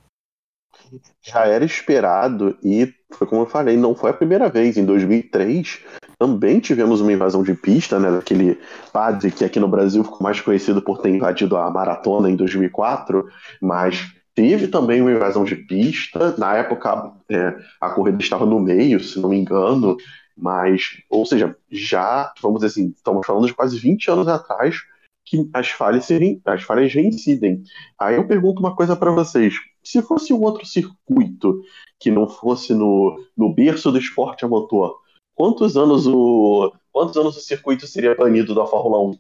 Já 1.22 1.46
era 1.46 1.64
esperado 1.64 2.56
e 2.62 2.92
foi 3.12 3.26
como 3.26 3.42
eu 3.42 3.46
falei, 3.46 3.76
não 3.76 3.94
foi 3.94 4.10
a 4.10 4.14
primeira 4.14 4.48
vez. 4.48 4.76
Em 4.76 4.84
2003 4.84 5.80
também 6.18 6.60
tivemos 6.60 7.00
uma 7.00 7.12
invasão 7.12 7.42
de 7.42 7.54
pista, 7.54 7.98
né, 7.98 8.10
daquele 8.10 8.58
padre 8.92 9.30
que 9.30 9.44
aqui 9.44 9.60
no 9.60 9.68
Brasil 9.68 10.02
ficou 10.02 10.22
mais 10.22 10.40
conhecido 10.40 10.80
por 10.80 10.98
ter 10.98 11.10
invadido 11.10 11.56
a 11.56 11.70
maratona 11.70 12.30
em 12.30 12.36
2004, 12.36 13.28
mas 13.60 14.12
teve 14.34 14.68
também 14.68 15.00
uma 15.00 15.12
invasão 15.12 15.44
de 15.44 15.56
pista. 15.56 16.34
Na 16.38 16.54
época, 16.56 17.12
é, 17.30 17.54
a 17.80 17.90
corrida 17.90 18.22
estava 18.22 18.46
no 18.46 18.60
meio, 18.60 19.00
se 19.00 19.18
não 19.20 19.30
me 19.30 19.38
engano, 19.38 19.96
mas, 20.36 21.02
ou 21.10 21.24
seja, 21.24 21.56
já, 21.70 22.32
vamos 22.42 22.60
dizer 22.60 22.68
assim, 22.68 22.92
estamos 22.94 23.26
falando 23.26 23.46
de 23.46 23.54
quase 23.54 23.78
20 23.78 24.10
anos 24.10 24.28
atrás 24.28 24.76
que 25.24 25.50
as 25.52 25.70
falhas, 25.70 26.08
as 26.44 26.62
falhas 26.62 26.92
reincidem. 26.94 27.62
Aí 27.98 28.14
eu 28.14 28.26
pergunto 28.26 28.60
uma 28.60 28.76
coisa 28.76 28.94
para 28.94 29.10
vocês: 29.10 29.54
se 29.86 30.02
fosse 30.02 30.32
um 30.32 30.42
outro 30.42 30.66
circuito 30.66 31.62
que 32.00 32.10
não 32.10 32.28
fosse 32.28 32.74
no, 32.74 33.24
no 33.36 33.52
berço 33.54 33.90
do 33.92 33.98
esporte 33.98 34.44
a 34.44 34.48
motor, 34.48 35.00
quantos 35.34 35.76
anos 35.76 36.06
o 36.06 36.72
quantos 36.92 37.16
anos 37.16 37.36
o 37.36 37.40
circuito 37.40 37.86
seria 37.86 38.14
banido 38.14 38.54
da 38.54 38.66
Fórmula 38.66 38.98
1? 39.10 39.18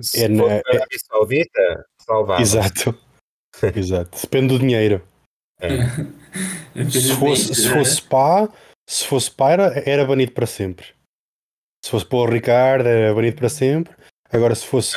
Se 0.00 0.24
É 0.24 0.28
na- 0.28 0.44
Arábia 0.44 0.98
Saudita, 1.06 1.86
salvava. 2.02 2.42
Exato. 2.42 2.94
Exato. 3.74 4.18
Depende 4.20 4.48
do 4.48 4.58
dinheiro. 4.58 5.02
Se 5.58 7.14
fosse, 7.18 7.54
se 7.54 7.60
Infelizmente, 7.62 7.68
fosse 7.72 7.96
Spa, 7.96 8.48
se 8.86 9.06
fosse 9.06 9.26
Spa 9.26 9.52
era, 9.52 9.82
era 9.88 10.04
banido 10.04 10.32
para 10.32 10.46
sempre. 10.46 10.86
Se 11.82 11.90
fosse 11.90 12.04
Paul 12.04 12.28
Ricard 12.28 12.86
era 12.86 13.14
banido 13.14 13.36
para 13.36 13.48
sempre. 13.48 13.94
Agora 14.30 14.54
se 14.54 14.66
fosse 14.66 14.96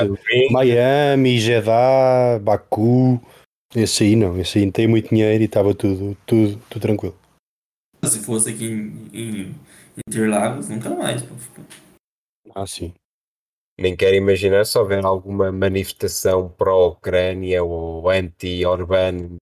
Miami, 0.52 1.40
Jeddah, 1.40 2.40
Baku, 2.42 3.22
esse 3.76 4.04
aí 4.04 4.16
não, 4.16 4.40
esse 4.40 4.58
aí 4.58 4.72
tem 4.72 4.88
muito 4.88 5.10
dinheiro 5.10 5.42
e 5.42 5.46
estava 5.46 5.76
tudo, 5.76 6.18
tudo, 6.26 6.58
tudo 6.70 6.82
tranquilo. 6.82 7.18
Se 8.04 8.20
fosse 8.24 8.50
aqui 8.50 8.66
em, 8.66 9.10
em 9.14 9.56
Interlagos, 10.08 10.70
nunca 10.70 10.90
mais. 10.90 11.22
pô. 11.22 11.36
Ah, 12.56 12.66
sim. 12.66 12.94
Nem 13.80 13.96
quero 13.96 14.16
imaginar 14.16 14.66
se 14.66 14.78
houver 14.78 15.06
alguma 15.06 15.52
manifestação 15.52 16.50
pró-Ucrânia 16.50 17.64
ou 17.64 18.10
anti-Orbán 18.10 19.38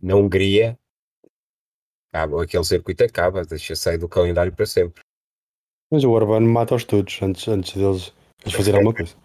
na 0.00 0.14
Hungria. 0.14 0.78
Acaba, 2.12 2.42
aquele 2.42 2.64
circuito 2.64 3.02
acaba, 3.02 3.44
deixa 3.44 3.74
sair 3.74 3.98
do 3.98 4.08
calendário 4.08 4.54
para 4.54 4.66
sempre. 4.66 5.02
Mas 5.90 6.04
o 6.04 6.10
Urbano 6.10 6.46
mata-os 6.48 6.84
todos 6.84 7.20
antes, 7.22 7.48
antes 7.48 7.74
deles, 7.74 8.12
deles 8.38 8.54
fazerem 8.54 8.80
alguma 8.80 8.94
coisa. 8.94 9.16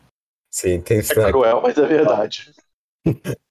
Sim, 0.51 0.81
tem 0.81 0.99
É 0.99 1.31
cruel, 1.31 1.61
mas 1.61 1.77
é 1.77 1.85
verdade. 1.85 2.53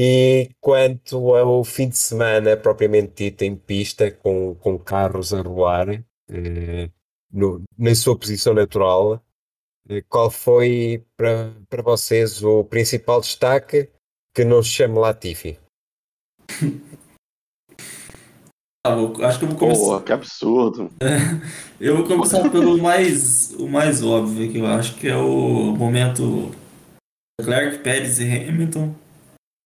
E 0.00 0.50
quanto 0.60 1.34
ao 1.34 1.64
fim 1.64 1.88
de 1.88 1.98
semana 1.98 2.56
propriamente 2.56 3.24
dito 3.24 3.42
em 3.42 3.56
pista, 3.56 4.12
com, 4.12 4.54
com 4.54 4.78
carros 4.78 5.34
a 5.34 5.40
rolar, 5.42 5.88
eh, 6.30 6.88
no- 7.32 7.64
na 7.76 7.92
sua 7.96 8.16
posição 8.16 8.54
natural, 8.54 9.20
eh, 9.88 10.00
qual 10.08 10.30
foi 10.30 11.04
para, 11.16 11.52
para 11.68 11.82
vocês 11.82 12.44
o 12.44 12.62
principal 12.62 13.20
destaque 13.20 13.88
que 14.32 14.44
não 14.44 14.62
se 14.62 14.68
chama 14.68 15.00
Latifi? 15.00 15.58
Ah, 18.86 18.94
vou- 18.94 19.22
acho 19.24 19.40
que 19.40 19.44
eu 19.44 19.48
vou 19.50 19.58
começar. 19.58 19.82
Pô, 19.98 20.00
que 20.00 20.12
absurdo. 20.12 20.90
Eu 21.80 21.96
vou 21.96 22.06
começar 22.06 22.48
pelo 22.48 22.78
mais, 22.78 23.52
o 23.54 23.68
mais 23.68 24.02
óbvio, 24.02 24.50
que 24.50 24.58
eu 24.58 24.66
acho 24.66 24.96
que 24.96 25.08
é 25.08 25.16
o 25.16 25.74
momento 25.76 26.52
Leclerc, 27.40 27.78
Pérez 27.82 28.18
e 28.18 28.24
Hamilton, 28.48 28.94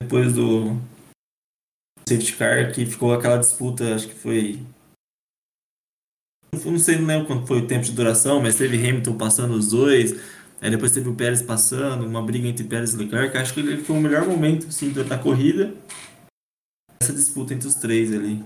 depois 0.02 0.32
do 0.34 0.76
safety 2.08 2.36
car, 2.36 2.72
que 2.72 2.84
ficou 2.84 3.12
aquela 3.14 3.38
disputa, 3.38 3.94
acho 3.94 4.08
que 4.08 4.14
foi. 4.14 4.60
Não 6.64 6.78
sei, 6.78 6.98
não 6.98 7.06
lembro 7.06 7.26
quanto 7.26 7.46
foi 7.46 7.60
o 7.60 7.66
tempo 7.66 7.84
de 7.84 7.92
duração, 7.92 8.42
mas 8.42 8.56
teve 8.56 8.76
Hamilton 8.76 9.16
passando 9.16 9.54
os 9.54 9.70
dois, 9.70 10.12
aí 10.60 10.70
depois 10.70 10.92
teve 10.92 11.08
o 11.08 11.14
Pérez 11.14 11.40
passando, 11.40 12.04
uma 12.04 12.22
briga 12.22 12.46
entre 12.46 12.64
Pérez 12.64 12.92
e 12.92 12.96
Leclerc. 12.98 13.36
Acho 13.36 13.54
que 13.54 13.60
ele 13.60 13.82
foi 13.82 13.96
o 13.96 14.00
melhor 14.00 14.26
momento 14.26 14.66
assim, 14.66 14.92
da 14.92 15.16
corrida, 15.16 15.72
essa 17.02 17.12
disputa 17.14 17.54
entre 17.54 17.66
os 17.68 17.74
três 17.74 18.12
ali. 18.12 18.44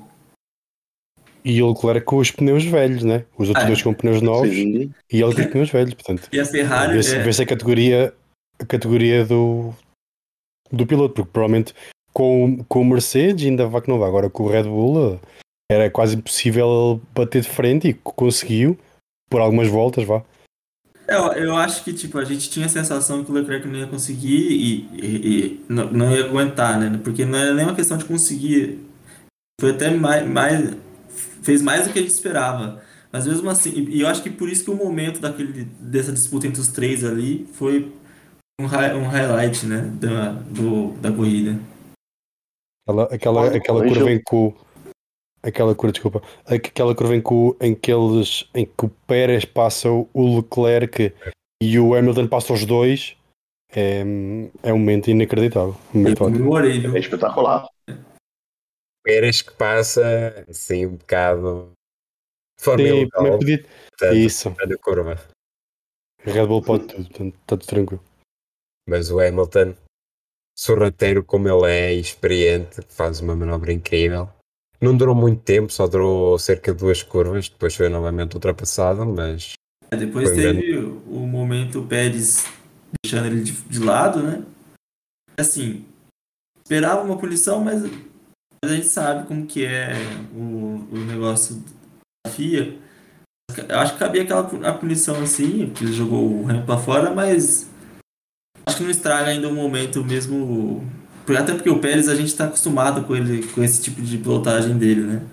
E 1.45 1.61
o 1.63 1.69
Leclerc 1.73 2.05
com 2.05 2.19
os 2.19 2.31
pneus 2.31 2.65
velhos, 2.65 3.03
né? 3.05 3.25
Os 3.37 3.49
outros 3.49 3.65
Ah, 3.65 3.69
dois 3.69 3.83
com 3.83 3.95
pneus 3.95 4.21
novos 4.23 4.51
Sim. 4.51 4.93
e 5.13 5.23
ele 5.23 5.35
com 5.35 5.41
os 5.41 5.47
pneus 5.47 5.71
velhos, 5.71 5.95
portanto. 5.95 6.29
E 6.33 6.39
a 6.41 6.45
Ferrari. 6.45 6.93
Vê-se 6.95 7.17
é- 7.17 7.23
vê-se 7.23 7.43
a 7.43 7.47
categoria, 7.47 8.15
a 8.59 8.67
categoria 8.67 9.25
do, 9.25 9.73
do 10.73 10.87
piloto, 10.87 11.15
porque 11.15 11.31
provavelmente 11.33 11.75
com, 12.13 12.65
com 12.69 12.81
o 12.81 12.85
Mercedes 12.85 13.47
ainda 13.47 13.67
vai 13.67 13.81
que 13.83 13.89
não 13.89 13.99
vai. 13.99 14.09
Agora 14.09 14.31
com 14.31 14.45
o 14.45 14.49
Red 14.49 14.65
Bull 14.65 15.21
era 15.71 15.91
quase 15.91 16.17
impossível 16.17 17.01
bater 17.15 17.43
de 17.43 17.49
frente 17.49 17.89
e 17.89 17.95
conseguiu 17.95 18.79
por 19.29 19.41
algumas 19.41 19.69
voltas, 19.69 20.05
vá. 20.05 20.23
Eu, 21.09 21.33
eu 21.35 21.57
acho 21.57 21.85
que 21.85 21.93
tipo, 21.93 22.19
a 22.19 22.25
gente 22.25 22.51
tinha 22.51 22.67
a 22.67 22.69
sensação 22.69 23.25
que 23.25 23.31
o 23.31 23.35
Leclerc 23.35 23.67
não 23.69 23.79
ia 23.79 23.87
conseguir 23.87 24.51
e, 24.51 24.89
e- 24.93 25.39
e 25.39 25.65
não, 25.69 25.91
não 25.93 26.13
ia 26.17 26.25
aguentar, 26.25 26.81
né? 26.81 26.99
Porque 27.03 27.25
não 27.25 27.39
era 27.39 27.55
nem 27.55 27.65
uma 27.65 27.75
questão 27.77 27.97
de 27.97 28.05
conseguir. 28.05 28.81
Foi 29.61 29.71
até 29.71 29.91
mais, 29.91 30.27
mais. 30.29 30.75
Fez 31.43 31.63
mais 31.63 31.87
do 31.87 31.93
que 31.93 31.99
a 32.01 32.03
gente 32.03 32.11
esperava. 32.11 32.83
Mas 33.13 33.25
mesmo 33.27 33.49
assim, 33.49 33.71
e 33.89 34.01
eu 34.01 34.09
acho 34.09 34.23
que 34.23 34.31
por 34.31 34.49
isso 34.49 34.65
que 34.65 34.71
o 34.71 34.75
momento 34.75 35.21
daquele, 35.21 35.65
dessa 35.81 36.13
disputa 36.13 36.47
entre 36.47 36.61
os 36.61 36.69
três 36.69 37.05
ali 37.05 37.47
foi 37.53 37.93
um, 38.61 38.67
hi- 38.67 38.95
um 38.95 39.07
highlight, 39.09 39.67
né? 39.67 39.83
Da, 40.01 40.33
do, 40.33 40.93
da 41.01 41.13
corrida. 41.13 41.59
Aquela, 42.89 43.05
aquela, 43.15 43.57
aquela 43.57 43.87
curva 43.87 44.11
em 44.11 44.23
que 44.23 44.35
o. 44.35 44.55
Aquela 45.43 45.75
curva, 45.75 45.93
desculpa. 45.93 46.23
Aquela 46.45 46.95
curva 46.95 47.15
em 47.15 47.23
que, 47.23 47.33
o, 47.33 47.57
em 47.61 47.75
que 47.75 47.93
eles. 47.93 48.49
em 48.55 48.67
que 48.67 48.85
o 48.85 48.89
Pérez 49.07 49.45
passa 49.45 49.89
o 49.91 50.37
Leclerc 50.37 51.13
e 51.63 51.79
o 51.79 51.95
Hamilton 51.95 52.29
passa 52.29 52.53
os 52.53 52.65
dois. 52.65 53.17
É, 53.75 54.01
é 54.63 54.73
um 54.73 54.79
momento 54.79 55.11
inacreditável. 55.11 55.77
Um 55.95 55.99
momento 55.99 56.25
viu? 56.31 56.97
É 56.97 56.99
espetacular. 56.99 57.69
Pérez 59.05 59.43
que 59.43 59.53
passa 59.53 60.45
assim 60.49 60.87
um 60.87 60.97
bocado 60.97 61.73
forma 62.59 62.85
Sim, 62.85 63.09
podia- 63.09 63.65
portanto, 63.91 64.17
Isso. 64.17 64.55
curva. 64.81 65.21
Red 66.25 66.47
Bull 66.47 66.63
pode 66.63 66.87
tudo, 66.87 67.05
portanto 67.09 67.35
está 67.35 67.57
tudo 67.57 67.67
tranquilo. 67.67 68.03
Mas 68.89 69.11
o 69.11 69.21
Hamilton, 69.21 69.75
sorrateiro 70.57 71.25
como 71.25 71.49
ele 71.49 71.67
é, 71.67 71.95
e 71.95 72.01
experiente, 72.01 72.81
faz 72.89 73.21
uma 73.21 73.35
manobra 73.35 73.73
incrível. 73.73 74.29
Não 74.81 74.97
durou 74.97 75.15
muito 75.15 75.43
tempo, 75.43 75.73
só 75.73 75.87
durou 75.87 76.39
cerca 76.39 76.73
de 76.73 76.79
duas 76.79 77.03
curvas, 77.03 77.49
depois 77.49 77.75
foi 77.75 77.89
novamente 77.89 78.35
ultrapassado, 78.35 79.05
mas 79.07 79.55
É, 79.91 79.97
Depois 79.97 80.31
teve 80.33 80.77
o 80.77 81.27
momento 81.27 81.83
Pérez 81.83 82.45
deixando 83.03 83.27
ele 83.27 83.43
de, 83.43 83.53
de 83.53 83.79
lado, 83.79 84.23
né? 84.23 84.45
Assim, 85.39 85.85
esperava 86.63 87.03
uma 87.03 87.19
punição, 87.19 87.61
mas 87.61 87.83
a 88.65 88.69
gente 88.69 88.87
sabe 88.87 89.27
como 89.27 89.47
que 89.47 89.65
é 89.65 89.95
o, 90.35 90.87
o 90.93 90.99
negócio 91.07 91.63
da 92.25 92.31
FIA. 92.31 92.79
Eu 93.69 93.79
acho 93.79 93.95
que 93.95 93.99
cabia 93.99 94.23
aquela 94.23 94.69
a 94.69 94.73
punição 94.75 95.23
assim, 95.23 95.71
que 95.71 95.85
ele 95.85 95.93
jogou 95.93 96.29
o 96.29 96.45
Hamilton 96.45 96.67
pra 96.67 96.79
fora, 96.79 97.15
mas 97.15 97.71
acho 98.67 98.79
que 98.79 98.83
não 98.83 98.91
estraga 98.91 99.31
ainda 99.31 99.49
o 99.49 99.55
momento 99.55 100.05
mesmo. 100.05 100.81
Até 101.39 101.55
porque 101.55 101.71
o 101.71 101.81
Pérez 101.81 102.09
a 102.09 102.15
gente 102.15 102.37
tá 102.37 102.47
acostumado 102.47 103.05
com 103.05 103.15
ele, 103.17 103.47
com 103.53 103.63
esse 103.63 103.83
tipo 103.83 104.01
de 104.01 104.17
pilotagem 104.19 104.79
dele, 104.79 105.03
né? 105.03 105.27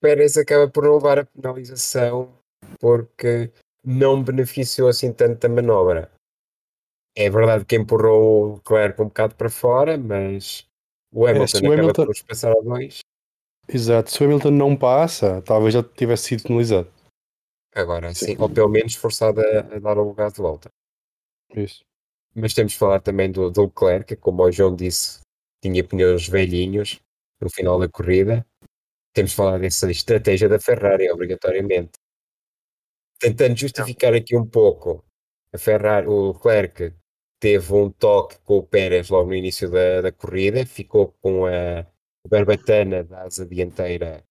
Pérez 0.00 0.36
acaba 0.36 0.68
por 0.68 0.84
não 0.84 0.94
levar 0.96 1.18
a 1.20 1.24
penalização 1.24 2.32
porque 2.78 3.50
não 3.84 4.22
beneficiou 4.22 4.88
assim 4.88 5.12
tanto 5.12 5.38
da 5.40 5.48
manobra. 5.48 6.10
É 7.16 7.28
verdade 7.30 7.64
que 7.64 7.76
empurrou 7.76 8.50
o 8.50 8.54
Leclerc 8.56 9.00
um 9.00 9.04
bocado 9.06 9.34
para 9.34 9.48
fora, 9.50 9.96
mas 9.96 10.66
o 11.12 11.26
Hamilton 11.26 11.46
se 11.46 11.54
o 11.56 11.58
acaba 11.58 11.74
Hamilton- 11.74 12.04
por 12.06 12.10
os 12.10 12.22
passar 12.22 12.52
a 12.52 12.60
dois. 12.60 12.98
Exato, 13.68 14.10
se 14.10 14.20
o 14.22 14.26
Hamilton 14.26 14.50
não 14.50 14.76
passa, 14.76 15.40
talvez 15.42 15.72
já 15.74 15.82
tivesse 15.82 16.24
sido 16.24 16.42
penalizado. 16.44 16.90
Agora 17.74 18.12
sim, 18.14 18.26
Sim. 18.26 18.36
ou 18.38 18.50
pelo 18.50 18.68
menos 18.68 18.94
forçado 18.94 19.40
a, 19.40 19.60
a 19.60 19.78
dar 19.78 19.96
o 19.98 20.04
lugar 20.04 20.30
de 20.30 20.38
volta. 20.38 20.68
Isso. 21.54 21.82
Mas 22.34 22.54
temos 22.54 22.72
de 22.72 22.78
falar 22.78 23.00
também 23.00 23.30
do, 23.30 23.50
do 23.50 23.64
Leclerc, 23.64 24.06
que, 24.06 24.16
como 24.16 24.42
o 24.42 24.50
João 24.50 24.74
disse, 24.74 25.20
tinha 25.62 25.84
pneus 25.84 26.26
velhinhos 26.28 27.00
no 27.40 27.50
final 27.50 27.78
da 27.78 27.88
corrida. 27.88 28.46
Temos 29.14 29.32
de 29.32 29.36
falar 29.36 29.58
dessa 29.58 29.90
estratégia 29.90 30.48
da 30.48 30.58
Ferrari, 30.58 31.10
obrigatoriamente. 31.10 31.92
Tentando 33.20 33.56
justificar 33.56 34.14
aqui 34.14 34.36
um 34.36 34.46
pouco, 34.46 35.04
a 35.54 35.58
Ferrari, 35.58 36.06
o 36.08 36.32
Leclerc 36.32 36.94
teve 37.38 37.72
um 37.74 37.90
toque 37.90 38.38
com 38.44 38.58
o 38.58 38.62
Pérez 38.62 39.10
logo 39.10 39.28
no 39.28 39.34
início 39.34 39.70
da, 39.70 40.00
da 40.00 40.12
corrida, 40.12 40.64
ficou 40.64 41.14
com 41.20 41.46
a 41.46 41.86
barbatana 42.28 43.04
da 43.04 43.22
asa 43.24 43.44
dianteira 43.44 44.24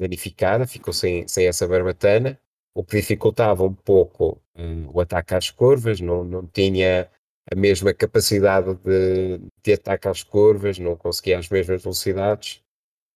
danificada, 0.00 0.66
ficou 0.66 0.92
sem, 0.92 1.26
sem 1.28 1.46
essa 1.46 1.66
barbatana, 1.66 2.38
o 2.74 2.84
que 2.84 2.96
dificultava 2.96 3.64
um 3.64 3.72
pouco 3.72 4.42
eh, 4.56 4.84
o 4.92 5.00
ataque 5.00 5.34
às 5.34 5.50
curvas, 5.50 6.00
não, 6.00 6.24
não 6.24 6.46
tinha 6.46 7.08
a 7.50 7.54
mesma 7.56 7.92
capacidade 7.92 8.74
de, 8.76 9.40
de 9.62 9.72
ataque 9.72 10.08
às 10.08 10.22
curvas, 10.22 10.78
não 10.78 10.96
conseguia 10.96 11.38
as 11.38 11.48
mesmas 11.48 11.82
velocidades, 11.82 12.62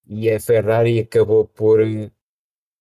e 0.06 0.30
a 0.30 0.40
Ferrari 0.40 1.00
acabou 1.00 1.46
por 1.46 1.80
eh, 1.80 2.10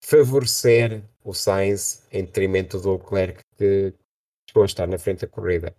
favorecer 0.03 1.03
o 1.23 1.33
Sainz 1.33 2.07
em 2.11 2.23
detrimento 2.23 2.79
do 2.79 2.93
Leclerc, 2.93 3.41
que 3.57 3.93
chegou 4.49 4.63
a 4.63 4.65
estar 4.65 4.87
na 4.87 4.97
frente 4.97 5.21
da 5.21 5.27
corrida. 5.27 5.75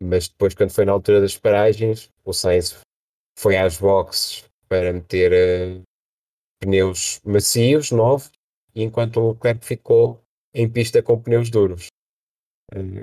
Mas 0.00 0.28
depois, 0.28 0.54
quando 0.54 0.70
foi 0.70 0.84
na 0.84 0.92
altura 0.92 1.20
das 1.20 1.36
paragens, 1.36 2.10
o 2.24 2.32
Sainz 2.32 2.80
foi 3.38 3.56
às 3.56 3.78
boxes 3.78 4.44
para 4.68 4.92
meter 4.92 5.32
eh, 5.32 5.82
pneus 6.60 7.20
macios, 7.24 7.90
novos, 7.90 8.30
enquanto 8.74 9.20
o 9.20 9.32
Leclerc 9.32 9.64
ficou 9.64 10.22
em 10.54 10.70
pista 10.70 11.02
com 11.02 11.20
pneus 11.20 11.50
duros. 11.50 11.88
Eh, 12.74 13.02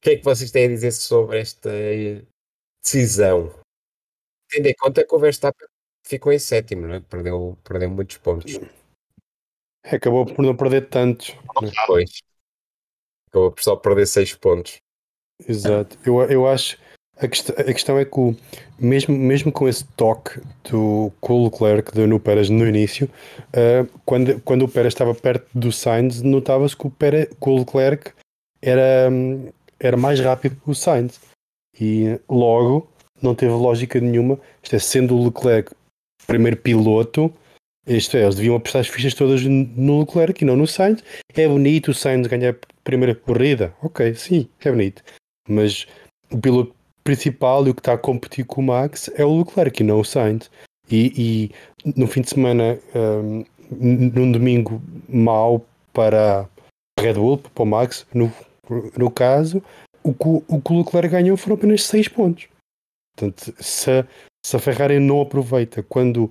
O 0.00 0.02
que 0.02 0.10
é 0.10 0.16
que 0.16 0.24
vocês 0.24 0.50
têm 0.50 0.64
a 0.64 0.68
dizer 0.68 0.92
sobre 0.92 1.40
esta 1.40 1.70
decisão? 2.82 3.54
tendo 4.50 4.66
em 4.66 4.74
conta 4.74 5.06
que 5.06 5.14
o 5.14 5.18
Verstappen 5.18 5.68
ficou 6.04 6.32
em 6.32 6.38
sétimo, 6.38 6.86
não 6.86 6.94
é? 6.94 7.00
Perdeu, 7.00 7.56
perdeu 7.62 7.88
muitos 7.88 8.16
pontos. 8.16 8.58
Acabou 9.84 10.26
por 10.26 10.42
não 10.44 10.56
perder 10.56 10.88
tantos. 10.88 11.28
né? 11.62 11.70
Depois. 11.70 12.10
Acabou 13.28 13.52
por 13.52 13.62
só 13.62 13.76
perder 13.76 14.06
6 14.06 14.34
pontos. 14.34 14.78
Exato. 15.46 15.96
Eu, 16.04 16.20
eu 16.22 16.48
acho. 16.48 16.78
A, 17.16 17.28
quest 17.28 17.50
a 17.50 17.64
questão 17.64 17.98
é 17.98 18.04
que, 18.04 18.18
o, 18.18 18.34
mesmo, 18.78 19.14
mesmo 19.16 19.52
com 19.52 19.68
esse 19.68 19.84
toque 19.92 20.40
do 20.64 21.12
que 21.22 21.32
o 21.32 21.44
Leclerc 21.44 21.92
deu 21.92 22.08
no 22.08 22.18
Pérez 22.18 22.48
no 22.48 22.66
início, 22.66 23.08
ah, 23.52 23.86
quando, 24.04 24.40
quando 24.40 24.64
o 24.64 24.68
Pérez 24.68 24.94
estava 24.94 25.14
perto 25.14 25.46
do 25.54 25.70
Sainz, 25.70 26.22
notava-se 26.22 26.76
que, 26.76 26.86
o 26.86 26.90
Pérez- 26.90 27.28
que 27.28 27.48
o 27.48 27.58
Leclerc 27.58 28.12
era, 28.62 29.08
hum, 29.10 29.52
era 29.80 29.96
mais 29.96 30.20
rápido 30.20 30.56
que 30.56 30.70
o 30.70 30.74
Sainz. 30.74 31.18
E 31.80 32.20
logo 32.28 32.88
não 33.22 33.34
teve 33.34 33.52
lógica 33.52 33.98
nenhuma. 34.00 34.38
Isto 34.62 34.76
é, 34.76 34.78
sendo 34.78 35.16
o 35.16 35.24
Leclerc 35.24 35.72
primeiro 36.26 36.56
piloto, 36.56 37.32
isto 37.86 38.16
é, 38.16 38.22
eles 38.22 38.34
deviam 38.34 38.56
apostar 38.56 38.80
as 38.80 38.88
fichas 38.88 39.14
todas 39.14 39.42
no 39.42 40.00
Leclerc 40.00 40.42
e 40.42 40.46
não 40.46 40.56
no 40.56 40.66
Sainz. 40.66 41.02
É 41.34 41.48
bonito 41.48 41.90
o 41.90 41.94
Sainz 41.94 42.26
ganhar 42.26 42.52
a 42.52 42.56
primeira 42.84 43.14
corrida. 43.14 43.74
Ok, 43.82 44.14
sim, 44.14 44.48
é 44.60 44.70
bonito. 44.70 45.02
Mas 45.48 45.86
o 46.30 46.38
piloto 46.38 46.74
principal 47.02 47.66
e 47.66 47.70
o 47.70 47.74
que 47.74 47.80
está 47.80 47.94
a 47.94 47.98
competir 47.98 48.44
com 48.44 48.60
o 48.60 48.64
Max 48.64 49.10
é 49.14 49.24
o 49.24 49.38
Leclerc 49.38 49.82
e 49.82 49.86
não 49.86 50.00
o 50.00 50.04
Sainz. 50.04 50.50
E, 50.90 51.50
e 51.84 51.90
no 51.96 52.06
fim 52.06 52.20
de 52.20 52.30
semana, 52.30 52.78
n- 52.92 54.10
num 54.14 54.30
domingo 54.30 54.82
mau 55.08 55.64
para 55.92 56.48
Red 56.98 57.14
Bull, 57.14 57.38
para 57.38 57.62
o 57.62 57.66
Max, 57.66 58.06
no, 58.12 58.30
no 58.96 59.10
caso, 59.10 59.62
o 60.02 60.14
que, 60.14 60.26
o- 60.26 60.78
Leclerc 60.78 61.08
ganhou 61.08 61.36
foram 61.36 61.56
apenas 61.56 61.84
6 61.84 62.08
pontos. 62.08 62.48
Portanto, 63.16 63.54
se, 63.62 64.04
se 64.44 64.56
a 64.56 64.58
Ferrari 64.58 64.98
não 64.98 65.20
aproveita 65.20 65.82
quando, 65.82 66.30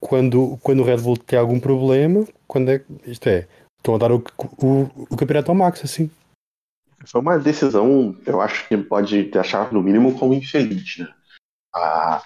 quando, 0.00 0.58
quando 0.62 0.80
o 0.80 0.84
Red 0.84 0.98
Bull 0.98 1.16
tem 1.16 1.38
algum 1.38 1.58
problema, 1.58 2.26
quando 2.46 2.70
é, 2.70 2.84
isto 3.06 3.28
é, 3.28 3.48
estão 3.78 3.94
a 3.94 3.98
dar 3.98 4.12
o, 4.12 4.22
o, 4.62 4.82
o 5.10 5.16
campeonato 5.16 5.50
ao 5.50 5.56
Max, 5.56 5.82
assim. 5.84 6.10
Foi 7.06 7.20
uma 7.20 7.38
decisão, 7.38 8.16
eu 8.26 8.40
acho 8.40 8.66
que 8.68 8.76
pode 8.76 9.30
achar 9.38 9.72
no 9.72 9.82
mínimo 9.82 10.18
como 10.18 10.34
infeliz, 10.34 10.98
né? 10.98 11.08
A, 11.74 12.22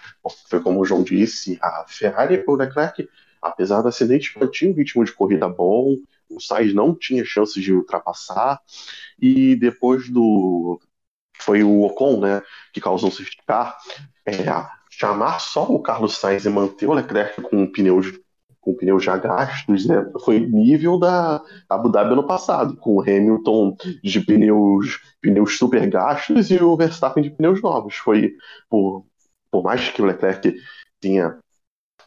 foi 0.48 0.62
como 0.62 0.80
o 0.80 0.84
João 0.84 1.02
disse, 1.02 1.58
a 1.60 1.84
Ferrari 1.86 2.42
com 2.42 2.52
o 2.52 2.56
Leclerc, 2.56 3.08
apesar 3.40 3.82
do 3.82 3.88
acidente, 3.88 4.38
mantinha 4.38 4.70
um 4.70 4.74
ritmo 4.74 5.04
de 5.04 5.12
corrida 5.12 5.48
bom, 5.48 5.96
o 6.30 6.40
Sainz 6.40 6.72
não 6.72 6.94
tinha 6.94 7.24
chance 7.24 7.60
de 7.60 7.72
ultrapassar, 7.72 8.60
e 9.22 9.54
depois 9.54 10.10
do. 10.10 10.80
Foi 11.38 11.62
o 11.62 11.82
Ocon, 11.82 12.20
né, 12.20 12.42
que 12.72 12.80
causou 12.80 13.08
o 13.08 13.12
safety 13.12 13.38
car, 13.46 13.76
é, 14.26 14.32
chamar 14.90 15.40
só 15.40 15.64
o 15.64 15.80
Carlos 15.80 16.16
Sainz 16.16 16.44
e 16.44 16.50
manter 16.50 16.86
o 16.86 16.92
Leclerc 16.92 17.40
com 17.42 17.66
pneus, 17.66 18.12
com 18.60 18.74
pneus 18.74 19.02
já 19.02 19.16
gastos, 19.16 19.86
né, 19.86 20.04
foi 20.24 20.38
nível 20.38 20.98
da 20.98 21.42
Abu 21.68 21.88
Dhabi 21.88 22.12
ano 22.12 22.26
passado, 22.26 22.76
com 22.76 22.96
o 22.96 23.00
Hamilton 23.00 23.76
de 24.04 24.20
pneus, 24.20 25.00
pneus 25.20 25.56
super 25.58 25.88
gastos 25.88 26.50
e 26.50 26.62
o 26.62 26.76
Verstappen 26.76 27.22
de 27.22 27.30
pneus 27.30 27.60
novos. 27.60 27.96
Foi 27.96 28.36
por, 28.68 29.04
por 29.50 29.64
mais 29.64 29.88
que 29.88 30.02
o 30.02 30.04
Leclerc 30.04 30.54
tinha 31.00 31.38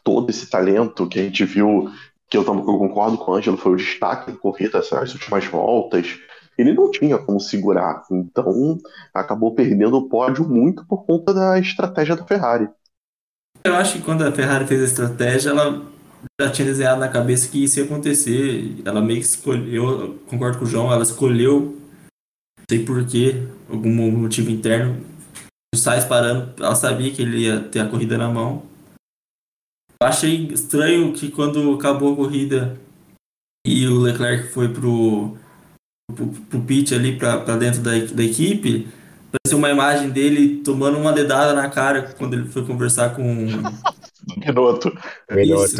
todo 0.02 0.30
esse 0.30 0.48
talento 0.48 1.08
que 1.08 1.18
a 1.18 1.22
gente 1.22 1.44
viu, 1.44 1.90
que 2.30 2.38
eu, 2.38 2.42
eu 2.42 2.64
concordo 2.64 3.18
com 3.18 3.32
o 3.32 3.34
Ângelo, 3.34 3.56
foi 3.58 3.72
o 3.72 3.76
destaque 3.76 4.30
da 4.30 4.38
corrida, 4.38 4.78
essas 4.78 5.12
últimas 5.12 5.44
voltas. 5.44 6.18
Ele 6.58 6.72
não 6.72 6.90
tinha 6.90 7.18
como 7.18 7.38
segurar, 7.38 8.02
então 8.10 8.78
acabou 9.12 9.54
perdendo 9.54 9.98
o 9.98 10.08
pódio 10.08 10.48
muito 10.48 10.86
por 10.86 11.04
conta 11.04 11.34
da 11.34 11.58
estratégia 11.58 12.16
da 12.16 12.24
Ferrari. 12.24 12.68
Eu 13.64 13.74
acho 13.74 13.94
que 13.94 14.02
quando 14.02 14.22
a 14.22 14.32
Ferrari 14.32 14.66
fez 14.66 14.80
a 14.80 14.84
estratégia, 14.84 15.50
ela 15.50 15.84
já 16.40 16.50
tinha 16.50 16.66
desenhado 16.66 17.00
na 17.00 17.08
cabeça 17.08 17.48
que 17.48 17.64
isso 17.64 17.78
ia 17.78 17.84
acontecer. 17.84 18.80
Ela 18.84 19.00
meio 19.00 19.20
que 19.20 19.26
escolheu, 19.26 20.00
eu 20.00 20.14
concordo 20.26 20.58
com 20.58 20.64
o 20.64 20.68
João, 20.68 20.92
ela 20.92 21.02
escolheu, 21.02 21.76
não 22.58 22.64
sei 22.70 22.84
porquê, 22.84 23.46
algum 23.68 23.90
motivo 24.12 24.50
interno, 24.50 25.04
o 25.74 25.78
Sainz 25.78 26.04
parando, 26.04 26.54
ela 26.62 26.74
sabia 26.74 27.12
que 27.12 27.20
ele 27.20 27.38
ia 27.38 27.60
ter 27.60 27.80
a 27.80 27.88
corrida 27.88 28.16
na 28.16 28.28
mão. 28.28 28.62
Eu 30.00 30.08
achei 30.08 30.46
estranho 30.46 31.12
que 31.12 31.30
quando 31.30 31.74
acabou 31.74 32.12
a 32.12 32.16
corrida 32.16 32.78
e 33.66 33.86
o 33.86 33.98
Leclerc 34.00 34.48
foi 34.52 34.68
pro, 34.72 35.36
pro, 36.14 36.26
pro 36.28 36.60
pit 36.60 36.94
ali, 36.94 37.16
pra, 37.16 37.38
pra 37.38 37.56
dentro 37.56 37.80
da, 37.80 37.90
da 37.92 38.22
equipe, 38.22 38.88
apareceu 39.28 39.58
uma 39.58 39.70
imagem 39.70 40.10
dele 40.10 40.60
tomando 40.64 40.98
uma 40.98 41.12
dedada 41.12 41.52
na 41.54 41.68
cara 41.68 42.14
quando 42.16 42.34
ele 42.34 42.48
foi 42.48 42.64
conversar 42.64 43.14
com. 43.14 43.22
Minuto. 44.36 44.92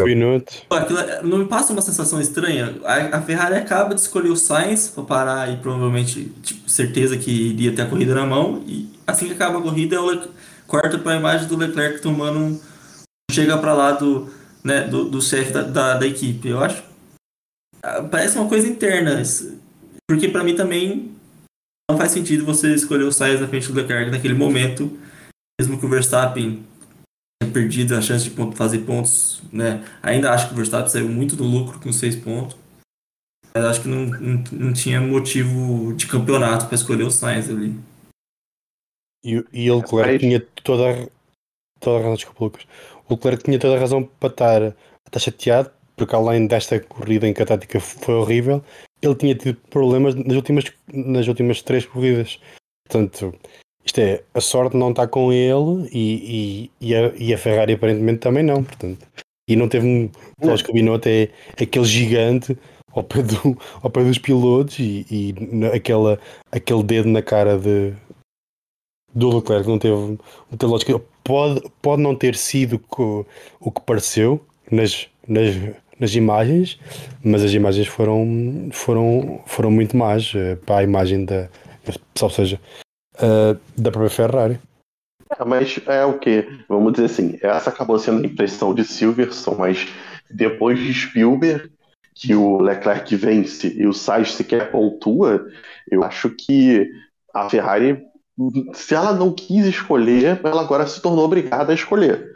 Minuto. 0.05 0.53
Aquilo 0.71 0.99
é- 1.01 1.21
não 1.23 1.39
me 1.39 1.47
passa 1.47 1.73
uma 1.73 1.83
sensação 1.83 2.21
estranha? 2.21 2.77
A, 2.85 3.17
a 3.19 3.23
Ferrari 3.23 3.57
acaba 3.57 3.93
de 3.93 4.01
escolher 4.01 4.29
o 4.31 4.37
Sainz 4.37 4.87
para 4.89 5.03
parar 5.03 5.53
e 5.53 5.57
provavelmente, 5.57 6.33
tipo, 6.45 6.71
certeza 6.71 7.17
que 7.17 7.31
iria 7.31 7.75
ter 7.75 7.83
a 7.83 7.87
corrida 7.87 8.15
na 8.15 8.25
mão. 8.25 8.63
E 8.65 8.89
assim 9.05 9.27
que 9.27 9.33
acaba 9.33 9.59
a 9.59 9.63
corrida, 9.63 10.01
o 10.01 10.11
Le- 10.11 10.29
corta 10.67 10.97
para 10.97 11.15
a 11.15 11.17
imagem 11.17 11.49
do 11.49 11.57
Leclerc 11.57 12.01
tomando 12.01 12.39
um. 12.39 12.61
Chega 13.33 13.59
para 13.59 13.75
lá 13.75 13.91
do, 13.93 14.29
né, 14.63 14.83
do, 14.83 15.07
do 15.07 15.21
chefe 15.21 15.53
da, 15.53 15.63
da, 15.63 15.95
da 15.99 16.07
equipe. 16.07 16.49
Eu 16.49 16.61
acho. 16.63 16.85
ah, 17.83 18.03
Parece 18.09 18.39
uma 18.39 18.49
coisa 18.49 18.69
interna. 18.69 19.21
Porque 20.09 20.29
para 20.29 20.45
mim 20.45 20.55
também 20.55 21.17
não 21.91 21.99
faz 21.99 22.13
sentido 22.13 22.45
você 22.45 22.75
escolher 22.75 23.05
o 23.05 23.13
Sainz 23.13 23.41
na 23.41 23.49
frente 23.49 23.69
do 23.69 23.75
Leclerc 23.75 24.11
naquele 24.11 24.35
momento, 24.35 24.99
mesmo 25.61 25.79
que 25.79 25.87
o 25.87 25.89
Verstappen 25.89 26.65
tinha 27.43 27.53
perdido 27.53 27.95
a 27.95 28.01
chance 28.01 28.29
de 28.29 28.57
fazer 28.57 28.79
pontos, 28.81 29.43
né? 29.53 29.85
Ainda 30.03 30.33
acho 30.33 30.49
que 30.49 30.55
o 30.55 30.57
Verstappen 30.57 30.89
saiu 30.89 31.09
muito 31.09 31.37
do 31.37 31.45
lucro 31.45 31.81
com 31.81 31.93
seis 31.93 32.17
pontos. 32.17 32.57
Mas 33.55 33.65
acho 33.65 33.83
que 33.83 33.89
não, 33.89 34.07
não, 34.07 34.45
não 34.53 34.73
tinha 34.73 35.01
motivo 35.01 35.95
de 35.95 36.07
campeonato 36.07 36.67
para 36.67 36.75
escolher 36.75 37.05
o 37.05 37.11
Sainz 37.11 37.49
ali. 37.49 37.75
E, 39.25 39.43
e 39.53 39.71
o 39.71 39.79
Leclerc 39.79 40.19
tinha 40.19 40.41
toda 40.63 40.91
a, 40.91 41.09
toda 41.81 41.97
a 41.97 42.01
razão, 42.01 42.15
desculpa, 42.15 42.45
Lucas. 42.45 42.67
O 43.09 43.15
Leclerc 43.15 43.45
tinha 43.45 43.59
toda 43.59 43.77
a 43.77 43.81
razão 43.81 44.05
para 44.05 44.29
estar, 44.29 44.77
estar 45.07 45.19
chateado, 45.19 45.71
porque 45.97 46.15
além 46.15 46.47
desta 46.47 46.79
corrida 46.79 47.27
em 47.27 47.33
que 47.33 47.43
a 47.43 47.47
tática 47.47 47.81
foi 47.81 48.15
horrível, 48.15 48.63
ele 49.07 49.15
tinha 49.15 49.35
tido 49.35 49.59
problemas 49.71 50.15
nas 50.15 50.35
últimas, 50.35 50.65
nas 50.93 51.29
últimas 51.29 51.63
três 51.63 51.87
corridas. 51.87 52.41
Portanto, 52.87 53.35
isto 53.85 54.01
é, 54.01 54.23
a 54.35 54.41
sorte 54.41 54.77
não 54.77 54.91
está 54.91 55.07
com 55.07 55.33
ele 55.33 55.89
e, 55.93 56.71
e, 56.81 56.89
e, 56.89 56.95
a, 56.95 57.13
e 57.17 57.35
a 57.35 57.39
Ferrari 57.39 57.75
aparentemente 57.75 58.19
também 58.19 58.43
não. 58.43 58.63
Portanto, 58.65 59.07
e 59.49 59.55
não 59.55 59.69
teve 59.69 59.87
um. 59.87 60.11
Acho 60.51 60.65
que 60.65 60.71
o 60.71 60.75
Binotto 60.75 61.09
é, 61.09 61.29
aquele 61.61 61.85
gigante 61.85 62.59
ao 62.93 63.05
pé, 63.05 63.23
do, 63.23 63.57
ao 63.83 63.91
pé 63.91 64.03
dos 64.03 64.19
pilotos 64.19 64.79
e, 64.79 65.07
e 65.11 65.35
aquela, 65.73 66.19
aquele 66.51 66.83
dedo 66.83 67.09
na 67.09 67.23
cara 67.23 67.57
de, 67.59 67.93
do 69.15 69.37
Leclerc 69.37 69.69
não 69.69 69.79
teve, 69.79 70.19
lógica. 70.63 71.01
Pode, 71.23 71.63
pode 71.83 72.03
não 72.03 72.15
ter 72.15 72.37
sido 72.37 72.81
o 73.61 73.71
que 73.71 73.81
pareceu 73.81 74.45
nas, 74.71 75.09
nas, 75.27 75.55
nas 75.99 76.15
imagens, 76.15 76.79
mas 77.23 77.43
as 77.43 77.53
imagens 77.53 77.87
foram, 77.87 78.69
foram, 78.73 79.43
foram 79.47 79.71
muito 79.71 79.97
más 79.97 80.33
eh, 80.35 80.57
para 80.57 80.79
a 80.79 80.83
imagem 80.83 81.25
da, 81.25 81.49
ou 82.21 82.31
seja, 82.31 82.61
eh, 83.19 83.57
da 83.77 83.91
própria 83.91 84.11
Ferrari. 84.11 84.59
É, 85.39 85.45
mas 85.45 85.81
é 85.87 86.05
o 86.05 86.19
que? 86.19 86.47
Vamos 86.69 86.93
dizer 86.93 87.07
assim, 87.07 87.39
essa 87.43 87.71
acabou 87.71 87.99
sendo 87.99 88.23
a 88.23 88.27
impressão 88.27 88.75
de 88.75 88.85
Silverson, 88.85 89.57
mas 89.59 89.89
depois 90.31 90.79
de 90.79 90.93
Spielberg, 90.93 91.71
que 92.15 92.35
o 92.35 92.59
Leclerc 92.59 93.15
vence 93.17 93.75
e 93.77 93.87
o 93.87 93.93
Sainz 93.93 94.35
sequer 94.35 94.71
pontua, 94.71 95.47
eu 95.91 96.03
acho 96.03 96.31
que 96.31 96.89
a 97.35 97.49
Ferrari, 97.51 98.03
se 98.73 98.95
ela 98.95 99.13
não 99.13 99.33
quis 99.33 99.67
escolher, 99.67 100.41
ela 100.43 100.63
agora 100.63 100.87
se 100.87 101.01
tornou 101.01 101.25
obrigada 101.25 101.73
a 101.73 101.75
escolher. 101.75 102.33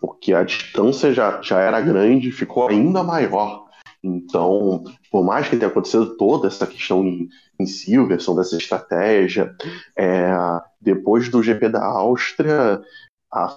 Porque 0.00 0.32
a 0.32 0.42
distância 0.42 1.12
já, 1.12 1.40
já 1.42 1.60
era 1.60 1.80
grande, 1.80 2.32
ficou 2.32 2.68
ainda 2.68 3.02
maior. 3.02 3.66
Então, 4.02 4.82
por 5.10 5.22
mais 5.22 5.48
que 5.48 5.56
tenha 5.56 5.70
acontecido 5.70 6.16
toda 6.16 6.46
essa 6.48 6.66
questão 6.66 7.04
em, 7.04 7.28
em 7.58 7.66
Silverson, 7.66 8.34
dessa 8.34 8.56
estratégia, 8.56 9.54
é, 9.96 10.30
depois 10.80 11.28
do 11.28 11.42
GP 11.42 11.68
da 11.68 11.84
Áustria, 11.84 12.80
a- 13.30 13.54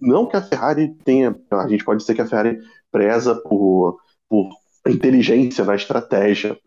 não 0.00 0.26
que 0.26 0.36
a 0.36 0.42
Ferrari 0.42 0.94
tenha, 1.04 1.34
a 1.50 1.68
gente 1.68 1.84
pode 1.84 2.00
dizer 2.00 2.14
que 2.14 2.20
a 2.20 2.26
Ferrari 2.26 2.58
preza 2.92 3.34
por, 3.34 3.98
por 4.28 4.50
inteligência 4.86 5.64
na 5.64 5.74
estratégia. 5.74 6.58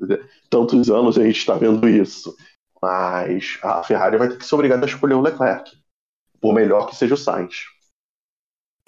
Tantos 0.50 0.90
anos 0.90 1.18
a 1.18 1.24
gente 1.24 1.38
está 1.38 1.54
vendo 1.54 1.88
isso. 1.88 2.36
Mas 2.82 3.60
a 3.62 3.84
Ferrari 3.84 4.18
vai 4.18 4.30
ter 4.30 4.38
que 4.38 4.46
ser 4.46 4.56
obrigada 4.56 4.86
a 4.86 4.90
escolher 4.90 5.14
o 5.14 5.22
Leclerc, 5.22 5.70
por 6.42 6.54
melhor 6.54 6.88
que 6.88 6.96
seja 6.96 7.14
o 7.14 7.18
Sainz. 7.18 7.66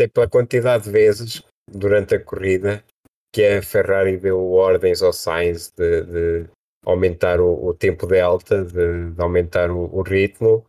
Até 0.02 0.08
pela 0.08 0.28
quantidade 0.28 0.86
de 0.86 0.90
vezes 0.92 1.44
durante 1.72 2.16
a 2.16 2.20
corrida 2.20 2.84
que 3.32 3.46
a 3.46 3.62
Ferrari 3.62 4.18
deu 4.18 4.52
ordens 4.52 5.04
ao 5.04 5.14
Sainz 5.14 5.72
de, 5.78 6.02
de 6.02 6.50
aumentar 6.84 7.40
o, 7.40 7.68
o 7.68 7.72
tempo 7.72 8.08
de 8.08 8.20
alta, 8.20 8.66
de, 8.66 9.12
de 9.12 9.22
aumentar 9.22 9.70
o, 9.70 9.96
o 9.96 10.02
ritmo, 10.02 10.66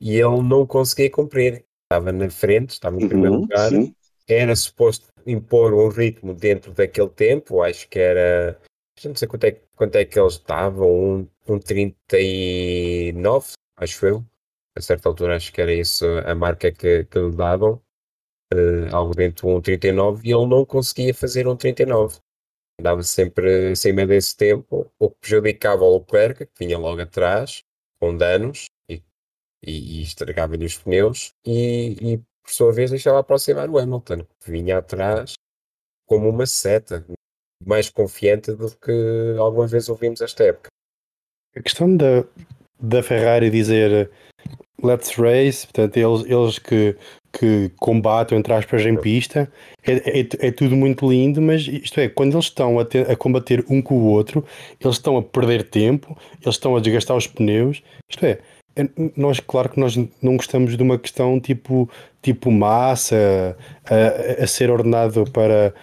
e 0.00 0.14
ele 0.14 0.40
não 0.40 0.64
conseguia 0.64 1.10
cumprir. 1.10 1.64
estava 1.84 2.12
na 2.12 2.30
frente, 2.30 2.70
estava 2.70 2.96
em 2.96 3.00
Uhum, 3.00 3.08
primeiro 3.08 3.40
lugar, 3.40 3.68
sim. 3.70 3.92
era 4.28 4.54
suposto 4.54 5.08
impor 5.26 5.74
um 5.74 5.88
ritmo 5.88 6.32
dentro 6.32 6.72
daquele 6.72 7.08
tempo, 7.10 7.62
acho 7.62 7.88
que 7.88 7.98
era, 7.98 8.56
já 8.96 9.08
não 9.08 9.16
sei 9.16 9.26
quanto 9.26 9.44
é, 9.46 9.60
quanto 9.74 9.96
é 9.96 10.04
que 10.04 10.16
eles 10.16 10.34
estavam, 10.34 10.88
um, 10.88 11.28
um 11.48 11.58
39, 11.58 13.52
acho 13.78 14.06
eu, 14.06 14.24
a 14.76 14.80
certa 14.80 15.08
altura 15.08 15.34
acho 15.34 15.52
que 15.52 15.60
era 15.60 15.74
isso 15.74 16.06
a 16.24 16.36
marca 16.36 16.70
que, 16.70 17.04
que 17.04 17.18
lhe 17.18 17.32
davam, 17.34 17.82
uh, 18.52 18.94
algo 18.94 19.14
dentro 19.14 19.46
de 19.46 19.52
um 19.54 19.60
39, 19.60 20.28
e 20.28 20.32
ele 20.32 20.46
não 20.46 20.64
conseguia 20.64 21.14
fazer 21.14 21.46
um 21.46 21.56
39. 21.56 22.18
Andava 22.78 23.02
sempre 23.02 23.72
acima 23.72 24.06
desse 24.06 24.36
tempo, 24.36 24.90
o 24.98 25.10
que 25.10 25.16
prejudicava 25.20 25.84
o 25.84 25.98
Leclerc, 25.98 26.46
que 26.46 26.58
vinha 26.58 26.78
logo 26.78 27.00
atrás, 27.00 27.62
com 27.98 28.16
danos, 28.16 28.66
e, 28.90 29.02
e, 29.64 30.00
e 30.00 30.02
estragava-lhe 30.02 30.66
os 30.66 30.76
pneus, 30.76 31.32
e, 31.46 31.96
e 32.00 32.18
por 32.18 32.52
sua 32.52 32.72
vez 32.72 32.90
deixava 32.90 33.20
aproximar 33.20 33.68
o 33.70 33.78
Hamilton, 33.78 34.24
que 34.40 34.50
vinha 34.50 34.78
atrás 34.78 35.34
como 36.06 36.28
uma 36.28 36.46
seta, 36.46 37.04
mais 37.64 37.90
confiante 37.90 38.52
do 38.52 38.70
que 38.76 39.34
alguma 39.38 39.66
vez 39.66 39.88
ouvimos 39.88 40.20
esta 40.20 40.44
época. 40.44 40.68
A 41.56 41.62
questão 41.62 41.96
da, 41.96 42.24
da 42.78 43.02
Ferrari 43.02 43.50
dizer 43.50 44.10
let's 44.82 45.16
race, 45.16 45.66
portanto, 45.66 45.96
eles, 45.96 46.24
eles 46.26 46.58
que, 46.58 46.96
que 47.38 47.70
combatem, 47.78 48.38
entre 48.38 48.52
aspas, 48.52 48.84
em 48.86 48.96
pista, 48.96 49.50
é, 49.86 50.20
é, 50.20 50.28
é 50.48 50.50
tudo 50.50 50.74
muito 50.74 51.08
lindo, 51.08 51.40
mas 51.42 51.62
isto 51.68 52.00
é, 52.00 52.08
quando 52.08 52.34
eles 52.34 52.46
estão 52.46 52.78
a, 52.78 52.84
ter, 52.84 53.10
a 53.10 53.16
combater 53.16 53.64
um 53.68 53.82
com 53.82 53.94
o 53.94 54.06
outro, 54.06 54.44
eles 54.80 54.96
estão 54.96 55.16
a 55.16 55.22
perder 55.22 55.64
tempo, 55.64 56.16
eles 56.40 56.54
estão 56.54 56.74
a 56.74 56.80
desgastar 56.80 57.16
os 57.16 57.26
pneus, 57.26 57.82
isto 58.10 58.24
é, 58.24 58.38
é 58.74 58.88
nós, 59.16 59.38
claro 59.40 59.68
que 59.68 59.78
nós 59.78 59.96
não 59.96 60.36
gostamos 60.36 60.76
de 60.76 60.82
uma 60.82 60.98
questão 60.98 61.38
tipo, 61.38 61.90
tipo 62.22 62.50
massa, 62.50 63.56
a, 63.84 64.42
a 64.42 64.46
ser 64.46 64.70
ordenado 64.70 65.30
para, 65.30 65.74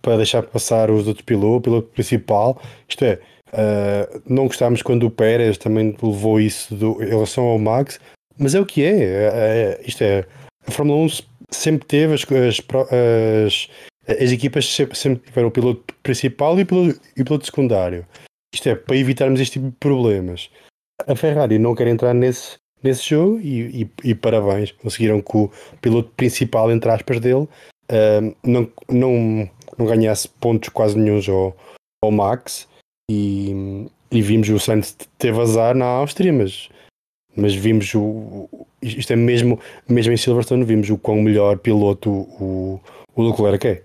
para 0.00 0.16
deixar 0.16 0.42
passar 0.44 0.90
os 0.90 1.06
outros 1.06 1.24
pilotos, 1.24 1.58
o 1.58 1.60
piloto 1.60 1.88
principal, 1.88 2.60
isto 2.88 3.04
é, 3.04 3.18
uh, 3.52 4.22
não 4.26 4.46
gostámos 4.46 4.80
quando 4.80 5.06
o 5.06 5.10
Pérez 5.10 5.58
também 5.58 5.94
levou 6.02 6.40
isso 6.40 6.74
do, 6.74 7.02
em 7.02 7.08
relação 7.08 7.44
ao 7.44 7.58
Max, 7.58 8.00
mas 8.38 8.54
é 8.54 8.60
o 8.60 8.66
que 8.66 8.82
é, 8.82 8.98
é, 8.98 9.30
é 9.34 9.80
isto 9.86 10.02
é, 10.02 10.24
a 10.66 10.70
Fórmula 10.70 11.04
1 11.04 11.08
sempre 11.50 11.86
teve 11.86 12.14
as, 12.14 12.22
as, 12.22 12.60
as, 13.46 13.68
as 14.08 14.32
equipas 14.32 14.66
sempre, 14.66 14.96
sempre 14.96 15.26
tiveram 15.26 15.48
o 15.48 15.52
piloto 15.52 15.94
principal 16.02 16.58
e 16.58 16.62
o 16.62 16.66
piloto, 16.66 17.00
e 17.16 17.22
o 17.22 17.24
piloto 17.24 17.46
secundário. 17.46 18.06
Isto 18.54 18.68
é, 18.68 18.74
para 18.74 18.96
evitarmos 18.96 19.40
este 19.40 19.54
tipo 19.54 19.66
de 19.66 19.76
problemas. 19.78 20.50
A 21.06 21.14
Ferrari 21.14 21.58
não 21.58 21.74
quer 21.74 21.88
entrar 21.88 22.14
nesse, 22.14 22.56
nesse 22.82 23.10
jogo 23.10 23.38
e, 23.40 23.82
e, 23.82 23.90
e 24.04 24.14
parabéns, 24.14 24.72
conseguiram 24.72 25.20
que 25.20 25.36
o 25.36 25.50
piloto 25.80 26.10
principal, 26.16 26.70
entre 26.70 26.90
aspas, 26.90 27.20
dele 27.20 27.46
uh, 27.90 28.36
não, 28.42 28.70
não, 28.88 29.50
não 29.78 29.86
ganhasse 29.86 30.28
pontos 30.28 30.68
quase 30.70 30.98
nenhum 30.98 31.20
ao, 31.30 31.56
ao 32.02 32.10
Max 32.10 32.68
e, 33.10 33.86
e 34.10 34.22
vimos 34.22 34.48
o 34.48 34.58
Sainz 34.58 34.96
ter 35.18 35.38
azar 35.38 35.74
na 35.74 35.84
Áustria, 35.84 36.32
mas, 36.32 36.68
mas 37.36 37.54
vimos 37.54 37.94
o, 37.94 38.48
isto 38.86 39.12
é 39.12 39.16
mesmo, 39.16 39.60
mesmo 39.88 40.12
em 40.12 40.16
Silverstone, 40.16 40.64
vimos 40.64 40.88
o 40.90 40.98
quão 40.98 41.22
melhor 41.22 41.58
piloto 41.58 42.10
o, 42.10 42.80
o 43.14 43.22
Leclerc 43.22 43.66
é. 43.66 43.84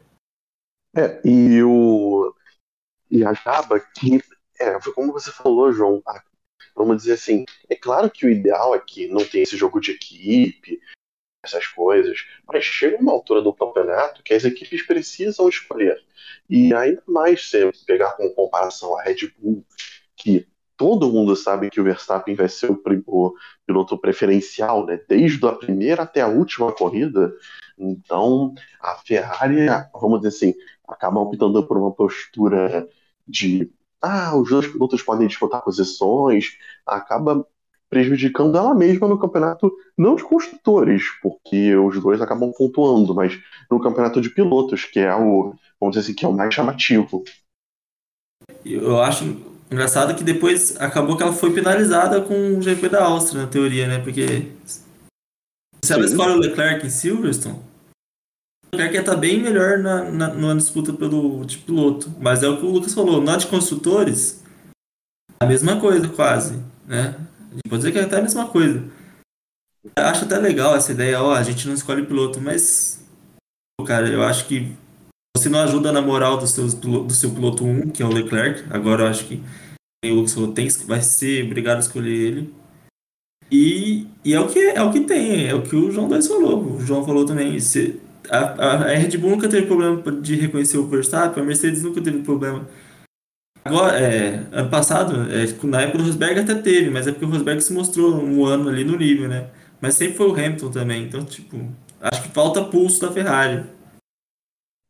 É, 0.96 1.22
e 1.24 1.64
o. 1.64 2.34
E 3.10 3.24
acaba 3.24 3.80
que. 3.80 4.22
É, 4.60 4.78
como 4.94 5.14
você 5.14 5.32
falou, 5.32 5.72
João. 5.72 6.02
Vamos 6.76 6.98
dizer 6.98 7.14
assim, 7.14 7.46
é 7.70 7.76
claro 7.76 8.10
que 8.10 8.26
o 8.26 8.30
ideal 8.30 8.74
é 8.74 8.80
que 8.80 9.08
não 9.08 9.26
tem 9.26 9.42
esse 9.42 9.58
jogo 9.58 9.80
de 9.80 9.92
equipe, 9.92 10.80
essas 11.44 11.68
coisas, 11.68 12.26
mas 12.48 12.64
chega 12.64 12.98
uma 12.98 13.12
altura 13.12 13.42
do 13.42 13.54
campeonato 13.54 14.24
que 14.24 14.34
as 14.34 14.46
equipes 14.46 14.86
precisam 14.86 15.50
escolher. 15.50 16.02
E 16.50 16.74
ainda 16.74 17.04
mais 17.08 17.50
se 17.50 17.72
pegar 17.86 18.14
com 18.14 18.30
comparação 18.30 18.98
a 18.98 19.04
Red 19.04 19.32
Bull, 19.38 19.66
que 20.16 20.48
todo 20.82 21.12
mundo 21.12 21.36
sabe 21.36 21.70
que 21.70 21.80
o 21.80 21.84
Verstappen 21.84 22.34
vai 22.34 22.50
ser 22.50 22.72
o, 22.72 22.82
o 23.06 23.34
piloto 23.68 23.96
preferencial, 24.00 24.84
né? 24.84 25.00
Desde 25.08 25.46
a 25.46 25.52
primeira 25.52 26.02
até 26.02 26.22
a 26.22 26.28
última 26.28 26.72
corrida. 26.72 27.32
Então, 27.78 28.56
a 28.82 28.96
Ferrari, 28.96 29.68
vamos 29.94 30.22
dizer 30.22 30.30
assim, 30.30 30.56
acaba 30.88 31.20
optando 31.20 31.64
por 31.68 31.78
uma 31.78 31.92
postura 31.92 32.90
de 33.28 33.72
ah, 34.02 34.36
os 34.36 34.50
dois 34.50 34.66
pilotos 34.66 35.04
podem 35.04 35.28
disputar 35.28 35.64
posições, 35.64 36.58
acaba 36.84 37.46
prejudicando 37.88 38.58
ela 38.58 38.74
mesma 38.74 39.08
no 39.08 39.20
campeonato, 39.20 39.72
não 39.96 40.16
de 40.16 40.24
construtores, 40.24 41.04
porque 41.22 41.76
os 41.76 42.02
dois 42.02 42.20
acabam 42.22 42.52
pontuando, 42.58 43.14
mas 43.14 43.40
no 43.70 43.80
campeonato 43.80 44.20
de 44.20 44.32
pilotos, 44.32 44.86
que 44.86 45.00
é 45.00 45.16
o, 45.16 45.54
vamos 45.80 45.96
dizer 45.96 46.00
assim, 46.00 46.16
que 46.16 46.26
é 46.26 46.28
o 46.28 46.34
mais 46.34 46.52
chamativo. 46.52 47.24
Eu 48.66 49.00
acho 49.00 49.51
Engraçado 49.72 50.14
que 50.16 50.24
depois 50.24 50.76
acabou 50.82 51.16
que 51.16 51.24
ela 51.24 51.32
foi 51.32 51.54
penalizada 51.54 52.20
com 52.22 52.58
o 52.58 52.62
GP 52.62 52.90
da 52.90 53.06
Áustria, 53.06 53.44
na 53.44 53.48
teoria, 53.48 53.88
né? 53.88 54.00
Porque 54.00 54.52
se 55.84 55.94
ela 55.94 56.04
escolhe 56.04 56.34
o 56.34 56.40
Leclerc 56.40 56.86
em 56.86 56.90
Silverstone, 56.90 57.56
o 57.56 58.76
Leclerc 58.76 58.96
ia 58.96 59.00
estar 59.00 59.16
bem 59.16 59.42
melhor 59.42 59.78
na, 59.80 60.12
na, 60.12 60.34
na 60.34 60.54
disputa 60.56 60.92
pelo 60.92 61.46
de 61.46 61.58
piloto. 61.60 62.14
Mas 62.20 62.44
é 62.44 62.50
o 62.50 62.58
que 62.58 62.66
o 62.66 62.70
Lucas 62.70 62.94
falou, 62.94 63.22
na 63.22 63.38
de 63.38 63.48
construtores, 63.48 64.44
a 65.40 65.46
mesma 65.46 65.80
coisa 65.80 66.06
quase, 66.10 66.62
né? 66.86 67.16
A 67.52 67.54
gente 67.54 67.70
pode 67.70 67.78
dizer 67.78 67.92
que 67.94 68.00
é 68.00 68.04
até 68.04 68.18
a 68.18 68.22
mesma 68.22 68.50
coisa. 68.50 68.84
Eu 69.96 70.06
acho 70.06 70.26
até 70.26 70.38
legal 70.38 70.76
essa 70.76 70.92
ideia, 70.92 71.24
ó, 71.24 71.34
a 71.34 71.44
gente 71.44 71.66
não 71.66 71.74
escolhe 71.74 72.06
piloto, 72.06 72.42
mas, 72.42 73.04
cara, 73.88 74.10
eu 74.10 74.22
acho 74.22 74.46
que 74.48 74.76
você 75.42 75.50
não 75.50 75.60
ajuda 75.60 75.92
na 75.92 76.02
moral 76.02 76.38
do, 76.38 76.46
seus, 76.46 76.74
do 76.74 77.10
seu 77.12 77.32
piloto 77.32 77.66
1, 77.66 77.90
que 77.90 78.04
é 78.04 78.06
o 78.06 78.14
Leclerc. 78.14 78.64
Agora 78.70 79.04
eu 79.04 79.08
acho 79.08 79.26
que 79.26 79.42
o 80.06 80.28
falou, 80.28 80.52
tem, 80.54 80.68
vai 80.86 81.02
ser 81.02 81.46
obrigado 81.46 81.78
a 81.78 81.82
escolher 81.82 82.12
ele. 82.12 82.54
E, 83.52 84.08
e 84.24 84.34
é, 84.34 84.40
o 84.40 84.48
que, 84.48 84.60
é 84.60 84.82
o 84.82 84.92
que 84.92 85.02
tem, 85.02 85.48
é 85.48 85.54
o 85.54 85.62
que 85.62 85.76
o 85.76 85.92
João 85.92 86.08
2 86.08 86.28
falou. 86.28 86.76
O 86.76 86.80
João 86.80 87.06
falou 87.06 87.26
também. 87.26 87.60
Se, 87.60 88.00
a, 88.30 88.38
a, 88.38 88.74
a 88.84 88.96
Red 88.96 89.18
Bull 89.18 89.32
nunca 89.32 89.50
teve 89.50 89.68
problema 89.68 90.02
de 90.22 90.36
reconhecer 90.36 90.78
o 90.78 90.88
Verstappen, 90.88 91.44
a 91.44 91.46
Mercedes 91.46 91.84
nunca 91.84 92.02
teve 92.02 92.20
problema. 92.20 92.68
Agora, 93.64 94.00
é, 94.00 94.44
ano 94.52 94.70
passado, 94.70 95.28
é, 95.32 95.68
na 95.68 95.82
época 95.82 96.00
do 96.00 96.04
Rosberg 96.06 96.40
até 96.40 96.56
teve, 96.56 96.90
mas 96.90 97.08
é 97.08 97.12
porque 97.12 97.26
o 97.26 97.30
Rosberg 97.30 97.62
se 97.62 97.74
mostrou 97.74 98.16
um 98.16 98.46
ano 98.46 98.70
ali 98.70 98.84
no 98.84 98.98
nível, 98.98 99.28
né? 99.28 99.50
Mas 99.80 99.96
sempre 99.96 100.18
foi 100.18 100.28
o 100.28 100.34
Hamilton 100.34 100.72
também, 100.72 101.04
então, 101.04 101.24
tipo, 101.24 101.60
acho 102.00 102.24
que 102.24 102.30
falta 102.30 102.64
pulso 102.64 103.02
da 103.02 103.12
Ferrari. 103.12 103.64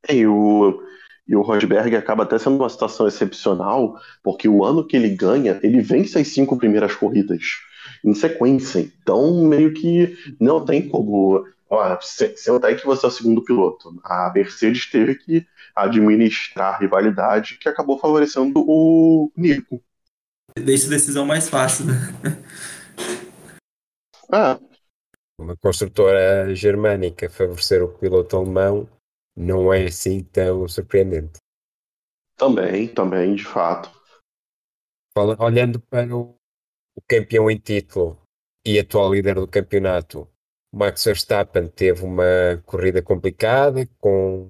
E 0.10 0.26
o, 0.26 0.82
e 1.28 1.36
o 1.36 1.42
Rosberg 1.42 1.96
acaba 1.96 2.24
até 2.24 2.38
sendo 2.38 2.58
uma 2.58 2.70
situação 2.70 3.08
excepcional, 3.08 3.96
porque 4.24 4.48
o 4.48 4.64
ano 4.66 4.86
que 4.86 4.96
ele 4.96 5.10
ganha, 5.10 5.60
ele 5.64 5.82
vence 5.82 6.18
as 6.18 6.28
cinco 6.28 6.58
primeiras 6.58 6.96
corridas 6.96 7.42
em 8.04 8.14
sequência. 8.14 8.80
Então, 8.80 9.44
meio 9.46 9.74
que 9.74 10.18
não 10.40 10.64
tem 10.66 10.88
como. 10.88 11.46
Ó, 11.70 11.98
senta 12.02 12.76
que 12.76 12.86
você 12.86 13.06
é 13.06 13.10
o 13.10 13.12
segundo 13.12 13.44
piloto. 13.44 13.98
A 14.04 14.32
Mercedes 14.36 14.90
teve 14.90 15.16
que 15.16 15.48
administrar 15.74 16.76
a 16.76 16.78
rivalidade 16.78 17.58
que 17.58 17.70
acabou 17.70 17.98
favorecendo 17.98 18.64
o 18.68 19.32
Nico. 19.38 19.82
Deixa 20.54 20.88
a 20.88 20.90
decisão 20.90 21.26
mais 21.26 21.48
fácil, 21.48 21.86
né? 21.86 21.94
Ah. 24.34 24.60
Uma 25.40 25.56
construtora 25.58 26.54
germânica 26.54 27.30
favorecer 27.30 27.84
o 27.84 27.88
piloto 27.88 28.36
alemão 28.36 28.88
não 29.42 29.74
é 29.74 29.86
assim 29.86 30.24
tão 30.24 30.68
surpreendente. 30.68 31.40
Também, 32.38 32.88
também, 32.88 33.36
de 33.36 33.44
fato. 33.44 33.92
Olhando 35.40 35.80
para 35.80 36.16
o, 36.16 36.36
campeão 37.08 37.50
em 37.50 37.58
título 37.58 38.22
e 38.66 38.80
atual 38.80 39.14
líder 39.14 39.36
do 39.36 39.48
campeonato, 39.48 40.28
Max 40.74 41.04
Verstappen 41.04 41.68
teve 41.68 42.06
uma 42.06 42.62
corrida 42.66 43.02
complicada, 43.02 43.88
com 44.00 44.48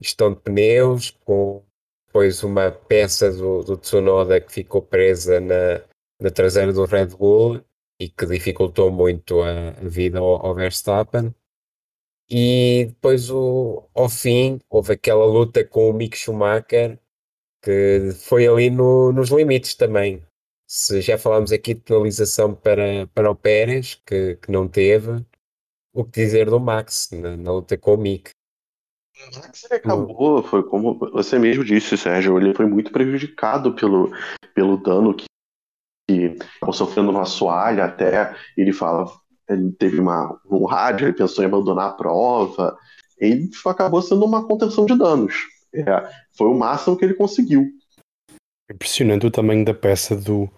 gestão 0.00 0.32
de 0.32 0.40
pneus, 0.40 1.10
com 1.10 1.64
depois 2.06 2.42
uma 2.44 2.70
peça 2.70 3.32
do, 3.32 3.64
do 3.64 3.76
Tsunoda 3.76 4.40
que 4.40 4.52
ficou 4.52 4.80
presa 4.80 5.40
na, 5.40 5.82
na 6.20 6.30
traseira 6.30 6.72
do 6.72 6.84
Red 6.84 7.06
Bull 7.06 7.64
e 8.00 8.08
que 8.08 8.26
dificultou 8.26 8.92
muito 8.92 9.40
a, 9.42 9.70
a 9.70 9.88
vida 9.88 10.18
ao, 10.20 10.46
ao 10.46 10.54
Verstappen. 10.54 11.34
E 12.28 12.86
depois, 12.88 13.30
o, 13.30 13.88
ao 13.94 14.08
fim, 14.08 14.58
houve 14.68 14.92
aquela 14.94 15.26
luta 15.26 15.64
com 15.64 15.90
o 15.90 15.92
Mick 15.92 16.16
Schumacher, 16.16 16.98
que 17.62 18.12
foi 18.12 18.46
ali 18.46 18.70
no, 18.70 19.12
nos 19.12 19.30
limites 19.30 19.74
também. 19.74 20.22
Se 20.66 21.00
já 21.00 21.18
falámos 21.18 21.52
aqui 21.52 21.74
de 21.74 21.80
penalização 21.80 22.54
para, 22.54 23.06
para 23.14 23.30
o 23.30 23.36
Pérez, 23.36 24.00
que, 24.06 24.36
que 24.36 24.50
não 24.50 24.66
teve, 24.66 25.24
o 25.92 26.04
que 26.04 26.24
dizer 26.24 26.46
do 26.46 26.58
Max 26.58 27.10
na, 27.12 27.36
na 27.36 27.52
luta 27.52 27.76
com 27.76 27.94
o 27.94 27.98
Mick? 27.98 28.30
O 29.16 29.38
Max 29.38 29.70
acabou, 29.70 30.42
foi 30.42 30.62
como 30.64 30.98
você 30.98 31.38
mesmo 31.38 31.64
disse, 31.64 31.96
Sérgio, 31.96 32.38
ele 32.38 32.54
foi 32.54 32.66
muito 32.66 32.90
prejudicado 32.90 33.74
pelo, 33.74 34.10
pelo 34.54 34.76
dano 34.76 35.14
que, 35.14 35.26
que 36.08 36.36
sofrendo 36.72 37.12
no 37.12 37.20
assoalho 37.20 37.82
até 37.82 38.34
ele 38.56 38.72
fala 38.72 39.06
ele 39.48 39.72
teve 39.72 40.00
uma, 40.00 40.40
um 40.50 40.64
rádio, 40.64 41.06
ele 41.06 41.16
pensou 41.16 41.44
em 41.44 41.46
abandonar 41.46 41.90
a 41.90 41.92
prova, 41.92 42.76
ele 43.18 43.50
acabou 43.66 44.02
sendo 44.02 44.24
uma 44.24 44.46
contenção 44.46 44.86
de 44.86 44.96
danos. 44.96 45.34
É, 45.74 46.08
foi 46.36 46.48
o 46.48 46.54
máximo 46.54 46.96
que 46.96 47.04
ele 47.04 47.14
conseguiu. 47.14 47.66
Impressionante 48.70 49.26
o 49.26 49.30
tamanho 49.30 49.64
da 49.64 49.74
peça 49.74 50.16
do, 50.16 50.48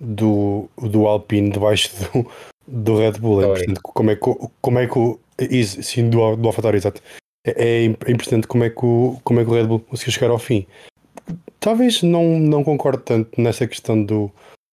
do, 0.00 0.68
do 0.76 1.06
Alpine 1.06 1.50
debaixo 1.50 1.90
do, 2.12 2.26
do 2.66 2.98
Red 2.98 3.12
Bull. 3.12 3.42
É 3.42 3.46
impressionante 3.46 3.80
como 3.82 4.10
é 4.10 4.16
que, 4.16 4.48
como 4.60 4.78
é 4.78 4.86
que 4.86 4.98
o. 4.98 5.20
Isso, 5.38 5.82
sim, 5.82 6.08
do, 6.08 6.36
do 6.36 6.46
AlphaTauri, 6.46 6.78
exato. 6.78 7.02
É, 7.46 7.84
é 7.84 7.84
impressionante 7.84 8.46
como 8.46 8.64
é, 8.64 8.70
que 8.70 8.84
o, 8.84 9.18
como 9.22 9.40
é 9.40 9.44
que 9.44 9.50
o 9.50 9.54
Red 9.54 9.66
Bull 9.66 9.80
conseguiu 9.80 10.12
chegar 10.12 10.30
ao 10.30 10.38
fim. 10.38 10.66
Talvez 11.60 12.02
não, 12.02 12.38
não 12.38 12.64
concordo 12.64 13.02
tanto 13.02 13.40
nessa 13.40 13.66
questão 13.66 14.02
do, 14.02 14.30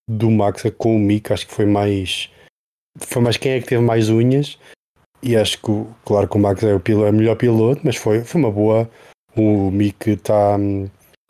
do 0.10 0.30
Max 0.30 0.64
com 0.78 0.96
o 0.96 1.00
Mick, 1.00 1.32
acho 1.32 1.48
que 1.48 1.54
foi 1.54 1.66
mais. 1.66 2.30
Foi 2.98 3.22
mais 3.22 3.38
quem 3.38 3.54
é 3.54 3.62
que 3.62 3.68
teve 3.68 3.82
mais 3.82 4.10
unhas. 4.10 4.58
E 5.24 5.36
acho 5.36 5.58
que, 5.60 5.86
claro, 6.04 6.28
que 6.28 6.36
o 6.36 6.40
Max 6.40 6.64
é 6.64 6.74
o, 6.74 6.80
piloto, 6.80 7.08
é 7.08 7.10
o 7.12 7.14
melhor 7.14 7.36
piloto, 7.36 7.82
mas 7.84 7.96
foi, 7.96 8.24
foi 8.24 8.42
uma 8.42 8.52
boa. 8.52 8.90
O 9.36 9.70
Mick 9.72 10.10
está. 10.10 10.58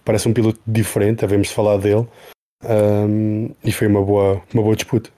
Parece 0.03 0.27
um 0.27 0.33
piloto 0.33 0.59
diferente, 0.65 1.19
devemos 1.19 1.51
falar 1.51 1.77
dele. 1.77 2.07
Um, 2.63 3.49
e 3.63 3.71
foi 3.71 3.87
uma 3.87 4.03
boa, 4.03 4.41
uma 4.53 4.63
boa 4.63 4.75
disputa. 4.75 5.09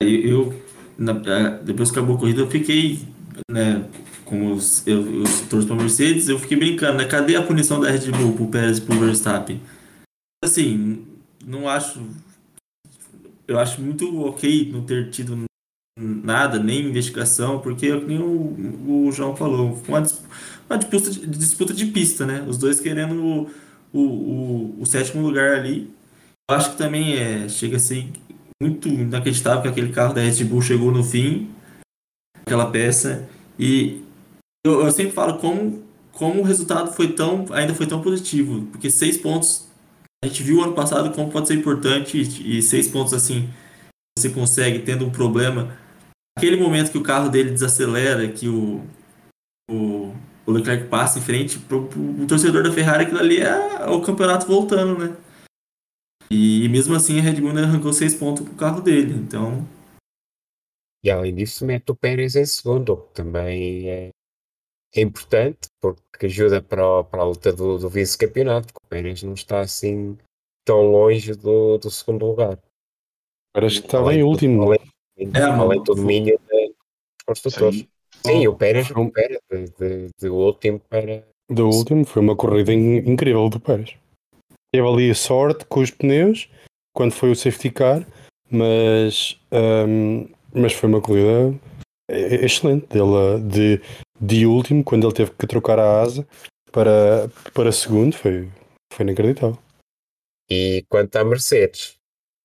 Eu, 0.00 0.52
na, 0.98 1.12
depois 1.62 1.90
que 1.90 1.98
acabou 1.98 2.16
a 2.16 2.18
corrida, 2.18 2.40
eu 2.40 2.50
fiquei, 2.50 3.00
né, 3.50 3.88
como 4.24 4.50
eu, 4.50 4.58
eu 4.86 5.24
torço 5.48 5.66
para 5.66 5.76
Mercedes, 5.76 6.28
eu 6.28 6.38
fiquei 6.38 6.56
brincando, 6.56 6.98
né? 6.98 7.04
Cadê 7.04 7.36
a 7.36 7.42
punição 7.42 7.80
da 7.80 7.90
Red 7.90 8.10
Bull 8.10 8.32
pro 8.32 8.48
Pérez 8.48 8.78
e 8.78 8.80
pro 8.80 8.98
Verstappen? 8.98 9.60
Assim, 10.42 11.06
não 11.46 11.68
acho. 11.68 12.00
Eu 13.46 13.58
acho 13.58 13.80
muito 13.80 14.24
ok 14.24 14.70
não 14.72 14.84
ter 14.84 15.10
tido 15.10 15.44
nada, 15.98 16.58
nem 16.58 16.86
investigação, 16.86 17.60
porque 17.60 17.86
é 17.86 18.00
nem 18.00 18.18
o, 18.18 19.06
o 19.06 19.12
João 19.12 19.36
falou, 19.36 19.80
uma, 19.86 20.02
uma 20.68 20.78
disputa, 20.78 21.10
de, 21.10 21.26
disputa 21.26 21.74
de 21.74 21.86
pista, 21.86 22.26
né? 22.26 22.44
Os 22.48 22.58
dois 22.58 22.80
querendo 22.80 23.48
o, 23.92 23.98
o, 23.98 24.76
o, 24.80 24.86
sétimo 24.86 25.22
lugar 25.22 25.54
ali. 25.54 25.90
Eu 26.50 26.56
acho 26.56 26.72
que 26.72 26.78
também 26.78 27.16
é, 27.16 27.48
chega 27.48 27.76
a 27.76 27.80
ser 27.80 28.08
muito 28.60 28.88
inacreditável 28.88 29.62
que 29.62 29.68
aquele 29.68 29.92
carro 29.92 30.14
da 30.14 30.20
Red 30.20 30.44
Bull 30.44 30.62
chegou 30.62 30.90
no 30.90 31.04
fim, 31.04 31.50
aquela 32.44 32.70
peça, 32.70 33.28
e 33.58 34.02
eu, 34.64 34.84
eu 34.84 34.90
sempre 34.90 35.12
falo 35.12 35.38
como, 35.38 35.82
como 36.12 36.40
o 36.40 36.44
resultado 36.44 36.92
foi 36.92 37.12
tão, 37.12 37.46
ainda 37.50 37.74
foi 37.74 37.86
tão 37.86 38.02
positivo, 38.02 38.66
porque 38.72 38.90
seis 38.90 39.16
pontos, 39.16 39.63
a 40.24 40.26
gente 40.26 40.42
viu 40.42 40.62
ano 40.62 40.72
passado 40.72 41.14
como 41.14 41.30
pode 41.30 41.48
ser 41.48 41.54
importante, 41.54 42.18
e, 42.18 42.62
seis 42.62 42.88
pontos 42.88 43.12
assim, 43.12 43.48
você 44.18 44.30
consegue 44.30 44.78
tendo 44.78 45.04
um 45.04 45.10
problema, 45.10 45.76
aquele 46.36 46.56
momento 46.56 46.90
que 46.90 46.96
o 46.96 47.02
carro 47.02 47.28
dele 47.28 47.50
desacelera, 47.50 48.26
que 48.32 48.48
o, 48.48 48.82
o, 49.70 50.14
o 50.46 50.50
Leclerc 50.50 50.88
passa 50.88 51.18
em 51.18 51.22
frente, 51.22 51.58
pro, 51.58 51.88
pro, 51.88 52.26
torcedor 52.26 52.62
da 52.62 52.72
Ferrari, 52.72 53.04
aquilo 53.04 53.20
ali 53.20 53.38
é 53.38 53.86
o 53.86 54.00
campeonato 54.00 54.46
voltando, 54.46 54.98
né? 54.98 55.14
E, 56.30 56.64
e 56.64 56.68
mesmo 56.70 56.94
assim 56.94 57.18
a 57.18 57.22
Red 57.22 57.38
Bull 57.42 57.50
arrancou 57.50 57.92
seis 57.92 58.14
pontos 58.14 58.46
pro 58.46 58.54
carro 58.54 58.80
dele, 58.80 59.12
então... 59.14 59.68
E 61.04 61.10
além 61.10 61.34
disso, 61.34 61.66
mete 61.66 61.90
o 61.90 61.94
Pérez 61.94 62.34
em 62.34 62.46
segundo, 62.46 62.96
também 63.12 63.90
é 63.90 64.10
é 64.94 65.00
importante 65.00 65.68
porque 65.80 66.26
ajuda 66.26 66.62
para, 66.62 67.04
para 67.04 67.22
a 67.22 67.26
luta 67.26 67.52
do, 67.52 67.78
do 67.78 67.88
vice-campeonato, 67.88 68.72
porque 68.72 68.86
o 68.86 68.88
Pérez 68.88 69.22
não 69.22 69.34
está 69.34 69.60
assim 69.60 70.16
tão 70.64 70.82
longe 70.82 71.34
do, 71.34 71.78
do 71.78 71.90
segundo 71.90 72.26
lugar. 72.26 72.58
Parece 73.52 73.80
que 73.80 73.86
estava 73.86 74.14
em 74.14 74.22
último. 74.22 74.62
Além, 74.64 74.80
é, 75.18 75.42
além 75.42 75.82
do 75.82 75.94
domínio 75.94 76.38
dos 76.38 77.22
construtores. 77.26 77.86
Sim, 78.24 78.46
o 78.46 78.56
Pérez 78.56 78.88
recupera 78.88 79.38
de, 79.50 79.66
de, 79.78 80.08
de 80.18 80.28
último 80.28 80.80
para. 80.88 81.24
Do 81.50 81.68
último, 81.68 82.04
foi 82.04 82.22
uma 82.22 82.34
corrida 82.34 82.72
incrível 82.72 83.48
do 83.48 83.60
Pérez. 83.60 83.96
Teve 84.72 84.88
ali 84.88 85.14
sorte 85.14 85.64
com 85.66 85.80
os 85.80 85.90
pneus 85.90 86.48
quando 86.94 87.12
foi 87.12 87.30
o 87.30 87.36
safety 87.36 87.70
car, 87.70 88.06
mas, 88.50 89.38
um, 89.52 90.26
mas 90.52 90.72
foi 90.72 90.88
uma 90.88 91.00
corrida 91.00 91.54
excelente 92.08 92.86
dele 92.86 93.40
de 93.48 93.80
de 94.20 94.46
último, 94.46 94.84
quando 94.84 95.06
ele 95.06 95.14
teve 95.14 95.30
que 95.32 95.46
trocar 95.46 95.78
a 95.78 96.02
asa 96.02 96.26
para, 96.70 97.28
para 97.52 97.72
segundo, 97.72 98.16
foi, 98.16 98.48
foi 98.92 99.04
inacreditável. 99.04 99.58
E 100.50 100.84
quanto 100.88 101.16
à 101.16 101.24
Mercedes, 101.24 101.96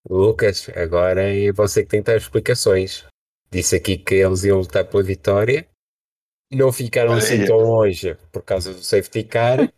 Lucas, 0.09 0.69
agora 0.69 1.21
é 1.21 1.51
você 1.51 1.83
que 1.83 1.89
tem 1.89 2.01
que 2.01 2.11
dar 2.11 2.17
explicações. 2.17 3.05
Disse 3.51 3.75
aqui 3.75 3.97
que 3.97 4.15
eles 4.15 4.43
iam 4.43 4.59
lutar 4.59 4.85
pela 4.85 5.03
vitória, 5.03 5.67
não 6.51 6.71
ficaram 6.71 7.13
assim 7.13 7.45
tão 7.45 7.57
longe 7.57 8.15
por 8.31 8.43
causa 8.43 8.73
do 8.73 8.81
safety 8.81 9.23
car, 9.23 9.71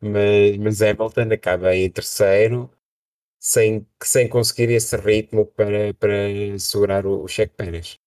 mas, 0.00 0.56
mas 0.58 0.82
Hamilton 0.82 1.32
acaba 1.32 1.74
em 1.74 1.90
terceiro 1.90 2.70
sem, 3.38 3.86
sem 4.02 4.28
conseguir 4.28 4.70
esse 4.70 4.96
ritmo 4.96 5.46
para, 5.46 5.94
para 5.94 6.58
segurar 6.58 7.06
o, 7.06 7.22
o 7.22 7.28
Cheque 7.28 7.54
Pérez. 7.54 7.98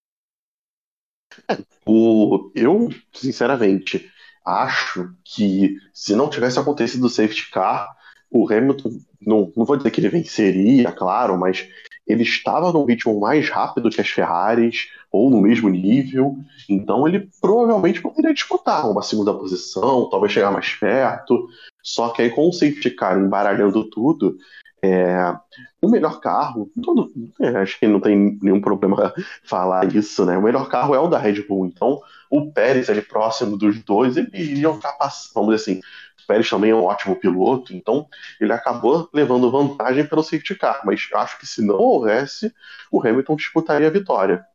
O, 1.86 2.52
eu, 2.54 2.90
sinceramente, 3.14 4.10
acho 4.46 5.12
que 5.24 5.78
se 5.94 6.16
não 6.16 6.30
tivesse 6.30 6.60
acontecido 6.60 7.06
o 7.06 7.10
safety 7.10 7.50
car, 7.52 7.90
o 8.32 8.52
Hamilton, 8.52 9.00
não, 9.22 9.52
não 9.56 9.66
vou 9.66 9.76
dizer 9.76 9.90
que 9.92 10.00
ele 10.00 10.10
venceria, 10.10 10.92
claro, 10.92 11.38
mas 11.38 11.68
ele 12.06 12.24
estava 12.24 12.72
num 12.72 12.86
ritmo 12.86 13.20
mais 13.20 13.50
rápido 13.50 13.90
que 13.90 14.02
as 14.02 14.10
Ferraris, 14.10 14.88
ou 15.12 15.30
no 15.30 15.42
mesmo 15.42 15.70
nível, 15.70 16.38
então 16.68 17.08
ele 17.08 17.30
provavelmente 17.42 18.02
poderia 18.02 18.34
disputar 18.34 18.90
uma 18.90 19.02
segunda 19.02 19.34
posição, 19.34 20.10
talvez 20.10 20.34
chegar 20.34 20.52
mais 20.52 20.70
perto. 20.74 21.48
Só 21.82 22.10
que 22.10 22.22
aí 22.22 22.30
com 22.30 22.48
o 22.48 22.54
safety 22.54 22.92
car 22.92 23.18
embaralhando 23.20 23.84
tudo, 23.90 24.38
é, 24.82 25.36
o 25.82 25.90
melhor 25.90 26.20
carro, 26.20 26.72
todo, 26.82 27.12
é, 27.40 27.50
acho 27.58 27.80
que 27.80 27.88
não 27.88 28.00
tem 28.00 28.38
nenhum 28.42 28.62
problema 28.62 29.14
falar 29.44 29.94
isso, 29.94 30.26
né? 30.26 30.38
O 30.38 30.42
melhor 30.42 30.70
carro 30.70 30.96
é 30.96 31.00
o 31.00 31.08
da 31.08 31.18
Red 31.18 31.44
Bull, 31.44 31.66
então 31.66 32.02
o 32.30 32.52
Pérez 32.52 32.90
ali 32.90 33.02
próximo 33.02 33.58
dos 33.58 33.82
dois, 33.84 34.16
ele 34.18 34.30
iria 34.34 34.70
ultrapassar, 34.70 35.32
vamos 35.34 35.56
dizer 35.56 35.72
assim. 35.72 35.82
O 36.24 36.28
Pérez 36.28 36.50
também 36.50 36.72
é 36.72 36.76
um 36.76 36.84
ótimo 36.84 37.16
piloto, 37.16 37.74
então 37.74 38.08
ele 38.40 38.54
acabou 38.54 39.10
levando 39.14 39.52
vantagem 39.52 40.06
pelo 40.06 40.24
safety 40.24 40.56
car, 40.56 40.82
mas 40.86 41.08
acho 41.14 41.40
que 41.40 41.48
se 41.48 41.62
não 41.62 41.76
houvesse, 41.76 42.54
o 42.92 43.06
Hamilton 43.06 43.36
disputaria 43.36 43.88
a 43.88 43.92
vitória. 43.92 44.46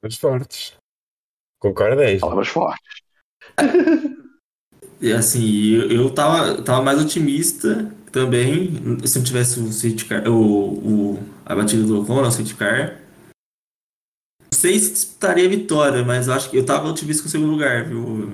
Palavras 0.00 0.18
fortes. 0.18 0.76
Concordei. 1.58 2.18
Palavras 2.18 2.48
fortes. 2.48 3.02
E 5.00 5.12
assim, 5.12 5.72
eu, 5.72 5.90
eu 5.90 6.10
tava, 6.10 6.62
tava 6.62 6.82
mais 6.82 7.00
otimista 7.00 7.90
também, 8.10 8.72
se 9.04 9.18
não 9.18 9.24
tivesse 9.24 9.60
o 9.60 10.30
o, 10.30 10.34
o, 10.34 11.18
a 11.44 11.54
batida 11.54 11.82
do 11.82 12.02
Ocon, 12.02 12.22
o 12.22 12.30
safety 12.30 12.54
car. 12.54 13.00
Não 14.52 14.58
sei 14.58 14.78
se 14.78 14.92
disputaria 14.92 15.46
a 15.46 15.50
vitória, 15.50 16.04
mas 16.04 16.26
eu 16.26 16.34
acho 16.34 16.50
que 16.50 16.56
eu 16.56 16.66
tava 16.66 16.88
otimista 16.88 17.22
com 17.22 17.28
o 17.28 17.30
segundo 17.30 17.52
lugar, 17.52 17.84
viu? 17.84 18.32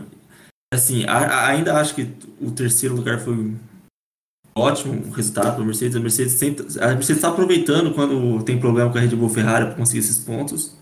Assim, 0.73 1.05
a, 1.05 1.47
ainda 1.49 1.79
acho 1.79 1.95
que 1.95 2.11
o 2.41 2.51
terceiro 2.51 2.97
lugar 2.97 3.21
foi 3.21 3.55
ótimo 4.57 5.13
resultado 5.13 5.55
para 5.55 5.63
a 5.63 5.67
Mercedes. 5.67 5.97
A 5.97 6.01
Mercedes 6.01 6.77
a 6.79 6.87
Mercedes 6.89 7.11
está 7.11 7.29
aproveitando 7.29 7.93
quando 7.95 8.43
tem 8.43 8.59
problema 8.59 8.91
com 8.91 8.99
a 8.99 9.01
Red 9.01 9.15
Bull 9.15 9.29
Ferrari 9.29 9.67
para 9.67 9.75
conseguir 9.75 10.01
esses 10.01 10.19
pontos. 10.19 10.75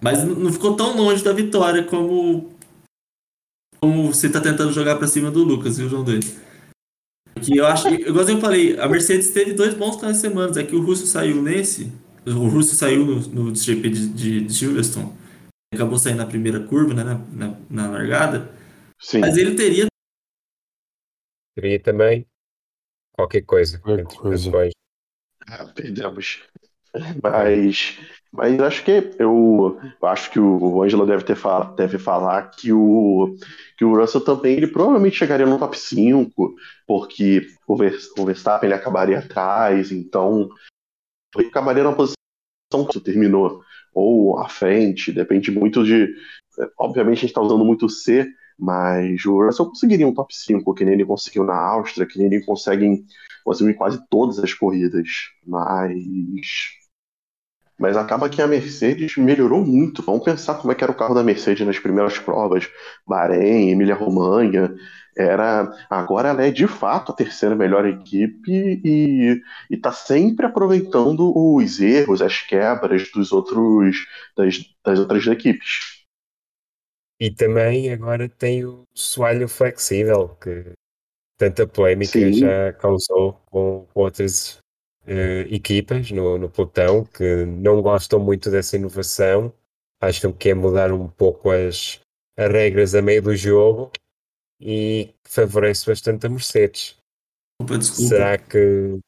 Mas 0.00 0.24
não 0.24 0.52
ficou 0.52 0.74
tão 0.74 0.96
longe 0.96 1.22
da 1.22 1.32
vitória 1.32 1.84
como 1.84 2.52
como 3.80 4.12
você 4.12 4.28
está 4.28 4.40
tentando 4.40 4.72
jogar 4.72 4.96
para 4.96 5.06
cima 5.06 5.30
do 5.30 5.44
Lucas, 5.44 5.76
viu, 5.76 5.90
João 5.90 6.02
Dois? 6.02 6.36
Que 7.44 7.58
eu 7.58 7.66
acho, 7.66 7.88
igual 7.88 8.26
eu 8.26 8.40
falei, 8.40 8.78
a 8.78 8.88
Mercedes 8.88 9.30
teve 9.30 9.52
dois 9.52 9.74
bons 9.74 9.96
finais 9.96 10.16
de 10.16 10.22
semana. 10.22 10.60
É 10.60 10.64
que 10.64 10.74
o 10.74 10.82
Russo 10.82 11.06
saiu 11.06 11.42
nesse, 11.42 11.92
o 12.26 12.48
Russo 12.48 12.74
saiu 12.74 13.04
no, 13.04 13.20
no 13.20 13.54
GP 13.54 13.88
de, 13.90 14.08
de, 14.08 14.40
de 14.42 14.54
Silverstone, 14.54 15.12
acabou 15.74 15.98
saindo 15.98 16.18
na 16.18 16.26
primeira 16.26 16.60
curva, 16.60 16.94
né, 16.94 17.04
na, 17.04 17.18
na, 17.32 17.58
na 17.68 17.90
largada. 17.90 18.50
Sim. 18.98 19.20
Mas 19.20 19.36
ele 19.36 19.54
teria. 19.54 19.86
Teria 21.54 21.80
também 21.80 22.26
qualquer 23.12 23.42
coisa. 23.42 23.78
Qualquer 23.78 24.04
coisa. 24.04 24.50
Ah, 25.46 25.66
perdemos. 25.66 26.42
Mas, 27.22 27.98
mas 28.32 28.60
acho 28.60 28.84
que 28.84 28.90
eu, 28.90 29.14
eu 29.18 30.06
acho 30.08 30.30
que 30.30 30.38
o 30.38 30.82
Angelo 30.82 31.04
deve 31.04 31.24
ter 31.24 31.36
deve 31.76 31.98
falar 31.98 32.50
que 32.50 32.72
o 32.72 33.36
que 33.84 33.86
o 33.86 33.94
Russell 33.94 34.22
também 34.22 34.56
ele 34.56 34.66
provavelmente 34.66 35.16
chegaria 35.16 35.44
no 35.44 35.58
top 35.58 35.78
5, 35.78 36.54
porque 36.86 37.46
o, 37.68 37.76
Verstappen 37.76 38.66
ele 38.66 38.74
acabaria 38.74 39.18
atrás, 39.18 39.92
então 39.92 40.48
ele 41.36 41.48
acabaria 41.48 41.84
na 41.84 41.92
posição 41.92 42.16
que 42.90 42.98
terminou 42.98 43.62
ou 43.92 44.38
à 44.38 44.48
frente, 44.48 45.12
depende 45.12 45.50
muito 45.50 45.84
de 45.84 46.08
obviamente 46.78 47.18
a 47.18 47.20
gente 47.20 47.30
está 47.30 47.42
usando 47.42 47.64
muito 47.64 47.88
C, 47.88 48.26
mas 48.58 49.24
o 49.26 49.44
Russell 49.44 49.66
conseguiria 49.66 50.08
um 50.08 50.14
top 50.14 50.34
5, 50.34 50.74
que 50.74 50.84
nem 50.84 50.94
ele 50.94 51.04
conseguiu 51.04 51.44
na 51.44 51.56
Áustria, 51.56 52.06
que 52.06 52.18
nem 52.18 52.28
ele 52.28 52.44
consegue 52.44 52.86
em, 52.86 53.06
quase 53.76 54.00
todas 54.08 54.38
as 54.38 54.54
corridas. 54.54 55.08
Mas 55.44 55.94
mas 57.84 57.98
acaba 57.98 58.30
que 58.30 58.40
a 58.40 58.46
Mercedes 58.46 59.14
melhorou 59.18 59.62
muito. 59.62 60.02
Vamos 60.02 60.24
pensar 60.24 60.54
como 60.54 60.72
é 60.72 60.74
que 60.74 60.82
era 60.82 60.90
o 60.90 60.96
carro 60.96 61.14
da 61.14 61.22
Mercedes 61.22 61.66
nas 61.66 61.78
primeiras 61.78 62.18
provas, 62.18 62.66
Bahrein, 63.06 63.68
Emília-Romanha. 63.68 64.74
Era, 65.14 65.70
agora 65.90 66.30
ela 66.30 66.46
é 66.46 66.50
de 66.50 66.66
fato 66.66 67.12
a 67.12 67.14
terceira 67.14 67.54
melhor 67.54 67.86
equipe 67.86 68.80
e 68.82 69.38
está 69.70 69.92
sempre 69.92 70.46
aproveitando 70.46 71.30
os 71.36 71.78
erros, 71.78 72.22
as 72.22 72.40
quebras 72.40 73.12
dos 73.12 73.32
outros 73.32 74.06
das, 74.34 74.64
das 74.82 74.98
outras 74.98 75.26
equipes. 75.26 76.06
E 77.20 77.30
também 77.30 77.92
agora 77.92 78.30
tem 78.30 78.64
o 78.64 78.84
soalho 78.94 79.46
flexível, 79.46 80.30
que 80.40 80.72
tanta 81.36 81.66
polémica 81.66 82.18
Sim. 82.18 82.32
já 82.32 82.72
causou 82.72 83.34
com, 83.50 83.86
com 83.92 84.00
outras 84.00 84.63
eh, 85.06 85.46
equipas 85.50 86.10
no, 86.10 86.38
no 86.38 86.48
pelotão 86.48 87.04
que 87.04 87.44
não 87.44 87.82
gostam 87.82 88.18
muito 88.18 88.50
dessa 88.50 88.76
inovação, 88.76 89.52
acham 90.00 90.32
que 90.32 90.50
é 90.50 90.54
mudar 90.54 90.92
um 90.92 91.08
pouco 91.08 91.50
as, 91.50 92.00
as 92.36 92.50
regras 92.50 92.94
a 92.94 93.02
meio 93.02 93.22
do 93.22 93.36
jogo 93.36 93.90
e 94.60 95.14
favorece 95.24 95.86
bastante 95.86 96.26
a 96.26 96.30
Mercedes. 96.30 96.96
Desculpa, 97.60 97.78
desculpa. 97.78 98.08
Será 98.08 98.38
que. 98.38 98.98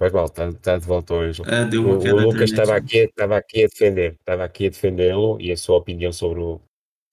Faz 0.00 0.12
mal, 0.12 0.26
está 0.26 0.52
tá 0.54 0.78
de 0.78 0.86
volta 0.86 1.14
hoje. 1.14 1.42
Deu 1.70 1.86
O, 1.86 1.98
o 1.98 2.20
Lucas 2.20 2.50
estava 2.50 2.74
aqui, 2.74 2.98
estava 2.98 3.36
aqui 3.36 3.64
a 3.64 3.68
defender, 3.68 4.14
estava 4.14 4.44
aqui 4.44 4.66
a 4.66 4.70
defendê-lo 4.70 5.38
e 5.38 5.52
a 5.52 5.56
sua 5.56 5.76
opinião 5.76 6.10
sobre 6.10 6.40
o, 6.40 6.60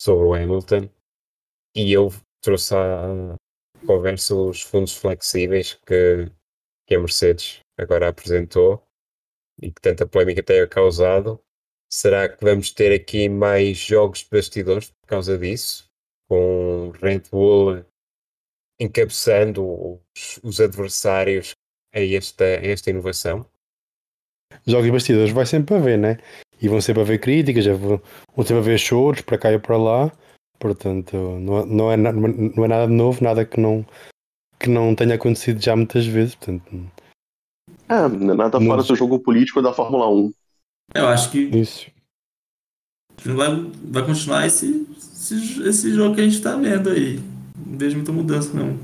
sobre 0.02 0.26
o 0.26 0.34
Hamilton. 0.34 0.90
E 1.76 1.92
eu 1.92 2.14
trouxe 2.42 2.74
à 2.74 3.36
conversa 3.86 4.34
os 4.34 4.62
fundos 4.62 4.96
flexíveis 4.96 5.74
que, 5.86 6.32
que 6.88 6.96
a 6.96 7.00
Mercedes 7.00 7.60
agora 7.78 8.08
apresentou 8.08 8.82
e 9.62 9.72
que 9.72 9.82
tanta 9.82 10.08
polémica 10.08 10.42
tem 10.42 10.68
causado. 10.68 11.40
Será 11.92 12.28
que 12.28 12.44
vamos 12.44 12.72
ter 12.72 12.94
aqui 12.94 13.30
mais 13.30 13.78
jogos 13.78 14.20
de 14.20 14.30
bastidores 14.32 14.90
por 14.90 15.08
causa 15.08 15.38
disso? 15.38 15.86
Com 16.30 16.92
Red 17.02 17.24
Bull 17.32 17.86
encabeçando 18.80 20.00
os, 20.16 20.40
os 20.44 20.62
adversários 20.62 21.52
a 21.94 22.00
esta, 22.00 22.44
a 22.44 22.66
esta 22.66 22.90
inovação? 22.90 23.46
Jogos 24.66 24.86
de 24.86 24.92
bastidores 24.92 25.32
vai 25.32 25.46
sempre 25.46 25.76
haver, 25.76 25.98
né? 25.98 26.18
E 26.62 26.68
vão 26.68 26.82
sempre 26.82 27.02
haver 27.02 27.20
críticas, 27.20 27.66
vão, 27.66 28.02
vão 28.36 28.46
sempre 28.46 28.58
haver 28.58 28.80
choros 28.80 29.22
para 29.22 29.38
cá 29.38 29.52
e 29.52 29.60
para 29.60 29.78
lá. 29.78 30.12
Portanto, 30.60 31.16
não, 31.16 31.66
não, 31.66 31.92
é, 31.92 31.98
não 31.98 32.66
é 32.66 32.68
nada 32.68 32.88
de 32.88 32.94
novo, 32.94 33.24
nada 33.24 33.46
que 33.46 33.60
não, 33.60 33.86
que 34.60 34.70
não 34.70 34.96
tenha 34.96 35.16
acontecido 35.16 35.62
já 35.62 35.76
muitas 35.76 36.06
vezes. 36.06 36.36
Portanto, 36.36 36.92
É, 37.90 38.08
nada 38.08 38.60
fora 38.60 38.84
do 38.84 38.96
jogo 38.96 39.20
político 39.20 39.62
da 39.62 39.74
Fórmula 39.74 40.10
1. 40.10 40.34
Eu 40.96 41.08
acho 41.08 41.32
que 41.32 41.40
isso. 41.40 41.92
vai, 43.26 43.50
vai 43.84 44.06
continuar 44.06 44.46
esse, 44.46 44.88
esse, 44.98 45.68
esse 45.68 45.94
jogo 45.94 46.16
que 46.16 46.22
a 46.22 46.24
gente 46.24 46.42
tá 46.42 46.56
vendo 46.56 46.90
aí. 46.90 47.20
Não 47.56 47.78
vejo 47.78 47.98
muita 47.98 48.12
mudança, 48.12 48.54
não. 48.54 48.78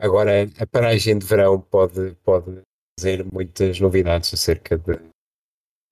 Agora, 0.00 0.30
a 0.58 0.66
paragem 0.66 1.18
de 1.18 1.24
verão 1.24 1.60
pode, 1.60 2.14
pode 2.24 2.60
trazer 2.98 3.24
muitas 3.32 3.80
novidades 3.80 4.32
acerca 4.34 4.76
de, 4.76 4.98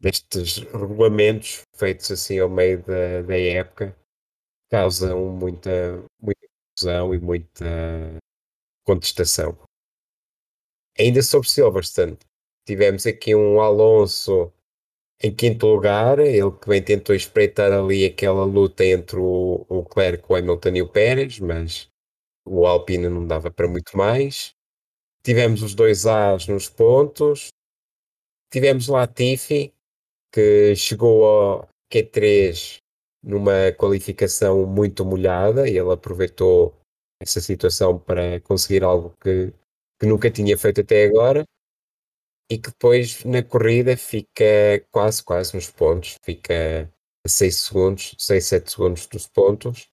destes 0.01 0.59
regulamentos 0.59 1.62
feitos 1.76 2.11
assim 2.11 2.38
ao 2.38 2.49
meio 2.49 2.82
da, 2.82 3.22
da 3.22 3.38
época. 3.38 3.97
Causam 4.70 5.30
muita, 5.30 6.03
muita 6.20 6.40
confusão 6.76 7.14
e 7.14 7.18
muita 7.18 7.64
contestação. 8.85 9.59
Ainda 10.99 11.22
sobre 11.22 11.49
Silverstone, 11.49 12.18
tivemos 12.66 13.07
aqui 13.07 13.35
um 13.35 13.61
Alonso 13.61 14.53
em 15.22 15.35
quinto 15.35 15.66
lugar, 15.66 16.18
ele 16.18 16.51
que 16.51 16.68
bem 16.68 16.82
tentou 16.82 17.14
espreitar 17.14 17.72
ali 17.72 18.05
aquela 18.05 18.45
luta 18.45 18.85
entre 18.85 19.16
o, 19.16 19.64
o 19.68 19.78
Leclerc, 19.78 20.24
o 20.28 20.35
Hamilton 20.35 20.68
e 20.70 20.82
o 20.82 20.89
Pérez, 20.89 21.39
mas 21.39 21.89
o 22.47 22.66
Alpine 22.66 23.09
não 23.09 23.26
dava 23.26 23.51
para 23.51 23.66
muito 23.66 23.97
mais. 23.97 24.53
Tivemos 25.24 25.62
os 25.62 25.74
dois 25.74 26.05
A's 26.05 26.47
nos 26.47 26.68
pontos. 26.68 27.49
Tivemos 28.53 28.89
o 28.89 28.93
Latifi, 28.93 29.72
que 30.32 30.76
chegou 30.76 31.24
ao 31.24 31.68
Q3 31.91 32.76
numa 33.22 33.72
qualificação 33.78 34.66
muito 34.66 35.05
molhada 35.05 35.66
e 35.66 35.78
ele 35.78 35.91
aproveitou 35.91 36.74
essa 37.21 37.41
situação 37.41 37.99
para 37.99 38.41
conseguir 38.41 38.83
algo 38.83 39.15
que, 39.21 39.53
que 39.99 40.07
nunca 40.07 40.31
tinha 40.31 40.57
feito 40.57 40.81
até 40.81 41.07
agora 41.07 41.45
e 42.51 42.59
que 42.59 42.71
depois 42.71 43.25
na 43.25 43.43
corrida 43.43 43.97
fica 43.97 44.85
quase, 44.91 45.23
quase 45.23 45.55
nos 45.55 45.71
pontos, 45.71 46.17
fica 46.23 46.91
a 47.25 47.29
6 47.29 47.57
segundos, 47.57 48.15
6, 48.19 48.45
7 48.45 48.71
segundos 48.71 49.07
dos 49.07 49.27
pontos. 49.27 49.89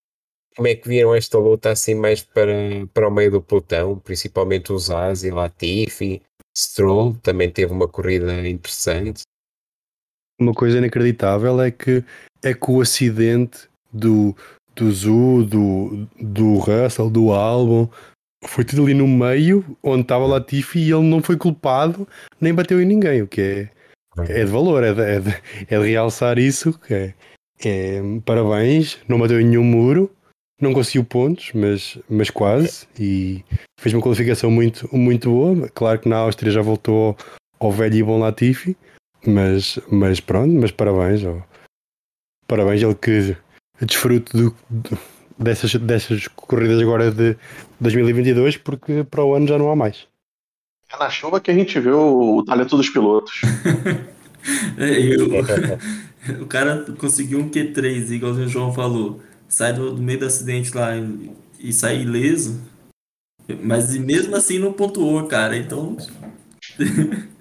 Como 0.56 0.68
é 0.68 0.76
que 0.76 0.88
viram 0.88 1.16
esta 1.16 1.38
luta 1.38 1.72
assim 1.72 1.96
mais 1.96 2.22
para, 2.22 2.54
para 2.94 3.08
o 3.08 3.12
meio 3.12 3.32
do 3.32 3.42
pelotão, 3.42 3.98
principalmente 4.00 4.74
os 4.74 4.90
e 5.24 5.32
Latifi, 5.32 6.22
Stroll 6.56 7.16
também 7.22 7.50
teve 7.50 7.72
uma 7.72 7.88
corrida 7.88 8.48
interessante. 8.48 9.24
Uma 10.38 10.54
coisa 10.54 10.78
inacreditável 10.78 11.62
é 11.62 11.72
que 11.72 12.04
é 12.44 12.54
que 12.54 12.72
o 12.72 12.82
acidente 12.82 13.70
do, 13.94 14.36
do 14.76 14.92
Zu, 14.92 15.44
do, 15.44 16.08
do 16.20 16.58
Russell, 16.58 17.10
do 17.10 17.32
Albon, 17.32 17.90
foi 18.46 18.66
tudo 18.66 18.84
ali 18.84 18.94
no 18.94 19.08
meio, 19.08 19.78
onde 19.84 20.02
estava 20.02 20.26
o 20.26 20.28
Latifi 20.28 20.80
e 20.80 20.92
ele 20.92 21.04
não 21.04 21.22
foi 21.22 21.38
culpado, 21.38 22.08
nem 22.40 22.54
bateu 22.54 22.82
em 22.82 22.86
ninguém, 22.86 23.22
o 23.22 23.28
que 23.28 23.42
é, 23.42 23.70
é 24.18 24.44
de 24.44 24.52
valor, 24.52 24.84
é 24.84 24.94
de, 24.94 25.02
é 25.02 25.20
de, 25.20 25.30
é 25.70 25.80
de 25.80 25.88
realçar 25.88 26.40
isso, 26.40 26.78
que 26.80 26.94
é, 26.94 27.14
é, 27.64 28.02
parabéns, 28.26 28.98
não 29.08 29.20
bateu 29.20 29.40
em 29.40 29.46
nenhum 29.46 29.64
muro, 29.64 30.12
não 30.60 30.74
conseguiu 30.74 31.04
pontos, 31.04 31.52
mas, 31.54 31.98
mas 32.10 32.30
quase, 32.30 32.88
e 33.00 33.44
fez 33.80 33.94
uma 33.94 34.02
qualificação 34.02 34.50
muito, 34.50 34.90
muito 34.96 35.30
boa, 35.30 35.70
claro 35.70 36.00
que 36.00 36.10
na 36.10 36.18
Áustria 36.18 36.52
já 36.52 36.62
voltou 36.62 37.16
ao, 37.60 37.68
ao 37.68 37.72
velho 37.72 37.96
e 37.96 38.04
bom 38.04 38.20
Latifi, 38.20 38.76
mas, 39.26 39.78
mas 39.92 40.20
pronto, 40.20 40.54
mas 40.54 40.72
parabéns, 40.72 41.24
ó. 41.24 41.42
parabéns 42.48 42.82
ele 42.82 42.96
que 42.96 43.38
desfrute 43.86 44.32
do, 44.36 44.56
dessas, 45.38 45.74
dessas 45.76 46.28
corridas 46.28 46.82
agora 46.82 47.12
de 47.12 47.36
2022, 47.80 48.58
porque 48.58 49.04
para 49.04 49.24
o 49.24 49.34
ano 49.34 49.48
já 49.48 49.58
não 49.58 49.72
há 49.72 49.76
mais. 49.76 50.08
É 50.92 50.98
na 50.98 51.10
chuva 51.10 51.40
que 51.40 51.50
a 51.50 51.54
gente 51.54 51.80
vê 51.80 51.90
o, 51.92 52.38
o 52.38 52.46
talento 52.46 52.76
dos 52.78 52.90
pilotos. 52.90 53.42
É, 54.78 55.00
eu- 55.16 55.30
o 56.42 56.46
cara 56.46 56.86
conseguiu 56.98 57.40
um 57.40 57.50
Q3, 57.50 58.12
igualzinho 58.12 58.48
o 58.48 58.50
João 58.50 58.74
falou. 58.74 59.22
Sai 59.48 59.74
do, 59.74 59.92
do 59.94 60.02
meio 60.02 60.20
do 60.20 60.26
acidente 60.26 60.76
lá 60.76 60.96
e, 60.96 61.32
e 61.60 61.74
sai 61.74 62.02
ileso. 62.02 62.60
Mas 63.64 63.96
mesmo 63.98 64.36
assim 64.36 64.60
não 64.60 64.72
pontuou, 64.74 65.26
cara. 65.28 65.58
Então. 65.58 65.98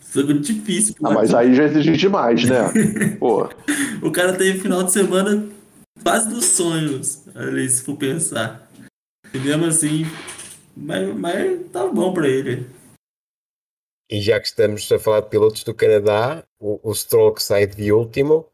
Foi 0.00 0.24
difícil. 0.38 0.94
Ah, 1.02 1.10
mas 1.10 1.32
aí 1.32 1.54
já 1.54 1.64
exige 1.64 1.96
demais, 1.96 2.44
né? 2.44 2.58
Pô, 3.18 3.48
O 4.02 4.10
cara 4.10 4.34
teve 4.34 4.60
final 4.60 4.82
de 4.82 4.92
semana 4.92 5.46
quase 6.02 6.28
dos 6.28 6.44
sonhos, 6.44 7.26
ali, 7.34 7.68
se 7.68 7.82
for 7.82 7.96
pensar. 7.96 8.70
E 9.32 9.38
mesmo 9.38 9.66
assim, 9.66 10.04
mas, 10.76 11.14
mas 11.16 11.70
tá 11.70 11.86
bom 11.86 12.12
pra 12.12 12.28
ele. 12.28 12.68
E 14.10 14.20
já 14.20 14.38
que 14.38 14.46
estamos 14.46 14.90
a 14.92 14.98
falar 14.98 15.20
de 15.20 15.30
pilotos 15.30 15.64
do 15.64 15.74
Canadá, 15.74 16.44
o, 16.60 16.78
o 16.82 16.94
Stroll 16.94 17.32
que 17.34 17.42
sai 17.42 17.66
de 17.66 17.92
último 17.92 18.46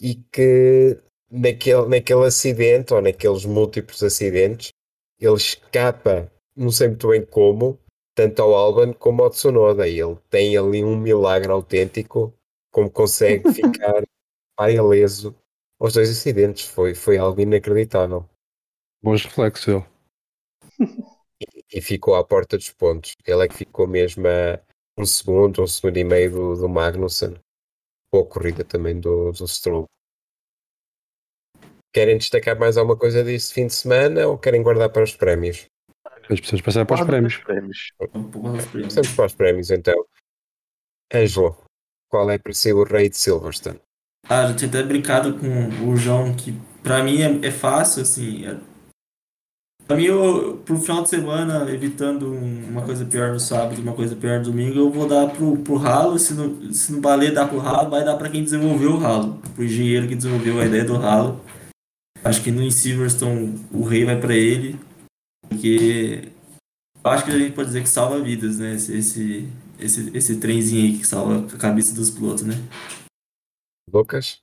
e 0.00 0.14
que 0.32 0.98
naquele, 1.30 1.86
naquele 1.86 2.26
acidente 2.26 2.94
ou 2.94 3.02
naqueles 3.02 3.44
múltiplos 3.44 4.02
acidentes 4.02 4.72
ele 5.18 5.34
escapa, 5.34 6.30
não 6.56 6.70
sei 6.70 6.88
muito 6.88 7.08
bem 7.08 7.24
como, 7.26 7.78
tanto 8.14 8.40
ao 8.40 8.54
Albon 8.54 8.94
como 8.94 9.22
ao 9.22 9.30
Tsunoda. 9.30 9.88
Ele 9.88 10.16
tem 10.30 10.56
ali 10.56 10.84
um 10.84 10.96
milagre 10.96 11.50
autêntico 11.50 12.32
como 12.72 12.90
consegue 12.90 13.50
ficar 13.52 14.04
ileso 14.70 15.34
aos 15.80 15.94
dois 15.94 16.10
acidentes. 16.10 16.66
Foi, 16.66 16.94
foi 16.94 17.18
algo 17.18 17.40
inacreditável. 17.40 18.28
Bons 19.02 19.24
reflexos, 19.24 19.68
ele. 19.68 19.84
E 21.72 21.80
ficou 21.80 22.14
à 22.14 22.24
porta 22.24 22.56
dos 22.56 22.70
pontos. 22.70 23.14
Ele 23.24 23.44
é 23.44 23.48
que 23.48 23.54
ficou 23.54 23.86
mesmo 23.86 24.26
a 24.26 24.60
um 24.98 25.06
segundo, 25.06 25.62
um 25.62 25.66
segundo 25.66 25.96
e 25.96 26.04
meio 26.04 26.30
do, 26.30 26.56
do 26.56 26.68
Magnussen. 26.68 27.34
Boa 28.12 28.26
corrida 28.26 28.64
também 28.64 29.00
do, 29.00 29.32
do 29.32 29.48
Stroll. 29.48 29.86
Querem 31.92 32.18
destacar 32.18 32.58
mais 32.58 32.76
alguma 32.76 32.98
coisa 32.98 33.24
desse 33.24 33.52
fim 33.52 33.66
de 33.66 33.74
semana 33.74 34.26
ou 34.26 34.38
querem 34.38 34.62
guardar 34.62 34.90
para 34.90 35.02
os 35.02 35.14
prémios? 35.14 35.66
Mas 36.28 36.40
precisamos 36.40 36.62
passar 36.62 36.86
para 36.86 37.00
os 37.00 37.06
prémios. 37.06 37.34
os 37.34 37.42
prêmios. 37.42 37.92
Pouco 37.96 38.48
mais 38.48 38.66
pra 38.66 38.78
ele. 38.78 38.88
Passamos 38.88 39.14
para 39.14 39.26
os 39.26 39.34
prémios 39.34 39.70
então. 39.70 40.06
Ângelo, 41.12 41.56
qual 42.08 42.30
é 42.30 42.38
para 42.38 42.52
si 42.52 42.72
o 42.72 42.84
rei 42.84 43.08
de 43.08 43.16
Silverstone? 43.16 43.80
Ah, 44.30 44.46
já 44.46 44.54
tinha 44.54 44.68
até 44.68 44.82
brincado 44.82 45.34
com 45.34 45.90
o 45.90 45.96
João 45.96 46.32
que 46.34 46.54
pra 46.84 47.02
mim 47.02 47.20
é, 47.20 47.48
é 47.48 47.50
fácil, 47.50 48.02
assim. 48.02 48.46
é- 48.46 48.56
Pra 49.86 49.96
mim, 49.96 50.04
eu, 50.04 50.62
pro 50.64 50.78
final 50.78 51.02
de 51.02 51.08
semana, 51.08 51.68
evitando 51.68 52.32
um- 52.32 52.68
uma 52.70 52.82
coisa 52.82 53.04
pior 53.04 53.32
no 53.32 53.40
sábado 53.40 53.82
uma 53.82 53.92
coisa 53.92 54.14
pior 54.14 54.38
no 54.38 54.44
domingo, 54.44 54.78
eu 54.78 54.88
vou 54.88 55.08
dar 55.08 55.28
pro, 55.30 55.56
pro 55.56 55.74
ralo. 55.74 56.16
Se 56.16 56.32
no, 56.32 56.72
se 56.72 56.92
no 56.92 57.00
balé 57.00 57.32
dá 57.32 57.44
pro 57.44 57.58
ralo, 57.58 57.90
vai 57.90 58.04
dar 58.04 58.16
pra 58.16 58.30
quem 58.30 58.44
desenvolveu 58.44 58.92
o 58.92 58.98
ralo. 58.98 59.42
Pro 59.56 59.64
engenheiro 59.64 60.06
que 60.06 60.14
desenvolveu 60.14 60.60
a 60.60 60.64
ideia 60.66 60.84
do 60.84 60.96
ralo. 60.96 61.40
Acho 62.22 62.40
que 62.40 62.52
no 62.52 62.70
Silverstone 62.70 63.58
o 63.72 63.82
rei 63.82 64.04
vai 64.04 64.20
pra 64.20 64.32
ele. 64.36 64.78
Porque 65.48 66.28
acho 67.02 67.24
que 67.24 67.30
a 67.32 67.38
gente 67.38 67.52
pode 67.54 67.68
dizer 67.70 67.82
que 67.82 67.88
salva 67.88 68.20
vidas, 68.20 68.58
né? 68.60 68.74
Esse, 68.76 68.96
esse, 68.96 69.48
esse, 69.76 70.10
esse 70.16 70.36
trenzinho 70.36 70.84
aí 70.84 70.98
que 70.98 71.04
salva 71.06 71.44
a 71.52 71.58
cabeça 71.58 71.92
dos 71.96 72.10
pilotos, 72.10 72.44
né? 72.44 72.54
Lucas? 73.92 74.42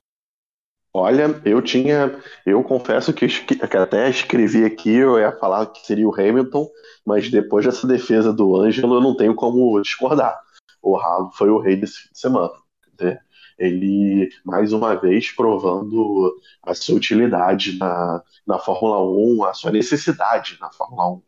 Olha, 0.93 1.41
eu 1.45 1.61
tinha. 1.61 2.19
Eu 2.45 2.63
confesso 2.63 3.13
que, 3.13 3.27
que 3.27 3.77
até 3.77 4.09
escrevi 4.09 4.65
aqui, 4.65 4.95
eu 4.95 5.19
ia 5.19 5.31
falar 5.31 5.67
que 5.67 5.85
seria 5.85 6.07
o 6.07 6.13
Hamilton, 6.13 6.67
mas 7.05 7.29
depois 7.29 7.65
dessa 7.65 7.85
defesa 7.85 8.33
do 8.33 8.55
Ângelo, 8.55 8.95
eu 8.95 9.01
não 9.01 9.15
tenho 9.15 9.35
como 9.35 9.79
discordar. 9.81 10.39
O 10.81 10.97
Ralo 10.97 11.31
foi 11.33 11.49
o 11.49 11.59
rei 11.59 11.75
desse 11.75 11.99
fim 11.99 12.11
de 12.11 12.19
semana. 12.19 12.53
né? 12.99 13.19
Ele, 13.59 14.29
mais 14.45 14.71
uma 14.71 14.95
vez, 14.95 15.31
provando 15.31 16.35
a 16.63 16.73
sua 16.73 16.95
utilidade 16.95 17.77
na, 17.77 18.23
na 18.45 18.59
Fórmula 18.59 19.01
1, 19.01 19.43
a 19.45 19.53
sua 19.53 19.71
necessidade 19.71 20.57
na 20.59 20.71
Fórmula 20.71 21.21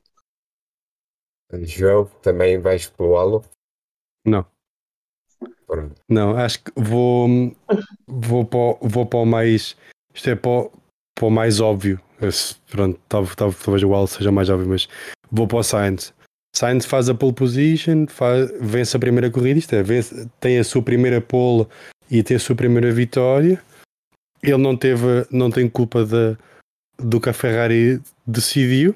1. 1.51 1.65
João, 1.65 2.05
também 2.21 2.59
vais 2.59 2.87
pelo 2.87 3.43
Não. 4.25 4.45
Pronto. 5.69 5.95
Não, 6.09 6.35
acho 6.35 6.63
que 6.63 6.71
vou, 6.75 7.55
vou, 8.07 8.43
para, 8.43 8.59
o- 8.59 8.79
vou 8.81 9.05
para 9.05 9.19
o 9.19 9.25
mais. 9.25 9.77
Isto 10.13 10.31
é 10.31 10.35
para, 10.35 10.49
o- 10.49 10.71
para 11.15 11.27
o 11.27 11.29
mais 11.31 11.59
óbvio. 11.61 11.99
Esse, 12.19 12.55
pronto, 12.71 12.99
talvez, 13.07 13.83
o 13.83 13.93
Al 13.93 14.07
seja 14.07 14.31
mais 14.31 14.49
óbvio, 14.49 14.67
mas 14.69 14.89
vou 15.31 15.47
para 15.47 15.59
o 15.59 15.63
Sainz. 15.63 16.11
Sainz 16.55 16.85
faz 16.85 17.07
a 17.07 17.13
pole 17.13 17.33
position, 17.33 18.07
faz, 18.07 18.51
vence 18.59 18.97
a 18.97 18.99
primeira 18.99 19.29
corrida, 19.29 19.59
isto 19.59 19.75
é, 19.75 19.83
vence, 19.83 20.27
tem 20.39 20.57
a 20.57 20.63
sua 20.63 20.81
primeira 20.81 21.21
pole 21.21 21.67
e 22.09 22.23
tem 22.23 22.35
a 22.35 22.39
sua 22.39 22.55
primeira 22.55 22.91
vitória. 22.91 23.61
Ele 24.41 24.57
não 24.57 24.75
teve, 24.75 25.05
não 25.31 25.51
tem 25.51 25.69
culpa 25.69 26.03
da, 26.03 26.35
do 26.97 27.21
que 27.21 27.29
a 27.29 27.33
Ferrari 27.33 28.01
decidiu 28.25 28.95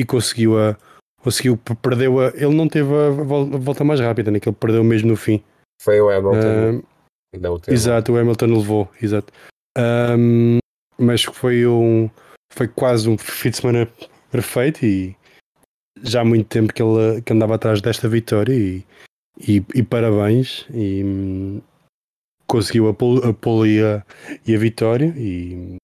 e 0.00 0.04
conseguiu 0.04 0.58
a. 0.58 0.76
Conseguiu, 1.20 1.56
perdeu 1.56 2.20
a. 2.20 2.28
Ele 2.34 2.54
não 2.54 2.68
teve 2.68 2.90
a 2.94 3.10
volta 3.10 3.84
mais 3.84 4.00
rápida, 4.00 4.30
né? 4.30 4.40
Que 4.40 4.48
ele 4.48 4.56
perdeu 4.58 4.82
mesmo 4.82 5.08
no 5.08 5.16
fim. 5.16 5.42
Foi 5.80 6.00
o 6.00 6.10
Hamilton, 6.10 6.82
o 7.34 7.58
teve. 7.58 7.74
Exato, 7.74 8.12
o 8.12 8.18
Hamilton 8.18 8.46
levou, 8.46 8.90
exato. 9.00 9.32
Ahm, 9.76 10.58
mas 10.98 11.24
foi 11.24 11.66
um 11.66 12.08
foi 12.52 12.68
quase 12.68 13.08
um 13.08 13.18
fim 13.18 13.50
de 13.50 13.56
semana 13.56 13.88
perfeito 14.30 14.84
e 14.86 15.16
já 16.02 16.20
há 16.20 16.24
muito 16.24 16.46
tempo 16.46 16.72
que 16.72 16.82
ele 16.82 17.20
que 17.22 17.32
andava 17.32 17.56
atrás 17.56 17.80
desta 17.80 18.08
vitória 18.08 18.52
e, 18.52 18.84
e, 19.40 19.64
e 19.74 19.82
parabéns 19.82 20.66
e 20.72 21.02
hum, 21.04 21.60
conseguiu 22.46 22.88
a 22.88 22.94
pole, 22.94 23.28
a 23.28 23.32
pole 23.32 23.78
e, 23.78 23.82
a, 23.82 24.04
e 24.46 24.54
a 24.54 24.58
vitória 24.58 25.12
e, 25.16 25.76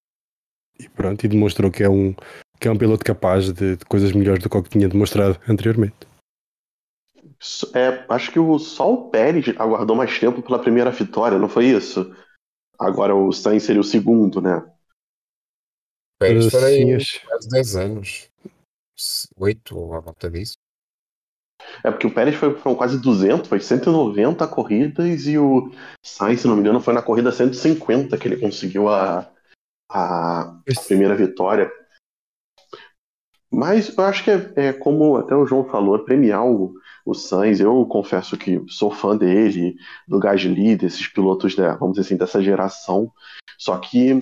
e 0.78 0.88
pronto, 0.90 1.24
e 1.24 1.28
demonstrou 1.28 1.70
que 1.70 1.82
é 1.82 1.88
um 1.88 2.14
que 2.60 2.68
é 2.68 2.70
um 2.70 2.76
piloto 2.76 3.04
capaz 3.04 3.52
de, 3.52 3.76
de 3.76 3.84
coisas 3.86 4.12
melhores 4.12 4.42
do 4.42 4.50
que 4.50 4.56
o 4.56 4.62
que 4.62 4.68
tinha 4.68 4.88
demonstrado 4.88 5.40
anteriormente. 5.48 6.09
É, 7.74 8.04
acho 8.08 8.30
que 8.30 8.38
o, 8.38 8.58
só 8.58 8.92
o 8.92 9.10
Pérez 9.10 9.48
aguardou 9.58 9.96
mais 9.96 10.18
tempo 10.18 10.42
pela 10.42 10.58
primeira 10.58 10.90
vitória, 10.90 11.38
não 11.38 11.48
foi 11.48 11.66
isso? 11.66 12.14
Agora 12.78 13.14
o 13.14 13.32
Sainz 13.32 13.62
seria 13.62 13.80
o 13.80 13.84
segundo, 13.84 14.40
né? 14.42 14.70
Pérez 16.18 16.50
sim, 16.50 16.56
aí 16.58 16.98
quase 17.26 17.48
10 17.48 17.76
anos. 17.76 18.30
8 19.36 19.78
ou 19.78 19.94
à 19.94 20.00
volta 20.00 20.30
disso. 20.30 20.58
É 21.82 21.90
porque 21.90 22.06
o 22.06 22.12
Pérez 22.12 22.36
foi, 22.36 22.54
foram 22.58 22.76
quase 22.76 23.00
200, 23.00 23.48
foi 23.48 23.60
190 23.60 24.46
corridas 24.48 25.26
e 25.26 25.38
o 25.38 25.70
Sainz, 26.04 26.40
se 26.40 26.46
não 26.46 26.56
me 26.56 26.60
engano, 26.60 26.80
foi 26.80 26.92
na 26.92 27.02
corrida 27.02 27.32
150 27.32 28.18
que 28.18 28.28
ele 28.28 28.40
conseguiu 28.40 28.88
a, 28.88 29.30
a, 29.90 30.42
a 30.42 30.82
primeira 30.86 31.14
vitória. 31.14 31.70
Mas 33.50 33.96
eu 33.96 34.04
acho 34.04 34.24
que 34.24 34.30
é, 34.30 34.52
é 34.56 34.72
como 34.72 35.16
até 35.16 35.34
o 35.34 35.46
João 35.46 35.64
falou, 35.64 35.96
é 35.96 36.04
premiar 36.04 36.46
o, 36.46 36.74
o 37.10 37.14
Sainz. 37.14 37.60
Eu 37.60 37.84
confesso 37.86 38.36
que 38.36 38.62
sou 38.68 38.90
fã 38.90 39.16
dele, 39.16 39.76
do 40.06 40.18
Gasly, 40.18 40.76
desses 40.76 41.06
pilotos, 41.08 41.56
né, 41.56 41.76
vamos 41.78 41.96
dizer 41.96 42.06
assim, 42.06 42.16
dessa 42.16 42.42
geração. 42.42 43.12
Só 43.58 43.76
que 43.78 44.20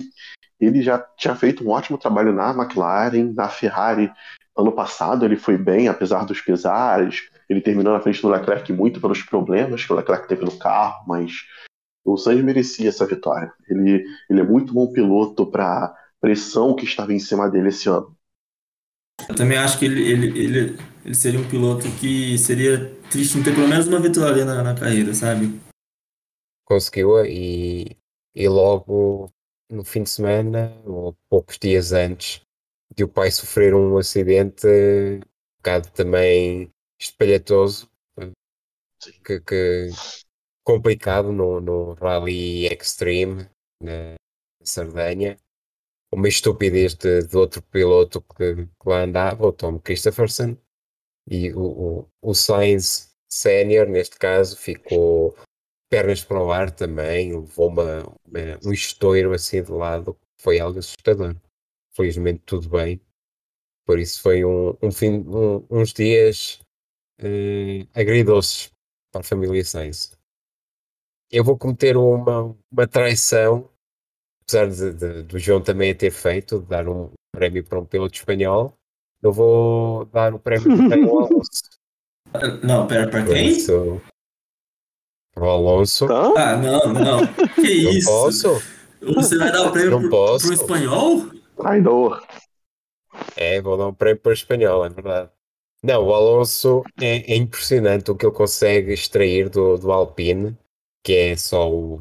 ele 0.59 0.81
já 0.81 0.99
tinha 1.17 1.35
feito 1.35 1.63
um 1.63 1.69
ótimo 1.69 1.97
trabalho 1.97 2.33
na 2.33 2.51
McLaren, 2.51 3.33
na 3.33 3.47
Ferrari. 3.47 4.11
Ano 4.57 4.71
passado 4.71 5.23
ele 5.23 5.37
foi 5.37 5.57
bem, 5.57 5.87
apesar 5.87 6.25
dos 6.25 6.41
pesares. 6.41 7.29
Ele 7.47 7.61
terminou 7.61 7.93
na 7.93 8.01
frente 8.01 8.21
do 8.21 8.29
Leclerc 8.29 8.71
muito 8.73 8.99
pelos 8.99 9.21
problemas 9.21 9.85
que 9.85 9.93
o 9.93 9.95
Leclerc 9.95 10.27
teve 10.27 10.43
no 10.43 10.57
carro, 10.57 11.03
mas 11.07 11.45
o 12.03 12.17
Sainz 12.17 12.43
merecia 12.43 12.89
essa 12.89 13.05
vitória. 13.05 13.51
Ele, 13.69 14.03
ele 14.29 14.39
é 14.39 14.43
muito 14.43 14.73
bom 14.73 14.91
piloto 14.91 15.45
para 15.45 15.95
pressão 16.19 16.75
que 16.75 16.85
estava 16.85 17.13
em 17.13 17.19
cima 17.19 17.49
dele 17.49 17.69
esse 17.69 17.87
ano. 17.87 18.15
Eu 19.27 19.35
também 19.35 19.57
acho 19.57 19.77
que 19.77 19.85
ele, 19.85 20.01
ele, 20.01 20.39
ele, 20.39 20.77
ele 21.09 21.15
seria 21.15 21.39
um 21.39 21.49
piloto 21.49 21.85
que 21.99 22.37
seria 22.37 22.93
triste 23.09 23.35
não 23.35 23.43
ter 23.43 23.55
pelo 23.55 23.67
menos 23.67 23.87
uma 23.87 23.99
vitória 23.99 24.45
na, 24.45 24.61
na 24.61 24.75
carreira, 24.75 25.11
sabe? 25.11 25.59
Conseguiu-a 26.63 27.27
e, 27.27 27.97
e 28.35 28.47
logo 28.47 29.27
no 29.71 29.83
fim 29.83 30.03
de 30.03 30.09
semana, 30.11 30.71
ou 30.85 31.17
poucos 31.27 31.57
dias 31.57 31.93
antes, 31.93 32.41
de 32.95 33.03
o 33.03 33.07
pai 33.07 33.31
sofrer 33.31 33.73
um 33.73 33.97
acidente 33.97 34.67
um 34.67 35.21
bocado 35.57 35.89
também 35.89 36.69
espalhatoso, 37.01 37.89
que, 39.25 39.39
que 39.39 39.89
complicado 40.63 41.31
no, 41.31 41.59
no 41.59 41.93
Rally 41.93 42.67
Extreme 42.67 43.49
na 43.81 44.13
Sardenha. 44.63 45.39
Uma 46.13 46.27
estupidez 46.27 46.93
de, 46.93 47.23
de 47.23 47.35
outro 47.35 47.63
piloto 47.63 48.21
que, 48.21 48.67
que 48.67 48.89
lá 48.89 49.01
andava, 49.01 49.47
o 49.47 49.51
Tom 49.51 49.79
Christopherson, 49.79 50.55
e 51.29 51.53
o, 51.53 51.61
o, 52.01 52.09
o 52.21 52.33
Sainz 52.33 53.13
Sénior, 53.31 53.87
neste 53.87 54.17
caso, 54.17 54.57
ficou 54.57 55.37
pernas 55.89 56.23
para 56.23 56.43
o 56.43 56.51
ar 56.51 56.71
também, 56.71 57.33
levou 57.33 57.67
uma, 57.69 58.03
uma, 58.25 58.59
um 58.65 58.73
estouro 58.73 59.33
assim 59.33 59.61
de 59.63 59.71
lado, 59.71 60.17
foi 60.41 60.59
algo 60.59 60.79
assustador. 60.79 61.35
Felizmente 61.95 62.41
tudo 62.45 62.69
bem, 62.69 62.99
por 63.85 63.99
isso 63.99 64.21
foi 64.21 64.43
um, 64.45 64.75
um 64.81 64.91
fim, 64.91 65.25
um, 65.27 65.65
uns 65.69 65.93
dias 65.93 66.59
eh, 67.19 67.87
agridoces 67.93 68.71
para 69.11 69.21
a 69.21 69.23
família 69.23 69.63
Sainz. 69.65 70.17
Eu 71.31 71.43
vou 71.43 71.57
cometer 71.57 71.97
uma, 71.97 72.55
uma 72.71 72.87
traição, 72.87 73.69
apesar 74.41 74.69
de, 74.69 74.93
de, 74.93 75.23
do 75.23 75.37
João 75.37 75.61
também 75.61 75.91
a 75.91 75.95
ter 75.95 76.11
feito, 76.11 76.59
de 76.59 76.67
dar 76.67 76.87
um 76.87 77.11
prémio 77.31 77.63
para 77.63 77.79
um 77.79 77.85
piloto 77.85 78.15
espanhol, 78.15 78.78
eu 79.21 79.31
vou 79.31 80.05
dar 80.05 80.33
o 80.33 80.39
prémio 80.39 80.89
para 80.89 80.99
o 80.99 81.19
Alonso. 81.19 81.61
Não, 82.63 82.87
pera, 82.87 83.09
para 83.09 83.23
Por 83.25 83.33
quem? 83.33 83.47
isso, 83.49 84.01
para 85.33 85.43
o 85.45 85.49
Alonso. 85.49 86.05
Hã? 86.05 86.33
Ah, 86.37 86.55
não, 86.57 86.93
não. 86.93 87.19
Que 87.55 87.83
Não 87.83 87.91
isso? 87.91 88.09
posso? 88.09 88.61
Você 89.01 89.37
vai 89.37 89.51
dar 89.51 89.67
o 89.67 89.71
prêmio 89.71 89.91
Não 89.91 90.01
pro, 90.01 90.09
posso. 90.09 90.45
pro 90.45 90.53
espanhol? 90.53 91.25
Traidor. 91.57 92.23
É, 93.35 93.61
vou 93.61 93.77
dar 93.77 93.87
um 93.87 93.93
prémio 93.93 94.21
para 94.21 94.29
o 94.29 94.33
espanhol, 94.33 94.85
é 94.85 94.89
verdade. 94.89 95.29
Não, 95.81 96.05
o 96.05 96.13
Alonso 96.13 96.83
é, 96.99 97.33
é 97.33 97.35
impressionante 97.37 98.11
o 98.11 98.15
que 98.15 98.25
ele 98.25 98.35
consegue 98.35 98.91
extrair 98.93 99.49
do, 99.49 99.77
do 99.77 99.91
Alpine, 99.91 100.57
que 101.03 101.13
é 101.13 101.35
só 101.37 101.71
o 101.71 101.99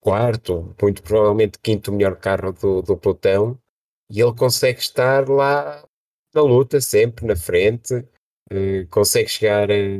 quarto, 0.00 0.72
muito 0.80 1.02
provavelmente 1.02 1.58
quinto 1.58 1.90
melhor 1.92 2.16
carro 2.16 2.52
do, 2.52 2.82
do 2.82 2.96
pelotão, 2.96 3.58
e 4.08 4.20
ele 4.20 4.32
consegue 4.34 4.78
estar 4.78 5.28
lá 5.28 5.84
na 6.36 6.42
luta, 6.42 6.80
sempre 6.80 7.26
na 7.26 7.36
frente, 7.36 7.94
eh, 8.50 8.86
consegue 8.90 9.28
chegar 9.28 9.70
eh, 9.70 9.98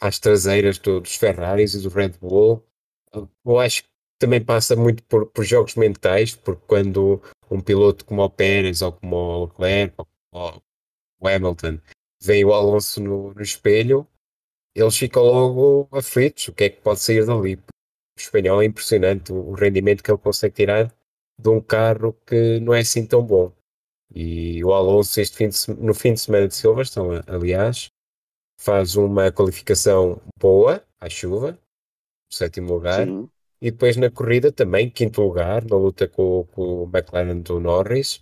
às 0.00 0.18
traseiras 0.18 0.78
do- 0.78 1.00
dos 1.00 1.14
Ferraris 1.16 1.74
e 1.74 1.82
do 1.82 1.88
Red 1.88 2.10
Bull. 2.20 2.64
Eu 3.44 3.58
acho 3.58 3.84
que 3.84 3.90
também 4.18 4.44
passa 4.44 4.76
muito 4.76 5.02
por, 5.04 5.26
por 5.26 5.44
jogos 5.44 5.74
mentais, 5.76 6.34
porque 6.36 6.62
quando 6.66 7.20
um 7.50 7.60
piloto 7.60 8.04
como 8.04 8.22
o 8.22 8.30
Pérez 8.30 8.82
ou 8.82 8.92
como 8.92 9.16
o 9.16 9.44
Leclerc 9.46 9.94
ou 9.98 10.06
como 10.32 10.62
o 11.20 11.28
Hamilton 11.28 11.78
vem 12.22 12.44
o 12.44 12.52
Alonso 12.52 13.02
no, 13.02 13.34
no 13.34 13.42
espelho, 13.42 14.06
eles 14.74 14.96
ficam 14.96 15.22
logo 15.24 15.88
aflitos. 15.92 16.48
O 16.48 16.54
que 16.54 16.64
é 16.64 16.70
que 16.70 16.80
pode 16.82 17.00
sair 17.00 17.26
dali? 17.26 17.56
O 17.56 18.20
espanhol 18.20 18.62
é 18.62 18.66
impressionante 18.66 19.32
o 19.32 19.52
rendimento 19.54 20.02
que 20.02 20.10
ele 20.10 20.18
consegue 20.18 20.54
tirar 20.54 20.94
de 21.38 21.48
um 21.48 21.60
carro 21.60 22.14
que 22.26 22.60
não 22.60 22.74
é 22.74 22.80
assim 22.80 23.06
tão 23.06 23.22
bom. 23.24 23.52
E 24.14 24.62
o 24.64 24.72
Alonso, 24.72 25.20
este 25.20 25.36
fim 25.36 25.48
de 25.48 25.82
no 25.82 25.94
fim 25.94 26.12
de 26.12 26.20
semana 26.20 26.48
de 26.48 26.54
Silverstone, 26.54 27.22
aliás, 27.26 27.88
faz 28.58 28.94
uma 28.96 29.32
qualificação 29.32 30.20
boa 30.38 30.84
à 31.00 31.08
chuva, 31.08 31.58
sétimo 32.30 32.74
lugar, 32.74 33.06
Sim. 33.06 33.28
e 33.60 33.70
depois 33.70 33.96
na 33.96 34.10
corrida 34.10 34.52
também, 34.52 34.90
quinto 34.90 35.22
lugar, 35.22 35.64
na 35.64 35.76
luta 35.76 36.06
com, 36.06 36.46
com 36.52 36.84
o 36.84 36.90
McLaren 36.94 37.40
do 37.40 37.58
Norris. 37.58 38.20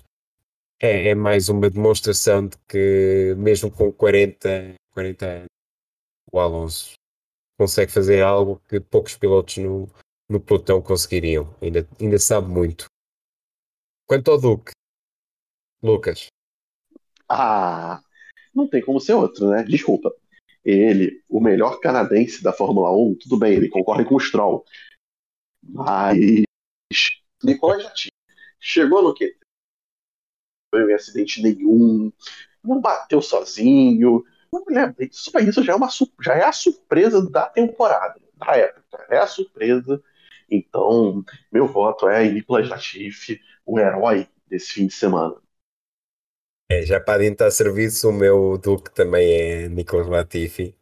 é, 0.81 1.09
é 1.09 1.15
mais 1.15 1.49
uma 1.49 1.69
demonstração 1.69 2.47
de 2.47 2.57
que, 2.69 3.35
mesmo 3.37 3.71
com 3.71 3.93
40, 3.93 4.75
40 4.93 5.27
anos, 5.27 5.49
o 6.33 6.39
Alonso 6.39 6.95
consegue 7.59 7.93
fazer 7.93 8.23
algo 8.23 8.63
que 8.69 8.81
poucos 8.81 9.17
pilotos 9.17 9.59
no, 9.59 9.89
no 10.29 10.41
pelotão 10.41 10.81
conseguiriam. 10.81 11.55
Ainda, 11.61 11.87
ainda 12.01 12.19
sabe 12.19 12.49
muito. 12.49 12.87
Quanto 14.07 14.31
ao 14.31 14.41
Duque, 14.41 14.73
Lucas, 15.83 16.27
Ah, 17.29 18.03
não 18.55 18.69
tem 18.69 18.83
como 18.83 19.01
ser 19.01 19.15
outro, 19.15 19.49
né? 19.51 19.63
Desculpa. 19.63 20.13
Ele, 20.65 21.23
o 21.29 21.41
melhor 21.41 21.81
canadense 21.81 22.43
da 22.43 22.53
Fórmula 22.53 22.91
1, 22.93 23.17
tudo 23.21 23.39
bem, 23.39 23.55
ele 23.55 23.69
concorre 23.69 24.05
com 24.05 24.17
o 24.17 24.21
Stroll. 24.21 24.65
Mas 25.63 26.43
Nicolas 27.43 27.85
Latifi 27.85 28.11
chegou 28.59 29.03
no 29.03 29.15
quê? 29.15 29.37
Não 30.73 30.89
em 30.89 30.95
acidente 30.95 31.43
nenhum, 31.43 32.13
não 32.63 32.81
bateu 32.81 33.23
sozinho. 33.23 34.25
Olha, 34.53 34.95
Isso, 35.01 35.31
isso 35.39 35.63
já 35.63 35.73
é, 35.73 35.77
uma, 35.77 35.89
já 36.21 36.35
é 36.35 36.45
a 36.45 36.53
surpresa 36.53 37.29
da 37.29 37.49
temporada, 37.49 38.21
da 38.35 38.57
época. 38.57 39.07
É 39.09 39.19
a 39.19 39.27
surpresa. 39.27 40.03
Então, 40.51 41.25
meu 41.51 41.67
voto 41.67 42.09
é 42.09 42.29
Nicolas 42.29 42.69
Latifi, 42.69 43.41
o 43.65 43.79
herói 43.79 44.29
desse 44.49 44.73
fim 44.73 44.87
de 44.89 44.95
semana. 44.95 45.37
É, 46.71 46.87
já 46.87 47.01
para 47.01 47.15
adiantar 47.21 47.51
serviço, 47.53 48.09
o 48.09 48.13
meu 48.13 48.57
Duque 48.63 48.95
também 48.95 49.31
é 49.33 49.69
Nicolas 49.69 50.07
Latifi 50.09 50.75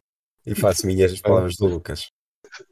e 0.45 0.53
faço 0.55 0.85
minhas 0.85 1.11
as 1.13 1.19
palavras 1.21 1.55
do 1.57 1.65
Lucas. 1.65 2.11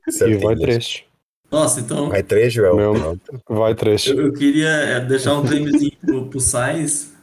E 0.08 0.12
vai 0.12 0.12
Certinhas. 0.12 0.60
3. 0.60 1.04
Nossa, 1.50 1.80
então 1.80 2.10
Vai 2.10 2.24
três, 2.24 2.52
João. 2.52 2.76
Meu-. 2.76 3.20
Vai 3.50 3.74
3. 3.74 4.08
eu, 4.08 4.28
eu 4.28 4.34
queria 4.34 4.68
é, 4.70 5.00
deixar 5.00 5.34
um 5.36 5.46
prêmiozinho 5.46 5.96
pro, 6.06 6.30
pro 6.30 6.40
Sainz, 6.42 7.14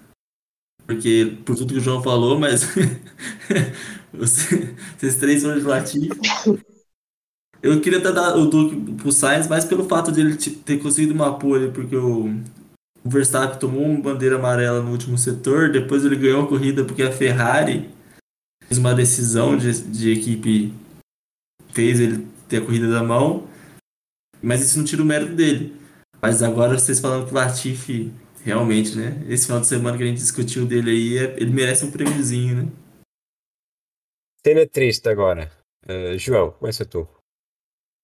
porque 0.86 1.36
por 1.44 1.54
tudo 1.56 1.74
que 1.74 1.78
o 1.78 1.82
João 1.82 2.02
falou, 2.02 2.38
mas 2.38 2.62
você- 4.12 4.74
vocês 4.98 5.16
três 5.16 5.42
foram 5.42 5.58
de 5.58 5.64
Latifi. 5.64 6.08
Eu 7.62 7.80
queria 7.80 7.98
até 7.98 8.12
dar 8.12 8.36
o 8.36 8.46
Duque 8.46 8.94
pro 8.94 9.12
Sainz, 9.12 9.46
mais 9.46 9.64
pelo 9.64 9.84
fato 9.88 10.10
de 10.12 10.20
ele 10.20 10.36
te- 10.36 10.50
ter 10.50 10.78
conseguido 10.78 11.14
uma 11.14 11.38
pole, 11.38 11.70
porque 11.70 11.96
o, 11.96 12.28
o 13.04 13.10
Verstappen 13.10 13.58
tomou 13.58 13.82
uma 13.82 14.00
bandeira 14.00 14.36
amarela 14.36 14.82
no 14.82 14.90
último 14.90 15.18
setor, 15.18 15.70
depois 15.70 16.04
ele 16.04 16.16
ganhou 16.16 16.44
a 16.44 16.48
corrida 16.48 16.84
porque 16.84 17.02
a 17.02 17.12
Ferrari 17.12 17.90
fez 18.66 18.78
uma 18.78 18.94
decisão 18.94 19.56
de, 19.56 19.82
de 19.90 20.10
equipe, 20.10 20.72
fez 21.72 22.00
ele 22.00 22.26
ter 22.48 22.58
a 22.62 22.64
corrida 22.64 22.90
da 22.90 23.02
mão, 23.02 23.46
mas 24.42 24.62
isso 24.62 24.78
não 24.78 24.86
tira 24.86 25.02
o 25.02 25.06
mérito 25.06 25.34
dele. 25.34 25.76
Mas 26.20 26.42
agora 26.42 26.78
vocês 26.78 26.98
falando 27.00 27.26
que 27.26 27.32
o 27.32 27.34
Latifi, 27.34 28.10
realmente, 28.42 28.96
né? 28.96 29.22
Esse 29.28 29.44
final 29.46 29.60
de 29.60 29.66
semana 29.66 29.98
que 29.98 30.02
a 30.02 30.06
gente 30.06 30.16
discutiu 30.16 30.64
dele 30.64 30.90
aí, 30.90 31.18
é- 31.18 31.36
ele 31.36 31.50
merece 31.50 31.84
um 31.84 31.90
prêmiozinho, 31.90 32.62
né? 32.62 32.72
Cena 34.46 34.66
triste 34.66 35.06
agora. 35.08 35.52
Uh, 35.86 36.18
João, 36.18 36.52
começa 36.52 36.86
tu. 36.86 37.06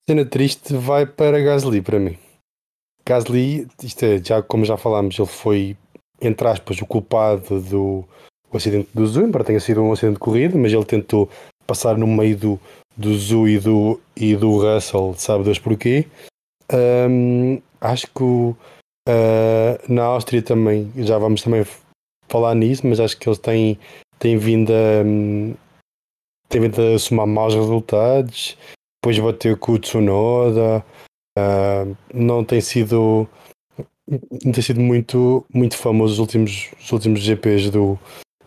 Cena 0.06 0.24
triste 0.26 0.76
vai 0.76 1.06
para 1.06 1.40
Gasly 1.40 1.80
para 1.80 1.98
mim. 1.98 2.18
Gasly, 3.04 3.66
isto 3.82 4.04
é, 4.04 4.18
já, 4.22 4.42
como 4.42 4.64
já 4.64 4.76
falámos, 4.76 5.18
ele 5.18 5.28
foi, 5.28 5.76
entre 6.20 6.46
aspas, 6.48 6.80
o 6.80 6.86
culpado 6.86 7.60
do 7.60 8.04
o 8.52 8.56
acidente 8.56 8.88
do 8.92 9.06
Zhu, 9.06 9.22
embora 9.22 9.44
tenha 9.44 9.60
sido 9.60 9.80
um 9.80 9.92
acidente 9.92 10.14
de 10.14 10.20
corrida, 10.20 10.58
mas 10.58 10.72
ele 10.72 10.84
tentou 10.84 11.30
passar 11.66 11.96
no 11.96 12.06
meio 12.06 12.36
do, 12.36 12.60
do 12.96 13.16
Zhu 13.16 13.48
e 13.48 13.58
do, 13.60 14.00
e 14.16 14.34
do 14.34 14.58
Russell, 14.58 15.14
sabe 15.16 15.44
Deus 15.44 15.58
porquê. 15.60 16.06
Ahm, 16.68 17.60
acho 17.80 18.08
que 18.08 18.54
ah, 19.08 19.78
na 19.88 20.02
Áustria 20.02 20.42
também, 20.42 20.90
já 20.96 21.16
vamos 21.16 21.42
também 21.42 21.64
falar 22.28 22.56
nisso, 22.56 22.84
mas 22.86 22.98
acho 22.98 23.16
que 23.16 23.28
eles 23.28 23.38
têm, 23.38 23.78
têm 24.18 24.36
vindo 24.36 24.72
a, 24.72 25.04
têm 26.48 26.60
vindo 26.62 26.82
a 26.82 26.98
somar 26.98 27.28
maus 27.28 27.54
resultados 27.54 28.56
depois 29.02 29.18
bateu 29.18 29.56
com 29.56 29.72
o 29.72 29.78
Tsunoda, 29.78 30.84
ah, 31.40 31.86
não 32.12 32.44
tem 32.44 32.60
sido 32.60 33.28
não 34.44 34.52
tem 34.52 34.62
sido 34.62 34.80
muito, 34.80 35.44
muito 35.54 35.76
famoso 35.76 36.14
os 36.14 36.18
últimos, 36.18 36.70
os 36.80 36.90
últimos 36.92 37.20
GPs 37.20 37.70
do, 37.70 37.98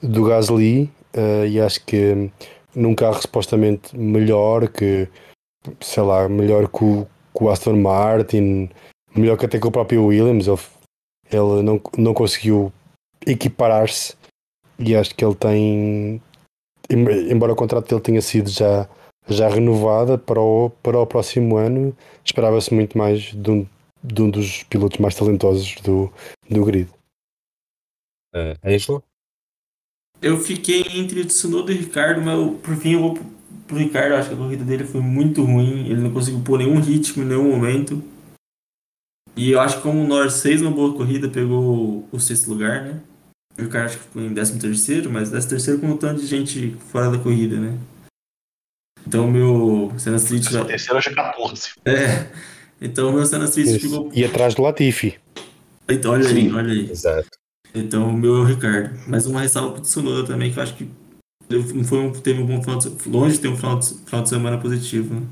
do 0.01 0.25
Gasly 0.25 0.89
ah, 1.15 1.45
e 1.47 1.59
acho 1.59 1.83
que 1.85 2.29
num 2.75 2.95
carro 2.95 3.21
supostamente 3.21 3.97
melhor 3.97 4.67
que 4.67 5.07
sei 5.79 6.03
lá, 6.03 6.27
melhor 6.27 6.67
que 6.67 6.83
o, 6.83 7.07
que 7.35 7.43
o 7.43 7.49
Aston 7.49 7.77
Martin, 7.77 8.69
melhor 9.15 9.37
que 9.37 9.45
até 9.45 9.59
que 9.59 9.67
o 9.67 9.71
próprio 9.71 10.05
Williams, 10.05 10.47
ele, 10.47 10.59
ele 11.31 11.63
não, 11.63 11.81
não 11.97 12.13
conseguiu 12.13 12.71
equiparar-se 13.25 14.15
e 14.77 14.95
acho 14.95 15.15
que 15.15 15.23
ele 15.23 15.35
tem 15.35 16.21
em- 16.89 17.31
embora 17.31 17.53
o 17.53 17.55
contrato 17.55 17.87
dele 17.87 18.01
tenha 18.01 18.21
sido 18.21 18.49
já 18.49 18.87
já 19.27 19.47
renovada 19.47 20.17
para 20.17 20.39
o, 20.39 20.69
para 20.69 20.99
o 20.99 21.07
próximo 21.07 21.57
ano. 21.57 21.95
Esperava-se 22.23 22.73
muito 22.73 22.97
mais 22.97 23.21
de 23.33 23.51
um, 23.51 23.65
de 24.03 24.21
um 24.21 24.29
dos 24.29 24.63
pilotos 24.63 24.99
mais 24.99 25.15
talentosos 25.15 25.75
do, 25.83 26.11
do 26.49 26.65
grid. 26.65 26.89
Uh, 28.35 28.57
Ângelo? 28.65 29.03
Eu 30.21 30.39
fiquei 30.39 30.83
entre 30.95 31.21
o 31.21 31.25
Tsunoda 31.25 31.71
e 31.71 31.75
o 31.75 31.79
Ricardo, 31.79 32.21
mas 32.21 32.39
eu, 32.39 32.53
por 32.55 32.75
fim 32.75 32.93
eu 32.93 33.01
vou 33.01 33.13
pro, 33.13 33.25
pro 33.67 33.77
Ricardo. 33.77 34.15
Acho 34.15 34.29
que 34.29 34.35
a 34.35 34.37
corrida 34.37 34.63
dele 34.63 34.85
foi 34.85 35.01
muito 35.01 35.43
ruim. 35.43 35.85
Ele 35.87 36.01
não 36.01 36.11
conseguiu 36.11 36.41
pôr 36.41 36.59
nenhum 36.59 36.79
ritmo 36.79 37.23
em 37.23 37.27
nenhum 37.27 37.51
momento. 37.51 38.01
E 39.35 39.51
eu 39.51 39.59
acho 39.59 39.77
que 39.77 39.83
como 39.83 40.01
o 40.01 40.07
Norris 40.07 40.41
fez 40.41 40.61
uma 40.61 40.71
boa 40.71 40.95
corrida, 40.95 41.27
pegou 41.27 42.07
o 42.11 42.19
sexto 42.19 42.49
lugar, 42.49 42.83
né? 42.83 43.01
O 43.57 43.63
Ricardo 43.63 43.85
acho 43.85 43.97
que 43.97 44.03
ficou 44.03 44.21
em 44.21 44.33
décimo 44.33 44.59
terceiro, 44.59 45.11
mas 45.11 45.29
décimo 45.29 45.49
terceiro 45.49 45.79
com 45.79 45.87
um 45.87 45.97
tanto 45.97 46.21
de 46.21 46.27
gente 46.27 46.75
fora 46.91 47.11
da 47.11 47.17
corrida, 47.17 47.59
né? 47.59 47.77
Então 49.05 49.29
meu 49.29 49.91
Senna 49.97 50.17
Street 50.17 50.45
O 50.47 50.51
vai... 50.51 50.65
terceiro 50.65 50.99
é 50.99 51.13
14. 51.13 51.71
É. 51.85 52.27
Então 52.81 53.11
meu 53.11 53.25
Senna 53.25 53.45
Street 53.45 53.67
Isso. 53.67 53.79
ficou... 53.79 54.11
E 54.13 54.23
atrás 54.23 54.55
do 54.55 54.61
Latifi. 54.61 55.17
Então, 55.89 56.13
olha 56.13 56.27
aí, 56.27 56.33
Sim. 56.33 56.53
olha 56.53 56.71
aí. 56.71 56.89
Exato. 56.89 57.29
Então, 57.75 58.09
o 58.09 58.13
meu 58.13 58.37
é 58.37 58.39
o 58.39 58.43
Ricardo. 58.43 58.97
Mas 59.07 59.25
uma 59.25 59.41
ressalva 59.41 59.73
pro 59.73 59.81
Tsunoda 59.81 60.25
também, 60.25 60.51
que 60.51 60.59
eu 60.59 60.63
acho 60.63 60.75
que 60.75 60.89
foi 61.85 61.99
um, 61.99 62.11
teve 62.11 62.41
um 62.41 62.45
bom 62.45 62.61
final 62.61 62.77
de, 62.77 63.09
longe 63.09 63.35
de 63.35 63.41
ter 63.41 63.47
um 63.47 63.57
final 63.57 63.79
de, 63.79 63.93
final 64.05 64.23
de 64.23 64.29
semana 64.29 64.59
positivo. 64.59 65.15
Né? 65.15 65.27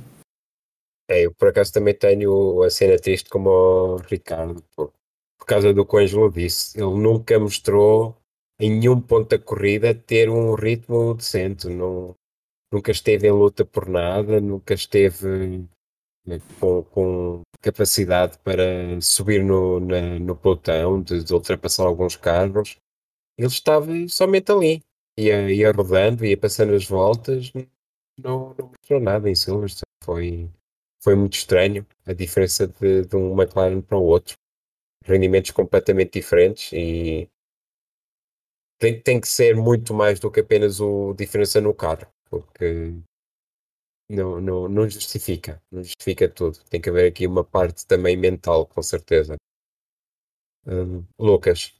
É, 1.10 1.26
eu 1.26 1.34
por 1.34 1.48
acaso 1.50 1.72
também 1.72 1.94
tenho 1.94 2.64
a 2.64 2.70
cena 2.70 2.98
triste 2.98 3.30
como 3.30 3.50
o 3.50 3.98
Ricardo, 3.98 4.64
por, 4.76 4.92
por 5.40 5.46
causa 5.46 5.74
do 5.74 5.86
que 5.86 5.96
o 5.96 6.00
Ângelo 6.00 6.32
disse. 6.32 6.78
Ele 6.78 6.94
nunca 6.96 7.40
mostrou 7.40 8.18
em 8.60 8.72
nenhum 8.72 9.00
ponto 9.00 9.30
da 9.30 9.40
corrida 9.40 9.94
ter 9.94 10.30
um 10.30 10.54
ritmo 10.54 11.14
decente. 11.14 11.68
Não, 11.68 12.16
nunca 12.72 12.92
esteve 12.92 13.28
em 13.28 13.32
luta 13.32 13.66
por 13.66 13.88
nada, 13.90 14.40
nunca 14.42 14.74
esteve 14.74 15.66
eh, 16.28 16.40
com, 16.60 16.84
com 16.86 17.42
capacidade 17.62 18.38
para 18.40 19.00
subir 19.02 19.44
no, 19.44 19.80
na- 19.80 20.20
no 20.20 20.36
pelotão, 20.36 21.02
de, 21.02 21.24
de 21.24 21.34
ultrapassar 21.34 21.86
alguns 21.86 22.16
carros. 22.16 22.78
Ele 23.38 23.48
estava 23.48 23.92
somente 24.10 24.52
ali, 24.52 24.82
ia, 25.18 25.52
ia 25.52 25.72
rodando, 25.72 26.26
ia 26.26 26.38
passando 26.38 26.74
as 26.76 26.86
voltas, 26.88 27.52
não, 28.18 28.56
não 28.58 28.68
mostrou 28.70 29.00
nada 29.00 29.30
em 29.30 29.36
Silverstone. 29.36 29.84
Foi, 30.04 30.50
foi 31.04 31.16
muito 31.16 31.36
estranho 31.36 31.86
a 32.06 32.14
diferença 32.14 32.68
de, 32.68 33.06
de 33.06 33.16
um 33.16 33.34
McLaren 33.40 33.82
para 33.82 33.98
o 33.98 34.04
outro. 34.04 34.36
Rendimentos 35.06 35.52
completamente 35.52 36.14
diferentes 36.14 36.72
e 36.74 37.30
tem, 38.80 39.00
tem 39.02 39.20
que 39.22 39.28
ser 39.28 39.56
muito 39.56 39.94
mais 39.94 40.20
do 40.20 40.30
que 40.32 40.40
apenas 40.42 40.80
o 40.82 41.14
diferença 41.14 41.62
no 41.62 41.74
carro, 41.74 42.06
porque 42.32 42.96
não, 44.10 44.40
não, 44.42 44.68
não 44.70 44.90
justifica, 44.90 45.62
não 45.70 45.84
justifica 45.84 46.30
tudo. 46.30 46.58
Tem 46.70 46.82
que 46.82 46.90
haver 46.90 47.12
aqui 47.12 47.28
uma 47.28 47.44
parte 47.44 47.86
também 47.86 48.16
mental, 48.18 48.66
com 48.66 48.82
certeza. 48.82 49.36
Hum, 50.66 51.04
Lucas, 51.20 51.74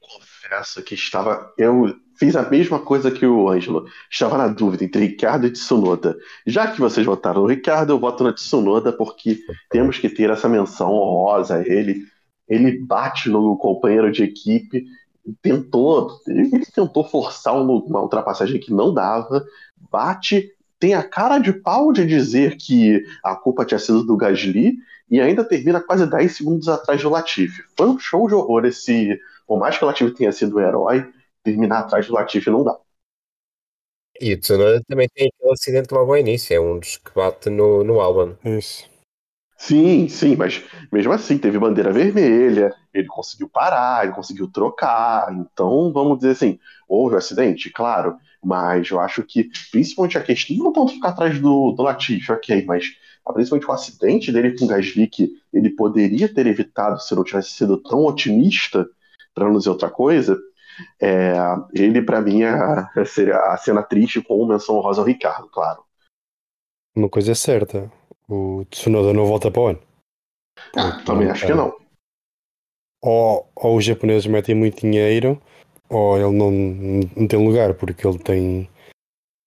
Confesso 0.00 0.82
que 0.82 0.94
estava. 0.94 1.52
Eu 1.58 1.96
fiz 2.18 2.36
a 2.36 2.48
mesma 2.48 2.78
coisa 2.80 3.10
que 3.10 3.26
o 3.26 3.48
Ângelo. 3.48 3.86
Estava 4.10 4.38
na 4.38 4.48
dúvida 4.48 4.84
entre 4.84 5.06
Ricardo 5.06 5.46
e 5.46 5.50
Tsunoda. 5.50 6.16
Já 6.46 6.70
que 6.70 6.80
vocês 6.80 7.04
votaram 7.04 7.42
no 7.42 7.48
Ricardo, 7.48 7.90
eu 7.92 7.98
voto 7.98 8.22
na 8.22 8.32
Tsunoda 8.32 8.92
porque 8.92 9.38
temos 9.70 9.98
que 9.98 10.08
ter 10.08 10.30
essa 10.30 10.48
menção 10.48 10.90
honrosa. 10.90 11.62
Ele, 11.66 12.04
ele 12.48 12.78
bate 12.78 13.28
no 13.28 13.56
companheiro 13.58 14.10
de 14.12 14.22
equipe, 14.22 14.84
tentou, 15.42 16.20
ele 16.26 16.64
tentou 16.66 17.04
forçar 17.04 17.54
um- 17.56 17.78
uma 17.78 18.02
ultrapassagem 18.02 18.60
que 18.60 18.72
não 18.72 18.92
dava, 18.92 19.44
bate, 19.90 20.52
tem 20.78 20.94
a 20.94 21.02
cara 21.02 21.38
de 21.38 21.52
pau 21.52 21.92
de 21.92 22.06
dizer 22.06 22.56
que 22.56 23.02
a 23.24 23.34
culpa 23.36 23.64
tinha 23.64 23.78
sido 23.78 24.04
do 24.04 24.16
Gasly 24.16 24.76
e 25.10 25.20
ainda 25.20 25.44
termina 25.44 25.80
quase 25.80 26.06
10 26.08 26.36
segundos 26.36 26.68
atrás 26.68 27.00
do 27.02 27.08
Latifi. 27.10 27.62
Foi 27.76 27.88
um 27.88 27.98
show 27.98 28.28
de 28.28 28.34
horror 28.34 28.64
esse. 28.66 29.18
Por 29.46 29.58
mais 29.58 29.78
que 29.78 29.84
o 29.84 29.86
Latifi 29.86 30.12
tenha 30.14 30.32
sido 30.32 30.56
o 30.56 30.60
herói, 30.60 31.06
terminar 31.42 31.80
atrás 31.80 32.06
do 32.06 32.12
Latifi 32.14 32.50
não 32.50 32.64
dá. 32.64 32.76
e 34.20 34.32
o 34.34 34.38
Tsunoda 34.40 34.82
também 34.88 35.08
tem 35.08 35.28
aquele 35.28 35.52
acidente 35.52 35.92
logo 35.92 36.12
ao 36.12 36.18
início, 36.18 36.54
é 36.54 36.60
um 36.60 36.78
dos 36.78 36.96
que 36.98 37.10
bate 37.14 37.48
no, 37.50 37.82
no 37.84 38.00
Albon. 38.00 38.36
Isso. 38.44 38.88
Sim, 39.56 40.06
sim, 40.08 40.36
mas 40.36 40.62
mesmo 40.92 41.12
assim 41.12 41.38
teve 41.38 41.58
bandeira 41.58 41.90
vermelha, 41.92 42.74
ele 42.92 43.06
conseguiu 43.06 43.48
parar, 43.48 44.04
ele 44.04 44.14
conseguiu 44.14 44.48
trocar. 44.48 45.32
Então, 45.32 45.90
vamos 45.92 46.18
dizer 46.18 46.32
assim, 46.32 46.58
houve 46.86 47.14
um 47.14 47.18
acidente, 47.18 47.70
claro, 47.70 48.16
mas 48.44 48.90
eu 48.90 49.00
acho 49.00 49.22
que 49.22 49.48
principalmente 49.72 50.18
a 50.18 50.22
questão, 50.22 50.56
não 50.56 50.72
tanto 50.72 50.92
ficar 50.92 51.08
atrás 51.08 51.40
do, 51.40 51.72
do 51.72 51.82
Latifi, 51.82 52.30
ok, 52.30 52.64
mas 52.66 52.96
principalmente 53.32 53.66
o 53.66 53.72
acidente 53.72 54.30
dele 54.30 54.56
com 54.56 54.66
o 54.66 54.68
Gasly, 54.68 55.06
que 55.08 55.32
ele 55.52 55.70
poderia 55.70 56.32
ter 56.32 56.46
evitado 56.46 57.00
se 57.00 57.14
não 57.14 57.24
tivesse 57.24 57.50
sido 57.50 57.78
tão 57.78 58.04
otimista, 58.04 58.88
para 59.34 59.46
não 59.46 59.58
dizer 59.58 59.70
outra 59.70 59.90
coisa, 59.90 60.38
é, 61.00 61.34
ele 61.72 62.02
para 62.02 62.20
mim 62.20 62.42
é, 62.42 63.04
seria 63.04 63.36
a 63.36 63.56
cena 63.56 63.82
triste 63.82 64.20
com 64.20 64.46
menção 64.46 64.80
rosa 64.80 65.00
ao 65.00 65.06
Ricardo, 65.06 65.48
claro. 65.48 65.84
Uma 66.94 67.08
coisa 67.08 67.32
é 67.32 67.34
certa, 67.34 67.90
o 68.28 68.64
Tsunoda 68.70 69.12
não 69.12 69.26
volta 69.26 69.50
para 69.50 69.62
o 69.62 69.66
ano. 69.68 69.82
Ah, 70.76 71.02
também 71.04 71.30
acho 71.30 71.46
que 71.46 71.54
não. 71.54 71.76
Ou, 73.02 73.48
ou 73.54 73.76
os 73.76 73.84
japoneses 73.84 74.26
metem 74.26 74.54
muito 74.54 74.80
dinheiro, 74.80 75.40
ou 75.88 76.16
ele 76.16 76.36
não, 76.36 76.50
não 76.50 77.28
tem 77.28 77.44
lugar, 77.44 77.74
porque 77.74 78.06
ele 78.06 78.18
tem. 78.18 78.68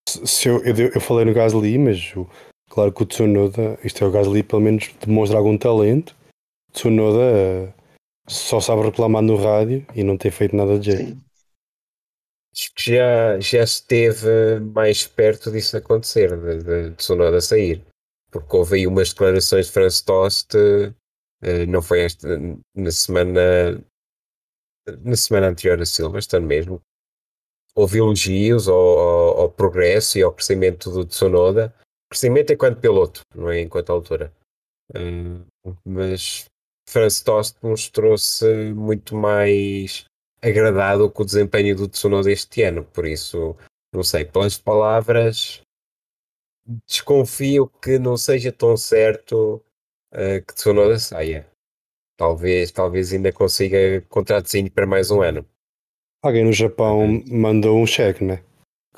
Se 0.08 0.48
eu, 0.48 0.64
eu, 0.64 0.76
eu 0.94 1.02
falei 1.02 1.26
no 1.26 1.34
Gasly, 1.34 1.78
mas 1.78 2.16
o, 2.16 2.28
claro 2.70 2.92
que 2.92 3.04
o 3.04 3.06
Tsunoda, 3.06 3.78
isto 3.84 4.04
é 4.04 4.08
o 4.08 4.12
Gasly, 4.12 4.44
pelo 4.44 4.62
menos 4.62 4.94
demonstra 5.06 5.38
algum 5.38 5.58
talento. 5.58 6.16
O 6.70 6.74
Tsunoda 6.74 7.74
só 8.28 8.60
sabe 8.60 8.84
reclamar 8.84 9.22
no 9.22 9.36
rádio 9.36 9.86
e 9.94 10.04
não 10.04 10.18
tem 10.18 10.32
feito 10.32 10.56
nada 10.56 10.80
de 10.80 10.92
jeito. 10.92 11.12
Sim. 11.12 11.24
Acho 12.52 12.74
que 12.74 12.96
já, 12.96 13.40
já 13.40 13.64
esteve 13.64 14.60
mais 14.74 15.06
perto 15.06 15.52
disso 15.52 15.78
acontecer, 15.78 16.36
de, 16.36 16.90
de 16.90 16.96
Tsunoda 16.96 17.42
sair 17.42 17.84
porque 18.32 18.56
houve 18.56 18.78
aí 18.78 18.88
umas 18.88 19.10
declarações 19.10 19.68
de 19.68 19.72
Franz 19.72 20.02
Tost, 20.02 20.56
uh, 20.56 20.94
não 21.68 21.82
foi 21.82 22.02
esta, 22.02 22.28
na 22.76 22.92
semana, 22.92 23.84
na 25.04 25.16
semana 25.16 25.48
anterior 25.48 25.82
a 25.82 25.86
Silverstone 25.86 26.46
mesmo, 26.46 26.82
houve 27.76 28.00
elogios 28.00 28.68
ao, 28.68 28.78
ao, 28.78 29.42
ao, 29.42 29.52
progresso 29.52 30.18
e 30.18 30.22
ao 30.22 30.34
crescimento 30.34 30.92
do 30.92 31.06
Tsunoda, 31.06 31.74
crescimento 32.10 32.52
enquanto 32.52 32.80
piloto, 32.80 33.22
não 33.36 33.50
é? 33.50 33.62
Enquanto 33.62 33.92
altura. 33.92 34.34
Uh, 34.94 35.46
mas 35.86 36.46
Franz 36.90 37.22
Tost 37.22 37.58
mostrou-se 37.62 38.46
muito 38.74 39.16
mais 39.16 40.06
agradado 40.42 41.10
com 41.12 41.24
o 41.24 41.26
desempenho 41.26 41.76
do 41.76 41.88
Tsunoda 41.88 42.32
este 42.32 42.64
ano, 42.64 42.84
por 42.84 43.06
isso, 43.06 43.56
não 43.94 44.04
sei, 44.04 44.26
pelas 44.26 44.58
palavras, 44.58 45.62
desconfio 46.86 47.68
que 47.82 47.98
não 47.98 48.16
seja 48.18 48.52
tão 48.52 48.78
certo 48.78 49.64
uh, 50.14 50.46
que 50.46 50.54
Tsunoda 50.54 51.00
saia. 51.00 51.50
Talvez, 52.18 52.72
talvez 52.72 53.14
ainda 53.14 53.32
consiga 53.32 54.02
contratozinho 54.10 54.70
para 54.70 54.86
mais 54.86 55.10
um 55.10 55.22
ano. 55.22 55.46
Alguém 56.22 56.44
no 56.44 56.52
Japão 56.52 57.24
mandou 57.28 57.80
um 57.80 57.88
cheque, 57.88 58.24
né? 58.24 58.44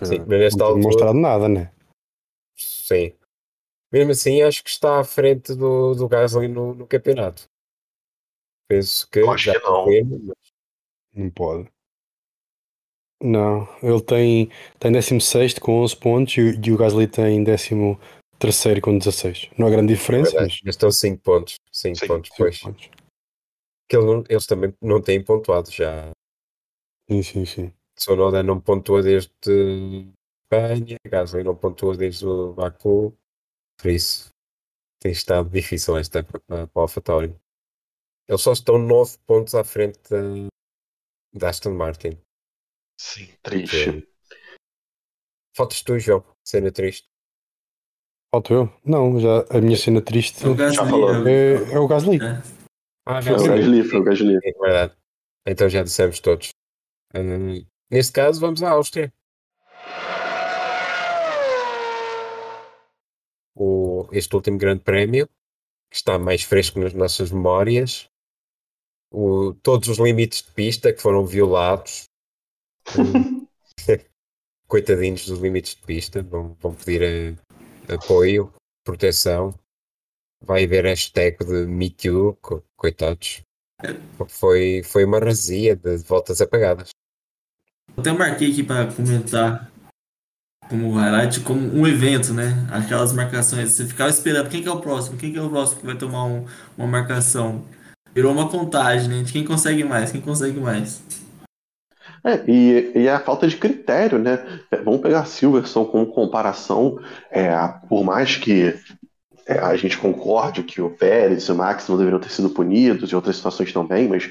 Sim, 0.02 0.20
mas 0.20 0.40
nesta 0.40 0.58
não 0.58 0.66
altura... 0.68 0.84
mostrado 0.84 1.20
nada, 1.20 1.48
né? 1.48 1.72
Sim. 2.58 3.14
Mesmo 3.92 4.12
assim, 4.12 4.42
acho 4.42 4.64
que 4.64 4.70
está 4.70 5.00
à 5.00 5.04
frente 5.04 5.54
do, 5.54 5.94
do 5.94 6.08
Gasly 6.08 6.48
no, 6.48 6.74
no 6.74 6.88
campeonato. 6.88 7.48
Penso 8.68 9.08
que 9.10 9.20
acho 9.20 9.46
já 9.46 9.60
que 9.60 9.66
não. 9.66 9.86
mas... 9.86 10.38
Não 11.14 11.30
pode. 11.30 11.70
Não, 13.22 13.68
ele 13.84 14.02
tem, 14.02 14.50
tem 14.80 14.92
16 14.92 15.60
com 15.60 15.84
11 15.84 15.96
pontos 15.98 16.38
e, 16.38 16.60
e 16.66 16.72
o 16.72 16.78
Gasly 16.78 17.08
tem 17.08 17.44
13 17.44 18.82
com 18.82 18.98
16. 18.98 19.52
Não 19.56 19.68
há 19.68 19.70
grande 19.70 19.94
diferença. 19.94 20.42
Mas... 20.42 20.60
estão 20.66 20.90
5 20.90 21.22
pontos. 21.22 21.56
5 21.72 22.08
pontos, 22.08 22.32
pois. 22.36 22.60
Pontos. 22.60 22.90
Que 23.88 23.96
ele, 23.96 24.24
eles 24.28 24.48
também 24.48 24.74
não 24.82 25.00
têm 25.00 25.24
pontuado 25.24 25.70
já. 25.70 26.10
Sim, 27.10 27.22
sim, 27.22 27.46
sim. 27.46 27.74
Sonoda 28.00 28.42
não 28.42 28.60
pontua 28.60 29.04
desde 29.04 29.30
Espanha, 30.44 30.98
Gasly 31.06 31.44
não 31.44 31.56
pontua 31.56 31.96
desde 31.96 32.26
o 32.26 32.54
Baku. 32.54 33.16
Por 33.78 33.92
isso 33.92 34.30
tem 35.00 35.12
estado 35.12 35.50
difícil 35.50 35.98
esta 35.98 36.20
época 36.20 36.40
para 36.48 36.68
o 36.74 36.80
AlphaTauri. 36.80 37.36
Eles 38.28 38.42
só 38.42 38.54
estão 38.54 38.80
9 38.80 39.18
pontos 39.28 39.54
à 39.54 39.64
frente 39.64 40.00
da, 40.10 40.48
da 41.34 41.50
Aston 41.50 41.74
Martin. 41.74 42.18
Sim, 43.04 43.28
triste. 43.42 44.08
Faltas 45.58 45.82
tu, 45.82 45.98
João. 45.98 46.24
Cena 46.46 46.72
triste. 46.72 47.10
Falto 48.32 48.54
eu? 48.54 48.80
Não, 48.86 49.20
já 49.20 49.44
a 49.50 49.60
minha 49.60 49.76
cena 49.76 50.04
triste 50.04 50.46
é 50.46 50.48
o 50.48 50.56
Gasly. 50.56 51.28
É, 51.28 51.74
é 51.74 51.80
o 51.80 51.88
Gasly. 51.88 52.18
É. 52.18 52.42
Ah, 53.08 53.20
foi 53.20 53.34
o 53.34 53.44
Gasly, 53.44 53.84
foi 53.84 54.00
o 54.00 54.04
Gasly. 54.04 54.38
É 54.38 54.52
verdade. 54.52 54.96
Então 55.48 55.68
já 55.68 55.82
dissemos 55.82 56.20
todos. 56.20 56.50
Hum, 57.16 57.66
nesse 57.90 58.12
caso, 58.12 58.40
vamos 58.40 58.62
à 58.62 58.70
Áustria. 58.70 59.12
O, 63.56 64.08
este 64.12 64.36
último 64.36 64.60
grande 64.60 64.84
prémio, 64.84 65.28
que 65.90 65.96
está 65.96 66.20
mais 66.20 66.44
fresco 66.44 66.80
nas 66.80 66.94
nossas 66.94 67.32
memórias, 67.32 68.08
o, 69.12 69.56
todos 69.56 69.90
os 69.90 69.98
limites 69.98 70.44
de 70.44 70.52
pista 70.52 70.94
que 70.94 71.02
foram 71.02 71.26
violados 71.26 72.11
Coitadinhos 74.68 75.26
dos 75.26 75.40
limites 75.40 75.76
de 75.76 75.82
pista, 75.82 76.24
vão, 76.24 76.56
vão 76.62 76.74
pedir 76.74 77.38
a, 77.90 77.96
apoio, 77.96 78.54
proteção. 78.84 79.54
Vai 80.44 80.64
haver 80.64 80.86
hashtag 80.86 81.38
de 81.46 81.66
MeToo, 81.68 82.38
coitados. 82.76 83.42
Foi, 84.28 84.82
foi 84.84 85.06
uma 85.06 85.20
razia 85.20 85.76
de 85.76 85.98
voltas 85.98 86.42
apagadas. 86.42 86.90
Até 87.98 88.12
marquei 88.12 88.52
aqui 88.52 88.64
para 88.64 88.92
comentar 88.92 89.72
como 90.72 90.94
highlight, 90.94 91.42
como 91.42 91.60
um 91.60 91.86
evento, 91.86 92.34
né? 92.34 92.66
Aquelas 92.72 93.12
marcações, 93.12 93.72
você 93.72 93.86
ficava 93.86 94.10
esperando 94.10 94.50
quem 94.50 94.64
que 94.64 94.70
é 94.70 94.72
o 94.72 94.80
próximo, 94.80 95.18
quem 95.18 95.34
que 95.34 95.38
é 95.38 95.42
o 95.42 95.50
próximo 95.50 95.82
que 95.82 95.86
vai 95.86 95.98
tomar 95.98 96.24
um, 96.26 96.46
uma 96.78 96.88
marcação. 96.88 97.66
Virou 98.16 98.32
uma 98.32 98.50
contagem, 98.50 99.10
né? 99.10 99.22
De 99.22 99.34
quem 99.34 99.44
consegue 99.44 99.84
mais, 99.84 100.12
quem 100.12 100.22
consegue 100.22 100.60
mais. 100.60 101.04
É, 102.24 102.44
e, 102.48 102.92
e 102.96 103.10
a 103.10 103.20
falta 103.20 103.48
de 103.48 103.58
critério, 103.58 104.20
né? 104.20 104.46
É, 104.70 104.78
vamos 104.78 105.02
pegar 105.02 105.26
Silverson 105.26 105.86
como 105.86 106.06
comparação, 106.08 107.00
é, 107.32 107.52
por 107.90 108.04
mais 108.04 108.36
que 108.36 108.76
é, 109.48 109.60
a 109.60 109.76
gente 109.76 109.98
concorde 109.98 110.64
que 110.64 110.82
o 110.82 110.90
Pérez 110.90 111.44
e 111.46 111.52
o 111.52 111.56
Max 111.56 111.88
não 111.88 111.98
deveriam 111.98 112.20
ter 112.20 112.30
sido 112.30 112.52
punidos 112.52 113.12
e 113.12 113.16
outras 113.16 113.36
situações 113.36 113.74
também, 113.74 114.08
mas 114.08 114.30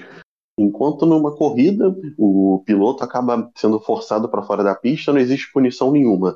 enquanto 0.59 1.05
numa 1.05 1.35
corrida 1.35 1.95
o 2.17 2.63
piloto 2.65 3.03
acaba 3.03 3.51
sendo 3.57 3.81
forçado 3.81 4.29
para 4.29 4.43
fora 4.43 4.63
da 4.63 4.75
pista, 4.75 5.13
não 5.13 5.19
existe 5.19 5.53
punição 5.53 5.91
nenhuma. 5.91 6.35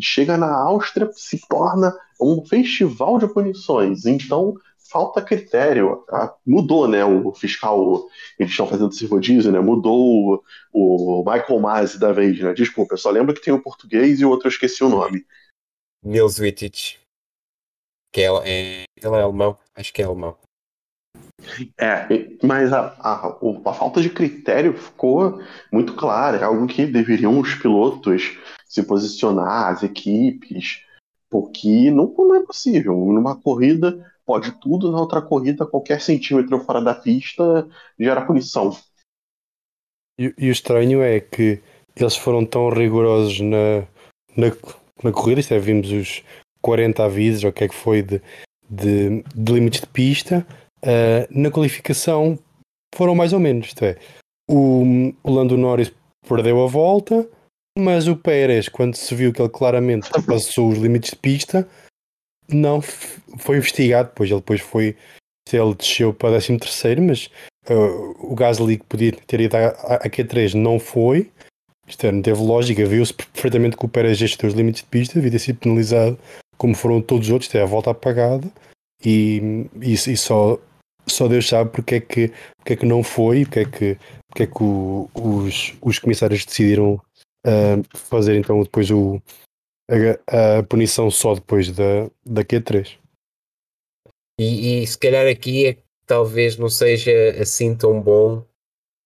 Chega 0.00 0.36
na 0.36 0.52
Áustria, 0.52 1.08
se 1.12 1.40
torna 1.48 1.94
um 2.20 2.44
festival 2.44 3.18
de 3.18 3.32
punições. 3.32 4.04
Então, 4.06 4.54
falta 4.90 5.22
critério. 5.22 6.04
Ah, 6.10 6.34
mudou, 6.46 6.88
né? 6.88 7.04
O 7.04 7.32
fiscal, 7.32 8.08
eles 8.38 8.50
estão 8.50 8.66
fazendo 8.66 8.90
esse 8.90 9.06
rodízio, 9.06 9.52
né? 9.52 9.60
Mudou 9.60 10.42
o, 10.72 11.22
o 11.22 11.24
Michael 11.24 11.60
Masi 11.60 11.98
da 11.98 12.12
vez, 12.12 12.38
né? 12.40 12.52
Desculpa, 12.52 12.94
eu 12.94 12.98
só 12.98 13.10
lembro 13.10 13.34
que 13.34 13.42
tem 13.42 13.54
o 13.54 13.62
português 13.62 14.20
e 14.20 14.24
o 14.24 14.30
outro 14.30 14.48
eu 14.48 14.50
esqueci 14.50 14.82
o 14.82 14.88
nome. 14.88 15.24
Nils 16.02 16.38
Wittich. 16.38 16.98
Que 18.12 18.22
é, 18.22 18.26
é, 18.26 18.84
ele 18.96 19.14
é 19.14 19.22
alemão, 19.22 19.56
acho 19.74 19.92
que 19.92 20.02
é 20.02 20.04
alemão. 20.04 20.36
É, 21.78 22.06
mas 22.42 22.72
a, 22.72 22.88
a, 22.98 23.36
a, 23.64 23.72
falta 23.72 24.02
de 24.02 24.10
critério 24.10 24.76
ficou 24.76 25.40
muito 25.72 25.94
clara. 25.94 26.38
É 26.38 26.42
algo 26.42 26.66
que 26.66 26.86
deveriam 26.86 27.38
os 27.38 27.54
pilotos 27.54 28.36
se 28.66 28.82
posicionar, 28.82 29.72
as 29.72 29.82
equipes, 29.82 30.84
porque 31.28 31.90
não, 31.90 32.12
não 32.16 32.36
é 32.36 32.44
possível. 32.44 32.94
Numa 32.94 33.40
corrida, 33.40 34.09
pode 34.30 34.52
tudo, 34.60 34.92
na 34.92 35.00
outra 35.00 35.20
corrida, 35.20 35.66
qualquer 35.66 36.00
centímetro 36.00 36.60
fora 36.60 36.80
da 36.80 36.94
pista 36.94 37.68
gera 37.98 38.24
punição. 38.24 38.70
E, 40.16 40.32
e 40.38 40.48
o 40.48 40.52
estranho 40.52 41.02
é 41.02 41.18
que 41.18 41.60
eles 41.96 42.14
foram 42.14 42.46
tão 42.46 42.68
rigorosos 42.68 43.40
na, 43.40 43.80
na, 44.36 44.54
na 45.02 45.10
corrida, 45.10 45.40
isto 45.40 45.52
é, 45.52 45.58
vimos 45.58 45.90
os 45.90 46.22
40 46.62 47.04
avisos, 47.04 47.42
ou 47.42 47.50
o 47.50 47.52
que 47.52 47.64
é 47.64 47.68
que 47.68 47.74
foi, 47.74 48.02
de, 48.02 48.22
de, 48.70 49.24
de 49.34 49.52
limites 49.52 49.80
de 49.80 49.88
pista, 49.88 50.46
uh, 50.84 51.26
na 51.28 51.50
qualificação 51.50 52.38
foram 52.94 53.16
mais 53.16 53.32
ou 53.32 53.40
menos, 53.40 53.66
isto 53.66 53.84
é, 53.84 53.96
o, 54.48 55.12
o 55.24 55.30
Lando 55.32 55.58
Norris 55.58 55.92
perdeu 56.28 56.62
a 56.62 56.68
volta, 56.68 57.28
mas 57.76 58.06
o 58.06 58.14
Pérez, 58.14 58.68
quando 58.68 58.94
se 58.94 59.12
viu 59.12 59.32
que 59.32 59.42
ele 59.42 59.48
claramente 59.48 60.08
passou 60.24 60.68
os 60.68 60.78
limites 60.78 61.10
de 61.10 61.16
pista, 61.16 61.68
não 62.56 62.80
foi 62.82 63.56
investigado, 63.56 64.08
depois 64.08 64.30
ele 64.30 64.40
depois 64.40 64.60
foi 64.60 64.96
ele 65.52 65.74
desceu 65.74 66.14
para 66.14 66.38
13 66.38 66.58
terceiro, 66.58 67.02
mas 67.02 67.28
uh, 67.68 68.32
o 68.32 68.34
Gasly 68.34 68.78
que 68.78 68.84
podia 68.84 69.12
ter 69.12 69.40
ido 69.40 69.56
a, 69.56 70.08
Q3 70.08 70.54
não 70.54 70.78
foi. 70.78 71.30
Isto 71.88 72.06
é, 72.06 72.12
não 72.12 72.22
teve 72.22 72.40
lógica, 72.40 72.86
viu-se 72.86 73.12
perfeitamente 73.12 73.76
que 73.76 73.84
o 73.84 73.88
Pérez 73.88 74.16
gestou 74.16 74.48
os 74.48 74.54
limites 74.54 74.82
de 74.82 74.88
pista, 74.88 75.20
ter 75.20 75.38
sido 75.40 75.58
penalizado 75.58 76.16
como 76.56 76.74
foram 76.74 77.00
todos 77.00 77.26
os 77.26 77.32
outros, 77.32 77.48
isto 77.48 77.56
é 77.56 77.62
a 77.62 77.66
volta 77.66 77.90
apagada. 77.90 78.46
e, 79.04 79.66
e, 79.80 79.94
e 79.94 80.16
só, 80.16 80.58
só 81.06 81.26
Deus 81.26 81.48
sabe 81.48 81.70
porque 81.70 81.96
é 81.96 82.00
que, 82.00 82.32
porque 82.58 82.74
é 82.74 82.76
que 82.76 82.86
não 82.86 83.02
foi, 83.02 83.44
porque 83.44 83.60
é 83.60 83.64
que, 83.64 83.98
porque 84.28 84.42
é 84.44 84.46
que 84.46 84.62
o, 84.62 85.10
os, 85.14 85.74
os 85.80 85.98
comissários 85.98 86.44
decidiram 86.44 87.00
uh, 87.46 87.82
fazer 87.94 88.36
então 88.36 88.62
depois 88.62 88.90
o, 88.90 89.20
a, 89.90 90.58
a, 90.58 90.62
punição 90.62 91.10
só 91.10 91.34
depois 91.34 91.70
da, 91.70 92.10
da 92.24 92.44
Q3. 92.44 92.98
E, 94.38 94.82
e 94.82 94.86
se 94.86 94.98
calhar 94.98 95.26
aqui 95.26 95.66
é 95.66 95.74
que 95.74 95.82
talvez 96.06 96.56
não 96.56 96.68
seja 96.68 97.12
assim 97.40 97.76
tão 97.76 98.00
bom 98.00 98.38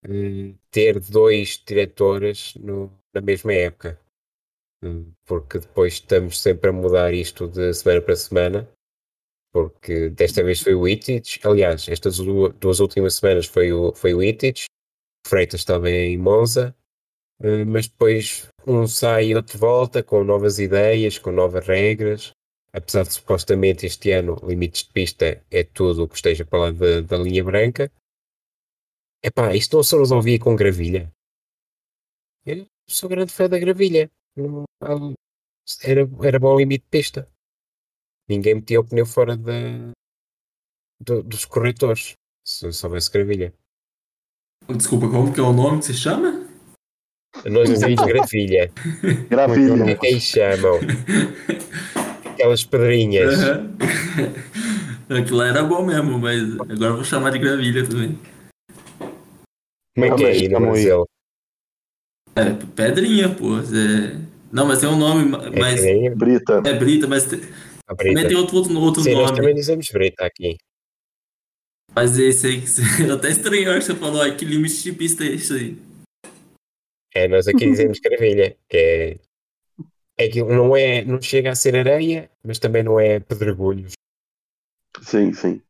uh, 0.06 0.58
ter 0.70 1.00
dois 1.00 1.62
diretores 1.66 2.54
no, 2.56 2.92
na 3.12 3.20
mesma 3.20 3.52
época. 3.52 3.98
Uh, 4.84 5.12
porque 5.24 5.58
depois 5.58 5.94
estamos 5.94 6.40
sempre 6.40 6.70
a 6.70 6.72
mudar 6.72 7.12
isto 7.12 7.48
de 7.48 7.72
semana 7.72 8.00
para 8.00 8.16
semana 8.16 8.68
porque 9.54 10.10
desta 10.10 10.42
vez 10.42 10.60
foi 10.60 10.74
o 10.74 10.88
Itich, 10.88 11.38
aliás, 11.44 11.88
estas 11.88 12.16
duas 12.16 12.80
últimas 12.80 13.14
semanas 13.14 13.46
foi 13.46 13.72
o, 13.72 13.94
foi 13.94 14.12
o 14.12 14.20
Itich, 14.20 14.64
Freitas 15.24 15.60
estava 15.60 15.88
em 15.88 16.18
Monza, 16.18 16.74
mas 17.66 17.88
depois 17.88 18.48
um 18.66 18.86
sai 18.86 19.26
e 19.26 19.34
outro 19.34 19.58
volta 19.58 20.02
com 20.02 20.24
novas 20.24 20.58
ideias, 20.58 21.18
com 21.18 21.30
novas 21.30 21.66
regras, 21.66 22.32
apesar 22.72 23.04
de 23.04 23.12
supostamente 23.12 23.86
este 23.86 24.10
ano 24.10 24.36
limites 24.42 24.84
de 24.84 24.92
pista 24.92 25.44
é 25.50 25.64
tudo 25.64 26.04
o 26.04 26.08
que 26.08 26.16
esteja 26.16 26.44
para 26.44 26.58
lá 26.58 26.70
da, 26.70 27.00
da 27.00 27.16
linha 27.16 27.44
branca. 27.44 27.90
Epá, 29.22 29.54
isto 29.54 29.76
não 29.76 29.82
se 29.82 29.96
resolvia 29.96 30.38
com 30.38 30.54
gravilha. 30.54 31.10
Eu 32.44 32.66
sou 32.88 33.08
grande 33.08 33.32
fã 33.32 33.48
da 33.48 33.58
gravilha. 33.58 34.10
Era, 35.82 36.02
era 36.22 36.38
bom 36.38 36.58
limite 36.58 36.84
de 36.84 36.90
pista. 36.90 37.28
Ninguém 38.28 38.56
metia 38.56 38.80
o 38.80 38.84
pneu 38.84 39.06
fora 39.06 39.36
dos 41.00 41.44
corretores, 41.44 42.14
se, 42.44 42.72
se 42.72 42.86
houvesse 42.86 43.10
gravilha. 43.10 43.54
Desculpa, 44.68 45.08
como 45.10 45.32
que 45.32 45.40
é 45.40 45.42
o 45.42 45.52
nome 45.52 45.78
que 45.78 45.86
se 45.86 45.94
chama? 45.94 46.43
Nós 47.46 47.68
dizemos 47.68 48.04
gravilha. 48.06 48.70
Gravilha. 49.28 49.90
É 49.90 49.94
que 49.94 50.06
aí 50.06 50.20
chamam. 50.20 50.80
Aquelas 52.32 52.64
pedrinhas. 52.64 53.34
Uhum. 53.38 55.16
Aquilo 55.16 55.42
era 55.42 55.62
bom 55.62 55.84
mesmo, 55.84 56.18
mas 56.18 56.42
agora 56.60 56.92
eu 56.92 56.96
vou 56.96 57.04
chamar 57.04 57.30
de 57.30 57.38
gravilha 57.38 57.86
também. 57.86 58.18
Como 59.94 60.06
é 60.06 60.16
que 60.16 60.24
é 60.24 60.28
aí 60.28 60.48
no 60.48 60.60
Brasil? 60.60 61.06
É, 62.34 62.50
pedrinha, 62.74 63.28
pô. 63.28 63.58
É... 63.58 64.16
Não, 64.50 64.66
mas 64.66 64.80
tem 64.80 64.88
um 64.88 64.96
nome, 64.96 65.30
mas. 65.58 65.84
É 65.84 66.10
Brita. 66.10 66.62
É 66.64 66.72
Brita, 66.72 67.06
mas 67.06 67.24
a 67.86 67.94
Brita. 67.94 68.14
Também 68.14 68.28
tem 68.28 68.36
outro, 68.36 68.56
outro, 68.56 68.80
outro 68.80 69.02
Sim, 69.02 69.12
nome. 69.12 69.22
nós 69.22 69.36
também 69.36 69.54
dizemos 69.54 69.86
Brita 69.92 70.24
aqui. 70.24 70.56
Mas 71.94 72.18
esse 72.18 72.46
aí, 72.46 72.64
eu 73.06 73.14
até 73.14 73.30
estranhou 73.30 73.74
que 73.74 73.82
você 73.82 73.94
falou, 73.94 74.26
ó, 74.26 74.30
que 74.30 74.44
limite 74.44 74.82
de 74.82 74.92
pista 74.92 75.22
é 75.24 75.28
isso 75.28 75.54
aí? 75.54 75.78
É, 77.14 77.28
nós 77.28 77.46
aqui 77.46 77.64
dizemos 77.70 78.00
gravilha, 78.00 78.56
que 78.68 78.76
é, 78.76 79.18
é 80.18 80.28
que 80.28 80.42
não 80.42 80.76
é, 80.76 81.04
não 81.04 81.22
chega 81.22 81.50
a 81.50 81.54
ser 81.54 81.76
areia, 81.76 82.30
mas 82.42 82.58
também 82.58 82.82
não 82.82 82.98
é 82.98 83.20
pedregulhos. 83.20 83.92
Sim, 85.00 85.32
sim. 85.32 85.62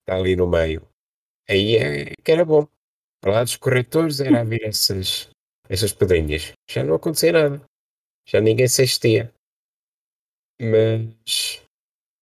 Está 0.00 0.18
ali 0.18 0.36
no 0.36 0.46
meio. 0.46 0.86
Aí 1.48 1.76
é 1.76 2.14
que 2.22 2.32
era 2.32 2.44
bom. 2.44 2.66
Para 3.20 3.32
lá 3.32 3.44
dos 3.44 3.56
corretores 3.56 4.20
era 4.20 4.40
a 4.40 4.44
vir 4.44 4.64
essas, 4.64 5.30
essas 5.68 5.92
pedrinhas. 5.92 6.52
Já 6.70 6.84
não 6.84 6.94
acontecia 6.94 7.32
nada. 7.32 7.62
Já 8.28 8.40
ninguém 8.40 8.68
se 8.68 8.82
assistia 8.82 9.32
mas 10.62 11.60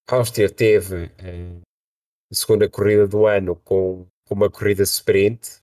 a 0.09 0.15
Áustria 0.15 0.49
teve 0.49 1.11
eh, 1.19 1.61
a 2.31 2.35
segunda 2.35 2.67
corrida 2.67 3.07
do 3.07 3.27
ano 3.27 3.55
com, 3.57 4.07
com 4.25 4.33
uma 4.33 4.49
corrida 4.49 4.81
sprint. 4.81 5.60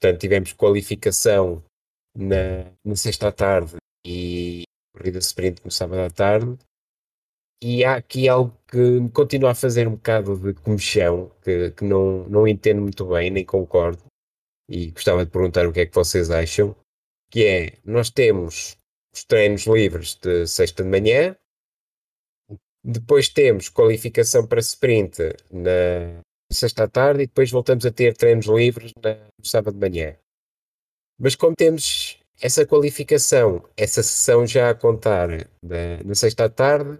Portanto, 0.00 0.20
tivemos 0.20 0.52
qualificação 0.52 1.62
na, 2.16 2.70
na 2.84 2.94
sexta 2.94 3.28
à 3.28 3.32
tarde 3.32 3.76
e 4.06 4.62
corrida 4.96 5.18
sprint 5.18 5.64
no 5.64 5.72
sábado 5.72 6.02
à 6.02 6.10
tarde. 6.10 6.56
E 7.60 7.84
há 7.84 7.96
aqui 7.96 8.28
algo 8.28 8.56
que 8.68 8.76
me 8.76 9.10
continua 9.10 9.50
a 9.50 9.54
fazer 9.56 9.88
um 9.88 9.96
bocado 9.96 10.36
de 10.36 10.54
comichão, 10.60 11.32
que, 11.42 11.72
que 11.72 11.84
não, 11.84 12.28
não 12.28 12.46
entendo 12.46 12.80
muito 12.80 13.04
bem, 13.06 13.30
nem 13.30 13.44
concordo. 13.44 14.00
E 14.70 14.92
gostava 14.92 15.24
de 15.24 15.32
perguntar 15.32 15.66
o 15.66 15.72
que 15.72 15.80
é 15.80 15.86
que 15.86 15.94
vocês 15.94 16.30
acham. 16.30 16.76
Que 17.28 17.44
é, 17.44 17.78
nós 17.84 18.08
temos 18.08 18.76
os 19.12 19.24
treinos 19.24 19.66
livres 19.66 20.14
de 20.14 20.46
sexta 20.46 20.84
de 20.84 20.88
manhã. 20.88 21.36
Depois 22.84 23.28
temos 23.28 23.68
qualificação 23.68 24.46
para 24.46 24.60
sprint 24.60 25.18
na 25.50 26.22
sexta 26.52 26.84
à 26.84 26.88
tarde 26.88 27.22
e 27.22 27.26
depois 27.26 27.50
voltamos 27.50 27.84
a 27.84 27.90
ter 27.90 28.16
treinos 28.16 28.46
livres 28.46 28.92
no 29.02 29.44
sábado 29.44 29.74
de 29.74 29.80
manhã. 29.80 30.16
Mas 31.18 31.34
como 31.34 31.54
temos 31.56 32.18
essa 32.40 32.64
qualificação, 32.64 33.64
essa 33.76 34.02
sessão 34.02 34.46
já 34.46 34.70
a 34.70 34.74
contar 34.74 35.28
na, 35.62 36.02
na 36.04 36.14
sexta 36.14 36.44
à 36.44 36.48
tarde, 36.48 36.98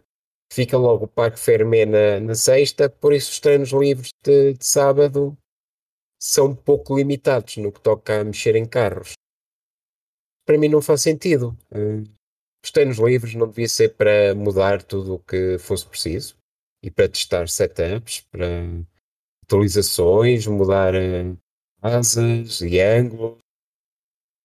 fica 0.52 0.76
logo 0.76 1.04
o 1.04 1.08
Parque 1.08 1.38
Fermé 1.38 1.86
na, 1.86 2.20
na 2.20 2.34
sexta, 2.34 2.88
por 2.88 3.12
isso 3.12 3.30
os 3.30 3.40
treinos 3.40 3.70
livres 3.70 4.10
de, 4.24 4.54
de 4.54 4.64
sábado 4.64 5.36
são 6.20 6.46
um 6.46 6.54
pouco 6.54 6.96
limitados 6.96 7.56
no 7.58 7.70
que 7.70 7.80
toca 7.80 8.20
a 8.20 8.24
mexer 8.24 8.56
em 8.56 8.66
carros 8.66 9.12
para 10.48 10.56
mim 10.56 10.68
não 10.68 10.80
faz 10.80 11.02
sentido. 11.02 11.54
Uh, 11.70 12.02
os 12.64 12.70
treinos 12.70 12.96
livres 12.96 13.34
não 13.34 13.46
devia 13.46 13.68
ser 13.68 13.94
para 13.94 14.34
mudar 14.34 14.82
tudo 14.82 15.16
o 15.16 15.18
que 15.18 15.58
fosse 15.58 15.86
preciso 15.86 16.38
e 16.82 16.90
para 16.90 17.06
testar 17.06 17.50
setups, 17.50 18.22
para 18.30 18.46
atualizações, 19.48 20.46
mudar 20.46 20.94
uh, 20.94 21.36
asas 21.80 22.60
e 22.60 22.78
ângulos. 22.78 23.38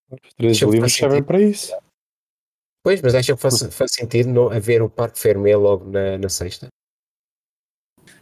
Os 0.09 0.33
treinos 0.35 0.61
livres 0.61 0.93
servem 0.93 1.21
para 1.21 1.41
isso. 1.41 1.75
Pois, 2.83 3.01
mas 3.01 3.15
acha 3.15 3.33
que 3.33 3.41
faz, 3.41 3.61
faz 3.73 3.91
sentido 3.93 4.29
não 4.29 4.49
haver 4.49 4.81
o 4.81 4.89
Parque 4.89 5.19
Fermé 5.19 5.55
logo 5.55 5.89
na, 5.89 6.17
na 6.17 6.29
sexta? 6.29 6.67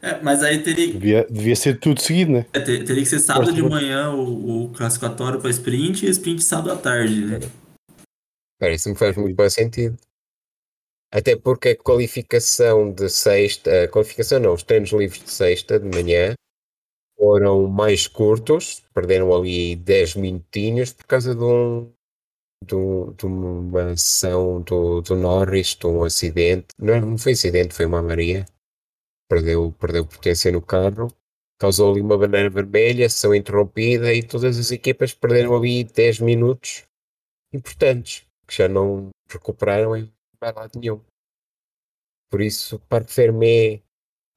É, 0.01 0.19
mas 0.21 0.41
aí 0.43 0.63
teria. 0.63 0.93
Devia, 0.93 1.27
devia 1.29 1.55
ser 1.55 1.79
tudo 1.79 2.01
seguido, 2.01 2.31
né? 2.31 2.45
É, 2.53 2.59
ter, 2.59 2.83
teria 2.85 3.03
que 3.03 3.09
ser 3.09 3.19
sábado 3.19 3.53
de 3.53 3.61
manhã 3.61 4.11
o, 4.11 4.65
o 4.65 4.69
classificatório 4.73 5.39
para 5.39 5.49
sprint 5.49 6.05
e 6.05 6.09
sprint 6.09 6.43
sábado 6.43 6.71
à 6.71 6.77
tarde, 6.77 7.25
né? 7.25 7.39
Isso 8.73 8.89
me 8.89 8.95
faz 8.95 9.15
muito 9.17 9.35
bom 9.35 9.49
sentido. 9.49 9.97
Até 11.13 11.35
porque 11.35 11.69
a 11.69 11.75
qualificação 11.75 12.91
de 12.91 13.09
sexta, 13.09 13.83
a 13.83 13.87
qualificação 13.87 14.39
não, 14.39 14.53
os 14.53 14.63
treinos 14.63 14.91
livres 14.91 15.23
de 15.23 15.31
sexta 15.31 15.79
de 15.79 15.85
manhã 15.85 16.35
foram 17.21 17.67
mais 17.67 18.07
curtos, 18.07 18.83
perderam 18.95 19.31
ali 19.31 19.75
10 19.75 20.15
minutinhos 20.15 20.91
por 20.91 21.05
causa 21.05 21.35
de 21.35 21.43
um 21.43 21.93
de, 22.65 22.75
um, 22.75 23.59
uma 23.69 23.91
ação 23.91 24.61
do, 24.61 25.01
do 25.01 25.15
Norris, 25.15 25.75
de 25.75 25.85
um 25.85 26.03
acidente. 26.03 26.67
Não, 26.79 26.99
não 27.01 27.17
foi 27.17 27.33
acidente, 27.33 27.75
foi 27.75 27.85
uma 27.85 27.99
avaria. 27.99 28.45
Perdeu, 29.29 29.71
perdeu 29.79 30.05
potência 30.05 30.51
no 30.51 30.61
carro, 30.61 31.07
causou 31.59 31.91
ali 31.91 32.01
uma 32.01 32.17
bandeira 32.17 32.49
vermelha, 32.49 33.05
ação 33.05 33.35
interrompida 33.35 34.11
e 34.13 34.23
todas 34.23 34.57
as 34.57 34.71
equipas 34.71 35.13
perderam 35.13 35.55
ali 35.55 35.83
10 35.83 36.19
minutos 36.21 36.83
importantes 37.53 38.25
que 38.47 38.55
já 38.55 38.67
não 38.67 39.09
recuperaram 39.29 39.95
em 39.95 40.11
lado 40.41 40.79
nenhum. 40.79 41.01
Por 42.29 42.41
isso, 42.41 42.79
Parque 42.89 43.11
Fermé 43.11 43.81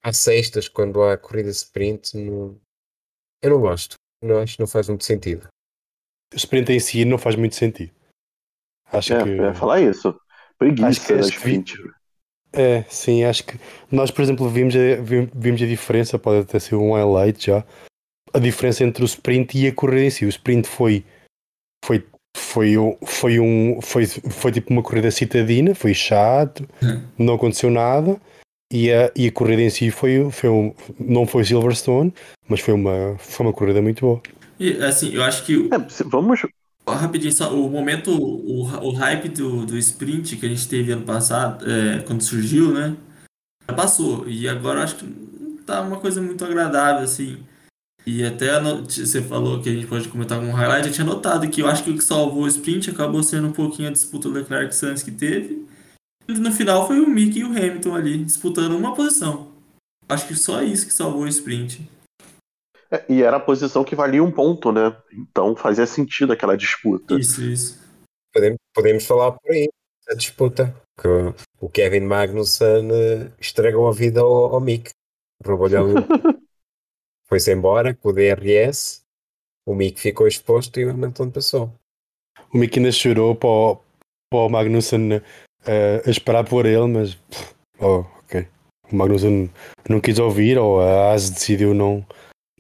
às 0.03 0.19
sextas, 0.19 0.69
quando 0.69 1.03
há 1.03 1.17
corrida 1.17 1.49
sprint, 1.49 2.17
não... 2.17 2.61
eu 3.45 3.51
não 3.51 3.61
gosto. 3.61 3.97
Não 4.23 4.39
acho 4.39 4.57
que 4.57 4.61
não 4.61 4.67
faz 4.67 4.89
muito 4.89 5.05
sentido. 5.05 5.47
O 6.33 6.37
sprint 6.37 6.73
em 6.73 6.81
si 6.81 7.05
não 7.05 7.19
faz 7.19 7.37
muito 7.37 7.55
sentido. 7.55 7.93
Acho 8.93 9.15
é, 9.15 9.23
que. 9.23 9.31
É 9.31 9.55
falar 9.55 9.81
isso. 9.81 10.19
Preguiça 10.59 11.17
das 11.17 11.29
sprint. 11.29 11.75
É, 12.53 12.85
sim, 12.85 13.25
acho 13.25 13.45
que 13.45 13.59
nós, 13.91 14.11
por 14.11 14.23
exemplo, 14.23 14.49
vimos 14.49 14.75
a, 14.77 14.79
vimos 15.35 15.61
a 15.61 15.67
diferença, 15.67 16.19
pode 16.19 16.43
até 16.43 16.59
ser 16.61 16.77
um 16.77 16.93
highlight 16.93 17.47
já, 17.47 17.65
a 18.33 18.39
diferença 18.39 18.85
entre 18.85 19.03
o 19.03 19.07
sprint 19.07 19.59
e 19.59 19.67
a 19.67 19.75
corrida 19.75 20.05
em 20.05 20.11
si. 20.11 20.25
O 20.25 20.29
sprint 20.29 20.69
foi, 20.69 21.05
foi 21.85 22.07
foi, 22.37 22.75
foi, 23.05 23.39
um, 23.39 23.81
foi, 23.81 24.07
foi 24.07 24.53
tipo 24.53 24.73
uma 24.73 24.83
corrida 24.83 25.11
citadina, 25.11 25.75
foi 25.75 25.95
chato, 25.95 26.69
hum. 26.83 27.03
não 27.19 27.35
aconteceu 27.35 27.71
nada. 27.71 28.21
E 28.75 28.91
a, 28.93 29.09
e 29.15 29.29
a 29.29 29.33
corrida 29.33 29.63
em 29.63 29.71
si 29.71 29.89
foi, 29.93 30.29
foi 30.33 30.51
um, 30.51 30.75
não 30.99 31.29
foi 31.29 31.45
Silverstone, 31.45 32.13
mas 32.49 32.59
foi 32.59 32.75
uma, 32.75 33.15
foi 33.19 33.47
uma 33.47 33.53
corrida 33.53 33.81
muito 33.81 34.01
boa. 34.01 34.21
E 34.59 34.73
assim, 34.79 35.15
eu 35.15 35.23
acho 35.23 35.45
que. 35.45 35.71
É, 35.73 36.05
vamos. 36.07 36.41
Rapidinho, 36.85 37.33
só, 37.33 37.55
o 37.55 37.71
momento, 37.71 38.11
o, 38.11 38.63
o 38.63 38.93
hype 38.95 39.29
do, 39.29 39.65
do 39.65 39.79
sprint 39.79 40.37
que 40.37 40.45
a 40.45 40.49
gente 40.49 40.67
teve 40.67 40.91
ano 40.91 41.05
passado, 41.05 41.65
é, 41.71 42.01
quando 42.01 42.23
surgiu, 42.23 42.75
né? 42.75 42.97
Já 43.69 43.77
passou. 43.77 44.29
E 44.29 44.49
agora 44.49 44.81
eu 44.81 44.83
acho 44.83 44.97
que 44.97 45.07
tá 45.65 45.81
uma 45.81 46.01
coisa 46.01 46.21
muito 46.21 46.45
agradável, 46.45 47.05
assim. 47.05 47.39
E 48.05 48.25
até 48.25 48.61
você 48.61 49.23
falou 49.23 49.63
que 49.63 49.69
a 49.69 49.73
gente 49.73 49.87
pode 49.87 50.09
comentar 50.09 50.41
um 50.41 50.51
highlight, 50.51 50.89
eu 50.89 50.93
tinha 50.93 51.07
notado 51.07 51.49
que 51.49 51.63
eu 51.63 51.69
acho 51.69 51.85
que 51.85 51.91
o 51.91 51.97
que 51.97 52.03
salvou 52.03 52.43
o 52.43 52.49
sprint 52.49 52.91
acabou 52.91 53.23
sendo 53.23 53.47
um 53.47 53.53
pouquinho 53.53 53.89
a 53.89 53.93
disputa 53.93 54.29
Leclerc 54.29 54.75
Sainz 54.75 55.01
que 55.01 55.13
teve. 55.13 55.65
No 56.29 56.53
final 56.53 56.87
foi 56.87 57.01
o 57.01 57.09
Mick 57.09 57.39
e 57.39 57.45
o 57.45 57.49
Hamilton 57.49 57.95
ali, 57.95 58.25
disputando 58.25 58.77
uma 58.77 58.95
posição. 58.95 59.53
Acho 60.09 60.27
que 60.29 60.35
só 60.35 60.63
isso 60.63 60.87
que 60.87 60.93
salvou 60.95 61.23
o 61.23 61.29
sprint. 61.29 61.89
É, 62.91 63.05
e 63.09 63.23
era 63.23 63.37
a 63.37 63.41
posição 63.41 63.85
que 63.85 63.97
valia 63.97 64.23
um 64.23 64.31
ponto, 64.31 64.71
né? 64.73 64.97
Então 65.13 65.57
fazia 65.57 65.87
sentido 65.87 66.33
aquela 66.33 66.57
disputa. 66.57 67.19
Isso, 67.19 67.43
isso. 67.43 67.83
Podemos, 68.33 68.59
podemos 68.75 69.07
falar 69.07 69.33
por 69.33 69.51
aí, 69.51 69.69
a 70.09 70.15
disputa. 70.15 70.75
Que 71.01 71.09
o- 71.61 71.69
Kevin 71.71 72.01
Magnussen 72.01 72.89
eh, 72.93 73.33
estragou 73.41 73.89
a 73.89 73.93
vida 73.93 74.21
ao, 74.21 74.55
ao 74.55 74.61
Mick. 74.61 74.91
Roubou-lhe 75.45 75.75
Foi-se 77.29 77.53
embora 77.53 77.95
com 77.95 78.11
o 78.11 78.13
DRS. 78.13 79.03
O 79.67 79.75
Mick 79.75 79.99
ficou 79.99 80.29
exposto 80.29 80.79
e 80.79 80.85
o 80.85 80.91
Hamilton 80.91 81.31
passou. 81.31 81.73
O 82.53 82.59
Mick 82.59 82.79
ainda 82.79 82.93
chorou 82.93 83.35
para 83.35 83.49
o, 83.49 83.77
para 84.31 84.39
o 84.41 84.49
Magnussen 84.49 85.23
a 86.07 86.11
esperar 86.11 86.45
por 86.45 86.67
ele, 86.67 86.87
mas. 86.87 87.19
Oh, 87.81 88.05
ok. 88.23 88.47
O 88.93 88.97
Magnussen 88.97 89.51
não 89.89 90.01
quis 90.01 90.19
ouvir, 90.19 90.59
ou 90.59 90.81
a 90.81 91.13
AS 91.13 91.31
decidiu 91.31 91.73
não, 91.75 92.07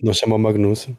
não 0.03 0.13
chamar 0.13 0.37
o 0.37 0.39
Magnussen. 0.39 0.97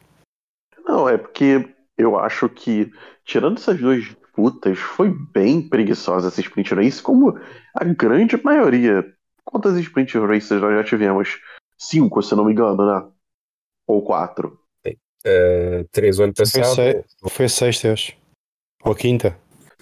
Não, 0.84 1.08
é 1.08 1.18
porque 1.18 1.68
eu 1.98 2.18
acho 2.18 2.48
que, 2.48 2.90
tirando 3.24 3.58
essas 3.58 3.78
duas 3.78 4.04
disputas, 4.04 4.78
foi 4.78 5.10
bem 5.32 5.60
preguiçosa 5.68 6.28
essa 6.28 6.40
sprint 6.40 6.74
race, 6.74 7.02
como 7.02 7.38
a 7.74 7.84
grande 7.84 8.36
maioria. 8.42 9.04
Quantas 9.44 9.76
sprint 9.78 10.16
races 10.18 10.60
nós 10.60 10.74
já 10.74 10.84
tivemos? 10.84 11.38
Cinco, 11.78 12.22
se 12.22 12.34
não 12.34 12.44
me 12.44 12.52
engano, 12.52 12.86
né? 12.86 13.08
Ou 13.86 14.02
quatro. 14.02 14.58
Eh, 15.24 15.84
três 15.90 16.18
o 16.18 16.22
ano 16.22 16.32
Foi, 16.36 16.44
passado. 16.46 16.74
se- 16.74 17.04
foi 17.30 17.46
a 17.46 17.48
sexta, 17.48 17.88
eu 17.88 17.92
acho. 17.92 18.12
Ou 18.84 18.92
a 18.92 18.96
quinta. 18.96 19.36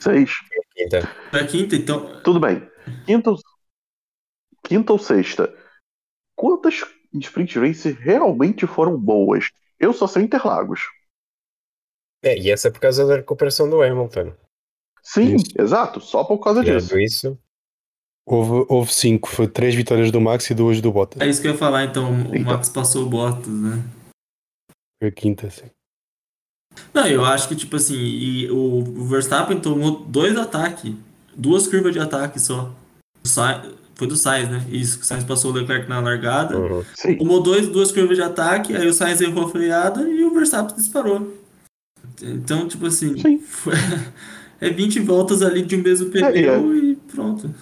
Seis. 0.05 0.31
Quinta. 0.75 1.01
Pra 1.31 1.47
quinta, 1.47 1.75
então. 1.77 2.21
Tudo 2.23 2.39
bem. 2.39 2.69
Quinta 3.07 3.31
ou, 3.31 3.39
quinta 4.63 4.93
ou 4.93 4.99
sexta. 4.99 5.53
Quantas 6.37 6.85
sprint 7.15 7.59
races 7.59 7.97
realmente 7.99 8.67
foram 8.67 8.99
boas? 8.99 9.51
Eu 9.79 9.93
só 9.93 10.07
sei 10.07 10.25
Interlagos. 10.25 10.83
É, 12.23 12.39
e 12.39 12.51
essa 12.51 12.69
é 12.69 12.71
por 12.71 12.81
causa 12.81 13.07
da 13.07 13.17
recuperação 13.17 13.69
do 13.69 13.83
Hamilton. 13.83 14.35
Sim, 15.03 15.37
Isso. 15.37 15.53
exato. 15.59 16.01
Só 16.01 16.25
por 16.25 16.39
causa 16.39 16.63
disso. 16.63 16.99
Isso, 16.99 17.39
Houve, 18.27 18.67
houve 18.71 18.91
cinco, 18.93 19.29
foi 19.29 19.47
três 19.47 19.75
vitórias 19.75 20.11
do 20.11 20.19
Max 20.19 20.49
e 20.49 20.55
duas 20.55 20.81
do 20.81 20.91
Bottas. 20.91 21.21
É 21.21 21.29
isso 21.29 21.43
que 21.43 21.49
eu 21.49 21.53
ia 21.53 21.59
falar, 21.59 21.85
então. 21.85 22.11
O 22.31 22.35
Eita. 22.35 22.53
Max 22.53 22.71
passou 22.71 23.05
o 23.05 23.09
Bottas, 23.09 23.53
né? 23.53 23.85
Foi 24.99 25.09
a 25.09 25.13
quinta, 25.13 25.51
sim. 25.51 25.71
Não, 26.93 27.07
eu 27.07 27.25
acho 27.25 27.49
que, 27.49 27.57
tipo 27.57 27.77
assim, 27.77 27.97
e 27.97 28.51
o 28.51 28.79
o 28.79 29.05
Verstappen 29.07 29.59
tomou 29.61 30.05
dois 30.07 30.37
ataques, 30.37 30.93
duas 31.37 31.67
curvas 31.67 31.93
de 31.93 31.99
ataque 32.01 32.39
só. 32.41 32.73
O 33.25 33.29
Sainz- 33.29 33.73
foi 33.95 34.07
do 34.09 34.17
Sainz, 34.17 34.49
né? 34.51 34.65
Isso, 34.71 34.99
que 34.99 35.05
o 35.05 35.07
Sainz 35.07 35.25
passou 35.25 35.51
o 35.53 35.55
Leclerc 35.55 35.89
na 35.89 36.01
largada. 36.01 36.59
uhum. 36.59 36.83
Sim. 36.95 37.17
Tomou 37.17 37.43
dois, 37.43 37.69
duas 37.69 37.93
curvas 37.93 38.17
de 38.17 38.23
ataque, 38.23 38.75
aí 38.77 38.87
o 38.89 38.93
Sainz 38.95 39.21
errou 39.21 39.45
a 39.47 39.49
freada 39.51 40.03
e 40.09 40.25
o 40.25 40.35
Verstappen 40.35 40.75
disparou. 40.77 41.35
Então, 42.23 42.67
tipo 42.69 42.87
assim, 42.87 43.17
Sim. 43.19 43.39
foi- 43.41 43.75
é 44.61 44.71
20 44.71 45.01
voltas 45.01 45.43
ali 45.43 45.63
de 45.63 45.77
um 45.77 45.83
mesmo 45.83 46.09
É, 46.17 46.33
pneu 46.33 46.77
e 46.77 46.97
pronto. 46.97 47.53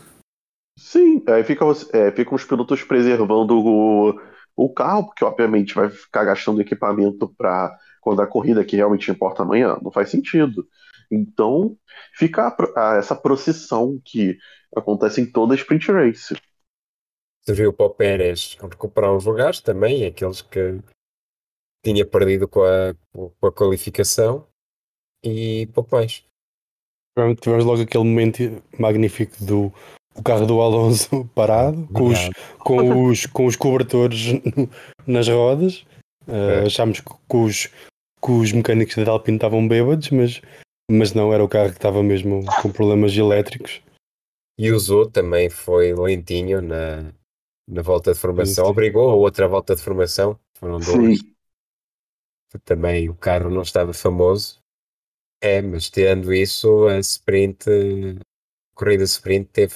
Sim, 0.79 1.23
aí 1.29 1.45
fica, 1.45 1.65
você- 1.65 1.89
é, 1.97 2.11
ficam 2.13 2.35
os 2.35 2.45
pilotos 2.45 2.83
preservando 2.83 3.57
o, 3.59 4.21
o 4.57 4.69
carro, 4.73 5.07
porque 5.07 5.25
obviamente 5.25 5.75
vai 5.75 5.89
ficar 5.91 6.25
gastando 6.25 6.61
equipamento 6.61 7.29
para 7.37 7.77
quando 8.03 8.21
a 8.21 8.27
corrida 8.27 8.63
que 8.65 8.77
realmente 8.77 9.11
importa 9.11 9.43
amanhã. 9.43 9.79
Não 9.81 9.91
faz 9.91 10.11
sentido. 10.11 10.69
Então, 11.11 11.77
fica 12.15 12.49
a 12.49 12.57
a- 12.77 12.97
essa 12.97 13.15
procissão 13.17 13.99
que 14.05 14.37
acontece 14.77 15.21
em 15.23 15.31
toda 15.33 15.55
a 15.55 15.57
sprint 15.57 15.91
race. 15.91 16.35
serviu 17.45 17.73
para 17.73 17.87
o 17.87 17.91
Pérez 17.91 18.57
recuperar 18.61 19.13
uns 19.15 19.25
lugares 19.25 19.61
também, 19.61 20.05
aqueles 20.07 20.43
que 20.43 20.79
tinha 21.85 22.07
perdido 22.07 22.47
com 22.49 22.63
a, 22.63 22.95
com 23.13 23.47
a 23.47 23.53
qualificação 23.53 24.47
e 25.25 25.67
pouco 25.75 25.95
mais. 25.95 26.25
Tivemos- 27.17 27.41
Tivemos 27.41 27.65
logo 27.65 27.83
aquele 27.83 28.05
momento 28.05 28.63
magnífico 28.79 29.45
do 29.45 29.73
o 30.15 30.23
carro 30.23 30.47
do 30.47 30.61
Alonso 30.61 31.25
parado, 31.35 31.87
com 31.89 32.09
os, 32.09 32.19
com 32.59 33.07
os, 33.09 33.27
com 33.27 33.47
os 33.47 33.57
cobertores 33.57 34.19
nas 35.07 35.27
rodas. 35.29 35.85
Uh, 36.29 36.63
É. 36.63 36.67
Achámos 36.67 37.01
que, 37.01 37.11
que 37.11 37.37
os, 37.37 37.69
que 38.25 38.31
os 38.31 38.53
mecânicos 38.53 38.95
da 38.95 39.11
Alpine 39.11 39.37
estavam 39.37 39.67
bêbados, 39.67 40.11
mas, 40.11 40.41
mas 40.91 41.13
não, 41.13 41.33
era 41.33 41.43
o 41.43 41.49
carro 41.49 41.71
que 41.71 41.77
estava 41.77 42.03
mesmo 42.03 42.45
com 42.63 42.71
problemas 42.71 43.17
elétricos. 43.17 43.83
E 44.59 44.71
o 44.71 44.79
Zou 44.79 45.11
também 45.11 45.51
foi 45.51 45.93
lentinho 45.93 46.63
na, 46.63 47.13
na 47.69 47.83
volta 47.83 48.13
de 48.13 48.19
formação, 48.19 48.67
obrigou 48.67 49.11
a 49.11 49.15
outra 49.15 49.49
volta 49.49 49.75
de 49.75 49.83
formação, 49.83 50.39
foram. 50.57 50.81
Sim, 50.81 51.35
Também 52.65 53.09
o 53.09 53.15
carro 53.15 53.51
não 53.51 53.63
estava 53.63 53.93
famoso. 53.93 54.61
É, 55.41 55.61
mas 55.61 55.91
tirando 55.91 56.33
isso, 56.33 56.87
a 56.87 56.99
sprint, 57.01 57.69
a 57.69 58.77
corrida 58.77 59.03
sprint 59.03 59.51
teve 59.51 59.75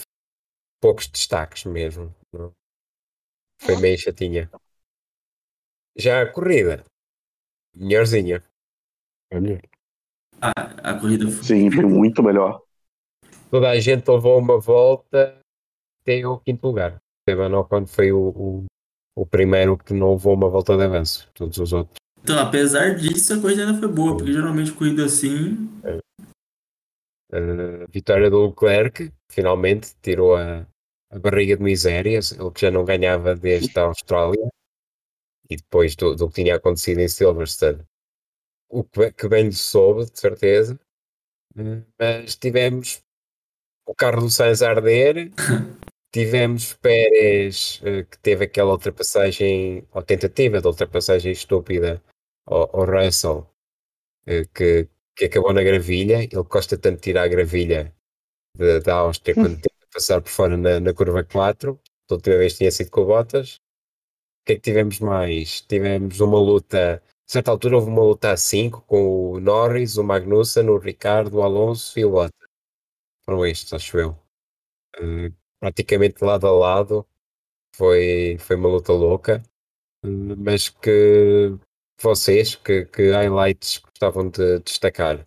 poucos 0.81 1.09
destaques 1.09 1.65
mesmo. 1.65 2.15
não? 2.33 2.53
Foi 3.61 3.77
meio 3.81 3.99
chatinha. 3.99 4.49
Já 5.97 6.23
a 6.23 6.31
corrida, 6.31 6.85
melhorzinha. 7.77 8.43
É 9.31 9.41
melhor. 9.41 9.61
A, 10.41 10.51
a 10.91 11.01
corrida 11.01 11.31
foi. 11.31 11.45
sim, 11.45 11.71
foi 11.71 11.85
muito 11.85 12.23
melhor. 12.23 12.63
Toda 13.51 13.71
a 13.71 13.79
gente 13.79 14.09
levou 14.09 14.39
uma 14.39 14.59
volta 14.59 15.39
até 16.03 16.27
o 16.27 16.39
quinto 16.39 16.67
lugar. 16.67 16.97
Esteban 17.21 17.59
Ocon 17.59 17.87
foi 17.87 18.13
o, 18.13 18.29
o, 18.29 18.65
o 19.17 19.27
primeiro 19.27 19.77
que 19.77 19.93
não 19.93 20.13
levou 20.13 20.35
uma 20.35 20.49
volta 20.49 20.77
de 20.77 20.85
avanço. 20.85 21.29
Todos 21.35 21.59
os 21.59 21.73
outros. 21.73 21.97
Então, 22.23 22.39
apesar 22.39 22.95
disso, 22.97 23.35
a 23.35 23.41
corrida 23.41 23.67
ainda 23.67 23.79
foi 23.79 23.89
boa, 23.89 24.17
porque 24.17 24.33
geralmente 24.33 24.73
corrida 24.73 25.05
assim. 25.05 25.69
A 27.33 27.87
vitória 27.91 28.31
do 28.31 28.47
Leclerc 28.47 29.13
finalmente 29.31 29.95
tirou 30.03 30.37
a, 30.37 30.67
a 31.11 31.19
barriga 31.19 31.57
de 31.57 31.63
misérias, 31.63 32.33
ele 32.33 32.51
que 32.51 32.61
já 32.61 32.71
não 32.71 32.85
ganhava 32.85 33.35
desde 33.35 33.79
a 33.79 33.85
Austrália 33.85 34.49
e 35.51 35.57
depois 35.57 35.97
do, 35.97 36.15
do 36.15 36.29
que 36.29 36.43
tinha 36.43 36.57
acontecido 36.57 37.01
em 37.01 37.09
Silverstone. 37.09 37.85
O 38.69 38.85
que, 38.85 39.13
que 39.13 39.29
bem 39.29 39.47
lhe 39.47 39.53
soube, 39.53 40.11
de 40.11 40.19
certeza, 40.19 40.79
Eh, 41.57 41.83
mas 41.99 42.37
tivemos 42.37 43.03
o 43.87 43.95
carro 43.95 44.23
do 44.23 44.31
Sainz 44.31 44.63
a 44.63 44.71
arder, 44.71 45.33
tivemos 46.13 46.75
Pérez 46.75 47.81
eh, 47.85 48.05
que 48.05 48.19
teve 48.19 48.45
aquela 48.45 48.73
ultrapassagem, 48.73 49.87
ou 49.93 50.03
tentativa 50.03 50.61
de 50.61 50.67
ultrapassagem 50.67 51.33
estúpida 51.33 52.03
ao, 52.47 52.63
ao 52.77 52.85
Russell, 52.87 53.47
eh, 54.27 54.45
que, 54.55 54.89
que 55.17 55.27
acabou 55.27 55.53
na 55.53 55.63
gravilha. 55.63 56.23
Ele 56.25 56.43
gosta 56.45 56.77
tanto 56.79 56.97
de 56.97 57.03
tirar 57.03 57.25
a 57.25 57.29
gravilha 57.29 57.95
da 58.85 58.95
Áustria 58.97 59.35
quando 59.37 59.61
tenta 59.61 59.87
passar 59.93 60.21
por 60.23 60.31
fora 60.31 60.57
na, 60.57 60.81
na 60.81 60.95
curva 60.95 61.25
4. 61.25 61.81
Da 62.09 62.17
última 62.17 62.37
vez 62.37 62.57
tinha 62.57 62.71
sido 62.71 62.91
com. 62.91 63.03
O 63.03 63.07
que 64.47 64.53
é 64.53 64.57
que 64.57 64.63
tivemos 64.63 65.01
mais? 65.01 65.61
Tivemos 65.63 66.21
uma 66.21 66.39
luta. 66.39 67.03
A 67.29 67.31
certa 67.31 67.51
altura 67.51 67.77
houve 67.77 67.91
uma 67.91 68.03
luta 68.03 68.31
a 68.31 68.37
5 68.37 68.83
com 68.83 69.33
o 69.33 69.41
Norris, 69.41 69.97
o 69.97 70.05
Magnussen, 70.05 70.69
o 70.69 70.79
Ricardo, 70.79 71.39
o 71.39 71.43
Alonso 71.43 71.99
e 71.99 72.05
o 72.05 72.11
Bottas. 72.13 72.49
Foram 73.25 73.45
estes, 73.45 73.73
acho 73.73 73.99
eu. 73.99 74.17
Eh, 75.01 75.33
praticamente 75.61 76.25
lado 76.25 76.47
a 76.47 76.53
lado. 76.53 77.05
Foi, 77.75 78.37
foi 78.39 78.57
uma 78.57 78.69
luta 78.69 78.93
louca. 78.93 79.43
Eh, 80.05 80.09
mas 80.39 80.69
que 80.69 81.59
vocês, 82.01 82.55
que, 82.55 82.85
que 82.87 83.11
highlights 83.11 83.79
gostavam 83.79 84.29
de 84.31 84.61
destacar? 84.61 85.27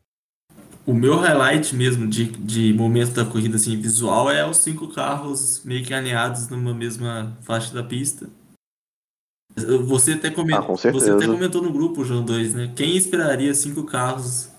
O 0.85 0.93
meu 0.93 1.17
highlight 1.17 1.75
mesmo 1.75 2.07
de, 2.07 2.25
de 2.25 2.73
momento 2.73 3.11
da 3.13 3.25
corrida 3.25 3.57
assim, 3.57 3.79
visual 3.79 4.31
é 4.31 4.47
os 4.49 4.57
cinco 4.57 4.87
carros 4.93 5.63
meio 5.65 5.85
que 5.85 5.93
alinhados 5.93 6.47
numa 6.47 6.73
mesma 6.73 7.37
faixa 7.41 7.73
da 7.73 7.83
pista. 7.83 8.29
Você 9.55 10.13
até, 10.13 10.29
comen- 10.29 10.55
Ah, 10.55 10.61
com 10.61 10.75
você 10.75 10.89
até 10.89 11.25
comentou 11.25 11.61
no 11.61 11.73
grupo, 11.73 12.05
João 12.05 12.23
2, 12.23 12.53
né? 12.53 12.71
Quem 12.75 12.95
esperaria 12.95 13.53
cinco 13.53 13.83
carros 13.83 14.49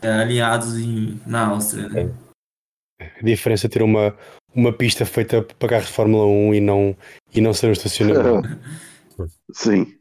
é, 0.00 0.08
alinhados 0.10 0.78
em, 0.78 1.20
na 1.26 1.48
Áustria, 1.48 1.88
né? 1.88 2.14
A 3.00 3.22
diferença 3.24 3.66
é 3.66 3.70
ter 3.70 3.82
uma, 3.82 4.16
uma 4.54 4.72
pista 4.72 5.04
feita 5.04 5.42
para 5.42 5.68
carros 5.68 5.86
de 5.86 5.92
Fórmula 5.92 6.24
1 6.24 6.54
e 6.54 6.60
não, 6.60 6.96
e 7.34 7.40
não 7.40 7.52
ser 7.52 7.66
um 7.68 7.72
estacionamento. 7.72 8.48
Sim. 9.52 9.98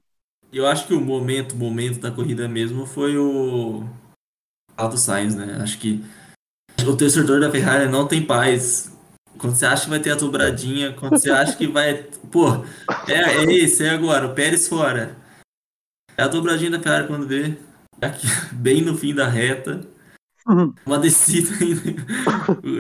Eu 0.52 0.68
acho 0.68 0.86
que 0.88 0.94
o 0.94 1.02
momento, 1.02 1.56
momento 1.56 2.00
da 2.00 2.12
corrida 2.12 2.48
mesmo 2.48 2.86
foi 2.86 3.18
o 3.18 3.84
do 4.78 4.98
Sainz, 4.98 5.34
né? 5.36 5.58
Acho 5.62 5.80
que 5.80 6.04
o 6.88 6.96
torcedor 6.96 7.40
da 7.40 7.50
Ferrari 7.50 7.90
não 7.90 8.08
tem 8.08 8.24
paz. 8.24 8.93
Quando 9.38 9.56
você 9.56 9.66
acha 9.66 9.84
que 9.84 9.90
vai 9.90 10.00
ter 10.00 10.12
a 10.12 10.16
dobradinha, 10.16 10.94
quando 10.94 11.18
você 11.18 11.32
acha 11.32 11.56
que 11.56 11.68
vai. 11.68 12.04
Pô, 12.32 12.48
é, 13.08 13.44
é 13.44 13.54
esse, 13.54 13.84
é 13.84 13.90
agora, 13.90 14.28
o 14.28 14.34
Pérez 14.34 14.68
fora. 14.68 15.16
É 16.18 16.24
a 16.24 16.28
dobradinha 16.28 16.72
da 16.72 16.80
Ferrari 16.80 17.08
quando 17.08 17.28
vê. 17.28 17.58
Aqui, 18.02 18.28
bem 18.54 18.82
no 18.82 18.98
fim 18.98 19.14
da 19.14 19.28
reta. 19.28 19.82
Uhum. 20.48 20.74
Uma 20.86 21.00
descida 21.00 21.50
ainda. 21.56 21.82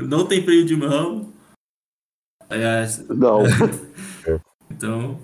Não 0.08 0.26
tem 0.26 0.44
freio 0.44 0.66
de 0.66 0.76
mão. 0.76 1.32
É, 2.50 2.86
Não. 3.10 3.44
então, 4.70 5.20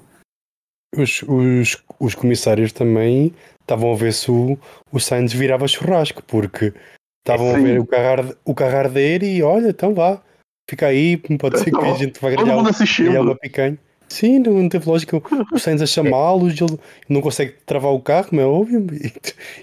os, 0.95 1.23
os, 1.27 1.77
os 1.99 2.15
comissários 2.15 2.71
também 2.71 3.33
estavam 3.61 3.93
a 3.93 3.95
ver 3.95 4.13
se 4.13 4.31
o, 4.31 4.57
o 4.91 4.99
Sainz 4.99 5.33
virava 5.33 5.67
churrasco, 5.67 6.23
porque 6.23 6.73
estavam 7.19 7.51
a 7.51 7.55
Sim. 7.55 7.63
ver 7.63 7.79
o 7.79 7.85
carro, 7.85 8.35
o 8.43 8.55
carro 8.55 8.77
arder 8.77 9.23
e 9.23 9.43
olha, 9.43 9.69
então 9.69 9.93
vá, 9.93 10.21
fica 10.69 10.87
aí, 10.87 11.17
pode 11.17 11.59
ser 11.59 11.71
que 11.71 11.77
a 11.77 11.93
gente 11.93 12.19
vai 12.21 12.35
Todo 12.35 12.45
ganhar, 12.45 13.21
uma 13.21 13.35
picanha. 13.35 13.77
Sim, 14.07 14.39
não, 14.39 14.67
teve 14.67 14.89
lógica. 14.89 15.21
O 15.53 15.59
Sainz 15.59 15.81
a 15.81 15.85
chamá-los, 15.85 16.59
ele 16.59 16.79
não 17.07 17.21
consegue 17.21 17.53
travar 17.65 17.91
o 17.91 17.99
carro, 17.99 18.29
como 18.29 18.41
é 18.41 18.45
óbvio, 18.45 18.85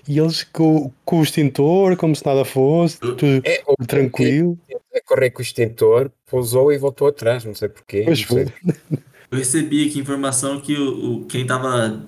e, 0.09 0.19
eles 0.19 0.45
com, 0.45 0.93
com 1.05 1.19
o 1.19 1.23
extintor, 1.23 1.97
como 1.97 2.15
se 2.15 2.25
nada 2.25 2.45
fosse, 2.45 2.99
tudo 2.99 3.43
É, 3.45 3.63
tranquilo. 3.87 4.57
a 4.95 5.01
correr 5.05 5.31
com 5.31 5.41
o 5.41 5.43
extintor, 5.43 6.11
pousou 6.31 6.73
e 6.73 6.79
voltou 6.79 7.09
atrás, 7.09 7.45
não 7.45 7.55
sei 7.55 7.69
porquê. 7.69 8.03
Pois 8.05 8.21
não 8.21 8.29
sei. 8.37 8.47
foi. 8.47 8.99
Eu 9.33 9.39
recebi 9.39 9.89
aqui 9.89 9.99
informação 9.99 10.61
que 10.61 10.77
o, 10.77 11.17
o- 11.17 11.27
quem 11.27 11.45
tava 11.45 12.01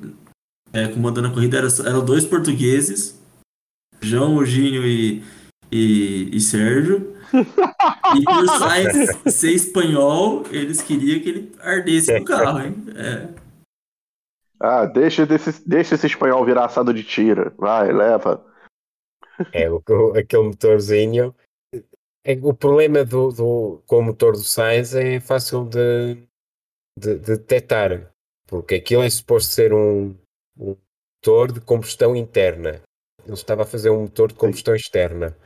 é, 0.72 0.86
comandando 0.86 1.26
a 1.26 1.30
corrida 1.32 1.58
era, 1.58 1.66
eram 1.84 2.04
dois 2.04 2.24
portugueses, 2.24 3.20
João, 4.00 4.38
Eugênio 4.38 4.86
e, 4.86 5.24
e, 5.72 6.30
e 6.32 6.40
Sérgio. 6.40 7.17
E 7.32 8.24
por 8.24 8.46
Sainz 8.58 9.34
ser 9.34 9.52
espanhol, 9.52 10.44
eles 10.50 10.82
queriam 10.82 11.20
que 11.20 11.28
ele 11.28 11.52
ardesse 11.60 12.18
no 12.18 12.24
carro, 12.24 12.60
hein? 12.60 12.74
É. 12.96 13.48
Ah, 14.60 14.86
deixa, 14.86 15.24
desse, 15.24 15.66
deixa 15.68 15.94
esse 15.94 16.06
espanhol 16.06 16.44
virar 16.44 16.64
assado 16.64 16.92
de 16.92 17.04
tira. 17.04 17.52
Vai, 17.56 17.92
leva. 17.92 18.44
É, 19.52 19.70
o, 19.70 19.82
aquele 20.16 20.44
motorzinho. 20.44 21.34
É, 22.24 22.32
o 22.42 22.52
problema 22.52 23.04
do, 23.04 23.30
do, 23.30 23.82
com 23.86 23.98
o 23.98 24.02
motor 24.02 24.32
do 24.32 24.42
Sainz 24.42 24.94
é 24.94 25.20
fácil 25.20 25.64
de, 25.64 26.16
de, 26.98 27.14
de 27.14 27.36
detectar, 27.36 28.12
porque 28.46 28.74
aquilo 28.74 29.02
é 29.02 29.10
suposto 29.10 29.52
ser 29.52 29.72
um, 29.72 30.16
um 30.58 30.76
motor 31.16 31.52
de 31.52 31.60
combustão 31.60 32.16
interna. 32.16 32.82
Ele 33.24 33.34
estava 33.34 33.62
a 33.62 33.66
fazer 33.66 33.90
um 33.90 34.02
motor 34.02 34.28
de 34.28 34.34
combustão 34.34 34.74
externa. 34.74 35.36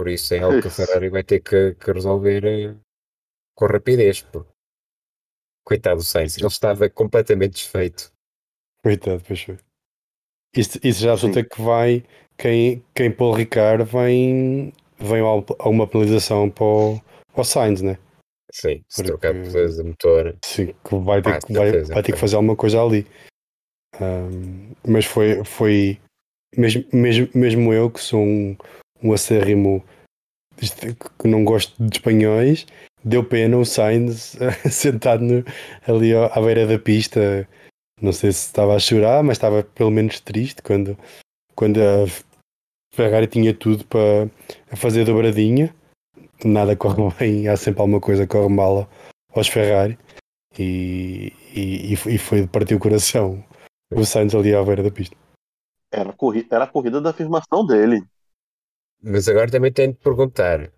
Por 0.00 0.08
isso 0.08 0.32
é 0.32 0.38
algo 0.38 0.62
que 0.62 0.68
a 0.68 0.70
Ferrari 0.72 1.10
vai 1.10 1.22
ter 1.22 1.40
que, 1.40 1.74
que 1.74 1.92
resolver 1.92 2.42
eh, 2.46 2.74
com 3.54 3.66
rapidez. 3.66 4.22
pô. 4.22 4.46
Coitado 5.62 5.96
do 5.98 6.02
Sainz, 6.02 6.38
ele 6.38 6.46
estava 6.46 6.88
completamente 6.88 7.52
desfeito. 7.52 8.10
Coitado, 8.82 9.22
pois 9.26 9.42
foi. 9.42 9.58
Isso, 10.56 10.80
isso 10.82 11.02
já 11.02 11.10
resulta 11.10 11.44
que 11.44 11.60
vai. 11.60 12.02
Quem, 12.38 12.82
quem 12.94 13.12
Paul 13.12 13.34
Ricard 13.34 13.84
vem, 13.84 14.72
vem 14.98 15.20
a 15.20 15.68
uma 15.68 15.86
penalização 15.86 16.50
para 16.50 16.64
o, 16.64 17.00
para 17.34 17.42
o 17.42 17.44
Sainz, 17.44 17.82
né? 17.82 17.98
Sim, 18.50 18.82
se 18.88 19.02
Porque- 19.04 19.08
trocar 19.28 19.34
de 19.34 19.82
motor. 19.82 20.34
Sim, 20.42 20.68
que 20.82 20.96
vai 21.04 21.20
ter, 21.20 21.34
Ah, 21.34 21.38
que, 21.40 21.52
vai, 21.52 21.84
vai 21.84 22.02
ter 22.02 22.12
que 22.12 22.18
fazer 22.18 22.36
alguma 22.36 22.56
coisa 22.56 22.82
ali. 22.82 23.06
Ahm, 24.00 24.72
mas 24.88 25.04
foi, 25.04 25.44
foi 25.44 26.00
mesmo, 26.56 26.84
mesmo, 26.90 27.28
mesmo 27.34 27.74
eu 27.74 27.90
que 27.90 28.00
sou 28.00 28.22
um, 28.22 28.56
um 29.02 29.12
acérrimo 29.12 29.84
que 31.18 31.26
não 31.28 31.44
gosto 31.44 31.74
de 31.82 31.96
espanhóis, 31.98 32.66
deu 33.02 33.24
pena 33.24 33.56
o 33.56 33.64
Sainz 33.64 34.36
sentado 34.70 35.24
no- 35.24 35.44
ali 35.86 36.14
à 36.14 36.40
beira 36.40 36.66
da 36.66 36.78
pista. 36.78 37.48
Não 38.00 38.12
sei 38.12 38.32
se 38.32 38.46
estava 38.46 38.74
a 38.74 38.78
chorar, 38.78 39.22
mas 39.22 39.36
estava 39.36 39.62
pelo 39.62 39.90
menos 39.90 40.20
triste 40.20 40.62
quando, 40.62 40.96
quando 41.54 41.78
a 41.80 42.06
Ferrari 42.94 43.26
tinha 43.26 43.54
tudo 43.54 43.84
para 43.86 44.28
fazer 44.76 45.04
dobradinha. 45.04 45.74
Nada 46.44 46.76
corre 46.76 46.96
bem, 47.18 47.48
há 47.48 47.56
sempre 47.56 47.80
alguma 47.80 48.00
coisa 48.00 48.26
que 48.26 48.32
corre 48.32 48.48
mal 48.48 48.88
aos 49.34 49.48
Ferrari. 49.48 49.98
E, 50.58 51.32
e, 51.54 51.92
e 51.92 52.18
foi- 52.18 52.42
de 52.42 52.48
partir 52.48 52.74
o 52.74 52.78
coração 52.80 53.42
o 53.92 54.04
Sainz 54.04 54.34
ali 54.34 54.54
à 54.54 54.62
beira 54.62 54.82
da 54.82 54.90
pista. 54.90 55.16
Era 55.92 56.10
a, 56.10 56.12
corri 56.12 56.46
era 56.50 56.64
a 56.64 56.66
corrida 56.66 57.00
da 57.00 57.10
afirmação 57.10 57.66
dele. 57.66 58.02
Mas 59.02 59.28
agora 59.28 59.50
também 59.50 59.72
tenho 59.72 59.92
de 59.92 59.98
perguntar, 59.98 60.72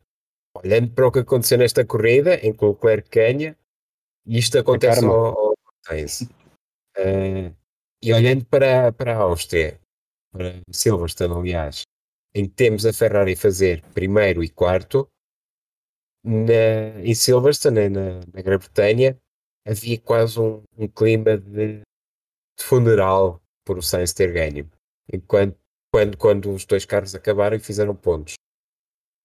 olhando 0.54 0.90
para 0.92 1.06
o 1.06 1.12
que 1.12 1.20
aconteceu 1.20 1.58
nesta 1.58 1.84
corrida, 1.84 2.34
em 2.36 2.52
que 2.52 2.64
o 2.64 2.70
Leclerc 2.70 3.08
ganha, 3.10 3.56
e 4.26 4.38
isto 4.38 4.58
acontece 4.58 5.00
karma. 5.00 5.14
ao, 5.14 5.38
ao 5.38 5.54
Sainz, 5.84 6.28
eh, 6.96 7.52
e 8.02 8.12
olhando 8.12 8.44
para, 8.46 8.92
para 8.92 9.14
a 9.16 9.22
Áustria, 9.22 9.80
para 10.30 10.60
Silverstone, 10.70 11.34
aliás, 11.34 11.82
em 12.34 12.46
que 12.46 12.54
temos 12.54 12.86
a 12.86 12.92
Ferrari 12.92 13.34
fazer 13.36 13.82
primeiro 13.92 14.42
e 14.42 14.48
quarto, 14.48 15.08
na, 16.24 17.00
em 17.02 17.14
Silverstone, 17.14 17.88
na, 17.88 18.20
na 18.32 18.42
Grã-Bretanha, 18.42 19.18
havia 19.66 19.98
quase 20.00 20.38
um, 20.40 20.62
um 20.76 20.86
clima 20.88 21.36
de, 21.36 21.78
de 21.78 22.64
funeral 22.64 23.40
por 23.64 23.78
o 23.78 23.82
Sainz 23.82 24.12
ter 24.12 24.32
ganho. 24.32 24.70
Enquanto 25.12 25.58
quando, 25.92 26.16
quando 26.16 26.50
os 26.52 26.64
dois 26.64 26.84
carros 26.84 27.14
acabaram 27.14 27.56
e 27.56 27.60
fizeram 27.60 27.94
pontos. 27.94 28.34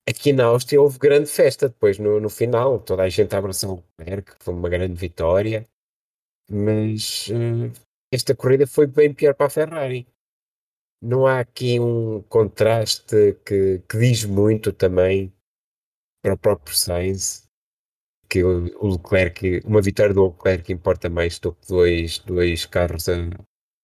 Aqui 0.08 0.34
na 0.34 0.46
Áustria 0.46 0.82
houve 0.82 1.00
grande 1.00 1.30
festa 1.30 1.68
depois 1.68 1.98
no, 1.98 2.20
no 2.20 2.30
final, 2.30 2.80
toda 2.80 3.04
a 3.04 3.10
gente 3.10 3.36
abraçou 3.36 3.80
o 3.80 3.84
Leclerc, 4.00 4.36
foi 4.40 4.54
uma 4.54 4.70
grande 4.70 4.94
vitória, 4.94 5.66
mas 6.50 7.28
eh, 7.30 7.72
esta 8.12 8.36
corrida 8.36 8.66
foi 8.66 8.88
bem 8.88 9.14
pior 9.14 9.34
para 9.34 9.48
a 9.48 9.50
Ferrari. 9.50 10.08
Não 11.02 11.28
há 11.28 11.40
aqui 11.40 11.80
um 11.80 12.22
contraste 12.24 13.38
que, 13.46 13.80
que 13.88 13.98
diz 14.00 14.24
muito 14.24 14.74
também 14.74 15.32
para 16.24 16.34
o 16.34 16.38
próprio 16.38 16.76
Sainz, 16.76 17.48
que 18.30 18.44
o 18.44 18.88
Leclerc, 18.88 19.62
uma 19.66 19.82
vitória 19.82 20.14
do 20.14 20.28
Leclerc 20.28 20.72
importa 20.72 21.10
mais 21.10 21.38
do 21.40 21.54
que 21.54 21.68
dois, 21.68 22.20
dois 22.20 22.66
carros 22.66 23.08
a, 23.08 23.14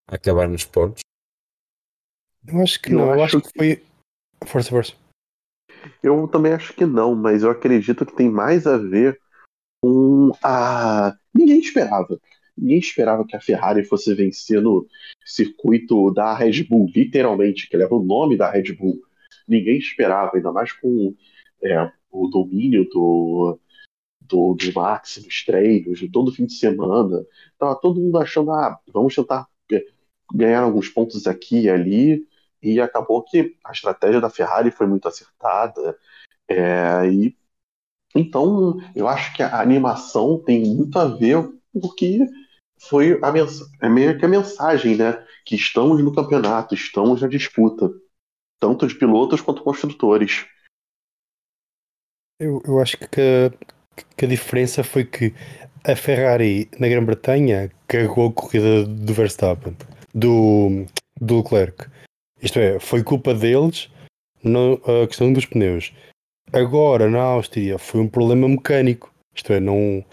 a 0.10 0.16
acabar 0.16 0.48
nos 0.48 0.66
pontos. 0.66 1.02
Eu 2.48 2.62
acho 2.62 2.82
que 2.82 2.92
Eu 2.92 2.98
não, 3.00 3.06
eu 3.06 3.24
acho 3.24 3.38
acho 3.38 3.42
que 3.42 3.58
foi. 3.58 3.84
Força, 4.46 4.70
força. 4.70 4.94
Eu 6.02 6.28
também 6.28 6.54
acho 6.54 6.74
que 6.74 6.86
não, 6.86 7.16
mas 7.16 7.44
eu 7.44 7.50
acredito 7.50 8.06
que 8.06 8.16
tem 8.16 8.30
mais 8.30 8.68
a 8.68 8.78
ver 8.78 9.20
com 9.82 10.32
a. 10.42 11.16
Ninguém 11.34 11.60
esperava. 11.60 12.20
Ninguém 12.58 12.80
esperava 12.80 13.26
que 13.26 13.36
a 13.36 13.42
Ferrari 13.42 13.84
fosse 13.84 14.14
vencer 14.14 14.62
no 14.62 14.88
circuito 15.26 16.12
da 16.14 16.34
Red 16.36 16.64
Bull, 16.64 16.90
literalmente, 16.94 17.68
que 17.68 17.78
leva 17.78 17.96
o 17.96 18.04
nome 18.04 18.38
da 18.38 18.50
Red 18.50 18.74
Bull. 18.74 19.02
Ninguém 19.48 19.78
esperava, 19.78 20.32
ainda 20.36 20.52
mais 20.52 20.72
com 20.72 21.16
é, 21.62 21.92
o 22.12 22.28
domínio 22.28 22.88
do, 22.90 23.60
do, 24.22 24.54
do 24.54 24.74
Max 24.74 25.22
nos 25.24 25.44
treinos, 25.44 26.00
de 26.00 26.10
todo 26.10 26.32
fim 26.32 26.46
de 26.46 26.54
semana. 26.54 27.26
Tava 27.58 27.76
todo 27.76 28.00
mundo 28.00 28.18
achando, 28.20 28.52
ah, 28.52 28.80
vamos 28.94 29.16
tentar 29.16 29.48
é, 29.72 29.84
ganhar 30.34 30.62
alguns 30.62 30.90
pontos 30.90 31.26
aqui 31.26 31.62
e 31.62 31.70
ali. 31.70 32.28
E 32.64 32.80
acabou 32.80 33.22
que 33.22 33.58
a 33.64 33.72
estratégia 33.72 34.22
da 34.22 34.30
Ferrari 34.30 34.72
foi 34.72 34.88
muito 34.88 35.08
acertada. 35.08 35.98
É, 36.48 37.08
e 37.08 37.36
então 38.16 38.80
eu 38.96 39.08
acho 39.08 39.36
que 39.36 39.42
a 39.42 39.60
animação 39.60 40.42
tem 40.44 40.64
muito 40.64 40.98
a 41.00 41.06
ver 41.06 41.52
porque 41.82 42.20
foi 42.80 43.20
a 43.22 43.34
é 43.82 43.90
meio 43.90 44.18
que 44.18 44.26
a 44.26 44.30
mensagem, 44.30 44.96
né? 44.96 45.26
Que 45.46 45.56
estamos 45.56 46.04
no 46.04 46.14
campeonato, 46.14 46.76
estamos 46.76 47.22
na 47.22 47.28
disputa, 47.28 47.90
tanto 48.60 48.88
de 48.88 48.96
pilotos 48.96 49.42
quanto 49.42 49.64
construtores. 49.64 50.46
Eu, 52.40 52.62
eu 52.66 52.80
acho 52.80 52.98
que 52.98 53.06
a, 53.06 53.52
que 54.16 54.26
a 54.26 54.28
diferença 54.28 54.84
foi 54.84 55.06
que 55.06 55.34
a 55.84 55.96
Ferrari 55.96 56.70
na 56.80 56.88
Grã-Bretanha 56.88 57.72
cagou 57.88 58.30
a 58.30 58.34
corrida 58.34 58.86
do 58.86 59.14
Verstappen, 59.14 59.76
do, 60.14 60.86
do 61.20 61.38
Leclerc. 61.38 61.90
Isto 62.44 62.60
é, 62.60 62.80
foi 62.80 63.02
culpa 63.02 63.34
deles 63.34 63.90
não, 64.44 64.74
a 64.74 65.08
questão 65.08 65.32
dos 65.32 65.46
pneus. 65.46 65.94
Agora 66.52 67.10
na 67.10 67.22
Áustria 67.22 67.80
foi 67.80 68.02
um 68.02 68.08
problema 68.08 68.48
mecânico. 68.48 69.12
Isto 69.36 69.54
é, 69.54 69.60
não, 69.60 70.04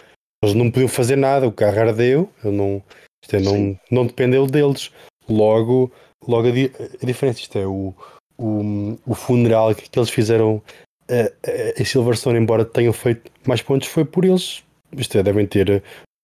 eles 0.43 0.55
não 0.55 0.71
podiam 0.71 0.89
fazer 0.89 1.17
nada, 1.17 1.47
o 1.47 1.53
carro 1.53 1.81
ardeu, 1.81 2.31
eu 2.43 2.53
não, 2.53 2.83
isto 3.23 3.37
é, 3.37 3.41
não, 3.41 3.53
Sim. 3.53 3.79
não 3.91 4.07
dependeu 4.07 4.47
deles. 4.47 4.91
Logo, 5.29 5.93
logo 6.27 6.49
a, 6.49 6.51
di- 6.51 6.73
a 7.03 7.07
diferença, 7.07 7.41
isto 7.41 7.59
é, 7.59 7.67
o, 7.67 7.95
o, 8.39 8.99
o 9.07 9.15
funeral 9.15 9.75
que, 9.75 9.89
que 9.91 9.99
eles 9.99 10.11
fizeram 10.11 10.63
a, 11.11 11.81
a, 11.81 11.85
Silverstone, 11.85 12.39
embora 12.39 12.65
tenham 12.65 12.93
feito 12.93 13.31
mais 13.47 13.61
pontos, 13.61 13.89
foi 13.89 14.05
por 14.05 14.25
eles. 14.25 14.63
Isto 14.97 15.19
é, 15.19 15.23
devem 15.23 15.47
ter 15.47 15.83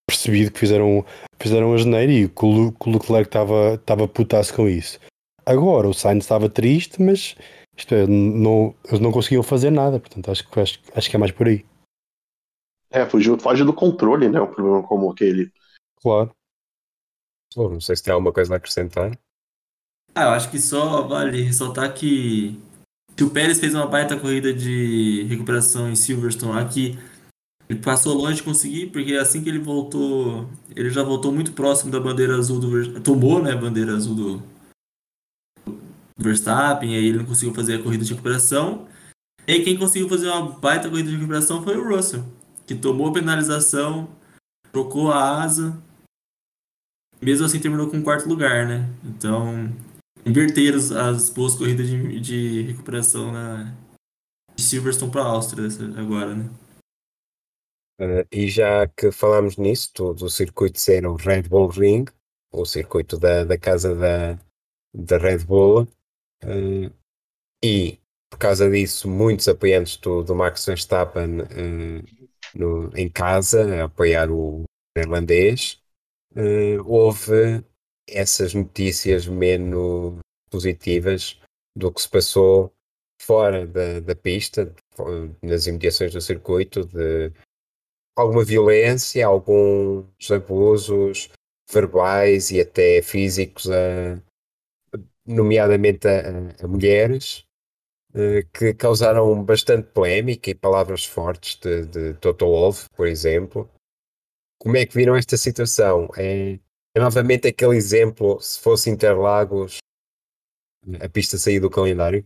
percebido 0.09 0.53
que 0.53 0.59
fizeram, 0.59 1.05
fizeram 1.39 1.75
a 1.75 1.77
janeiro 1.77 2.13
e 2.13 2.29
que 2.29 2.45
o, 2.45 2.73
que 2.73 2.89
o 2.89 2.93
Leclerc 2.93 3.29
estava 3.29 3.75
estava 3.75 4.09
putaço 4.09 4.55
com 4.55 4.69
isso. 4.69 4.99
Agora, 5.47 5.89
o 5.89 5.95
Sainz 5.95 6.25
estava 6.25 6.49
triste, 6.49 7.01
mas 7.01 7.37
isto 7.77 7.95
é, 7.95 8.07
não, 8.07 8.75
eles 8.87 9.01
não 9.01 9.13
conseguiam 9.13 9.43
fazer 9.43 9.71
nada, 9.71 9.99
portanto 10.01 10.31
acho, 10.31 10.49
que- 10.49 10.61
acho, 10.61 10.81
acho 10.95 11.11
que 11.11 11.17
é 11.17 11.19
mais 11.19 11.33
por 11.33 11.47
aí. 11.47 11.65
É, 12.91 13.05
fugiu, 13.07 13.39
foge 13.39 13.65
do 13.65 13.73
controle, 13.73 14.29
né? 14.29 14.41
O 14.41 14.49
problema 14.49 14.83
como 14.83 15.11
aquele. 15.11 15.51
Claro. 16.01 16.35
Bom, 17.57 17.71
não 17.71 17.81
sei 17.81 17.97
se 17.97 18.03
tem 18.03 18.13
alguma 18.13 18.33
coisa 18.33 18.55
a 18.55 18.57
acrescentar. 18.57 19.19
Ah, 20.15 20.25
eu 20.25 20.31
acho 20.31 20.51
que 20.51 20.59
só 20.59 21.03
vale 21.07 21.43
ressaltar 21.43 21.93
que 21.95 22.59
se 23.19 23.25
o 23.25 23.31
Pérez 23.31 23.61
fez 23.61 23.75
uma 23.75 23.87
baita 23.87 24.19
corrida 24.19 24.53
de 24.53 25.25
recuperação 25.25 25.91
em 25.91 25.97
Silverstone 25.97 26.61
aqui, 26.61 26.99
Ele 27.69 27.81
passou 27.81 28.15
longe 28.15 28.37
de 28.39 28.45
conseguir, 28.45 28.89
porque 28.89 29.15
assim 29.15 29.43
que 29.43 29.49
ele 29.49 29.59
voltou, 29.61 30.47
ele 30.77 30.91
já 30.91 31.03
voltou 31.03 31.33
muito 31.33 31.53
próximo 31.53 31.91
da 31.93 32.01
bandeira 32.01 32.37
azul 32.37 32.61
do 32.61 33.01
tomou, 33.03 33.43
né, 33.43 33.53
a 33.53 33.57
bandeira 33.57 33.95
azul 33.97 34.15
do 34.15 34.43
Verstappen, 36.19 36.95
aí 36.97 37.07
ele 37.07 37.19
não 37.19 37.27
conseguiu 37.27 37.55
fazer 37.55 37.75
a 37.75 37.83
corrida 37.83 38.05
de 38.05 38.13
recuperação. 38.13 38.89
E 39.47 39.63
quem 39.63 39.79
conseguiu 39.79 40.09
fazer 40.09 40.29
uma 40.29 40.59
baita 40.59 40.89
corrida 40.89 41.11
de 41.11 41.17
recuperação 41.17 41.63
foi 41.63 41.77
o 41.77 41.89
Russell, 41.89 42.25
que 42.67 42.75
tomou 42.75 43.09
a 43.09 43.13
penalização, 43.13 44.09
trocou 44.73 45.13
a 45.13 45.43
asa, 45.43 45.81
mesmo 47.23 47.47
assim 47.47 47.61
terminou 47.61 47.89
com 47.89 47.99
o 47.99 48.03
quarto 48.03 48.29
lugar, 48.29 48.67
né? 48.67 48.89
Então, 49.05 49.73
inverteram 50.25 50.79
as- 50.79 50.91
as 50.93 51.31
boas 51.31 51.55
corridas 51.55 51.87
de, 51.89 52.21
de 52.21 52.63
recuperação 52.63 53.33
na 53.33 53.73
de 54.55 54.63
Silverstone 54.63 55.13
para 55.13 55.23
a 55.23 55.27
Áustria 55.27 55.69
agora, 55.99 56.35
né? 56.35 56.51
Eh, 58.01 58.27
e 58.33 58.49
já 58.49 58.87
que 58.89 59.11
falámos 59.13 59.57
nisso, 59.57 60.15
do 60.15 60.29
circuito 60.29 60.81
ser 60.81 61.07
o 61.07 61.15
Red 61.15 61.43
Bull 61.43 61.69
Ring, 61.69 62.07
o 62.53 62.65
circuito 62.65 63.19
da, 63.19 63.45
da 63.45 63.59
casa 63.59 63.95
da, 63.95 64.39
da 64.95 65.19
Red 65.19 65.45
Bull, 65.45 65.87
eh, 66.43 66.91
e 67.65 67.99
por 68.31 68.39
causa 68.39 68.71
disso, 68.71 69.09
muitos 69.09 69.49
apoiantes 69.49 69.97
do, 69.99 70.23
do 70.23 70.35
Max 70.35 70.67
Verstappen 70.67 71.41
eh, 71.43 72.03
no- 72.55 72.91
em 72.97 73.09
casa 73.09 73.83
a 73.83 73.85
apoiar 73.85 74.31
o 74.31 74.65
neerlandês, 74.97 75.81
eh, 76.37 76.79
houve 76.85 77.65
essas 78.09 78.55
notícias 78.55 79.27
menos 79.27 80.19
positivas 80.51 81.41
do 81.77 81.93
que 81.93 82.03
se 82.03 82.09
passou 82.09 82.73
fora 83.21 83.67
da, 83.67 84.01
da 84.01 84.15
pista, 84.15 84.75
nas 85.43 85.67
imediações 85.67 86.13
do 86.13 86.21
circuito, 86.21 86.85
de 86.87 87.33
alguma 88.17 88.45
violência, 88.45 89.27
alguns 89.27 90.31
abusos 90.31 91.29
verbais 91.71 92.51
e 92.51 92.61
até 92.61 93.03
físicos, 93.03 93.69
a- 93.71 94.21
nomeadamente 95.27 96.07
a, 96.07 96.65
a 96.65 96.69
mulheres, 96.69 97.45
eh, 98.15 98.45
que 98.53 98.75
causaram 98.75 99.45
bastante 99.45 99.89
polémica 99.89 100.51
e 100.51 100.55
palavras 100.55 101.05
fortes 101.05 101.57
de, 101.57 101.87
de 101.87 102.15
Toto 102.15 102.47
Wolff, 102.47 102.89
por 102.97 103.07
exemplo. 103.07 103.71
Como 104.59 104.77
é 104.77 104.87
que 104.87 104.95
viram 104.95 105.15
esta 105.17 105.37
situação? 105.37 106.09
É, 106.17 106.59
é 106.95 107.01
novamente 107.01 107.47
aquele 107.49 107.77
exemplo, 107.77 108.41
se 108.41 108.59
fosse 108.61 108.89
Interlagos, 108.91 109.79
a 111.01 111.09
pista 111.09 111.37
sair 111.37 111.61
do 111.61 111.69
calendário? 111.71 112.25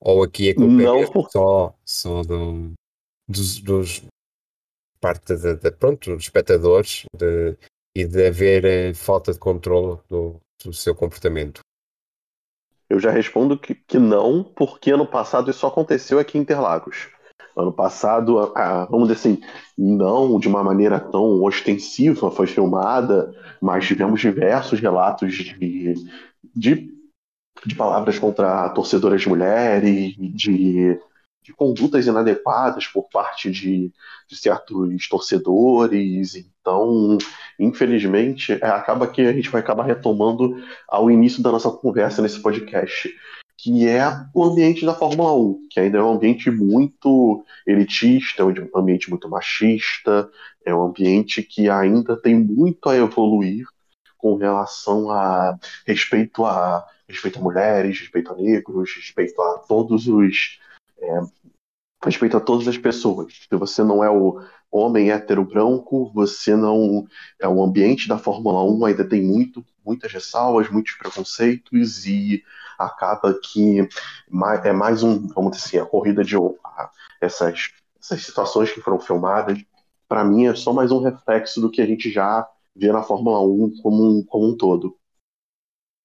Ou 0.00 0.22
aqui 0.22 0.50
é 0.50 0.54
culpa 0.54 0.70
Não, 0.70 1.12
por- 1.12 1.30
só, 1.30 1.74
só 1.84 2.22
do, 2.22 2.72
dos, 3.28 3.58
dos 3.60 4.02
parte 5.00 5.36
de, 5.36 5.56
de- 5.56 5.72
pronto, 5.72 6.14
dos 6.14 6.24
espectadores 6.24 7.04
de- 7.16 7.56
e 7.96 8.04
de 8.04 8.26
haver 8.28 8.64
eh, 8.64 8.94
falta 8.94 9.32
de 9.32 9.38
controle 9.38 10.00
do, 10.08 10.40
do 10.64 10.72
seu 10.72 10.94
comportamento? 10.94 11.60
Eu 12.88 12.98
já 12.98 13.10
respondo 13.10 13.58
que, 13.58 13.74
que 13.74 13.98
não, 13.98 14.42
porque 14.42 14.90
ano 14.90 15.06
passado 15.06 15.50
isso 15.50 15.66
aconteceu 15.66 16.18
aqui 16.18 16.38
em 16.38 16.40
Interlagos. 16.40 17.08
Ano 17.56 17.72
passado, 17.72 18.38
a- 18.38 18.52
a- 18.82 18.84
vamos 18.86 19.08
dizer 19.08 19.20
assim, 19.20 19.40
não 19.76 20.38
de 20.38 20.48
uma 20.48 20.62
maneira 20.62 20.98
tão 20.98 21.42
ostensiva 21.42 22.30
foi 22.30 22.46
filmada, 22.46 23.32
mas 23.60 23.86
tivemos 23.86 24.20
diversos 24.20 24.80
relatos 24.80 25.34
de, 25.34 25.94
de, 26.54 26.90
de 27.66 27.74
palavras 27.74 28.18
contra 28.18 28.68
torcedoras 28.70 29.24
mulheres, 29.26 30.14
de, 30.18 30.98
de 31.48 31.54
condutas 31.54 32.06
inadequadas 32.06 32.86
por 32.86 33.08
parte 33.08 33.50
de, 33.50 33.90
de 34.28 34.36
certos 34.36 35.08
torcedores. 35.08 36.34
Então, 36.34 37.16
infelizmente, 37.58 38.52
é, 38.52 38.66
acaba 38.66 39.06
que 39.06 39.22
a 39.22 39.32
gente 39.32 39.48
vai 39.48 39.62
acabar 39.62 39.84
retomando 39.84 40.62
ao 40.86 41.10
início 41.10 41.42
da 41.42 41.50
nossa 41.50 41.70
conversa 41.70 42.20
nesse 42.20 42.38
podcast, 42.40 43.10
que 43.56 43.88
é 43.88 44.04
o 44.34 44.44
ambiente 44.44 44.84
da 44.84 44.92
Fórmula 44.92 45.34
1, 45.34 45.68
que 45.70 45.80
ainda 45.80 45.96
é 45.96 46.02
um 46.02 46.12
ambiente 46.12 46.50
muito 46.50 47.42
elitista, 47.66 48.42
é 48.42 48.44
um 48.44 48.78
ambiente 48.78 49.08
muito 49.08 49.26
machista, 49.26 50.30
é 50.66 50.74
um 50.74 50.82
ambiente 50.82 51.42
que 51.42 51.70
ainda 51.70 52.14
tem 52.14 52.38
muito 52.38 52.90
a 52.90 52.96
evoluir 52.96 53.64
com 54.18 54.36
relação 54.36 55.10
a 55.10 55.58
respeito 55.86 56.44
a 56.44 56.86
respeito 57.08 57.38
a 57.38 57.42
mulheres, 57.42 58.00
respeito 58.00 58.32
a 58.32 58.36
negros, 58.36 58.94
respeito 58.94 59.40
a 59.40 59.58
todos 59.66 60.06
os 60.08 60.58
é, 61.00 61.20
respeito 62.02 62.36
a 62.36 62.40
todas 62.40 62.68
as 62.68 62.78
pessoas. 62.78 63.32
Você 63.50 63.82
não 63.82 64.02
é 64.02 64.10
o 64.10 64.40
homem 64.70 65.10
hétero 65.10 65.44
branco, 65.44 66.10
você 66.14 66.54
não 66.54 67.06
é 67.40 67.48
o 67.48 67.62
ambiente 67.62 68.08
da 68.08 68.18
Fórmula 68.18 68.62
1 68.62 68.84
ainda 68.84 69.08
tem 69.08 69.22
muito 69.22 69.64
muitas 69.88 70.12
ressalvas, 70.12 70.70
muitos 70.70 70.92
preconceitos 70.94 72.06
e 72.06 72.44
acaba 72.78 73.34
que 73.42 73.80
é 74.62 74.72
mais 74.72 75.02
um, 75.02 75.26
vamos 75.28 75.52
dizer 75.52 75.66
assim, 75.66 75.78
a 75.78 75.86
corrida 75.86 76.22
de 76.22 76.36
essas, 77.20 77.70
essas 77.98 78.22
situações 78.22 78.70
que 78.70 78.82
foram 78.82 79.00
filmadas, 79.00 79.58
para 80.06 80.22
mim 80.22 80.46
é 80.46 80.54
só 80.54 80.74
mais 80.74 80.92
um 80.92 81.00
reflexo 81.00 81.60
do 81.60 81.70
que 81.70 81.80
a 81.80 81.86
gente 81.86 82.10
já 82.10 82.46
vê 82.76 82.92
na 82.92 83.02
Fórmula 83.02 83.40
1 83.40 83.80
como 83.82 84.04
um, 84.04 84.22
como 84.22 84.48
um 84.48 84.56
todo. 84.56 84.94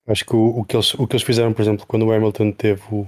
Acho 0.07 0.25
que 0.25 0.35
o, 0.35 0.59
o, 0.59 0.65
que 0.65 0.75
eles, 0.75 0.93
o 0.95 1.05
que 1.05 1.15
eles 1.15 1.25
fizeram, 1.25 1.53
por 1.53 1.61
exemplo, 1.61 1.85
quando 1.85 2.05
o 2.05 2.11
Hamilton 2.11 2.51
teve 2.51 2.81
o, 2.91 3.07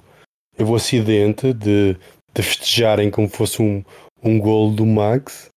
teve 0.55 0.69
o 0.69 0.75
acidente 0.75 1.53
de, 1.53 1.97
de 2.35 2.43
festejarem 2.43 3.09
como 3.09 3.29
fosse 3.29 3.61
um, 3.61 3.83
um 4.21 4.39
gol 4.39 4.71
do 4.71 4.85
Max, 4.85 5.49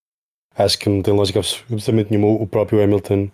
acho 0.54 0.78
que 0.78 0.88
não 0.88 1.02
tem 1.02 1.14
lógica 1.14 1.40
absolutamente 1.40 2.10
nenhuma. 2.10 2.40
O 2.40 2.46
próprio 2.46 2.82
Hamilton 2.82 3.30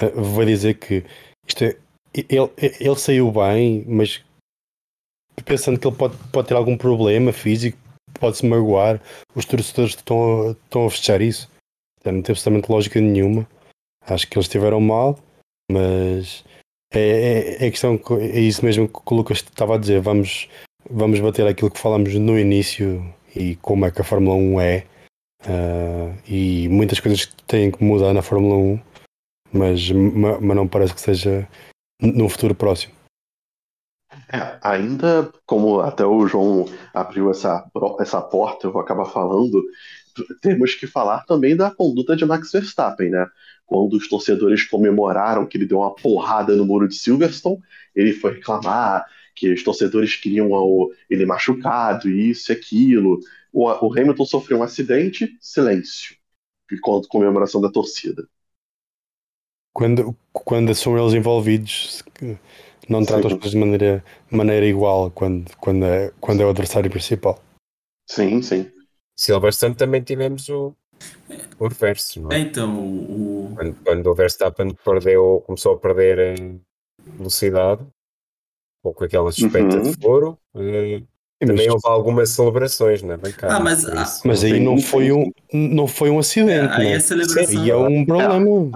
uh, 0.00 0.22
vai 0.22 0.46
dizer 0.46 0.74
que 0.74 1.04
isto 1.46 1.64
é, 1.64 1.76
ele, 2.14 2.50
ele 2.80 2.96
saiu 2.96 3.30
bem, 3.30 3.84
mas 3.86 4.24
pensando 5.44 5.78
que 5.78 5.86
ele 5.86 5.96
pode, 5.96 6.16
pode 6.32 6.48
ter 6.48 6.54
algum 6.54 6.76
problema 6.76 7.32
físico, 7.32 7.78
pode 8.14 8.38
se 8.38 8.46
magoar, 8.46 9.00
os 9.34 9.44
torcedores 9.44 9.94
estão, 9.94 10.52
estão 10.52 10.86
a 10.86 10.90
fechar 10.90 11.20
isso. 11.20 11.50
Não 12.04 12.22
teve 12.22 12.32
absolutamente 12.32 12.70
lógica 12.70 13.00
nenhuma. 13.00 13.46
Acho 14.06 14.28
que 14.28 14.38
eles 14.38 14.46
estiveram 14.46 14.80
mal, 14.80 15.18
mas 15.70 16.44
é, 16.92 17.00
é, 17.00 17.66
é, 17.66 17.70
questão, 17.70 18.00
é 18.20 18.38
isso 18.38 18.64
mesmo 18.64 18.88
que 18.88 19.00
o 19.04 19.16
Lucas 19.16 19.38
estava 19.38 19.74
a 19.74 19.78
dizer. 19.78 20.00
Vamos, 20.00 20.48
vamos 20.90 21.20
bater 21.20 21.46
aquilo 21.46 21.70
que 21.70 21.80
falámos 21.80 22.14
no 22.14 22.38
início 22.38 23.04
e 23.34 23.56
como 23.56 23.84
é 23.84 23.90
que 23.90 24.00
a 24.00 24.04
Fórmula 24.04 24.36
1 24.36 24.60
é. 24.60 24.86
Uh, 25.44 26.16
e 26.26 26.68
muitas 26.68 26.98
coisas 26.98 27.26
têm 27.46 27.70
que 27.70 27.84
mudar 27.84 28.12
na 28.12 28.22
Fórmula 28.22 28.56
1, 28.56 28.80
mas, 29.52 29.90
mas 29.90 30.56
não 30.56 30.66
parece 30.66 30.94
que 30.94 31.00
seja 31.00 31.46
no 32.00 32.28
futuro 32.28 32.54
próximo. 32.54 32.94
É, 34.32 34.58
ainda, 34.62 35.30
como 35.44 35.80
até 35.80 36.04
o 36.04 36.26
João 36.26 36.66
abriu 36.92 37.30
essa, 37.30 37.64
essa 38.00 38.20
porta, 38.20 38.66
eu 38.66 38.72
vou 38.72 38.80
acabar 38.80 39.04
falando, 39.04 39.62
temos 40.40 40.74
que 40.74 40.86
falar 40.86 41.24
também 41.26 41.56
da 41.56 41.70
conduta 41.70 42.16
de 42.16 42.24
Max 42.24 42.50
Verstappen, 42.50 43.10
né? 43.10 43.26
Quando 43.66 43.94
os 43.94 44.08
torcedores 44.08 44.64
comemoraram 44.64 45.46
que 45.46 45.58
ele 45.58 45.66
deu 45.66 45.78
uma 45.78 45.94
porrada 45.94 46.54
no 46.54 46.64
muro 46.64 46.88
de 46.88 46.94
Silverstone, 46.94 47.58
ele 47.94 48.12
foi 48.12 48.34
reclamar 48.34 49.04
que 49.36 49.52
os 49.52 49.62
torcedores 49.62 50.16
queriam 50.16 50.48
ele 51.08 51.26
machucado, 51.26 52.08
isso 52.08 52.50
e 52.50 52.54
aquilo. 52.54 53.20
O, 53.52 53.66
o 53.66 53.92
Hamilton 53.92 54.24
sofreu 54.24 54.58
um 54.58 54.62
acidente, 54.62 55.36
silêncio. 55.40 56.16
Enquanto 56.72 57.06
comemoração 57.06 57.60
da 57.60 57.70
torcida. 57.70 58.26
Quando, 59.72 60.16
quando 60.32 60.74
são 60.74 60.98
eles 60.98 61.12
envolvidos, 61.12 62.02
não 62.88 63.04
tratam 63.04 63.26
as 63.26 63.34
coisas 63.34 63.50
de 63.50 63.58
maneira, 63.58 64.04
maneira 64.30 64.66
igual 64.66 65.10
quando, 65.10 65.54
quando, 65.58 65.84
é, 65.84 66.10
quando 66.18 66.40
é 66.40 66.46
o 66.46 66.50
adversário 66.50 66.90
principal. 66.90 67.40
Sim, 68.08 68.40
sim. 68.40 68.72
Silverstone 69.18 69.74
também 69.74 70.02
tivemos 70.02 70.48
o, 70.48 70.74
o 71.58 71.68
reverso, 71.68 72.22
não 72.22 72.32
é? 72.32 72.36
É, 72.36 72.38
então, 72.40 72.78
o... 72.78 73.54
Quando, 73.54 73.84
quando 73.84 74.06
o 74.06 74.14
Verstappen 74.14 74.74
perdeu, 74.82 75.42
começou 75.46 75.74
a 75.74 75.78
perder 75.78 76.60
velocidade, 76.98 77.86
ou 78.86 78.94
com 78.94 79.04
aquela 79.04 79.30
suspeita 79.32 79.76
Uhum. 79.76 79.82
de 79.82 80.00
foro, 80.00 80.38
eh, 80.56 81.02
também 81.40 81.68
houve 81.70 81.82
algumas 81.84 82.30
celebrações 82.30 83.02
na 83.02 83.16
bancada. 83.16 83.56
Ah, 83.56 83.60
mas- 83.60 83.84
isso. 83.84 84.20
Mas 84.24 84.42
aí 84.44 84.58
não 84.60 84.78
foi 84.80 85.12
um, 85.12 85.30
não 85.52 85.86
foi 85.86 86.08
um 86.10 86.18
acidente, 86.18 86.72
aí 86.72 86.90
né? 86.90 86.94
a 86.96 87.00
celebração... 87.00 87.64
E 87.64 87.70
é 87.70 87.76
um 87.76 88.04
problema. 88.04 88.70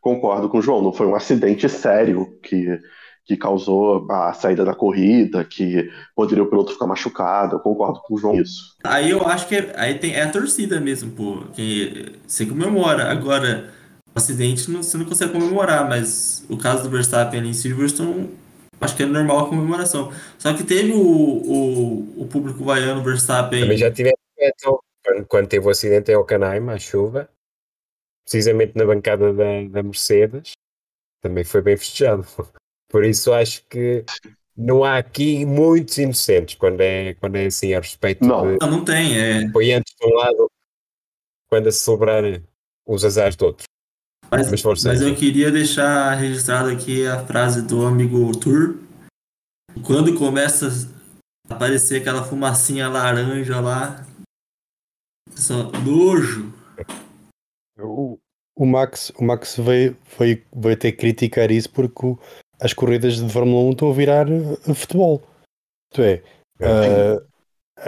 Concordo 0.00 0.48
com 0.48 0.58
o 0.58 0.62
João, 0.62 0.80
não 0.80 0.92
foi 0.92 1.06
um 1.06 1.14
acidente 1.14 1.68
sério 1.68 2.38
que, 2.42 2.80
que 3.26 3.36
causou 3.36 4.10
a 4.10 4.32
saída 4.32 4.64
da 4.64 4.74
corrida, 4.74 5.44
que 5.44 5.90
poderia 6.16 6.42
o 6.42 6.46
piloto 6.46 6.72
ficar 6.72 6.86
machucado. 6.86 7.56
Eu 7.56 7.60
concordo 7.60 8.00
com 8.06 8.14
o 8.14 8.18
João 8.18 8.34
nisso. 8.36 8.74
Aí 8.82 9.10
eu 9.10 9.26
acho 9.26 9.46
que 9.46 9.56
é, 9.56 9.74
aí 9.76 9.98
tem, 9.98 10.14
é 10.14 10.22
a 10.22 10.30
torcida 10.30 10.80
mesmo, 10.80 11.10
pô. 11.10 11.42
Que 11.52 12.12
você 12.26 12.46
comemora. 12.46 13.10
Agora, 13.12 13.68
o 14.14 14.18
acidente 14.18 14.70
não, 14.70 14.82
você 14.82 14.96
não 14.96 15.04
consegue 15.04 15.32
comemorar, 15.32 15.86
mas 15.86 16.42
o 16.48 16.56
caso 16.56 16.82
do 16.84 16.88
Verstappen 16.88 17.38
ali 17.40 17.50
em 17.50 17.52
Silverstone, 17.52 18.30
acho 18.80 18.96
que 18.96 19.02
é 19.02 19.06
normal 19.06 19.40
a 19.40 19.48
comemoração. 19.48 20.12
Só 20.38 20.54
que 20.54 20.64
teve 20.64 20.92
o, 20.92 21.00
o, 21.00 22.22
o 22.22 22.26
público 22.26 22.64
vaiano 22.64 23.02
Verstappen. 23.02 23.60
Também 23.60 23.76
já 23.76 23.90
tivemos 23.90 24.18
quando, 25.04 25.26
quando 25.26 25.48
teve 25.48 25.66
o 25.66 25.70
acidente 25.70 26.10
em 26.10 26.16
Hockenheim, 26.16 26.68
à 26.70 26.78
chuva, 26.78 27.28
precisamente 28.24 28.76
na 28.76 28.84
bancada 28.84 29.32
da, 29.32 29.68
da 29.68 29.82
Mercedes, 29.82 30.52
também 31.20 31.44
foi 31.44 31.62
bem 31.62 31.76
festejado. 31.76 32.26
Por 32.88 33.04
isso 33.04 33.32
acho 33.32 33.64
que 33.68 34.04
não 34.56 34.84
há 34.84 34.98
aqui 34.98 35.44
muitos 35.44 35.96
inocentes 35.98 36.56
quando 36.56 36.80
é, 36.80 37.14
quando 37.14 37.36
é 37.36 37.46
assim 37.46 37.72
a 37.72 37.80
respeito 37.80 38.24
Não. 38.24 38.52
de 38.52 38.58
Não, 38.60 38.70
não 38.70 38.84
tem. 38.84 39.16
É, 39.16 39.48
foi 39.50 39.72
antes 39.72 39.94
de 39.94 40.06
um 40.06 40.14
lado 40.16 40.50
quando 41.48 41.68
a 41.68 41.72
celebrar 41.72 42.22
os 42.86 43.04
azares 43.04 43.36
de 43.36 43.44
outros. 43.44 43.69
Mas, 44.30 44.50
Mas 44.50 44.60
força, 44.60 44.88
mas 44.88 45.00
eu 45.00 45.14
queria 45.14 45.50
deixar 45.50 46.14
registrado 46.14 46.68
aqui 46.70 47.06
a 47.06 47.24
frase 47.26 47.62
do 47.62 47.84
amigo 47.86 48.30
Tour. 48.38 48.76
Quando 49.84 50.16
começa 50.18 50.68
a 51.48 51.54
aparecer 51.54 52.00
aquela 52.00 52.22
fumacinha 52.24 52.88
laranja 52.88 53.60
lá, 53.60 54.06
só 55.34 55.70
nojo. 55.72 56.52
O, 57.78 58.18
o 58.56 58.66
Max, 58.66 59.10
o 59.16 59.24
Max 59.24 59.56
veio, 59.56 59.96
veio, 60.18 60.42
veio 60.54 60.76
ter 60.76 60.92
que 60.92 60.98
criticar 60.98 61.50
isso 61.50 61.70
porque 61.70 62.06
o- 62.06 62.18
as 62.60 62.72
corridas 62.74 63.16
de 63.16 63.32
Fórmula 63.32 63.62
1 63.68 63.70
estão 63.70 63.90
a 63.90 63.94
virar 63.94 64.26
eh, 64.30 64.74
futebol. 64.74 65.22
Isto 65.90 66.02
é, 66.02 66.22
ah, 66.60 67.22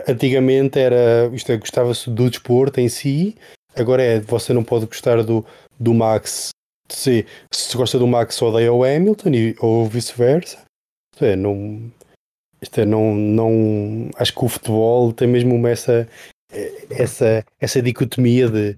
antigamente 0.08 0.78
era, 0.78 1.26
isto 1.34 1.52
é, 1.52 1.56
gostava-se 1.58 2.08
do 2.10 2.30
desporto 2.30 2.80
em 2.80 2.88
si, 2.88 3.36
agora 3.76 4.02
é, 4.02 4.20
você 4.20 4.52
não 4.52 4.64
pode 4.64 4.86
gostar 4.86 5.22
do, 5.22 5.44
do 5.78 5.94
Max 5.94 6.52
se, 6.92 7.26
se 7.50 7.76
gosta 7.76 7.98
do 7.98 8.06
Max 8.06 8.40
odeia 8.42 8.72
o 8.72 8.84
Hamilton 8.84 9.30
e, 9.30 9.56
ou 9.60 9.86
vice-versa. 9.86 10.58
Isto 11.12 11.24
é, 11.24 11.36
não, 11.36 11.90
isto 12.60 12.80
é, 12.80 12.84
não, 12.84 13.14
não, 13.14 14.10
acho 14.16 14.32
que 14.32 14.44
o 14.44 14.48
futebol 14.48 15.12
tem 15.12 15.28
mesmo 15.28 15.66
essa, 15.66 16.08
essa, 16.90 17.44
essa 17.60 17.82
dicotomia 17.82 18.48
de, 18.48 18.76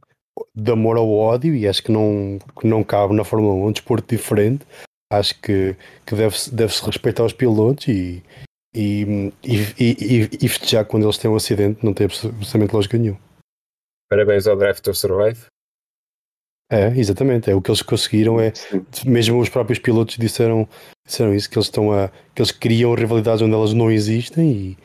de 0.54 0.72
amor 0.72 0.96
ao 0.96 1.10
ódio 1.10 1.54
e 1.54 1.66
acho 1.68 1.82
que 1.82 1.92
não, 1.92 2.38
que 2.58 2.66
não 2.66 2.82
cabe 2.82 3.14
na 3.14 3.24
Fórmula 3.24 3.54
1, 3.54 3.62
é 3.62 3.66
um 3.66 3.72
desporto 3.72 4.14
diferente. 4.14 4.64
Acho 5.12 5.40
que, 5.40 5.76
que 6.06 6.14
deve-se 6.14 6.52
deve 6.52 6.72
respeitar 6.86 7.24
os 7.24 7.32
pilotos 7.32 7.86
e, 7.86 8.22
e, 8.74 9.32
e, 9.44 9.54
e, 9.78 10.28
e 10.42 10.48
festejar 10.48 10.84
quando 10.84 11.04
eles 11.04 11.18
têm 11.18 11.30
um 11.30 11.36
acidente, 11.36 11.84
não 11.84 11.94
tem 11.94 12.06
absolutamente 12.06 12.74
lógica 12.74 12.98
nenhuma. 12.98 13.23
Parabéns 14.14 14.46
ao 14.46 14.56
Drive 14.56 14.78
to 14.78 14.94
Survive. 14.94 15.46
É, 16.70 16.86
exatamente, 16.96 17.50
é 17.50 17.54
o 17.54 17.60
que 17.60 17.68
eles 17.68 17.82
conseguiram 17.82 18.40
é 18.40 18.52
mesmo 19.04 19.40
os 19.40 19.48
próprios 19.48 19.80
pilotos 19.80 20.16
disseram, 20.16 20.68
disseram 21.04 21.34
isso, 21.34 21.50
que 21.50 21.58
eles 21.58 21.66
estão 21.66 21.92
a 21.92 22.08
que 22.32 22.40
eles 22.40 22.52
criam 22.52 22.94
rivalidades 22.94 23.42
onde 23.42 23.52
elas 23.52 23.72
não 23.72 23.90
existem 23.90 24.50
e, 24.50 24.78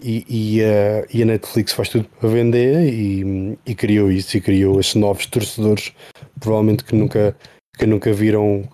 e, 0.00 0.56
e, 0.56 0.64
a, 0.64 1.06
e 1.12 1.22
a 1.22 1.26
Netflix 1.26 1.72
faz 1.72 1.90
tudo 1.90 2.08
para 2.18 2.30
vender 2.30 2.88
e, 2.90 3.58
e 3.64 3.74
criou 3.74 4.10
isso 4.10 4.38
e 4.38 4.40
criou 4.40 4.80
esses 4.80 4.94
novos 4.94 5.26
torcedores 5.26 5.92
provavelmente 6.40 6.82
que 6.82 6.94
nunca 6.94 7.36
que 7.78 7.86
nunca 7.86 8.10
viram 8.10 8.66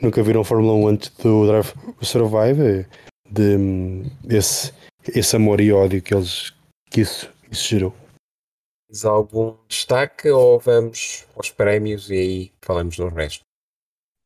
nunca 0.00 0.22
viram 0.22 0.42
Fórmula 0.42 0.72
1 0.72 0.88
antes 0.88 1.10
do 1.22 1.46
Drive 1.46 1.72
to 1.98 2.04
Survive 2.04 2.86
de 3.30 4.34
esse, 4.34 4.72
esse 5.14 5.36
amor 5.36 5.60
e 5.60 5.70
ódio 5.72 6.00
que 6.00 6.14
eles 6.14 6.52
que 6.90 7.02
isso, 7.02 7.30
isso 7.50 7.68
gerou. 7.68 8.01
Tens 8.92 9.06
algum 9.06 9.56
destaque 9.66 10.28
ou 10.28 10.60
vamos 10.60 11.26
aos 11.34 11.50
prémios 11.50 12.10
e 12.10 12.14
aí 12.14 12.52
falamos 12.60 12.94
do 12.98 13.08
resto? 13.08 13.40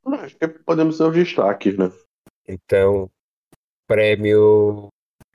Acho 0.04 0.34
que 0.36 0.48
podemos 0.48 0.96
ser 0.96 1.04
os 1.04 1.14
destaques, 1.14 1.78
né? 1.78 1.92
Então, 2.48 3.08
prémio 3.86 4.88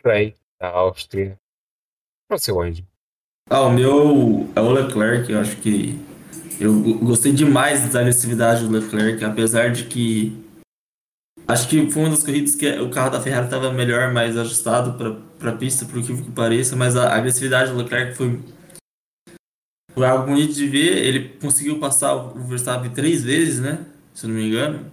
Rei 0.03 0.35
da 0.59 0.67
Áustria 0.67 1.37
para 2.27 2.35
o 2.35 2.39
seu 2.39 2.61
anjo. 2.61 2.83
Ah, 3.49 3.61
o 3.61 3.71
meu 3.71 4.49
é 4.53 4.59
o 4.59 4.69
Leclerc, 4.69 5.31
eu 5.31 5.39
acho 5.39 5.55
que 5.61 5.97
eu 6.59 6.73
gostei 6.99 7.31
demais 7.31 7.89
da 7.89 8.01
agressividade 8.01 8.67
do 8.67 8.71
Leclerc, 8.73 9.23
apesar 9.23 9.71
de 9.71 9.85
que 9.85 10.45
acho 11.47 11.69
que 11.69 11.89
foi 11.89 12.01
uma 12.03 12.09
das 12.09 12.23
corridas 12.23 12.53
que 12.53 12.69
o 12.79 12.89
carro 12.89 13.11
da 13.11 13.21
Ferrari 13.21 13.45
estava 13.45 13.71
melhor, 13.71 14.11
mais 14.11 14.35
ajustado 14.35 14.97
para 15.39 15.51
a 15.51 15.55
pista, 15.55 15.85
por 15.85 16.03
que 16.03 16.21
que 16.21 16.31
pareça, 16.31 16.75
mas 16.75 16.97
a 16.97 17.15
agressividade 17.15 17.71
do 17.71 17.77
Leclerc 17.77 18.13
foi, 18.13 18.37
foi 20.01 20.09
algo 20.09 20.25
bonito 20.25 20.55
de 20.55 20.65
ver. 20.65 20.97
Ele 21.05 21.29
conseguiu 21.39 21.79
passar 21.79 22.15
o 22.15 22.33
Verstappen 22.47 22.89
três 22.89 23.23
vezes, 23.23 23.59
né? 23.59 23.85
Se 24.15 24.25
eu 24.25 24.29
não 24.29 24.35
me 24.35 24.47
engano. 24.47 24.91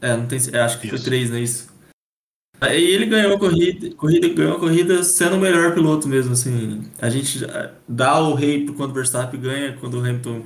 É, 0.00 0.16
não 0.16 0.26
tem, 0.26 0.40
é, 0.52 0.58
acho 0.58 0.80
que 0.80 0.88
foi 0.88 0.96
Isso. 0.96 1.04
três, 1.04 1.30
não 1.30 1.36
é 1.36 1.40
isso? 1.40 1.72
Aí 2.60 2.84
ele 2.84 3.06
ganhou 3.06 3.36
a 3.36 3.38
corrida, 3.38 3.94
corrida, 3.94 4.28
ganhou 4.28 4.56
a 4.56 4.58
corrida 4.58 5.04
sendo 5.04 5.36
o 5.36 5.40
melhor 5.40 5.72
piloto 5.72 6.08
mesmo, 6.08 6.32
assim. 6.32 6.82
A 7.00 7.08
gente 7.08 7.38
dá 7.86 8.20
o 8.20 8.34
rei 8.34 8.66
quando 8.66 8.90
o 8.90 8.94
Verstappen 8.94 9.40
ganha, 9.40 9.76
quando 9.76 9.94
o 9.94 10.00
Hamilton 10.00 10.44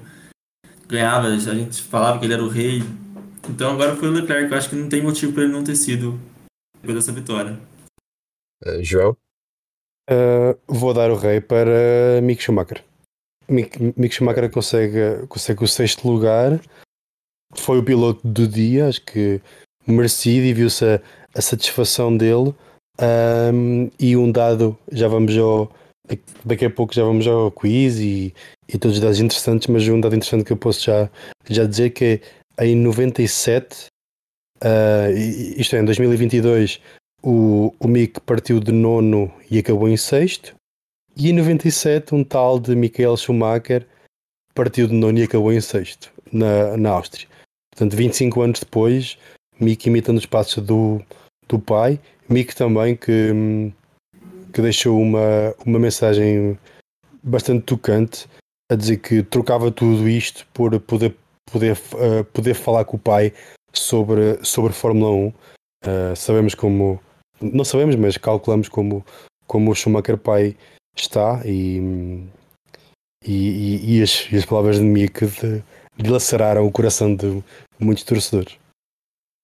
ganhava, 0.86 1.28
a 1.28 1.38
gente 1.38 1.82
falava 1.82 2.18
que 2.18 2.26
ele 2.26 2.34
era 2.34 2.44
o 2.44 2.48
rei. 2.48 2.82
Então 3.48 3.72
agora 3.72 3.96
foi 3.96 4.08
o 4.08 4.12
Leclerc, 4.12 4.52
eu 4.52 4.58
acho 4.58 4.68
que 4.68 4.76
não 4.76 4.88
tem 4.88 5.02
motivo 5.02 5.32
para 5.32 5.44
ele 5.44 5.52
não 5.52 5.64
ter 5.64 5.76
sido 5.76 6.20
depois 6.74 6.96
dessa 6.96 7.12
vitória. 7.12 7.58
Uh, 8.66 8.82
João? 8.82 9.16
Uh, 10.10 10.58
vou 10.66 10.92
dar 10.92 11.10
o 11.10 11.16
rei 11.16 11.40
para 11.40 12.20
Mick 12.22 12.42
Schumacher. 12.42 12.87
Mick, 13.48 13.78
Mick 13.96 14.14
Schumacher 14.14 14.50
consegue, 14.50 15.26
consegue 15.28 15.64
o 15.64 15.68
sexto 15.68 16.08
lugar. 16.08 16.60
Foi 17.54 17.78
o 17.78 17.84
piloto 17.84 18.26
do 18.26 18.46
dia, 18.46 18.88
acho 18.88 19.02
que 19.02 19.40
merecido 19.86 20.46
e 20.46 20.52
viu-se 20.52 20.84
a, 20.84 21.00
a 21.34 21.40
satisfação 21.40 22.16
dele. 22.16 22.54
Um, 23.00 23.90
e 23.98 24.16
um 24.16 24.30
dado, 24.30 24.76
já 24.92 25.08
vamos 25.08 25.36
ao. 25.36 25.70
Daqui 26.44 26.64
a 26.64 26.70
pouco 26.70 26.94
já 26.94 27.04
vamos 27.04 27.26
ao 27.26 27.50
quiz 27.52 27.98
e, 27.98 28.34
e 28.66 28.78
todos 28.78 28.96
os 28.96 29.02
dados 29.02 29.20
interessantes, 29.20 29.66
mas 29.66 29.86
um 29.88 30.00
dado 30.00 30.16
interessante 30.16 30.42
que 30.42 30.52
eu 30.52 30.56
posso 30.56 30.82
já, 30.82 31.10
já 31.46 31.66
dizer 31.66 31.90
que 31.90 32.22
em 32.58 32.74
97, 32.74 33.86
uh, 34.64 35.12
isto 35.56 35.76
é, 35.76 35.80
em 35.80 35.84
2022, 35.84 36.80
o, 37.22 37.74
o 37.78 37.86
Mick 37.86 38.20
partiu 38.20 38.58
de 38.58 38.72
nono 38.72 39.32
e 39.50 39.58
acabou 39.58 39.88
em 39.88 39.98
sexto. 39.98 40.54
E 41.18 41.30
em 41.30 41.32
97, 41.32 42.14
um 42.14 42.22
tal 42.22 42.60
de 42.60 42.76
Michael 42.76 43.16
Schumacher 43.16 43.84
partiu 44.54 44.86
de 44.86 44.94
nono 44.94 45.18
e 45.18 45.24
acabou 45.24 45.52
em 45.52 45.60
sexto, 45.60 46.12
na, 46.32 46.76
na 46.76 46.90
Áustria. 46.90 47.26
Portanto, 47.72 47.96
25 47.96 48.40
anos 48.40 48.60
depois, 48.60 49.18
Mick 49.58 49.88
imitando 49.88 50.18
os 50.18 50.26
passos 50.26 50.64
do, 50.64 51.02
do 51.48 51.58
pai. 51.58 51.98
Mick 52.28 52.54
também, 52.54 52.94
que, 52.94 53.32
que 54.52 54.62
deixou 54.62 55.00
uma, 55.00 55.52
uma 55.66 55.80
mensagem 55.80 56.56
bastante 57.20 57.64
tocante 57.64 58.28
a 58.70 58.76
dizer 58.76 58.98
que 58.98 59.24
trocava 59.24 59.72
tudo 59.72 60.08
isto 60.08 60.46
por 60.54 60.78
poder, 60.78 61.16
poder, 61.50 61.76
uh, 61.94 62.22
poder 62.32 62.54
falar 62.54 62.84
com 62.84 62.96
o 62.96 63.00
pai 63.00 63.32
sobre, 63.72 64.38
sobre 64.44 64.72
Fórmula 64.72 65.10
1. 65.10 65.26
Uh, 65.26 65.32
sabemos 66.14 66.54
como 66.54 67.00
não 67.40 67.64
sabemos, 67.64 67.96
mas 67.96 68.16
calculamos 68.16 68.68
como, 68.68 69.04
como 69.46 69.70
o 69.70 69.74
Schumacher 69.74 70.16
pai 70.16 70.56
está 71.02 71.42
e, 71.44 71.80
e, 73.24 73.96
e, 73.98 74.02
as, 74.02 74.30
e 74.30 74.36
as, 74.36 74.44
palavras 74.44 74.76
de 74.76 74.84
Mick 74.84 75.26
de, 75.26 75.62
dilaceraram 75.96 76.66
o 76.66 76.72
coração 76.72 77.14
de 77.14 77.42
muitos 77.78 78.04
torcedores. 78.04 78.58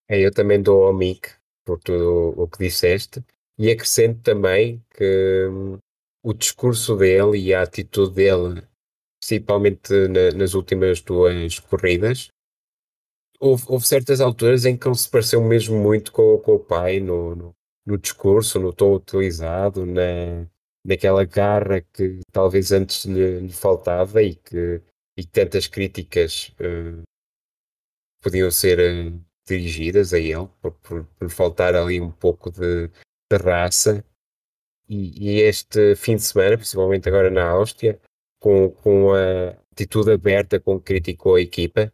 É, 0.09 0.21
eu 0.21 0.33
também 0.33 0.63
dou 0.63 0.85
ao 0.85 0.93
Mick 0.93 1.31
por 1.65 1.79
tudo 1.81 2.35
o 2.37 2.49
que 2.49 2.59
disseste 2.59 3.25
e 3.59 3.71
acrescento 3.71 4.21
também 4.23 4.83
que 4.95 5.49
hum, 5.51 5.79
o 6.23 6.35
discurso 6.35 6.97
dele 6.97 7.39
e 7.39 7.55
a 7.55 7.63
atitude 7.63 8.15
dele, 8.15 8.63
principalmente 9.21 9.93
na, 10.09 10.37
nas 10.37 10.55
últimas 10.55 11.01
duas 11.01 11.59
corridas, 11.59 12.29
houve, 13.41 13.65
houve, 13.69 13.87
certas 13.87 14.21
alturas 14.21 14.65
em 14.65 14.77
que 14.77 14.87
ele 14.87 14.95
se 14.95 15.09
pareceu 15.09 15.43
mesmo 15.43 15.79
muito 15.79 16.13
com, 16.13 16.39
com 16.39 16.55
o 16.55 16.61
pai 16.61 17.01
no, 17.01 17.35
no 17.35 17.55
no 17.87 17.99
discurso, 17.99 18.59
no 18.59 18.73
tom 18.73 18.95
utilizado, 18.95 19.85
na, 19.85 20.47
naquela 20.85 21.25
garra 21.25 21.81
que 21.81 22.21
talvez 22.31 22.71
antes 22.73 23.05
lhe, 23.07 23.41
lhe 23.41 23.53
faltava 23.53 24.23
e 24.23 24.35
que, 24.35 24.83
e 25.17 25.25
tantas 25.25 25.67
críticas 25.67 26.53
uh, 26.61 27.03
podiam 28.23 28.51
ser 28.51 28.79
uh, 28.79 29.21
dirigidas 29.47 30.13
a 30.13 30.19
ele, 30.19 30.49
por, 30.61 30.73
por, 30.73 31.05
por, 31.19 31.31
faltar 31.31 31.75
ali 31.75 32.01
um 32.01 32.11
pouco 32.11 32.51
de, 32.51 32.89
de 32.89 33.37
raça. 33.43 34.05
E, 34.89 35.31
e, 35.31 35.41
este 35.41 35.97
fim 35.97 36.17
de 36.17 36.23
semana, 36.23 36.59
principalmente 36.59 37.09
agora 37.09 37.31
na 37.31 37.49
Áustria, 37.49 37.99
com, 38.39 38.71
com 38.71 39.15
a 39.15 39.51
atitude 39.73 40.13
aberta 40.13 40.61
com 40.61 40.79
que 40.79 40.85
criticou 40.85 41.37
a 41.37 41.41
equipa 41.41 41.91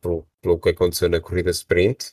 pelo, 0.00 0.26
pelo 0.40 0.58
que 0.58 0.70
aconteceu 0.70 1.08
na 1.10 1.20
corrida 1.20 1.50
sprint, 1.50 2.12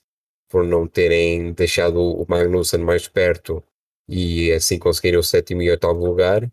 por 0.50 0.66
não 0.66 0.88
terem 0.88 1.54
deixado 1.54 2.02
o 2.02 2.26
Magnussen 2.28 2.82
mais 2.82 3.08
perto 3.08 3.64
e 4.10 4.52
assim 4.54 4.80
conseguirem 4.80 5.20
o 5.20 5.24
sétimo 5.24 5.62
e 5.62 5.70
oitavo 5.70 6.06
lugar, 6.06 6.52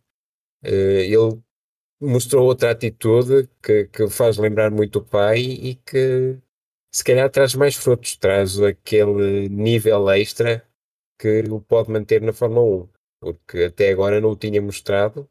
ele 0.63 1.41
mostrou 2.01 2.47
outra 2.47 2.73
atitude 2.73 3.49
que, 3.63 3.87
que 3.87 4.09
faz 4.11 4.39
lembrar 4.39 4.71
muito 4.71 5.01
o 5.01 5.05
pai 5.05 5.41
e 5.41 5.77
que 5.77 6.39
se 6.93 7.05
calhar 7.05 7.31
traz 7.31 7.55
mais 7.55 7.75
frutos, 7.77 8.17
traz 8.17 8.61
aquele 8.61 9.49
nível 9.49 10.11
extra 10.11 10.67
que 11.19 11.41
o 11.51 11.61
pode 11.61 11.91
manter 11.91 12.23
na 12.23 12.33
Fórmula 12.33 12.85
1, 12.85 12.89
porque 13.21 13.65
até 13.65 13.91
agora 13.91 14.21
não 14.21 14.31
o 14.33 14.37
tinha 14.37 14.61
mostrado 14.63 15.29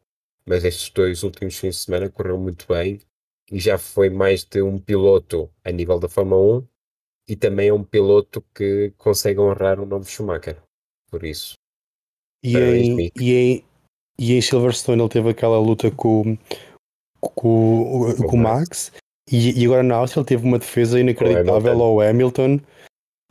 mas 0.47 0.63
estes 0.63 0.89
dois 0.91 1.23
últimos 1.23 1.57
fins 1.57 1.75
de 1.75 1.81
semana 1.81 2.09
correu 2.09 2.37
muito 2.37 2.67
bem 2.67 3.01
e 3.51 3.59
já 3.59 3.77
foi 3.77 4.09
mais 4.09 4.43
de 4.43 4.61
um 4.61 4.77
piloto 4.79 5.51
a 5.63 5.71
nível 5.71 5.99
da 5.99 6.07
Fórmula 6.07 6.59
1 6.59 6.67
e 7.29 7.35
também 7.35 7.69
é 7.69 7.73
um 7.73 7.83
piloto 7.83 8.43
que 8.53 8.93
consegue 8.97 9.39
honrar 9.39 9.79
o 9.79 9.85
nome 9.85 10.05
Schumacher. 10.05 10.61
Por 11.09 11.23
isso. 11.23 11.55
E 12.45 12.57
em, 12.57 13.11
e, 13.19 13.33
em, 13.33 13.63
e 14.19 14.33
em 14.33 14.41
Silverstone 14.41 15.01
ele 15.01 15.09
teve 15.09 15.29
aquela 15.29 15.57
luta 15.57 15.89
com, 15.89 16.37
com, 17.19 17.33
com, 17.33 18.27
com 18.27 18.37
o 18.37 18.39
Max. 18.39 18.91
E, 19.31 19.59
e, 19.59 19.65
agora 19.65 19.81
na 19.81 19.95
Áustria 19.95 20.21
ele 20.21 20.27
teve 20.27 20.45
uma 20.45 20.59
defesa 20.59 20.99
inacreditável 20.99 21.81
ao 21.81 22.01
Hamilton. 22.01 22.59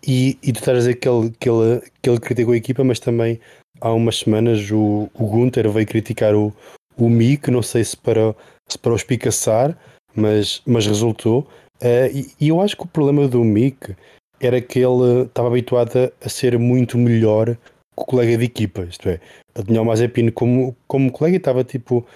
E, 0.05 0.37
e 0.43 0.53
tu 0.53 0.59
estás 0.59 0.77
a 0.77 0.81
dizer 0.81 0.95
que 0.97 1.09
ele, 1.09 1.31
que, 1.39 1.49
ele, 1.49 1.81
que 2.03 2.11
ele 2.11 2.21
criticou 2.21 2.53
a 2.55 2.57
equipa, 2.57 2.83
mas 2.83 2.99
também 2.99 3.41
há 3.81 3.93
umas 3.93 4.19
semanas 4.19 4.69
o, 4.71 5.09
o 5.15 5.27
Gunther 5.27 5.71
veio 5.71 5.87
criticar 5.87 6.35
o, 6.35 6.53
o 6.97 7.09
Mick, 7.09 7.51
não 7.51 7.63
sei 7.63 7.85
se 7.85 7.97
para, 7.97 8.35
se 8.69 8.77
para 8.77 8.93
o 8.93 8.97
espicaçar, 8.97 9.79
mas, 10.15 10.61
mas 10.67 10.87
resultou. 10.87 11.47
Uh, 11.81 12.11
e, 12.13 12.33
e, 12.41 12.49
eu 12.49 12.61
acho 12.61 12.77
que 12.77 12.83
o 12.83 12.89
problema 12.89 13.29
do 13.29 13.43
Mick 13.45 13.95
era 14.41 14.61
que 14.61 14.81
ele 14.81 15.23
estava 15.23 15.49
habituado 15.49 16.13
a, 16.21 16.29
ser 16.29 16.59
muito 16.59 16.99
melhor 16.99 17.57
colega 17.95 18.37
de 18.37 18.45
equipa, 18.45 18.83
isto 18.85 19.09
é, 19.09 19.21
ele 19.55 19.67
tinha 19.67 19.83
o 19.83 19.85
Mazepin 19.85 20.31
como, 20.31 20.77
como 20.87 21.13
colega 21.13 21.37
e 21.37 21.39
estava 21.39 21.65
tipo, 21.65 22.07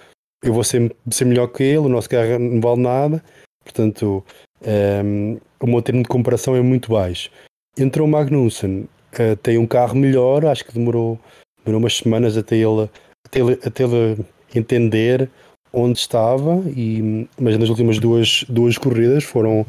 eu 0.43 0.53
vou 0.53 0.63
ser, 0.63 0.95
ser 1.09 1.25
melhor 1.25 1.47
que 1.47 1.63
ele, 1.63 1.77
o 1.77 1.89
nosso 1.89 2.09
carro 2.09 2.39
não 2.39 2.61
vale 2.61 2.81
nada, 2.81 3.23
portanto 3.63 4.23
um, 4.61 4.67
ehm, 4.67 5.37
o 5.59 5.67
meu 5.67 5.81
termo 5.81 6.01
de 6.01 6.09
comparação 6.09 6.55
é 6.55 6.61
muito 6.61 6.91
baixo. 6.91 7.29
Entrou 7.77 8.07
o 8.07 8.11
Magnussen, 8.11 8.87
uh, 9.13 9.35
tem 9.41 9.57
um 9.57 9.67
carro 9.67 9.95
melhor, 9.95 10.45
acho 10.45 10.65
que 10.65 10.73
demorou, 10.73 11.19
demorou 11.63 11.81
umas 11.81 11.97
semanas 11.97 12.37
até 12.37 12.55
ele, 12.57 12.89
até 13.25 13.39
ele, 13.39 13.59
até 13.63 13.83
ele 13.83 14.25
entender 14.55 15.29
onde 15.71 15.99
estava, 15.99 16.63
e, 16.75 17.27
mas 17.39 17.57
nas 17.57 17.69
últimas 17.69 17.99
duas, 17.99 18.43
duas 18.49 18.77
corridas 18.77 19.23
foram, 19.23 19.65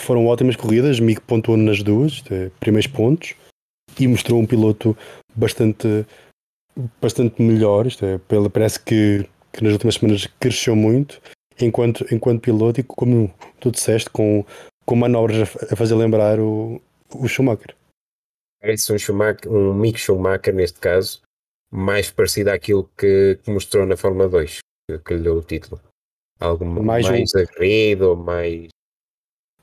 foram 0.00 0.26
ótimas 0.26 0.56
corridas. 0.56 0.98
Mick 0.98 1.20
pontuou 1.20 1.56
nas 1.56 1.82
duas, 1.82 2.22
é, 2.30 2.50
primeiros 2.58 2.90
pontos, 2.90 3.34
e 3.98 4.08
mostrou 4.08 4.40
um 4.40 4.46
piloto 4.46 4.96
bastante, 5.34 6.06
bastante 7.00 7.40
melhor. 7.42 7.86
Isto 7.86 8.04
é, 8.04 8.20
parece 8.52 8.80
que, 8.80 9.28
que 9.52 9.62
nas 9.62 9.72
últimas 9.72 9.96
semanas 9.96 10.26
cresceu 10.40 10.76
muito 10.76 11.20
enquanto, 11.60 12.06
enquanto 12.12 12.42
piloto 12.42 12.80
e, 12.80 12.82
como 12.82 13.32
tu 13.60 13.70
disseste, 13.70 14.10
com, 14.10 14.44
com 14.84 14.96
manobras 14.96 15.56
a, 15.70 15.76
fazer 15.76 15.94
lembrar 15.94 16.40
o, 16.40 16.80
o 17.14 17.28
Schumacher. 17.28 17.74
Parece 18.60 18.92
um, 18.92 18.98
Schumacher, 18.98 19.50
um 19.50 19.74
Mick 19.74 19.98
Schumacher, 19.98 20.54
neste 20.54 20.78
caso, 20.78 21.20
mais 21.70 22.10
parecido 22.10 22.50
àquilo 22.50 22.88
que, 22.96 23.38
que 23.42 23.50
mostrou 23.50 23.84
na 23.86 23.96
Fórmula 23.96 24.28
2 24.28 24.58
que 25.04 25.14
lhe 25.14 25.22
deu 25.22 25.36
o 25.36 25.42
título. 25.42 25.80
Algo 26.40 26.64
mais, 26.64 27.08
mais 27.08 27.34
um, 27.34 27.38
aguerrido, 27.38 28.16
mais. 28.16 28.68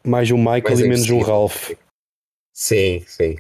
Mais 0.05 0.31
um 0.31 0.37
Michael 0.37 0.63
mais 0.63 0.79
e 0.79 0.83
menos 0.83 1.09
um 1.09 1.19
Ralph. 1.19 1.71
Sim, 2.53 3.01
sim. 3.05 3.37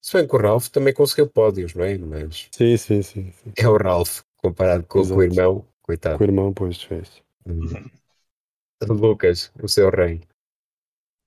Se 0.00 0.16
bem 0.16 0.26
que 0.26 0.34
o 0.34 0.38
Ralph 0.38 0.68
também 0.68 0.94
conseguiu 0.94 1.28
pódios, 1.28 1.74
não 1.74 1.84
é? 1.84 1.98
Mas. 1.98 2.48
Sim, 2.52 2.76
sim, 2.76 3.02
sim. 3.02 3.32
sim. 3.32 3.52
É 3.56 3.68
o 3.68 3.76
Ralph, 3.76 4.20
comparado 4.38 4.84
com, 4.84 5.06
com, 5.06 5.14
o 5.14 5.22
irmão, 5.22 5.64
coitado. 5.82 6.18
Com 6.18 6.24
o 6.24 6.26
irmão, 6.26 6.52
pois 6.52 6.82
fez. 6.82 7.22
Hum. 7.46 7.90
Lucas, 8.88 9.52
o 9.62 9.68
seu 9.68 9.90
rei. 9.90 10.22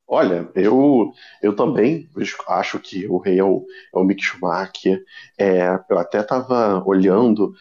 Olha, 0.07 0.49
eu, 0.55 1.13
eu 1.41 1.55
também 1.55 2.09
acho 2.47 2.79
que 2.79 3.07
o 3.07 3.17
rei 3.17 3.39
é 3.39 3.43
o, 3.43 3.65
é 3.93 3.97
o 3.97 4.03
Mick 4.03 4.21
Schumacher. 4.21 5.03
É, 5.37 5.67
eu 5.89 5.97
até 5.97 6.19
estava 6.19 6.83
olhando 6.85 7.53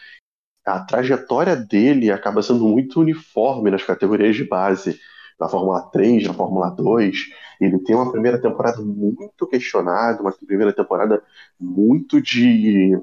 a 0.64 0.80
trajetória 0.80 1.56
dele 1.56 2.10
acaba 2.10 2.42
sendo 2.42 2.66
muito 2.66 3.00
uniforme 3.00 3.70
nas 3.70 3.82
categorias 3.82 4.36
de 4.36 4.44
base, 4.44 5.00
na 5.42 5.48
Fórmula 5.48 5.82
3, 5.82 6.26
na 6.28 6.34
Fórmula 6.34 6.70
2. 6.70 7.16
Ele 7.60 7.78
tem 7.80 7.96
uma 7.96 8.10
primeira 8.10 8.40
temporada 8.40 8.80
muito 8.80 9.46
questionada, 9.46 10.22
uma 10.22 10.32
primeira 10.32 10.72
temporada 10.72 11.22
muito 11.58 12.20
de, 12.20 12.98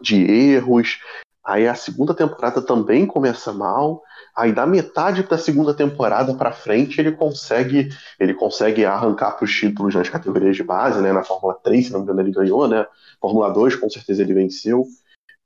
de 0.00 0.24
erros. 0.24 1.00
Aí 1.44 1.68
a 1.68 1.74
segunda 1.74 2.14
temporada 2.14 2.60
também 2.60 3.06
começa 3.06 3.52
mal. 3.52 4.02
Aí 4.34 4.52
da 4.52 4.66
metade 4.66 5.22
da 5.22 5.38
segunda 5.38 5.72
temporada 5.72 6.34
para 6.34 6.50
frente 6.50 7.00
ele 7.00 7.12
consegue 7.12 7.88
ele 8.18 8.34
consegue 8.34 8.84
arrancar 8.84 9.32
para 9.32 9.44
os 9.44 9.54
títulos 9.54 9.94
nas 9.94 10.08
categorias 10.08 10.56
de 10.56 10.64
base, 10.64 11.00
né? 11.00 11.12
Na 11.12 11.22
Fórmula 11.22 11.54
3, 11.54 11.86
se 11.86 11.92
não 11.92 12.00
me 12.00 12.04
engano, 12.04 12.20
ele 12.20 12.32
ganhou, 12.32 12.66
né? 12.66 12.84
Fórmula 13.20 13.52
2, 13.52 13.76
com 13.76 13.88
certeza 13.88 14.22
ele 14.22 14.34
venceu. 14.34 14.86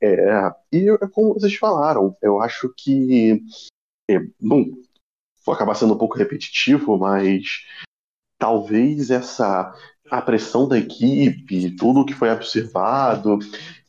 É, 0.00 0.52
e 0.72 0.88
é 0.88 1.08
como 1.08 1.34
vocês 1.34 1.54
falaram, 1.56 2.16
eu 2.22 2.40
acho 2.40 2.72
que. 2.76 3.42
É, 4.10 4.20
bom, 4.40 4.64
vou 5.48 5.54
acabar 5.54 5.74
sendo 5.74 5.94
um 5.94 5.98
pouco 5.98 6.18
repetitivo, 6.18 6.98
mas 6.98 7.64
talvez 8.38 9.10
essa 9.10 9.74
a 10.10 10.22
pressão 10.22 10.66
da 10.66 10.78
equipe, 10.78 11.76
tudo 11.76 12.04
que 12.04 12.14
foi 12.14 12.30
observado, 12.30 13.38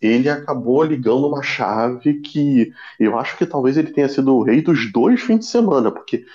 ele 0.01 0.29
acabou 0.29 0.83
ligando 0.83 1.27
uma 1.27 1.41
chave 1.41 2.19
que 2.21 2.71
eu 2.99 3.17
acho 3.17 3.37
que 3.37 3.45
talvez 3.45 3.77
ele 3.77 3.91
tenha 3.91 4.09
sido 4.09 4.35
o 4.35 4.43
rei 4.43 4.61
dos 4.61 4.91
dois 4.91 5.21
fins 5.21 5.39
de 5.39 5.45
semana, 5.45 5.91
porque 5.91 6.25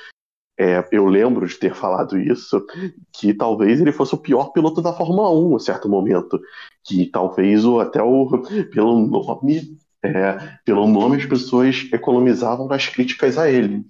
é, 0.58 0.86
eu 0.90 1.06
lembro 1.06 1.46
de 1.46 1.56
ter 1.56 1.74
falado 1.74 2.18
isso, 2.18 2.64
que 3.12 3.34
talvez 3.34 3.80
ele 3.80 3.92
fosse 3.92 4.14
o 4.14 4.18
pior 4.18 4.52
piloto 4.52 4.80
da 4.80 4.92
Fórmula 4.92 5.30
1 5.30 5.56
em 5.56 5.58
certo 5.58 5.88
momento. 5.88 6.40
Que 6.82 7.06
talvez 7.06 7.64
o, 7.64 7.80
até 7.80 8.02
o, 8.02 8.26
pelo 8.72 9.06
nome, 9.06 9.76
é, 10.02 10.58
pelo 10.64 10.86
nome 10.86 11.16
as 11.16 11.26
pessoas 11.26 11.88
economizavam 11.92 12.68
nas 12.68 12.86
críticas 12.86 13.36
a 13.36 13.50
ele. 13.50 13.84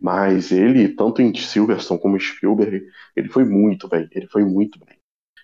Mas 0.00 0.52
ele, 0.52 0.88
tanto 0.88 1.22
em 1.22 1.34
Silverstone 1.34 2.00
como 2.00 2.16
em 2.16 2.20
Spielberg, 2.20 2.86
ele 3.16 3.28
foi 3.28 3.44
muito 3.44 3.88
bem, 3.88 4.08
ele 4.12 4.26
foi 4.26 4.44
muito 4.44 4.78
bem. 4.78 4.96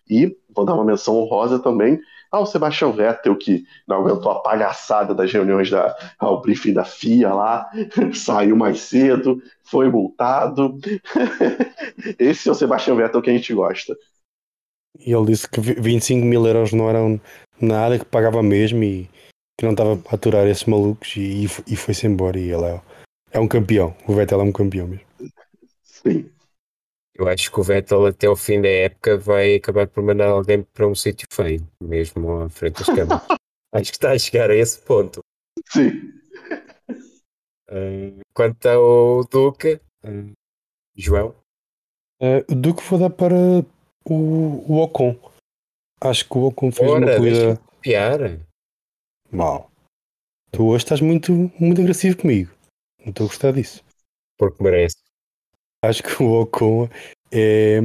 E 0.08 0.36
vou 0.54 0.64
dar 0.64 0.74
uma 0.74 0.84
menção 0.84 1.16
honrosa 1.16 1.58
também 1.58 2.00
ao 2.30 2.46
Sebastian 2.46 2.92
Vettel, 2.92 3.36
que 3.36 3.64
não 3.86 3.96
aguentou 3.96 4.30
a 4.30 4.40
palhaçada 4.40 5.14
das 5.14 5.32
reuniões 5.32 5.68
da, 5.68 5.96
ao 6.18 6.40
briefing 6.40 6.72
da 6.72 6.84
FIA 6.84 7.34
lá, 7.34 7.68
saiu 8.14 8.56
mais 8.56 8.80
cedo, 8.80 9.42
foi 9.64 9.88
multado. 9.90 10.78
Esse 12.18 12.48
é 12.48 12.52
o 12.52 12.54
Sebastian 12.54 12.94
Vettel 12.96 13.22
que 13.22 13.30
a 13.30 13.32
gente 13.32 13.52
gosta. 13.52 13.96
E 14.98 15.12
ele 15.12 15.26
disse 15.26 15.48
que 15.48 15.60
25 15.60 16.24
mil 16.24 16.46
euros 16.46 16.72
não 16.72 16.88
eram 16.88 17.20
nada, 17.60 17.98
que 17.98 18.04
pagava 18.04 18.42
mesmo 18.42 18.82
e 18.84 19.08
que 19.58 19.64
não 19.64 19.72
estava 19.72 20.00
a 20.10 20.14
aturar 20.14 20.46
esses 20.46 20.64
malucos 20.64 21.14
e, 21.16 21.44
e 21.66 21.76
foi-se 21.76 22.06
embora. 22.06 22.38
E 22.38 22.50
ele 22.50 22.64
é, 22.64 22.80
é 23.30 23.38
um 23.38 23.48
campeão. 23.48 23.96
O 24.06 24.14
Vettel 24.14 24.40
é 24.40 24.44
um 24.44 24.52
campeão 24.52 24.86
mesmo. 24.86 25.06
Sim. 25.82 26.30
Eu 27.14 27.28
acho 27.28 27.50
que 27.50 27.60
o 27.60 27.62
Vettel 27.62 28.06
até 28.06 28.28
o 28.28 28.36
fim 28.36 28.60
da 28.60 28.68
época 28.68 29.18
vai 29.18 29.56
acabar 29.56 29.86
por 29.86 30.02
mandar 30.02 30.28
alguém 30.28 30.62
para 30.62 30.88
um 30.88 30.94
sítio 30.94 31.28
feio, 31.30 31.66
mesmo 31.80 32.42
à 32.42 32.48
frente 32.48 32.78
das 32.78 32.86
câmaras. 32.86 33.26
acho 33.72 33.90
que 33.90 33.96
está 33.96 34.12
a 34.12 34.18
chegar 34.18 34.50
a 34.50 34.56
esse 34.56 34.78
ponto. 34.80 35.20
Sim. 35.68 36.12
Uh, 37.70 38.20
quanto 38.34 38.66
ao 38.66 39.24
Duque, 39.24 39.80
uh, 40.04 40.32
João? 40.96 41.34
Uh, 42.20 42.44
o 42.50 42.54
Duque 42.54 42.82
vou 42.82 42.98
dar 42.98 43.10
para 43.10 43.34
o, 44.04 44.14
o 44.66 44.80
Ocon. 44.80 45.16
Acho 46.00 46.26
que 46.26 46.38
o 46.38 46.46
Ocon 46.46 46.72
fez 46.72 46.90
Ora, 46.90 47.06
uma 47.06 47.16
corrida. 47.16 47.60
Piar. 47.82 48.40
Mal. 49.30 49.70
Tu 50.50 50.64
hoje 50.64 50.84
estás 50.84 51.00
muito, 51.00 51.32
muito 51.58 51.80
agressivo 51.80 52.16
comigo. 52.16 52.50
Não 53.04 53.10
estou 53.10 53.26
a 53.26 53.28
gostar 53.28 53.52
disso. 53.52 53.82
Porque 54.38 54.62
merece. 54.62 54.96
Acho 55.84 56.02
que 56.02 56.22
o 56.22 56.42
Ocon 56.42 56.88
é, 57.32 57.78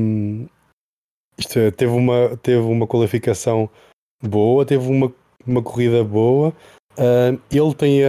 isto 1.38 1.60
é, 1.60 1.72
teve, 1.72 1.92
uma, 1.92 2.38
teve 2.38 2.62
uma 2.62 2.88
qualificação 2.88 3.70
boa, 4.22 4.66
teve 4.66 4.88
uma, 4.88 5.14
uma 5.46 5.62
corrida 5.62 6.04
boa. 6.04 6.54
Uh, 6.98 7.40
ele, 7.52 7.76
tem, 7.76 8.02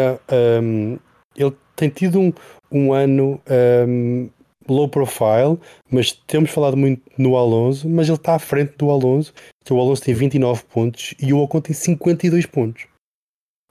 um, 0.63 0.99
ele 1.35 1.57
tem 1.75 1.89
tido 1.89 2.21
um, 2.21 2.33
um 2.71 2.93
ano 2.93 3.41
um, 3.89 4.29
low 4.69 4.89
profile, 4.89 5.59
mas 5.91 6.13
temos 6.13 6.51
falado 6.51 6.77
muito 6.77 7.03
no 7.19 7.37
Alonso, 7.37 7.89
mas 7.89 8.09
ele 8.09 8.17
está 8.17 8.35
à 8.35 8.39
frente 8.39 8.77
do 8.77 8.91
Alonso. 8.91 9.33
O 9.69 9.81
Alonso 9.81 10.03
tem 10.03 10.15
29 10.15 10.65
pontos 10.65 11.15
e 11.21 11.33
o 11.33 11.39
Ocon 11.41 11.61
tem 11.61 11.75
52 11.75 12.47
pontos. 12.47 12.87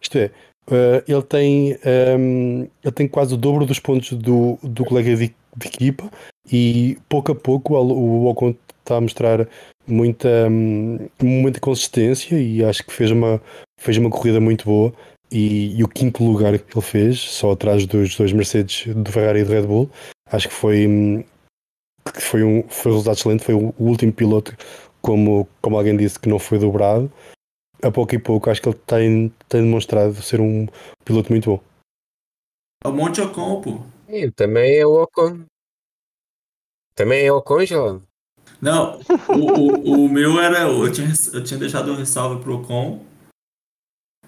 Isto 0.02 0.18
é, 0.18 0.32
uh, 0.70 1.04
ele, 1.08 1.24
tem, 1.24 1.78
um, 2.18 2.68
ele 2.84 2.94
tem 2.94 3.08
quase 3.08 3.34
o 3.34 3.38
dobro 3.38 3.66
dos 3.66 3.80
pontos 3.80 4.12
do, 4.14 4.58
do 4.64 4.86
colega 4.86 5.16
de, 5.16 5.34
de 5.58 5.68
equipa 5.68 6.10
e 6.52 6.98
pouco 7.10 7.32
a 7.32 7.36
pouco 7.36 7.76
o 7.76 8.28
Ocon 8.28 8.56
está 8.80 8.98
a 8.98 9.02
mostrar 9.02 9.48
muita, 9.88 10.48
hum, 10.50 11.08
muita 11.22 11.60
consistência 11.60 12.40
e 12.40 12.64
acho 12.64 12.84
que 12.84 12.94
fez 12.94 13.12
uma, 13.12 13.42
fez 13.80 13.98
uma 13.98 14.10
corrida 14.10 14.40
muito 14.40 14.66
boa. 14.66 14.94
E, 15.32 15.78
e, 15.78 15.84
o 15.84 15.88
quinto 15.88 16.24
lugar 16.24 16.58
que 16.58 16.78
ele 16.78 16.86
fez, 16.86 17.20
só 17.20 17.52
atrás 17.52 17.86
dos 17.86 18.16
dois 18.16 18.32
Mercedes 18.32 18.94
do 18.96 19.12
Ferrari 19.12 19.40
e 19.40 19.44
do 19.44 19.52
Red 19.52 19.64
Bull, 19.64 19.90
acho 20.32 20.48
que 20.48 20.54
foi, 20.54 21.26
foi, 22.14 22.44
um, 22.44 22.64
foi 22.70 22.92
um 22.92 22.96
resultado 22.96 23.18
excelente. 23.18 23.44
Foi 23.44 23.56
o 23.56 23.74
último 23.80 24.14
piloto, 24.14 24.56
como, 25.02 25.48
como 25.62 25.78
alguém 25.78 25.98
disse, 25.98 26.20
que 26.20 26.30
não 26.30 26.38
foi 26.38 26.60
dobrado. 26.60 27.12
A 27.84 27.92
pouco 27.92 28.16
e 28.16 28.20
pouco, 28.20 28.50
acho 28.50 28.62
que 28.62 28.70
ele 28.70 28.80
tem, 28.86 29.34
tem 29.48 29.62
demonstrado 29.62 30.16
ser 30.22 30.40
um 30.40 30.68
piloto 31.04 31.32
muito 31.32 31.52
bom. 31.52 31.64
É 32.84 32.88
o 32.88 32.94
Monte 32.94 33.22
Ocon, 33.22 33.62
pô. 33.62 33.82
E 34.08 34.30
também 34.32 34.78
é 34.78 34.86
o 34.86 35.04
Ocon. 35.04 35.46
Também 36.96 37.26
é 37.26 37.32
o 37.32 37.38
Ocon, 37.38 37.66
Gelado. 37.66 38.04
Não, 38.62 39.00
o, 39.30 40.02
o, 40.02 40.06
o 40.06 40.10
meu 40.10 40.40
era. 40.40 40.62
Eu 40.62 40.92
tinha, 40.92 41.12
eu 41.34 41.44
tinha 41.44 41.60
deixado 41.60 41.92
o 41.92 41.96
ressalva 41.96 42.40
pro 42.40 42.56
Ocon. 42.56 43.04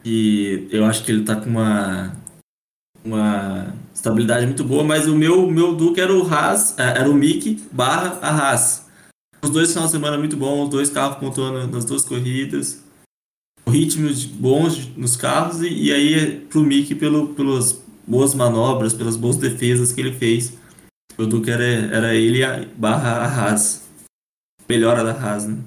E 0.03 0.67
eu 0.71 0.85
acho 0.85 1.03
que 1.03 1.11
ele 1.11 1.23
tá 1.23 1.35
com 1.35 1.49
uma. 1.49 2.15
Uma 3.05 3.73
estabilidade 3.93 4.45
muito 4.45 4.65
boa, 4.65 4.83
mas 4.83 5.07
o 5.07 5.15
meu, 5.15 5.49
meu 5.49 5.73
Duque 5.73 6.01
era 6.01 6.13
o 6.13 6.27
Haas, 6.27 6.77
é, 6.77 6.99
era 6.99 7.09
o 7.09 7.13
Mickey 7.13 7.55
barra 7.71 8.19
a 8.21 8.29
Haas. 8.29 8.85
Os 9.41 9.49
dois 9.49 9.69
finais 9.71 9.91
de 9.91 9.95
semana 9.95 10.17
muito 10.17 10.35
bons, 10.35 10.65
os 10.65 10.69
dois 10.69 10.89
carros 10.89 11.17
pontuando 11.17 11.67
nas 11.67 11.85
duas 11.85 12.03
corridas. 12.03 12.83
Ritmos 13.69 14.25
bons 14.25 14.87
nos 14.95 15.15
carros, 15.15 15.61
e, 15.61 15.67
e 15.87 15.93
aí 15.93 16.39
pro 16.47 16.61
Mickey 16.61 16.95
pelo, 16.95 17.33
pelas 17.33 17.73
boas 18.07 18.33
manobras, 18.33 18.93
pelas 18.93 19.17
boas 19.17 19.37
defesas 19.37 19.91
que 19.91 19.99
ele 20.01 20.13
fez. 20.13 20.57
O 21.17 21.25
Duque 21.25 21.51
era, 21.51 21.63
era 21.63 22.15
ele 22.15 22.43
a- 22.43 22.65
barra 22.77 23.17
a 23.17 23.25
Haas. 23.25 23.87
Melhora 24.69 25.03
da 25.03 25.11
Haas, 25.11 25.47
né? 25.47 25.57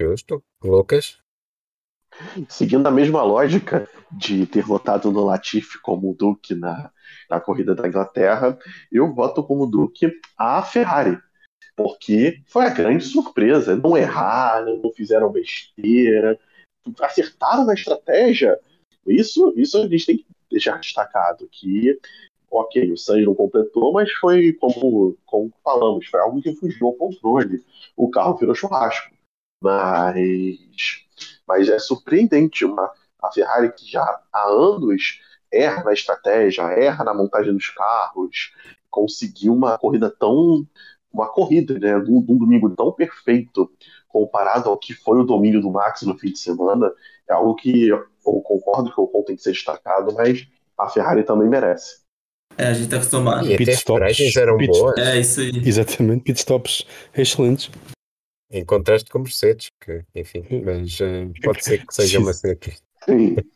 Justo. 0.00 0.42
Lucas. 0.62 1.18
Seguindo 2.48 2.86
a 2.86 2.90
mesma 2.90 3.22
lógica 3.22 3.88
de 4.10 4.46
ter 4.46 4.62
votado 4.62 5.10
no 5.10 5.24
Latifi 5.24 5.80
como 5.80 6.14
Duque 6.14 6.54
na, 6.54 6.90
na 7.28 7.40
corrida 7.40 7.74
da 7.74 7.86
Inglaterra, 7.88 8.58
eu 8.90 9.12
voto 9.14 9.42
como 9.42 9.66
Duque 9.66 10.12
a 10.38 10.62
Ferrari. 10.62 11.18
Porque 11.76 12.42
foi 12.46 12.66
a 12.66 12.70
grande 12.70 13.04
surpresa. 13.04 13.74
Não 13.76 13.96
erraram, 13.96 14.80
não 14.82 14.92
fizeram 14.92 15.30
besteira, 15.30 16.38
acertaram 17.00 17.64
na 17.64 17.74
estratégia. 17.74 18.58
Isso, 19.06 19.52
isso 19.56 19.78
a 19.78 19.88
gente 19.88 20.06
tem 20.06 20.18
que 20.18 20.26
deixar 20.50 20.78
destacado. 20.78 21.48
Que, 21.50 21.98
ok, 22.50 22.92
o 22.92 22.96
Sainz 22.96 23.26
não 23.26 23.34
completou, 23.34 23.92
mas 23.92 24.10
foi 24.12 24.52
como, 24.54 25.16
como 25.26 25.52
falamos, 25.62 26.06
foi 26.06 26.20
algo 26.20 26.42
que 26.42 26.54
fugiu 26.54 26.88
ao 26.88 26.94
controle. 26.94 27.64
O 27.96 28.10
carro 28.10 28.36
virou 28.36 28.54
churrasco. 28.54 29.12
Mas 29.62 31.04
mas 31.46 31.68
é 31.68 31.78
surpreendente 31.78 32.64
uma, 32.64 32.90
a 33.22 33.32
Ferrari 33.32 33.72
que 33.72 33.90
já 33.90 34.02
há 34.32 34.48
anos 34.48 35.20
erra 35.52 35.84
na 35.84 35.92
estratégia, 35.92 36.62
erra 36.62 37.04
na 37.04 37.14
montagem 37.14 37.52
dos 37.52 37.68
carros, 37.68 38.52
conseguiu 38.90 39.52
uma 39.54 39.78
corrida 39.78 40.10
tão. 40.10 40.66
uma 41.12 41.28
corrida, 41.28 41.78
né? 41.78 42.00
De 42.00 42.10
um 42.10 42.20
domingo 42.20 42.74
tão 42.74 42.92
perfeito 42.92 43.70
comparado 44.14 44.70
ao 44.70 44.78
que 44.78 44.94
foi 44.94 45.18
o 45.18 45.24
domínio 45.24 45.60
do 45.60 45.68
Max 45.70 46.02
no 46.02 46.16
fim 46.16 46.30
de 46.30 46.38
semana, 46.38 46.92
é 47.28 47.32
algo 47.32 47.56
que 47.56 47.88
eu 47.88 48.06
concordo 48.22 48.94
que 48.94 49.00
o 49.00 49.04
Ocon 49.04 49.24
tem 49.24 49.34
que 49.34 49.42
ser 49.42 49.50
destacado, 49.50 50.14
mas 50.14 50.46
a 50.78 50.88
Ferrari 50.88 51.24
também 51.24 51.48
merece. 51.48 51.98
É, 52.56 52.66
a 52.68 52.72
gente 52.72 52.88
tá 52.88 52.96
acostumado. 52.96 53.50
E 53.50 53.56
pitstops, 53.56 54.36
eram 54.36 54.56
pit- 54.56 54.70
boas, 54.70 54.96
É, 54.98 55.18
isso 55.18 55.40
aí. 55.40 55.50
Exatamente, 55.64 56.22
pitstops 56.22 56.86
excelentes. 57.12 57.68
em 58.52 58.64
contraste 58.64 59.10
com 59.10 59.18
Mercedes, 59.18 59.66
que, 59.84 60.04
enfim, 60.14 60.44
mas 60.64 61.00
eh, 61.00 61.28
pode 61.42 61.64
ser 61.64 61.84
que 61.84 61.92
seja 61.92 62.20
uma 62.20 62.32
cena 62.32 62.54
que 62.54 62.72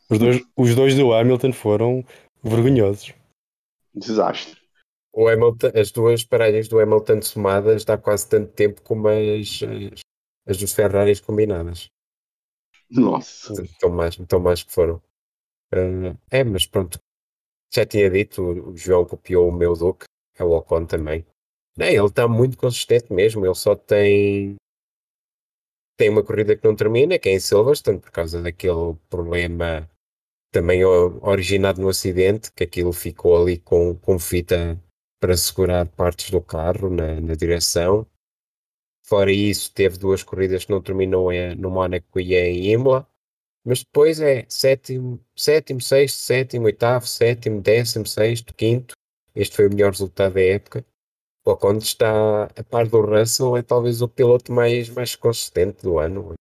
Os 0.09 0.19
dois, 0.19 0.41
os 0.57 0.75
dois 0.75 0.95
do 0.95 1.13
Hamilton 1.13 1.53
foram 1.53 2.03
vergonhosos. 2.43 3.13
desastre. 3.95 4.57
o 5.13 5.27
Hamilton, 5.29 5.71
as 5.75 5.91
duas 5.91 6.23
paragens 6.25 6.67
do 6.67 6.79
Hamilton 6.79 7.21
somadas 7.21 7.85
dá 7.85 7.97
quase 7.97 8.27
tanto 8.27 8.51
tempo 8.51 8.81
como 8.81 9.07
as, 9.07 9.61
as, 10.49 10.57
dos 10.57 10.73
Ferraris 10.73 11.19
combinadas. 11.19 11.89
Nossa. 12.89 13.53
Tão 13.79 13.89
mais, 13.89 14.15
tão 14.15 14.39
mais 14.39 14.63
que 14.63 14.71
foram. 14.71 15.01
Eh, 15.71 16.15
é, 16.31 16.43
mas 16.43 16.65
pronto. 16.65 16.99
Já 17.71 17.85
tinha 17.85 18.09
dito, 18.09 18.41
o 18.41 18.75
João 18.75 19.05
copiou 19.05 19.47
o 19.47 19.51
meu 19.51 19.75
Duque, 19.75 20.05
é 20.35 20.43
o 20.43 20.51
Ocon 20.51 20.85
também. 20.85 21.23
É, 21.79 21.93
ele 21.93 22.07
está 22.07 22.27
muito 22.27 22.57
consistente 22.57 23.13
mesmo, 23.13 23.45
ele 23.45 23.55
só 23.55 23.75
tem 23.75 24.55
tem 25.97 26.09
uma 26.09 26.23
corrida 26.23 26.55
que 26.55 26.65
não 26.65 26.75
termina, 26.75 27.19
que 27.19 27.27
é 27.27 27.33
em 27.33 27.39
Silverstone, 27.41 27.99
por 27.99 28.09
causa 28.09 28.41
daquele 28.41 28.95
problema 29.09 29.89
também 30.49 30.83
originado 30.85 31.81
no 31.81 31.89
acidente, 31.89 32.51
que 32.53 32.63
aquilo 32.63 32.93
ficou 32.93 33.39
ali 33.39 33.59
com, 33.59 33.95
com 33.95 34.17
fita 34.17 34.81
para 35.21 35.35
segurar 35.35 35.85
partes 35.87 36.31
do 36.31 36.41
carro 36.41 36.89
na, 36.89 37.19
na 37.19 37.35
direção. 37.35 38.07
Fora 39.09 39.31
isso, 39.31 39.73
teve 39.73 39.97
duas 39.97 40.21
corridas 40.21 40.65
que 40.65 40.71
não 40.71 40.83
terminou 40.83 41.33
em, 41.33 41.55
no 41.55 41.71
Mónaco 41.71 42.19
e 42.19 42.35
em 42.35 42.71
Imola. 42.71 43.07
Mas 43.65 43.83
depois 43.83 44.19
é 44.19 44.45
sétimo, 44.47 45.19
sétimo, 45.35 45.81
sexto, 45.81 46.17
sétimo, 46.17 46.65
oitavo, 46.65 47.07
sétimo, 47.07 47.59
décimo, 47.59 48.05
sexto, 48.05 48.53
quinto. 48.53 48.93
Este 49.33 49.55
foi 49.55 49.65
o 49.65 49.69
melhor 49.71 49.93
resultado 49.93 50.35
da 50.35 50.41
época. 50.41 50.85
O 51.43 51.49
Ocon 51.49 51.79
está 51.79 52.43
a 52.45 52.63
par 52.63 52.87
do 52.87 53.01
Russell, 53.01 53.57
é 53.57 53.63
talvez 53.63 54.03
o 54.03 54.07
piloto 54.07 54.51
mais, 54.51 54.89
mais 54.89 55.15
consistente 55.15 55.81
do 55.81 55.97
ano. 55.97 56.35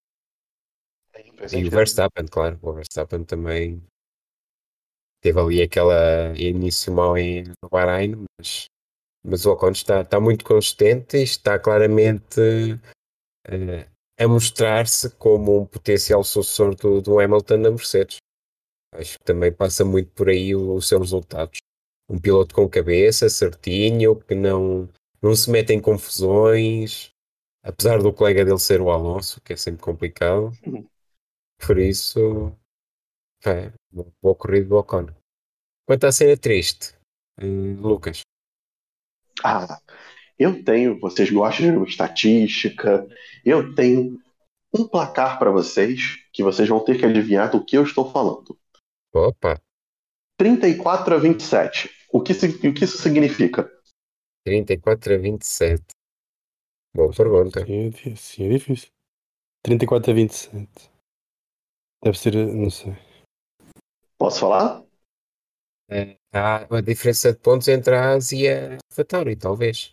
E 1.50 1.64
o 1.64 1.70
Verstappen, 1.70 2.26
claro, 2.26 2.58
o 2.60 2.72
Verstappen 2.74 3.24
também 3.24 3.82
teve 5.22 5.40
ali 5.40 5.62
aquela 5.62 6.36
início 6.36 6.92
mau 6.92 7.16
em 7.16 7.44
no 7.62 7.70
Bahrein, 7.70 8.26
mas, 8.38 8.66
mas 9.28 9.44
o 9.44 9.52
Ocon 9.52 9.70
está, 9.70 10.00
está 10.00 10.18
muito 10.18 10.44
consistente 10.44 11.18
e 11.18 11.22
está 11.22 11.59
claramente 11.59 12.40
eh, 13.46 13.86
a 14.18 14.26
mostrar-se 14.26 15.10
como 15.10 15.60
um 15.60 15.66
potencial 15.66 16.24
sucessor 16.24 16.74
do, 16.74 17.00
do 17.00 17.20
Hamilton 17.20 17.59
na 17.59 17.70
Mercedes. 17.70 18.16
Acho 18.94 19.18
que 19.18 19.24
também 19.24 19.52
passa 19.52 19.84
muito 19.84 20.10
por 20.12 20.28
aí 20.28 20.56
os 20.56 20.88
seus 20.88 21.02
resultados. 21.02 21.59
Um 22.09 22.18
piloto 22.18 22.55
com 22.55 22.68
cabeça, 22.68 23.28
certinho, 23.28 24.16
que 24.16 24.34
não, 24.34 24.88
não 25.20 25.36
se 25.36 25.50
mete 25.50 25.74
em 25.74 25.80
confusões, 25.80 27.10
apesar 27.62 28.02
do 28.02 28.12
colega 28.12 28.44
dele 28.44 28.59
ser 28.59 28.80
o 28.80 28.90
Alonso, 28.90 29.40
que 29.42 29.52
é 29.52 29.56
sempre 29.56 29.82
complicado. 29.82 30.52
Uhum. 30.66 30.86
Por 31.66 31.78
isso, 31.78 32.52
é, 33.44 33.70
boa 34.22 34.34
corrida 34.34 34.68
do 34.68 34.76
Ocon. 34.76 35.06
Quanto 35.86 36.05
à 36.05 36.12
cena 36.12 36.36
triste, 36.36 36.94
eh, 37.38 37.44
Lucas, 37.78 38.22
Ah, 39.44 39.78
eu 40.39 40.62
tenho, 40.62 40.98
vocês 41.01 41.31
gostam 41.31 41.70
de 41.70 41.77
uma 41.77 41.86
estatística, 41.86 43.06
eu 43.44 43.74
tenho 43.74 44.20
um 44.73 44.86
placar 44.86 45.39
para 45.39 45.51
vocês 45.51 46.16
que 46.32 46.43
vocês 46.43 46.69
vão 46.69 46.81
ter 46.85 46.98
que 46.98 47.05
adivinhar 47.05 47.51
do 47.51 47.65
que 47.65 47.77
eu 47.77 47.82
estou 47.82 48.10
falando. 48.10 48.59
opa, 49.15 49.60
34 50.36 51.15
a 51.15 51.19
27. 51.19 51.90
O 52.12 52.23
que, 52.23 52.32
o 52.32 52.74
que 52.74 52.85
isso 52.85 52.98
significa? 52.98 53.70
34 54.44 55.15
a 55.15 55.19
27. 55.19 55.85
Boa 56.94 57.12
pergunta. 57.12 57.65
Sim, 57.66 57.86
é 57.86 57.89
difícil. 57.90 58.16
Sim, 58.16 58.47
é 58.47 58.48
difícil. 58.51 58.89
34 59.62 60.10
a 60.10 60.15
27. 60.15 60.90
Deve 62.02 62.19
ser, 62.19 62.35
não 62.35 62.70
sei. 62.70 62.93
Posso 64.16 64.40
falar? 64.40 64.85
Eh, 65.90 66.17
há 66.32 66.66
a 66.70 66.80
diferença 66.80 67.32
de 67.32 67.38
pontos 67.38 67.68
entre 67.68 67.94
a 67.94 68.14
AS 68.14 68.32
e 68.32 68.48
a 68.48 68.78
AlphaTauri, 68.90 69.36
talvez. 69.36 69.92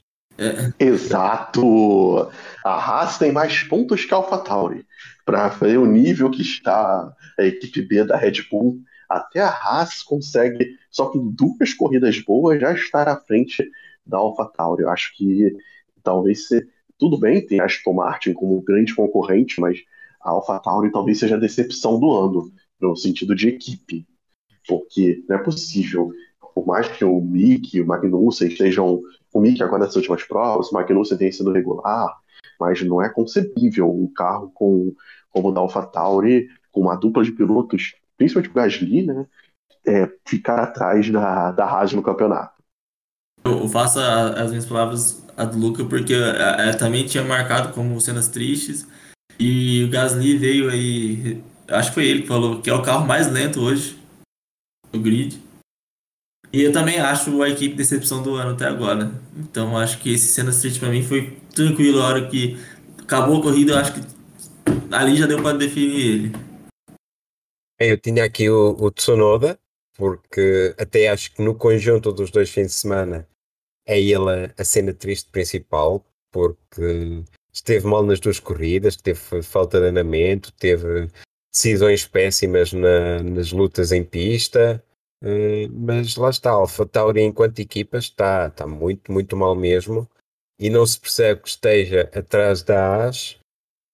Exato! 0.80 2.30
A 2.64 2.74
Haas 2.74 3.18
tem 3.18 3.32
mais 3.32 3.64
pontos 3.64 4.06
que 4.06 4.14
a 4.14 4.18
AlphaTauri. 4.18 4.86
Para 5.26 5.48
ver 5.48 5.78
o 5.78 5.86
nível 5.86 6.30
que 6.30 6.42
está 6.42 7.14
a 7.40 7.44
equipe 7.44 7.82
B 7.82 8.04
da 8.04 8.18
Red 8.18 8.44
Bull, 8.50 8.80
até 9.10 9.40
a 9.40 9.50
Haas 9.50 10.04
consegue, 10.04 10.78
só 10.92 11.10
com 11.10 11.32
duas 11.32 11.74
corridas 11.74 12.20
boas, 12.20 12.60
já 12.60 12.74
estar 12.74 13.08
à 13.08 13.16
frente 13.16 13.70
da 14.06 14.18
AlphaTauri. 14.18 14.84
Eu 14.84 14.90
acho 14.90 15.16
que 15.16 15.56
talvez 16.04 16.48
se, 16.48 16.68
tudo 16.98 17.18
bem, 17.18 17.46
tem 17.46 17.60
a 17.60 17.66
Aston 17.66 17.94
Martin 17.94 18.34
como 18.34 18.62
grande 18.62 18.94
concorrente, 18.94 19.60
mas 19.60 19.80
a 20.22 20.32
AlphaTauri 20.32 20.92
talvez 20.92 21.20
seja 21.20 21.36
a 21.36 21.40
decepção 21.40 22.00
do 22.00 22.12
ano, 22.12 22.52
no 22.80 22.96
sentido 22.96 23.36
de 23.36 23.50
equipe. 23.50 24.06
Porque 24.68 25.24
não 25.28 25.38
é 25.38 25.40
possível, 25.40 26.12
por 26.54 26.66
mais 26.66 26.88
que 26.88 27.04
o 27.04 27.22
Mick 27.22 27.76
e 27.76 27.82
o 27.82 27.88
Magnussen 27.88 28.48
estejam 28.48 29.02
o 29.34 29.40
Mick 29.40 29.62
agora 29.62 29.86
nas 29.86 29.96
últimas 29.96 30.24
provas, 30.24 30.72
o 30.72 30.74
Magnussen 30.74 31.18
tem 31.18 31.32
sido 31.32 31.52
regular, 31.52 32.16
mas 32.60 32.82
não 32.82 33.02
é 33.02 33.10
concebível 33.10 33.92
um 33.92 34.08
carro 34.14 34.50
com, 34.54 34.94
como 35.30 35.50
o 35.50 35.52
da 35.52 35.60
AlphaTauri, 35.60 36.48
com 36.72 36.82
uma 36.82 36.96
dupla 36.96 37.24
de 37.24 37.32
pilotos, 37.32 37.96
principalmente 38.18 38.52
o 38.52 38.54
Gasly, 38.54 39.06
né, 39.06 39.26
é, 39.86 40.10
ficar 40.26 40.60
atrás 40.60 41.10
da, 41.12 41.52
da 41.52 41.66
Haas 41.66 41.94
no 41.94 42.02
campeonato. 42.02 42.56
Eu 43.44 43.60
eu 43.60 43.70
faço 43.70 44.00
as 44.00 44.50
minhas 44.50 44.66
palavras 44.66 45.24
a 45.38 45.46
do 45.46 45.58
Luca, 45.58 45.84
porque 45.84 46.14
eh, 46.14 46.70
eh, 46.70 46.74
também 46.74 47.06
tinha 47.06 47.24
marcado 47.24 47.74
como 47.74 48.00
cenas 48.00 48.28
tristes. 48.28 48.88
E 49.40 49.84
o 49.84 49.90
Gasly 49.90 50.38
veio 50.38 50.70
aí. 50.70 51.44
Acho 51.68 51.90
que 51.90 51.96
foi 51.96 52.08
ele 52.08 52.22
que 52.22 52.28
falou 52.28 52.62
que 52.62 52.70
é 52.70 52.74
o 52.74 52.82
carro 52.82 53.06
mais 53.06 53.32
lento 53.32 53.60
hoje 53.60 54.00
no 54.96 55.02
grid. 55.02 55.40
E 56.54 56.62
eu 56.62 56.72
também 56.72 57.00
acho 57.00 57.42
a 57.42 57.50
equipe 57.50 57.76
decepção 57.76 58.24
do 58.24 58.36
ano 58.36 58.52
até 58.52 58.66
agora. 58.66 59.12
Então 59.36 59.78
acho 59.78 60.00
que 60.00 60.14
esse 60.14 60.28
cenas 60.28 60.60
tristes 60.62 60.80
pra 60.80 60.90
mim 60.90 61.04
foi 61.04 61.38
tranquilo. 61.54 62.02
A 62.02 62.08
hora 62.08 62.28
que 62.30 62.58
acabou 63.00 63.40
a 63.40 63.42
corrida, 63.42 63.74
eu 63.74 63.78
acho 63.78 63.94
que 63.94 64.02
ali 64.92 65.18
já 65.18 65.26
deu 65.26 65.42
pra 65.42 65.54
definir 65.54 66.00
ele. 66.00 66.32
Eu 67.80 67.98
tinha 67.98 68.24
aqui 68.24 68.50
o, 68.50 68.76
o 68.80 68.90
Tsunoda, 68.90 69.60
porque 69.98 70.74
até 70.78 71.10
acho 71.10 71.34
que 71.34 71.42
no 71.42 71.56
conjunto 71.56 72.12
dos 72.12 72.32
dois 72.32 72.50
fins 72.50 72.68
de 72.68 72.74
semana 72.74 73.28
é 73.86 74.00
ele 74.00 74.30
a, 74.30 74.54
a 74.58 74.64
cena 74.64 74.94
triste 74.94 75.30
principal, 75.30 76.06
porque 76.32 77.24
esteve 77.52 77.86
mal 77.86 78.04
nas 78.04 78.20
duas 78.20 78.40
corridas, 78.40 78.96
teve 78.96 79.42
falta 79.44 79.80
de 79.80 79.88
andamento, 79.88 80.52
teve 80.54 81.10
decisões 81.56 82.06
péssimas 82.06 82.74
na, 82.74 83.24
nas 83.24 83.54
lutas 83.54 83.94
em 83.94 84.04
pista, 84.04 84.84
eh, 85.24 85.70
mas 85.70 86.18
lá 86.18 86.30
está, 86.30 86.50
a 86.52 86.56
Alpha 86.56 86.86
Tauri 86.86 87.22
enquanto 87.22 87.60
equipa 87.60 87.98
está, 87.98 88.48
está 88.48 88.68
muito, 88.68 89.10
muito 89.10 89.38
mal 89.38 89.56
mesmo 89.56 90.10
e 90.60 90.70
não 90.70 90.86
se 90.86 91.00
percebe 91.00 91.42
que 91.42 91.48
esteja 91.50 92.12
atrás 92.14 92.62
da 92.62 93.06
AS, 93.08 93.40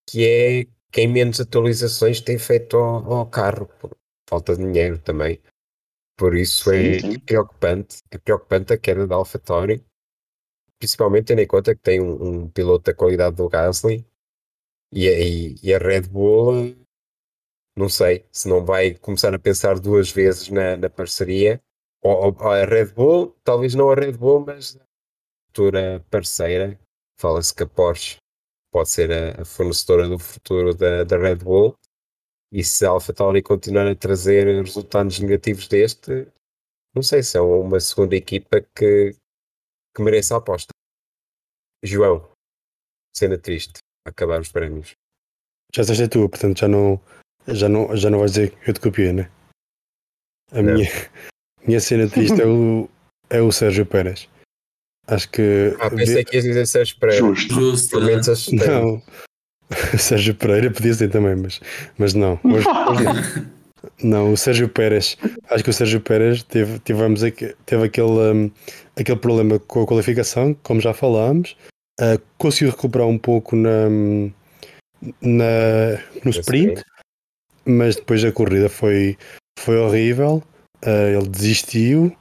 que 0.09 0.27
é 0.27 0.67
quem 0.91 1.07
menos 1.07 1.39
atualizações 1.39 2.19
tem 2.19 2.39
feito 2.39 2.77
ao, 2.77 3.13
ao 3.13 3.25
carro, 3.29 3.67
por 3.79 3.91
falta 4.27 4.55
de 4.57 4.63
dinheiro 4.63 4.97
também. 4.97 5.39
Por 6.17 6.35
isso 6.35 6.69
Sim, 6.71 6.75
é 6.77 6.99
sim. 6.99 7.19
preocupante, 7.19 7.97
é 8.11 8.17
preocupante 8.17 8.73
a 8.73 8.77
queda 8.77 9.05
da 9.07 9.15
AlphaTauri, 9.15 9.83
principalmente 10.79 11.25
tendo 11.27 11.41
em 11.41 11.47
conta 11.47 11.75
que 11.75 11.81
tem 11.81 12.01
um, 12.01 12.43
um 12.43 12.49
piloto 12.49 12.85
da 12.85 12.93
qualidade 12.97 13.35
do 13.35 13.47
Gasly 13.47 14.03
e, 14.91 15.07
a- 15.07 15.19
e, 15.19 15.55
e 15.63 15.73
a 15.73 15.77
Red 15.77 16.01
Bull, 16.09 16.75
não 17.75 17.89
sei 17.89 18.25
se 18.31 18.47
não 18.47 18.63
vai 18.65 18.93
começar 18.95 19.33
a 19.33 19.39
pensar 19.39 19.79
duas 19.79 20.11
vezes 20.11 20.49
na, 20.49 20.77
na 20.77 20.89
parceria, 20.89 21.61
ou, 22.01 22.35
ou 22.35 22.49
a 22.49 22.65
Red 22.65 22.87
Bull, 22.87 23.35
talvez 23.43 23.75
não 23.75 23.89
a 23.89 23.95
Red 23.95 24.13
Bull, 24.13 24.41
mas 24.45 24.75
a 24.75 24.85
futura 25.47 26.05
parceira, 26.09 26.79
fala-se 27.19 27.53
que 27.53 27.63
a 27.63 27.67
Porsche 27.67 28.17
pode 28.71 28.89
ser 28.89 29.11
a, 29.11 29.41
a 29.41 29.45
fornecedora 29.45 30.07
do 30.07 30.17
futuro 30.17 30.73
da, 30.73 31.03
da 31.03 31.17
Red 31.17 31.37
Bull, 31.37 31.75
e 32.51 32.63
se 32.63 32.85
a 32.85 32.89
AlphaTauri 32.89 33.41
continuar 33.41 33.87
a 33.87 33.95
trazer 33.95 34.45
resultados 34.61 35.19
negativos 35.19 35.67
deste, 35.67 36.27
não 36.93 37.01
sei 37.01 37.23
se 37.23 37.37
é 37.37 37.41
uma 37.41 37.79
segunda 37.79 38.15
equipa 38.15 38.61
que, 38.75 39.15
que 39.95 40.01
mereça 40.01 40.35
a 40.35 40.37
aposta. 40.39 40.73
João, 41.83 42.29
cena 43.15 43.37
triste, 43.37 43.79
acabar 44.05 44.41
os 44.41 44.51
prémios. 44.51 44.91
Já 45.73 45.83
disseste 45.83 46.03
a 46.03 46.09
tua, 46.09 46.29
portanto 46.29 46.59
já 46.59 46.67
não, 46.67 47.01
já 47.47 47.67
não, 47.69 47.95
já 47.95 48.09
não 48.09 48.19
vais 48.19 48.31
dizer 48.31 48.51
que 48.51 48.69
eu 48.69 48.73
te 48.73 48.79
copiei, 48.79 49.13
né? 49.13 49.29
A 50.51 50.61
Não. 50.61 50.73
minha, 50.73 50.89
minha 51.65 51.79
cena 51.79 52.07
triste 52.09 52.41
é 52.41 52.45
o, 52.45 52.89
é 53.29 53.41
o 53.41 53.51
Sérgio 53.51 53.85
Pérez. 53.85 54.27
Acho 55.07 55.29
que. 55.29 55.75
Ah, 55.79 55.89
pensei 55.89 56.23
que 56.23 56.35
ias 56.35 56.43
dizer 56.45 56.67
Sérgio 56.67 56.97
Pereira. 56.99 57.25
Justo. 57.25 57.53
Justo. 57.53 57.99
Né? 57.99 58.65
Não. 58.67 59.01
Sérgio 59.97 60.35
Pereira 60.35 60.69
podia 60.69 60.93
ser 60.93 61.09
também, 61.09 61.35
mas, 61.35 61.59
mas 61.97 62.13
não. 62.13 62.39
Hoje- 62.43 62.67
hoje- 62.67 63.47
não, 64.03 64.31
o 64.33 64.37
Sérgio 64.37 64.69
Pérez. 64.69 65.17
Acho 65.49 65.63
que 65.63 65.69
o 65.69 65.73
Sérgio 65.73 65.99
Pérez 66.01 66.43
teve, 66.43 66.77
tivemos 66.79 67.21
teve 67.65 67.83
aquele, 67.83 68.07
hum, 68.09 68.51
aquele 68.95 69.17
problema 69.17 69.57
com 69.59 69.81
a 69.81 69.87
qualificação, 69.87 70.53
como 70.61 70.79
já 70.81 70.93
falámos. 70.93 71.57
Ah, 71.99 72.19
conseguiu 72.37 72.71
recuperar 72.71 73.07
um 73.07 73.17
pouco 73.17 73.55
na, 73.55 73.89
na, 75.21 75.97
no 76.23 76.29
sprint, 76.31 76.83
mas 77.65 77.95
depois 77.95 78.23
a 78.23 78.31
corrida 78.31 78.69
foi, 78.69 79.17
foi 79.59 79.77
horrível. 79.77 80.43
Ah, 80.83 81.09
ele 81.09 81.27
desistiu, 81.27 82.15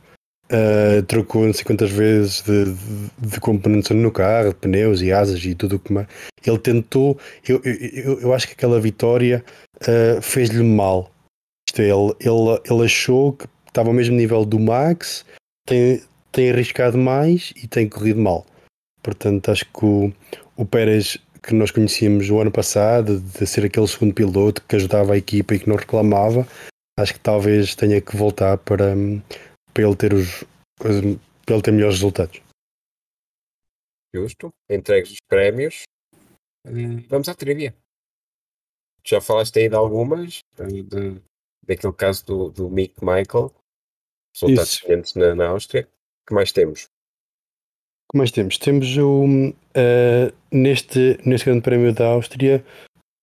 ah, 0.51 1.03
trocou 1.07 1.47
não 1.47 1.53
sei 1.53 1.65
quantas 1.65 1.91
vezes 1.91 2.43
de, 2.43 2.65
de, 2.65 3.11
de 3.19 3.41
componentes 3.41 3.91
no 3.91 4.11
carro, 4.11 4.55
pneus 4.55 5.01
e 5.01 5.13
asas 5.13 5.45
e 5.45 5.55
tudo 5.55 5.77
o 5.77 5.79
que 5.79 5.93
mais. 5.93 6.07
Ele 6.45 6.59
tentou, 6.59 7.19
eu, 7.47 7.61
eu, 7.65 8.21
eu, 8.21 8.35
acho 8.35 8.47
que 8.49 8.55
aquela 8.55 8.81
vitória 8.81 9.45
ah, 9.83 10.21
fez-lhe 10.21 10.63
mal. 10.63 11.11
Isto 11.69 11.83
é, 11.83 11.85
ele, 11.85 12.15
ele, 12.21 12.61
ele 12.69 12.85
achou 12.85 13.33
que 13.33 13.47
estava 13.69 13.89
ao 13.89 13.95
mesmo 13.95 14.17
nível 14.17 14.45
do 14.45 14.59
Max, 14.59 15.25
tem, 15.67 16.03
tem 16.33 16.51
arriscado 16.51 16.99
mais 16.99 17.53
e 17.57 17.69
tem 17.69 17.89
corrido 17.89 18.21
mal. 18.21 18.45
Portanto, 19.03 19.51
acho 19.51 19.65
que 19.65 19.85
o, 19.85 20.13
o 20.57 20.67
Pérez 20.67 21.17
que 21.43 21.55
nós 21.55 21.71
conhecíamos 21.71 22.29
o 22.31 22.39
ano 22.39 22.51
passado, 22.51 23.21
de 23.21 23.47
ser 23.47 23.65
aquele 23.65 23.87
segundo 23.89 24.15
piloto 24.15 24.63
que 24.67 24.77
ajudava 24.77 25.15
a 25.15 25.17
equipa 25.17 25.55
e 25.55 25.59
que 25.59 25.69
não 25.69 25.77
reclamava, 25.77 26.47
acho 26.99 27.15
que 27.15 27.21
talvez 27.21 27.75
tenha 27.75 28.01
que 28.01 28.17
voltar 28.17 28.59
para, 28.59 28.95
hum, 28.95 29.21
para 29.73 29.85
ele 29.85 29.97
ter 29.97 30.13
os 30.13 30.45
para 30.77 30.93
ele 31.55 31.63
ter 31.63 31.73
melhores 31.73 31.97
resultados. 31.97 32.41
Justo. 34.15 34.51
Entregues 34.69 35.13
os 35.13 35.19
prémios. 35.29 35.83
Hum, 36.67 37.01
Vamos 37.09 37.29
à 37.29 37.35
trivia. 37.35 37.75
Já 39.05 39.21
falaste 39.21 39.59
aí 39.59 39.69
de 39.69 39.75
algumas, 39.75 40.41
de, 40.59 41.23
daquele 41.63 41.93
caso 41.93 42.25
do, 42.27 42.51
do 42.51 42.71
Mick 42.71 42.95
Michael, 43.01 43.55
resultados 44.35 45.15
na, 45.15 45.35
na 45.35 45.49
Áustria. 45.49 45.89
O 46.23 46.29
que 46.29 46.35
mais 46.35 46.53
temos? 46.53 46.89
Que 48.11 48.19
mais 48.19 48.31
temos? 48.31 48.59
Temos 48.59 48.97
o, 48.97 49.25
eh, 49.75 50.33
neste, 50.51 51.19
neste 51.25 51.45
Grande 51.47 51.63
Prémio 51.63 51.93
da 51.95 52.09
Áustria, 52.09 52.65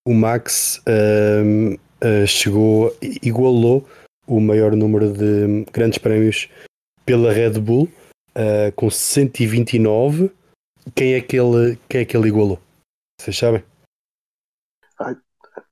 o 0.08 0.14
Max 0.14 0.82
ehm, 0.88 1.76
eh, 2.02 2.26
chegou, 2.26 2.96
igualou 3.22 3.88
o 4.26 4.40
maior 4.40 4.76
número 4.76 5.12
de 5.12 5.66
grandes 5.72 5.98
prémios 5.98 6.50
pela 7.06 7.32
Red 7.32 7.60
Bull, 7.60 7.90
com 8.76 8.90
129. 8.90 10.30
Quem 10.96 11.14
é, 11.14 11.22
que 11.22 11.38
ele, 11.38 11.78
quem 11.90 12.02
é 12.02 12.06
que 12.06 12.16
ele 12.16 12.28
igualou? 12.28 12.60
Vocês 13.20 13.38
sabem? 13.38 13.64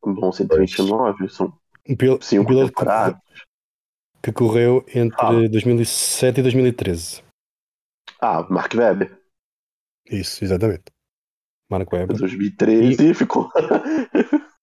Bom, 0.01 0.31
129, 0.31 1.29
são 1.29 1.53
Um 1.87 1.95
pil- 1.95 2.19
um 2.39 2.45
piloto 2.45 2.73
que, 2.73 2.85
que 4.23 4.31
correu 4.31 4.85
entre 4.93 5.17
Ah. 5.19 5.47
2007 5.49 6.39
e 6.39 6.43
2013. 6.43 7.24
Ah, 8.21 8.45
Mark 8.49 8.73
Webber, 8.73 9.19
Isso, 10.09 10.43
exatamente. 10.43 10.85
Marco 11.69 11.95
Webber. 11.95 12.17
2013 12.17 13.13
ficou. 13.13 13.49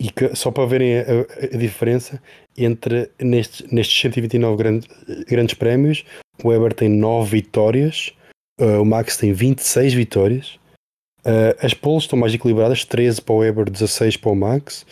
E 0.00 0.12
que, 0.12 0.32
só 0.36 0.52
para 0.52 0.64
verem 0.64 0.98
a, 0.98 1.02
a- 1.02 1.56
diferença 1.58 2.22
entre 2.56 3.10
nestes, 3.20 3.68
nestes 3.72 4.00
129 4.00 4.56
grandes, 4.56 4.88
grandes 5.26 5.54
prémios, 5.54 6.04
o 6.44 6.48
Weber 6.50 6.72
tem 6.72 6.88
9 6.88 7.28
vitórias, 7.28 8.14
uh, 8.60 8.80
o 8.80 8.84
Max 8.84 9.16
tem 9.16 9.32
26 9.32 9.94
vitórias, 9.94 10.58
Uh, 11.26 11.52
as 11.60 11.74
poles 11.74 12.04
estão 12.04 12.18
mais 12.18 12.32
equilibradas, 12.32 12.84
13 12.84 13.20
para 13.20 13.34
o 13.34 13.38
Weber, 13.38 13.68
16 13.68 14.16
para 14.16 14.30
o 14.30 14.36
Max, 14.36 14.86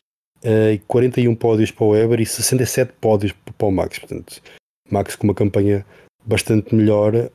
uh, 0.45 0.73
e 0.75 0.79
41 0.81 1.35
pódios 1.37 1.71
para 1.71 1.85
o 1.85 1.91
Weber 1.91 2.21
e 2.21 2.27
67 2.27 2.93
pódios 3.01 3.33
para 3.57 3.67
o 3.67 3.71
Max. 3.71 3.99
Portanto, 4.01 4.43
Max 4.91 5.15
com 5.15 5.25
uma 5.29 5.35
campanha 5.35 5.87
bastante 6.27 6.75
melhor 6.75 7.31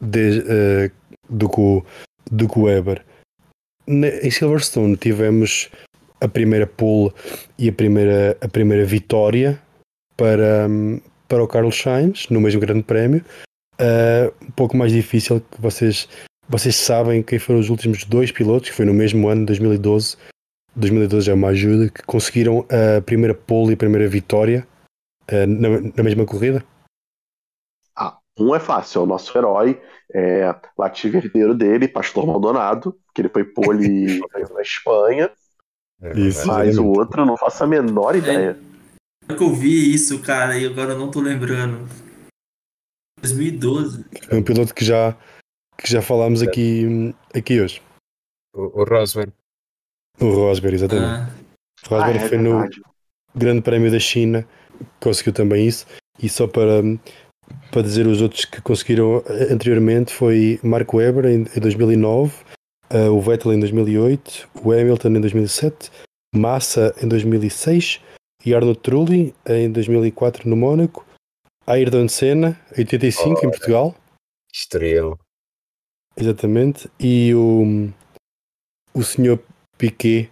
de- 0.00 0.40
uh, 0.40 0.90
do, 1.30 1.48
que 1.48 1.60
o, 1.60 1.84
do 2.30 2.48
que 2.48 2.58
o 2.58 2.62
Weber. 2.64 3.02
Na- 3.86 4.08
em 4.08 4.30
Silverstone 4.30 4.96
tivemos 4.96 5.70
a 6.20 6.26
primeira 6.28 6.66
pole 6.66 7.12
e 7.58 7.68
a 7.68 7.72
primeira, 7.72 8.36
a 8.40 8.48
primeira 8.48 8.84
vitória 8.84 9.60
para, 10.16 10.66
para 11.28 11.42
o 11.44 11.48
Carlos 11.48 11.80
Sainz 11.80 12.28
no 12.28 12.40
mesmo 12.40 12.60
grande 12.60 12.82
prémio. 12.82 13.24
Uh, 13.78 14.32
um 14.42 14.50
pouco 14.52 14.76
mais 14.76 14.90
difícil 14.90 15.40
que 15.40 15.60
vocês, 15.60 16.08
vocês 16.48 16.74
sabem 16.74 17.22
quem 17.22 17.38
foram 17.38 17.60
os 17.60 17.68
últimos 17.68 18.04
dois 18.04 18.32
pilotos, 18.32 18.70
que 18.70 18.74
foi 18.76 18.86
no 18.86 18.94
mesmo 18.94 19.28
ano, 19.28 19.44
2012. 19.46 20.16
2012 20.74 21.30
é 21.30 21.34
uma 21.34 21.48
ajuda, 21.48 21.90
que 21.90 22.02
conseguiram 22.02 22.66
a 22.70 23.00
primeira 23.02 23.34
pole 23.34 23.70
e 23.70 23.74
a 23.74 23.76
primeira 23.78 24.08
vitória 24.08 24.66
uh, 25.30 25.46
na, 25.46 25.68
na 25.96 26.02
mesma 26.02 26.24
corrida. 26.24 26.64
Um 28.38 28.54
é 28.54 28.60
fácil, 28.60 29.00
é 29.00 29.04
o 29.04 29.06
nosso 29.06 29.36
herói, 29.36 29.80
é 30.12 30.54
Latifi 30.76 31.16
herdeiro 31.16 31.54
dele, 31.54 31.88
Pastor 31.88 32.26
Maldonado, 32.26 32.98
que 33.14 33.22
ele 33.22 33.28
foi 33.30 33.44
pole 33.44 34.20
na 34.52 34.60
Espanha, 34.62 35.30
É 36.02 36.18
Isso. 36.18 36.46
mas 36.46 36.76
o 36.76 36.86
outro 36.86 37.22
eu 37.22 37.26
não 37.26 37.36
faço 37.36 37.64
a 37.64 37.66
menor 37.66 38.14
ideia. 38.14 38.58
É 39.28 39.34
que 39.34 39.42
eu 39.42 39.52
vi 39.54 39.92
isso, 39.94 40.20
cara, 40.22 40.56
e 40.56 40.66
agora 40.66 40.92
eu 40.92 40.98
não 40.98 41.10
tô 41.10 41.20
lembrando. 41.20 41.88
2012. 43.20 44.04
É 44.30 44.34
um 44.36 44.42
piloto 44.42 44.74
que 44.74 44.84
já, 44.84 45.16
que 45.78 45.90
já 45.90 46.02
falámos 46.02 46.42
aqui, 46.42 47.14
aqui 47.34 47.60
hoje. 47.60 47.82
O, 48.54 48.82
o 48.82 48.84
Rosberg. 48.84 49.32
O 50.20 50.30
Rosberg, 50.30 50.76
exatamente. 50.76 51.06
Ah, 51.06 51.86
O 51.86 51.94
Rosberg 51.94 52.18
Ah, 52.18 52.22
é 52.24 52.28
foi 52.28 52.38
no, 52.38 52.60
verdade. 52.60 52.82
Grande 53.34 53.62
Prémio 53.62 53.90
da 53.90 53.98
China 53.98 54.46
conseguiu 55.00 55.32
também 55.32 55.66
isso. 55.66 55.86
E 56.22 56.28
só 56.28 56.46
para, 56.46 56.82
para 57.70 57.82
dizer 57.82 58.06
os 58.06 58.22
outros 58.22 58.44
que 58.44 58.60
conseguiram 58.60 59.22
eh, 59.26 59.52
anteriormente 59.52 60.12
foi 60.12 60.58
Marco 60.62 60.96
Webber 60.96 61.26
em, 61.26 61.46
em 61.54 61.60
2009, 61.60 62.32
eh, 62.90 63.08
o 63.08 63.20
Vettel 63.20 63.52
em 63.52 63.60
2008, 63.60 64.48
o 64.62 64.72
Hamilton 64.72 65.08
em 65.08 65.20
2007, 65.20 65.90
Massa 66.34 66.94
em 67.02 67.08
2006 67.08 68.00
e 68.44 68.54
Arnold 68.54 68.78
Trulli 68.80 69.34
em 69.46 69.70
2004 69.70 70.48
no 70.48 70.56
Mónaco, 70.56 71.04
Ayrton 71.66 72.08
Senna 72.08 72.60
em 72.76 72.80
85 72.80 73.28
em 73.28 73.32
Ora. 73.32 73.50
Portugal, 73.50 73.94
Estrela. 74.52 75.18
exatamente, 76.16 76.88
e 76.98 77.34
o, 77.34 77.90
o 78.94 79.02
Sr. 79.02 79.38
Piquet 79.76 80.30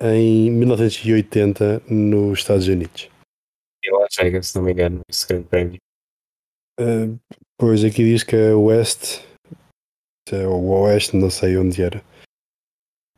em 0.00 0.50
1980 0.50 1.82
nos 1.88 2.38
Estados 2.38 2.68
Unidos. 2.68 3.08
E 3.82 3.90
lá 3.90 4.06
chega, 4.10 4.42
se 4.42 4.56
não 4.56 4.62
me 4.62 4.72
engano, 4.72 5.00
esse 5.08 5.26
grande 5.26 5.46
prémio. 5.46 5.83
Uh, 6.80 7.18
pois 7.58 7.84
aqui 7.84 8.04
diz 8.04 8.22
que 8.22 8.34
é 8.34 8.54
West, 8.54 9.20
é 10.30 10.46
Oeste, 10.46 11.16
não 11.16 11.30
sei 11.30 11.56
onde 11.56 11.82
era. 11.82 12.02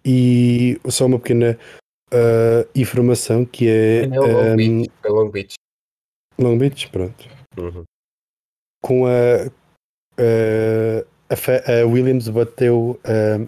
E 0.04 0.78
só 0.88 1.06
uma 1.06 1.18
pequena 1.18 1.58
uh, 2.12 2.68
informação 2.74 3.44
que 3.44 3.68
é. 3.68 4.04
É 4.04 4.08
Long 4.08 4.52
um, 4.52 4.56
Beach. 4.56 4.90
É 5.04 5.08
Long 5.08 5.30
Beach. 5.30 5.54
Long 6.38 6.58
Beach, 6.58 6.88
pronto. 6.90 7.28
Uhum. 7.56 7.84
Com 8.82 9.06
a. 9.06 9.46
a, 10.18 11.34
a, 11.34 11.80
a 11.82 11.86
Williams 11.86 12.28
bateu. 12.28 13.00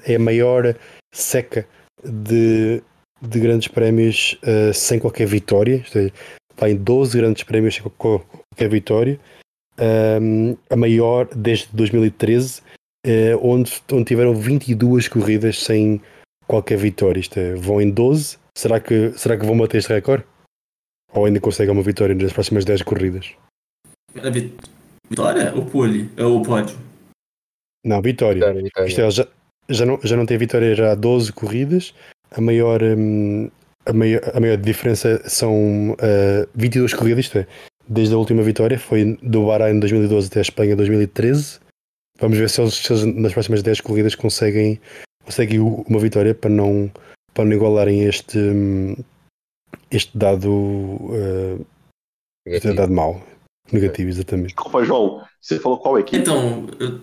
é 0.04 0.16
a 0.16 0.18
maior 0.18 0.74
seca 1.14 1.66
de, 2.02 2.82
de 3.22 3.40
grandes 3.40 3.68
prémios 3.68 4.38
uh, 4.42 4.72
sem 4.74 4.98
qualquer 4.98 5.26
vitória. 5.26 5.76
Isto 5.76 5.98
é, 5.98 6.10
está 6.50 6.68
em 6.68 6.76
12 6.76 7.16
grandes 7.18 7.42
prémios 7.44 7.74
sem 7.74 7.82
qual- 7.84 8.20
qualquer 8.20 8.68
vitória. 8.68 9.20
Um, 9.80 10.56
a 10.68 10.76
maior 10.76 11.26
desde 11.34 11.68
2013, 11.72 12.62
eh, 13.06 13.36
onde, 13.40 13.72
onde 13.92 14.04
tiveram 14.04 14.34
22 14.34 15.08
corridas 15.08 15.58
sem 15.62 16.00
qualquer 16.46 16.78
vitória. 16.78 17.20
Isto 17.20 17.38
é, 17.38 17.54
vão 17.54 17.80
em 17.80 17.90
12. 17.90 18.38
Será 18.56 18.80
que, 18.80 19.12
será 19.16 19.36
que 19.36 19.46
vão 19.46 19.56
bater 19.56 19.78
este 19.78 19.92
recorde? 19.92 20.24
Ou 21.12 21.24
ainda 21.26 21.40
conseguem 21.40 21.72
uma 21.72 21.82
vitória 21.82 22.14
nas 22.14 22.32
próximas 22.32 22.64
10 22.64 22.82
corridas? 22.82 23.32
A 24.22 24.30
vi- 24.30 24.52
Vitória 25.08 25.54
ou 25.54 25.64
pole? 25.64 26.10
É 26.16 26.24
o 26.24 26.42
pódio? 26.42 26.76
Não, 27.84 28.02
vitória. 28.02 28.34
Vitória, 28.40 28.62
vitória. 28.62 28.88
Isto 28.88 29.00
é, 29.00 29.10
já, 29.10 29.26
já, 29.70 29.86
não, 29.86 29.98
já 30.02 30.16
não 30.16 30.26
tem 30.26 30.36
vitória 30.36 30.74
já 30.74 30.92
há 30.92 30.94
12 30.94 31.32
corridas. 31.32 31.94
A 32.30 32.40
maior, 32.40 32.82
hum, 32.82 33.50
a 33.86 33.92
maior, 33.92 34.20
a 34.34 34.40
maior 34.40 34.56
diferença 34.58 35.22
são 35.28 35.92
uh, 35.92 36.48
22 36.54 36.92
corridas. 36.92 37.24
Isto 37.24 37.38
é, 37.38 37.46
desde 37.88 38.14
a 38.14 38.18
última 38.18 38.42
vitória 38.42 38.78
foi 38.78 39.16
do 39.22 39.46
Bahrein 39.46 39.76
em 39.76 39.80
2012 39.80 40.28
até 40.28 40.40
a 40.40 40.42
Espanha 40.42 40.72
em 40.72 40.76
2013. 40.76 41.60
Vamos 42.20 42.36
ver 42.36 42.50
se 42.50 42.60
eles, 42.60 42.74
se 42.74 42.92
eles 42.92 43.04
nas 43.16 43.32
próximas 43.32 43.62
10 43.62 43.80
corridas 43.80 44.14
conseguem, 44.14 44.80
conseguem 45.24 45.60
uma 45.60 45.98
vitória 45.98 46.34
para 46.34 46.50
não, 46.50 46.90
para 47.32 47.44
não 47.44 47.52
igualarem 47.52 48.04
este, 48.04 48.38
hum, 48.38 48.96
este 49.90 50.16
dado, 50.16 50.50
uh, 50.50 51.66
este 52.46 52.66
Negativo. 52.66 52.74
dado 52.74 52.92
mau. 52.92 53.22
Negativo, 53.72 54.08
exatamente. 54.08 54.54
Desculpa, 54.54 54.84
João. 54.84 55.24
Você 55.40 55.58
falou 55.58 55.78
qual 55.78 55.98
equipe? 55.98 56.18
Então, 56.18 56.66
eu 56.80 57.00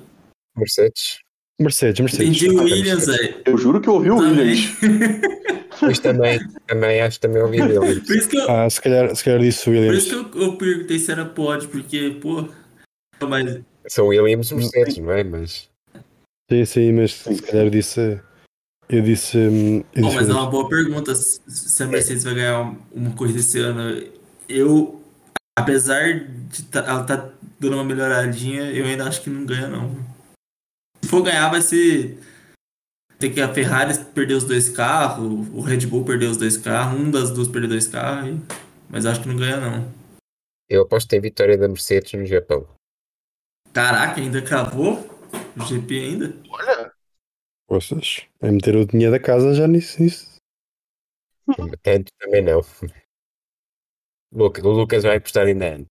Mercedes. 0.57 1.20
Mercedes, 1.60 1.99
Mercedes. 2.02 2.27
entendi 2.41 2.49
o 2.49 2.64
Williams, 2.64 3.06
velho. 3.07 3.36
Eu 3.45 3.57
juro 3.57 3.80
que 3.80 3.88
eu 3.88 3.94
ouvi 3.94 4.11
o 4.11 4.18
Também. 4.18 4.40
Williams. 4.49 4.76
Pois 5.77 5.99
também, 5.99 6.40
também 6.68 7.02
acho 7.02 7.18
que 7.19 7.27
também 7.27 7.41
ouvi 7.41 7.57
dele. 7.57 7.99
Por 7.99 8.15
isso 8.15 8.30
que 8.30 8.38
eu, 8.38 8.49
Ah, 8.49 8.69
se 8.69 8.82
calhar, 8.82 9.14
se 9.14 9.22
calhar 9.22 9.41
disse 9.41 9.60
o 9.61 9.64
por 9.65 9.72
Williams. 9.72 9.98
isso 10.06 10.26
que 10.30 10.38
eu, 10.38 10.41
eu 10.44 10.56
perguntei 10.57 10.98
se 10.98 11.11
era 11.11 11.26
pódio, 11.26 11.68
porque, 11.68 12.18
pô. 12.22 12.48
Mas 13.27 13.60
São 13.90 14.07
Williams 14.07 14.52
e 14.52 14.56
Mercedes, 14.56 14.98
não 14.99 15.11
é? 15.11 15.22
Mas 15.26 15.69
Sim, 16.49 16.64
sim, 16.65 16.91
mas 16.94 17.11
se 17.15 17.41
calhar 17.41 17.69
disse. 17.69 18.19
Eu 18.88 19.02
disse. 19.02 19.38
hum, 19.38 19.84
Eu 19.94 20.03
Bom, 20.03 20.07
disse 20.07 20.15
mas 20.15 20.30
é 20.30 20.34
uma 20.34 20.49
boa 20.49 20.69
pergunta 20.69 21.14
se 21.14 21.84
a 21.84 21.88
Mercedes 21.88 22.23
vai 22.23 22.36
ganhar 22.36 22.73
uma 22.94 23.11
corrida 23.11 23.40
esse 23.40 23.60
ano. 23.60 24.02
Eu, 24.48 25.02
apesar 25.60 26.19
de 26.49 26.64
tá- 26.64 26.86
ela 26.88 27.03
tá 27.03 27.30
dando 27.60 27.73
uma 27.73 27.84
melhoradinha, 27.84 28.72
eu 28.72 28.86
ainda 28.86 29.03
acho 29.06 29.22
que 29.22 29.30
não 29.30 29.45
ganha, 29.45 29.68
não. 29.68 29.94
Se 31.06 31.11
for 31.11 31.22
ganhar, 31.22 31.49
vai 31.52 31.61
ser. 31.61 32.18
Tem 33.19 33.32
que 33.32 33.40
a 33.40 33.53
Ferrari 33.53 33.94
perder 34.06 34.34
os 34.34 34.44
dois 34.44 34.69
carros, 34.69 35.23
o 35.53 35.61
Red 35.61 35.86
Bull 35.86 36.03
perder 36.03 36.32
os 36.32 36.36
dois 36.36 36.57
carros, 36.57 36.99
um 36.99 37.11
das 37.11 37.30
duas 37.30 37.48
perder 37.48 37.68
dois 37.68 37.88
carros, 37.88 38.30
e- 38.30 38.41
mas 38.90 39.06
acho 39.06 39.22
que 39.22 39.27
não 39.27 39.38
ganha, 39.38 39.57
não. 39.57 39.94
eu 40.68 40.82
aposto 40.82 41.14
em 41.14 41.22
vitória 41.22 41.60
da 41.60 41.68
Mercedes 41.68 42.11
no 42.14 42.26
Japão. 42.26 42.68
Caraca, 43.72 44.19
ainda 44.19 44.41
cravou? 44.41 44.94
O 45.56 45.64
GP 45.64 45.94
ainda? 45.99 46.36
Olha, 46.49 46.91
Poças, 47.68 48.26
é 48.41 48.49
meter 48.49 48.76
o 48.76 48.86
dinheiro 48.88 49.11
da 49.11 49.19
casa 49.19 49.53
já 49.53 49.68
nisso. 49.68 50.02
nisso. 50.02 50.38
Tanto 51.84 52.11
também 52.18 52.44
não. 52.44 52.61
O 54.34 54.69
Lucas 54.72 55.03
vai 55.03 55.18
apostar 55.18 55.45
ainda 55.45 55.76
antes. 55.76 55.88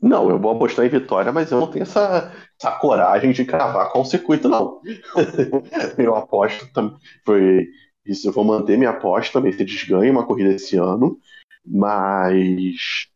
não, 0.00 0.30
eu 0.30 0.38
vou 0.38 0.52
apostar 0.54 0.86
em 0.86 0.88
vitória, 0.90 1.32
mas 1.32 1.50
eu 1.50 1.58
não 1.60 1.70
tenho 1.70 1.82
essa, 1.82 2.32
essa 2.60 2.72
coragem 2.72 3.30
de 3.30 3.44
cravar 3.44 3.90
qual 3.90 4.04
circuito, 4.04 4.48
não. 4.48 4.80
eu 5.96 6.14
aposto 6.16 6.70
também. 6.72 6.96
Foi 7.24 7.68
isso, 8.04 8.28
eu 8.28 8.32
vou 8.32 8.44
manter 8.44 8.76
minha 8.76 8.90
aposta. 8.90 9.40
Mercedes 9.40 9.84
ganha 9.84 10.10
uma 10.10 10.26
corrida 10.26 10.54
esse 10.54 10.76
ano, 10.76 11.18
mas, 11.64 13.08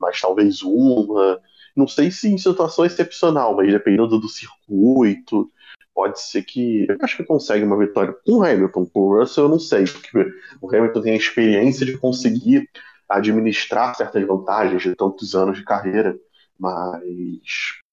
mas 0.00 0.20
talvez 0.20 0.62
uma. 0.62 1.40
Não 1.76 1.86
sei 1.86 2.10
se 2.10 2.28
em 2.28 2.38
situação 2.38 2.86
excepcional, 2.86 3.54
mas 3.54 3.70
dependendo 3.70 4.18
do 4.18 4.28
circuito, 4.28 5.50
pode 5.94 6.20
ser 6.20 6.42
que. 6.42 6.86
Eu 6.88 6.96
acho 7.02 7.18
que 7.18 7.24
consegue 7.24 7.64
uma 7.64 7.78
vitória 7.78 8.14
com 8.24 8.38
o 8.38 8.42
Hamilton. 8.42 8.86
Com 8.86 9.00
o 9.00 9.18
Russell, 9.18 9.44
eu 9.44 9.50
não 9.50 9.58
sei, 9.58 9.84
porque 9.84 10.32
o 10.62 10.74
Hamilton 10.74 11.02
tem 11.02 11.12
a 11.12 11.16
experiência 11.16 11.84
de 11.84 11.98
conseguir 11.98 12.66
administrar 13.06 13.94
certas 13.94 14.26
vantagens 14.26 14.82
de 14.82 14.96
tantos 14.96 15.34
anos 15.34 15.58
de 15.58 15.64
carreira, 15.64 16.18
mas. 16.58 17.84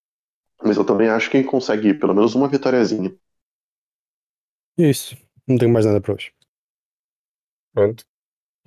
Mas 0.64 0.78
eu 0.78 0.86
também 0.86 1.10
acho 1.10 1.30
que 1.30 1.38
ele 1.38 1.48
consegue 1.48 1.94
pelo 1.94 2.14
menos 2.14 2.36
uma 2.36 2.48
vitóriazinha. 2.48 3.16
É 4.78 4.90
isso. 4.90 5.16
Não 5.48 5.58
tenho 5.58 5.72
mais 5.72 5.86
nada 5.86 6.00
para 6.00 6.14
hoje. 6.14 6.34
Pronto. 7.74 8.04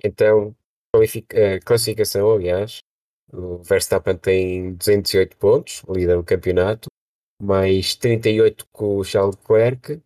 Então, 0.03 0.55
eh, 1.31 1.59
classificação, 1.59 2.31
aliás. 2.31 2.79
O 3.31 3.57
Verstappen 3.61 4.17
tem 4.17 4.73
208 4.75 5.37
pontos, 5.37 5.83
líder 5.89 6.15
do 6.15 6.23
campeonato, 6.23 6.87
mais 7.41 7.95
38 7.95 8.65
com 8.71 8.97
o 8.97 9.03
Charles 9.03 9.35
Leclerc. 9.35 10.01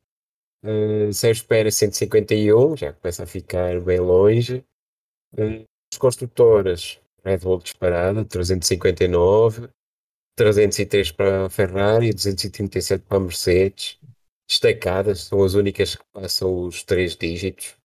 Uh, 0.64 1.12
Sérgio 1.12 1.46
Pérez 1.46 1.76
151, 1.76 2.78
já 2.78 2.94
começa 2.94 3.24
a 3.24 3.28
ficar 3.28 3.80
bem 3.82 4.00
longe. 4.00 4.64
Uh, 5.34 5.66
os 5.92 5.98
construtores, 5.98 7.00
Red 7.24 7.40
Bull 7.40 7.60
disparada, 7.60 8.24
359, 8.26 9.70
303 10.46 11.12
para 11.12 11.46
a 11.46 11.50
Ferrari, 11.50 12.12
237 12.12 13.04
para 13.08 13.18
a 13.18 13.22
Mercedes. 13.22 14.00
Destacadas, 14.50 15.22
são 15.22 15.44
as 15.44 15.54
únicas 15.54 15.96
que 15.96 16.04
passam 16.12 16.66
os 16.66 16.84
três 16.84 17.16
dígitos 17.16 17.78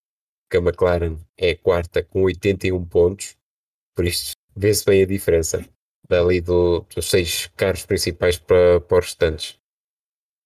que 0.50 0.56
a 0.56 0.60
McLaren 0.60 1.18
é 1.36 1.50
a 1.50 1.56
quarta 1.58 2.02
com 2.02 2.22
81 2.22 2.82
pontos, 2.86 3.36
por 3.94 4.06
isto 4.06 4.32
vê-se 4.56 4.84
bem 4.86 5.02
a 5.02 5.06
diferença 5.06 5.68
dali 6.08 6.40
do- 6.40 6.80
dos 6.94 7.10
seis 7.10 7.46
carros 7.56 7.84
principais 7.84 8.38
para, 8.38 8.80
para 8.80 8.98
os 9.00 9.04
restantes. 9.06 9.58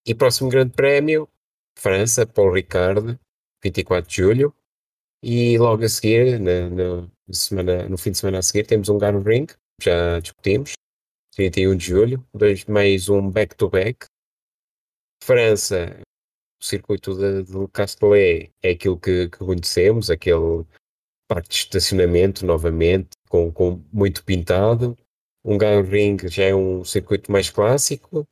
E 0.05 0.13
próximo 0.13 0.49
grande 0.49 0.73
prémio, 0.73 1.29
França, 1.77 2.25
Paul 2.25 2.51
Ricard, 2.51 3.17
24 3.63 4.09
de 4.09 4.17
julho, 4.17 4.53
e 5.23 5.57
logo 5.57 5.85
a 5.85 5.89
seguir, 5.89 6.39
na, 6.39 6.69
na 6.69 7.07
semana, 7.31 7.87
no 7.87 7.97
fim 7.97 8.11
de 8.11 8.17
semana 8.17 8.39
a 8.39 8.41
seguir, 8.41 8.65
temos 8.65 8.89
um 8.89 8.97
Ring, 8.97 9.47
já 9.81 10.19
discutimos, 10.19 10.73
31 11.35 11.77
de 11.77 11.85
julho, 11.85 12.27
dois, 12.33 12.65
mais 12.65 13.07
um 13.07 13.29
back-to-back. 13.29 14.05
França, 15.23 16.01
o 16.61 16.65
circuito 16.65 17.15
de, 17.15 17.43
de 17.43 17.67
Castellet 17.69 18.51
é 18.61 18.71
aquilo 18.71 18.99
que, 18.99 19.29
que 19.29 19.37
conhecemos, 19.37 20.09
aquele 20.09 20.65
parque 21.29 21.47
de 21.47 21.55
estacionamento 21.55 22.45
novamente, 22.45 23.11
com, 23.29 23.51
com 23.51 23.81
muito 23.93 24.25
pintado. 24.25 24.97
Um 25.43 25.57
Ring 25.57 26.17
já 26.27 26.43
é 26.43 26.55
um 26.55 26.83
circuito 26.83 27.31
mais 27.31 27.49
clássico. 27.49 28.27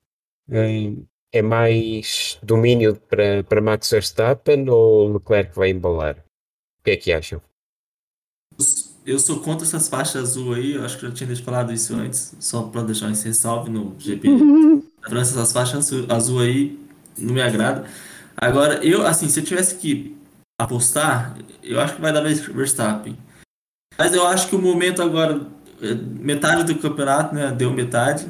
Hum, 0.50 1.06
É 1.32 1.42
mais 1.42 2.38
domínio 2.44 3.00
para, 3.00 3.44
para 3.44 3.62
Max 3.62 3.90
Verstappen 3.92 4.70
ou 4.70 5.14
Leclerc 5.14 5.56
vai 5.56 5.70
embalar? 5.70 6.18
O 6.80 6.84
que 6.84 6.92
é 6.92 6.98
que 6.98 7.14
acham? 7.14 7.42
Eu 9.10 9.18
sou 9.18 9.40
contra 9.40 9.66
essas 9.66 9.88
faixas 9.88 10.22
azul 10.22 10.54
aí, 10.54 10.74
eu 10.74 10.86
acho 10.86 11.00
que 11.00 11.04
eu 11.04 11.10
já 11.10 11.16
tinha 11.16 11.36
falado 11.38 11.74
isso 11.74 11.96
antes, 11.96 12.36
só 12.40 12.62
pra 12.62 12.84
deixar 12.84 13.10
esse 13.10 13.28
ressalve 13.28 13.68
no 13.68 13.96
GP 13.98 14.28
da 15.02 15.10
França, 15.10 15.32
essas 15.32 15.52
faixas 15.52 15.92
azul, 16.08 16.42
aí 16.42 16.80
não 17.18 17.34
me 17.34 17.42
agrada. 17.42 17.90
Agora, 18.38 18.86
eu, 18.86 19.08
assim, 19.08 19.28
se 19.28 19.40
eu 19.40 19.44
tivesse 19.44 19.78
que 19.78 20.16
apostar, 20.62 21.36
eu 21.64 21.80
acho 21.80 21.96
que 21.96 22.02
vai 22.02 22.14
dar 22.14 22.22
Verstappen. 22.22 23.18
Mas 23.98 24.14
eu 24.14 24.28
acho 24.28 24.48
que 24.48 24.56
o 24.56 24.62
momento 24.62 25.02
agora, 25.02 25.42
eh, 25.82 25.96
metade 25.96 26.72
do 26.72 26.80
campeonato, 26.80 27.34
né, 27.34 27.52
deu 27.52 27.74
metade. 27.74 28.28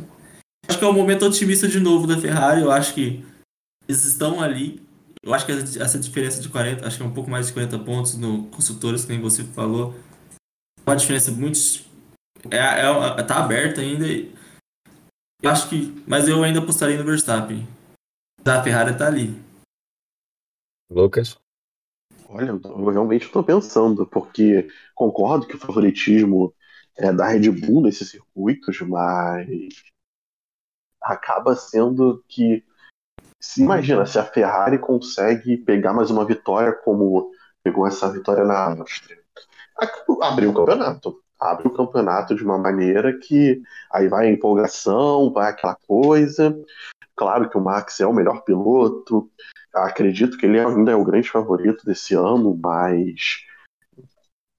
Acho 0.65 0.79
que 0.79 0.85
é 0.85 0.87
o 0.87 0.93
momento 0.93 1.25
otimista 1.25 1.67
de 1.67 1.81
novo 1.81 2.07
da 2.07 2.17
Ferrari, 2.17 2.61
eu 2.61 2.71
acho 2.71 2.93
que 2.93 3.21
eles 3.85 4.05
estão 4.05 4.39
ali. 4.39 4.81
Eu 5.21 5.33
acho 5.33 5.45
que 5.45 5.51
essa 5.51 5.83
essa 5.83 5.99
diferença 5.99 6.41
de 6.41 6.47
40, 6.47 6.87
acho 6.87 6.95
que 6.95 7.03
é 7.03 7.05
um 7.05 7.11
pouco 7.11 7.29
mais 7.29 7.47
de 7.47 7.53
40 7.53 7.79
pontos 7.79 8.15
no 8.15 8.43
construtores, 8.43 9.03
que 9.03 9.11
nem 9.11 9.19
você 9.19 9.43
falou, 9.43 9.93
uma 10.89 10.95
diferença 10.95 11.31
muito. 11.31 11.59
É, 12.51 12.57
é, 12.57 13.23
tá 13.23 13.37
aberta 13.37 13.81
ainda. 13.81 14.05
Eu 15.41 15.49
acho 15.49 15.69
que. 15.69 16.03
Mas 16.07 16.27
eu 16.27 16.43
ainda 16.43 16.59
apostaria 16.59 16.97
no 16.97 17.03
Verstappen. 17.03 17.67
A 18.45 18.63
Ferrari 18.63 18.97
tá 18.97 19.07
ali. 19.07 19.39
Lucas? 20.89 21.37
Olha, 22.27 22.51
eu 22.51 22.89
realmente 22.89 23.25
estou 23.25 23.43
pensando, 23.43 24.05
porque 24.05 24.67
concordo 24.95 25.47
que 25.47 25.55
o 25.55 25.59
favoritismo 25.59 26.53
é, 26.97 27.11
da 27.11 27.27
Red 27.27 27.49
Bull 27.51 27.81
nesses 27.81 28.09
circuitos, 28.09 28.79
mas 28.81 29.47
acaba 31.01 31.55
sendo 31.55 32.23
que 32.27 32.63
se 33.41 33.63
imagina 33.63 34.05
se 34.05 34.19
a 34.19 34.25
Ferrari 34.25 34.77
consegue 34.77 35.57
pegar 35.57 35.93
mais 35.93 36.11
uma 36.11 36.25
vitória 36.25 36.73
como 36.73 37.31
pegou 37.63 37.87
essa 37.87 38.11
vitória 38.11 38.43
na 38.43 38.79
Áustria, 38.79 39.18
abriu 40.21 40.51
o 40.51 40.53
campeonato, 40.53 41.21
abre 41.39 41.67
o 41.67 41.73
campeonato 41.73 42.35
de 42.35 42.43
uma 42.43 42.57
maneira 42.57 43.17
que 43.17 43.61
aí 43.91 44.07
vai 44.07 44.27
a 44.27 44.31
empolgação, 44.31 45.31
vai 45.31 45.49
aquela 45.49 45.75
coisa. 45.87 46.55
Claro 47.15 47.49
que 47.49 47.57
o 47.57 47.61
Max 47.61 47.99
é 47.99 48.07
o 48.07 48.13
melhor 48.13 48.43
piloto, 48.43 49.29
acredito 49.73 50.37
que 50.37 50.45
ele 50.45 50.59
ainda 50.59 50.91
é 50.91 50.95
o 50.95 51.03
grande 51.03 51.29
favorito 51.29 51.85
desse 51.85 52.13
ano, 52.15 52.57
mas 52.61 53.45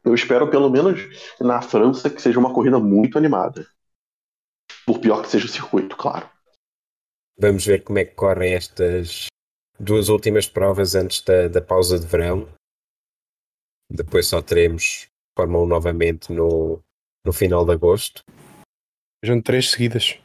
eu 0.04 0.14
espero 0.14 0.50
pelo 0.50 0.70
menos 0.70 1.00
na 1.40 1.60
França 1.60 2.08
que 2.08 2.22
seja 2.22 2.38
uma 2.38 2.52
corrida 2.52 2.78
muito 2.78 3.18
animada. 3.18 3.66
Por 4.86 4.98
pior 4.98 5.22
que 5.22 5.28
seja 5.28 5.46
o 5.46 5.48
circuito, 5.48 5.96
claro. 5.96 6.28
Vamos 7.38 7.64
ver 7.64 7.82
como 7.82 7.98
é 7.98 8.04
que 8.04 8.14
correm 8.14 8.54
estas 8.54 9.26
duas 9.78 10.08
últimas 10.08 10.46
provas 10.46 10.94
antes 10.94 11.22
da, 11.22 11.48
da 11.48 11.60
pausa 11.60 11.98
de 11.98 12.06
verão. 12.06 12.48
Depois 13.90 14.26
só 14.26 14.40
teremos 14.40 15.09
Fórmula 15.36 15.64
1 15.64 15.66
novamente 15.66 16.32
no, 16.32 16.82
no 17.24 17.32
final 17.32 17.64
de 17.64 17.72
agosto. 17.72 18.24
São 19.24 19.40
três 19.40 19.70
seguidas. 19.70 20.18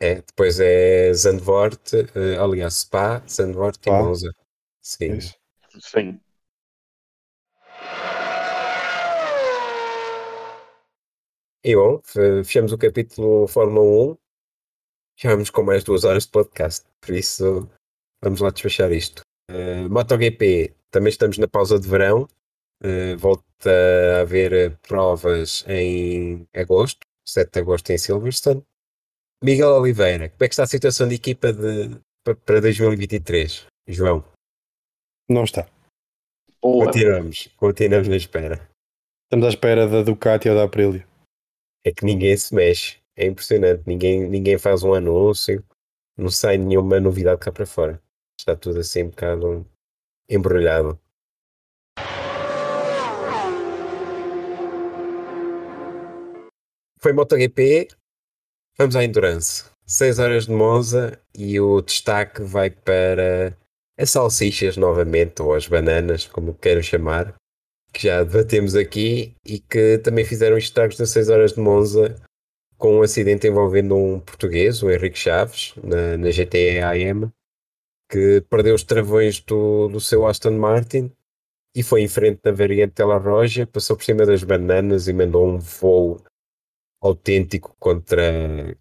É, 0.00 0.16
depois 0.16 0.58
é 0.60 1.12
Zandvoort, 1.12 1.94
uh, 1.94 2.42
aliás, 2.42 2.74
Spa, 2.74 3.22
Zandvoort 3.28 3.78
e 3.86 3.90
Monza. 3.90 4.34
Sim. 4.82 5.12
É. 5.12 5.20
Sim. 5.80 6.20
E 11.66 11.74
bom, 11.74 12.02
fechamos 12.44 12.72
o 12.72 12.78
capítulo 12.78 13.46
Fórmula 13.48 14.12
1. 14.12 14.18
Já 15.16 15.30
vamos 15.30 15.48
com 15.48 15.62
mais 15.62 15.82
duas 15.82 16.04
horas 16.04 16.24
de 16.24 16.30
podcast, 16.30 16.86
por 17.00 17.14
isso 17.14 17.66
vamos 18.22 18.40
lá 18.40 18.50
despachar 18.50 18.92
isto. 18.92 19.22
Uh, 19.50 19.88
MotoGP, 19.88 20.74
também 20.90 21.08
estamos 21.08 21.38
na 21.38 21.48
pausa 21.48 21.78
de 21.78 21.88
verão. 21.88 22.28
Uh, 22.82 23.16
volta 23.16 23.70
a 24.18 24.20
haver 24.20 24.76
provas 24.78 25.64
em 25.66 26.46
agosto, 26.54 27.00
7 27.26 27.50
de 27.50 27.60
agosto 27.60 27.90
em 27.90 27.98
Silverstone. 27.98 28.62
Miguel 29.42 29.70
Oliveira, 29.70 30.28
como 30.30 30.44
é 30.44 30.48
que 30.48 30.54
está 30.54 30.64
a 30.64 30.66
situação 30.66 31.08
de 31.08 31.14
equipa 31.14 31.52
de, 31.52 32.00
para 32.44 32.60
2023? 32.60 33.66
João? 33.88 34.24
Não 35.28 35.44
está. 35.44 35.68
Boa. 36.62 36.86
Continuamos, 36.86 37.48
continuamos 37.56 38.08
na 38.08 38.16
espera. 38.16 38.70
Estamos 39.24 39.46
à 39.46 39.48
espera 39.50 39.86
da 39.86 40.02
Ducati 40.02 40.48
ou 40.48 40.54
da 40.54 40.64
Aprilia. 40.64 41.06
É 41.84 41.92
que 41.92 42.04
ninguém 42.04 42.36
se 42.36 42.54
mexe, 42.54 42.98
é 43.16 43.26
impressionante. 43.26 43.82
Ninguém, 43.86 44.28
ninguém 44.28 44.56
faz 44.56 44.82
um 44.82 44.94
anúncio, 44.94 45.62
não 46.16 46.30
sai 46.30 46.56
nenhuma 46.56 47.00
novidade 47.00 47.40
cá 47.40 47.52
para 47.52 47.66
fora. 47.66 48.02
Está 48.38 48.56
tudo 48.56 48.80
assim 48.80 49.04
um 49.04 49.08
bocado 49.10 49.66
embrulhado. 50.28 50.98
Foi 57.04 57.12
MotoGP, 57.12 57.88
vamos 58.78 58.96
à 58.96 59.04
Endurance. 59.04 59.64
6 59.86 60.18
horas 60.18 60.46
de 60.46 60.52
Monza 60.52 61.20
e 61.36 61.60
o 61.60 61.82
destaque 61.82 62.40
vai 62.42 62.70
para 62.70 63.54
as 64.00 64.08
salsichas 64.08 64.78
novamente, 64.78 65.42
ou 65.42 65.52
as 65.52 65.68
bananas, 65.68 66.26
como 66.26 66.54
queiram 66.54 66.80
chamar, 66.82 67.34
que 67.92 68.04
já 68.04 68.24
debatemos 68.24 68.74
aqui 68.74 69.34
e 69.44 69.58
que 69.58 69.98
também 69.98 70.24
fizeram 70.24 70.56
estragos 70.56 70.98
nas 70.98 71.10
6 71.10 71.28
horas 71.28 71.52
de 71.52 71.60
Monza 71.60 72.16
com 72.78 72.96
um 72.96 73.02
acidente 73.02 73.46
envolvendo 73.46 73.94
um 73.94 74.18
português, 74.18 74.82
o 74.82 74.90
Henrique 74.90 75.18
Chaves, 75.18 75.74
na, 75.84 76.16
na 76.16 76.30
GTE 76.30 76.78
AM, 76.80 77.30
que 78.10 78.40
perdeu 78.48 78.74
os 78.74 78.82
travões 78.82 79.42
do, 79.42 79.88
do 79.88 80.00
seu 80.00 80.26
Aston 80.26 80.52
Martin 80.52 81.12
e 81.76 81.82
foi 81.82 82.00
em 82.00 82.08
frente 82.08 82.40
na 82.42 82.52
variante 82.52 82.94
Tela 82.94 83.18
Roja, 83.18 83.66
passou 83.66 83.94
por 83.94 84.04
cima 84.04 84.24
das 84.24 84.42
bananas 84.42 85.06
e 85.06 85.12
mandou 85.12 85.46
um 85.46 85.58
voo 85.58 86.18
autêntico 87.06 87.76
contra 87.78 88.76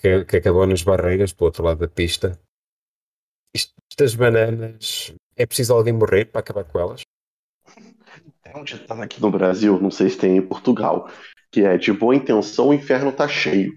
que, 0.00 0.24
que 0.24 0.36
acabou 0.36 0.66
nas 0.66 0.82
barreiras 0.82 1.32
do 1.32 1.44
outro 1.44 1.64
lado 1.64 1.80
da 1.80 1.88
pista. 1.88 2.38
Estas 3.54 4.14
bananas 4.14 5.14
é 5.34 5.46
preciso 5.46 5.72
alguém 5.72 5.92
morrer 5.92 6.26
para 6.26 6.40
acabar 6.40 6.64
com 6.64 6.78
elas? 6.78 7.02
Tem 8.42 8.54
um 8.54 8.64
ditado 8.64 9.02
aqui 9.02 9.20
no 9.20 9.30
Brasil, 9.30 9.80
não 9.80 9.90
sei 9.90 10.10
se 10.10 10.18
tem 10.18 10.36
em 10.36 10.42
Portugal, 10.42 11.10
que 11.50 11.62
é 11.62 11.78
de 11.78 11.92
boa 11.92 12.14
intenção 12.14 12.68
o 12.68 12.74
inferno 12.74 13.12
tá 13.12 13.26
cheio. 13.26 13.72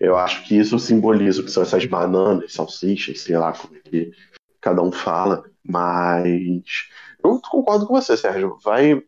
Eu 0.00 0.16
acho 0.16 0.44
que 0.44 0.58
isso 0.58 0.78
simboliza 0.78 1.40
o 1.40 1.44
que 1.44 1.50
são 1.50 1.62
essas 1.62 1.86
bananas, 1.86 2.52
salsichas, 2.52 3.20
sei 3.20 3.38
lá 3.38 3.52
como 3.52 3.76
é 3.76 3.80
que 3.80 4.10
cada 4.60 4.82
um 4.82 4.92
fala, 4.92 5.44
mas 5.64 6.88
eu 7.24 7.40
concordo 7.40 7.86
com 7.86 7.94
você, 7.94 8.16
Sérgio. 8.16 8.58
Vai 8.62 9.02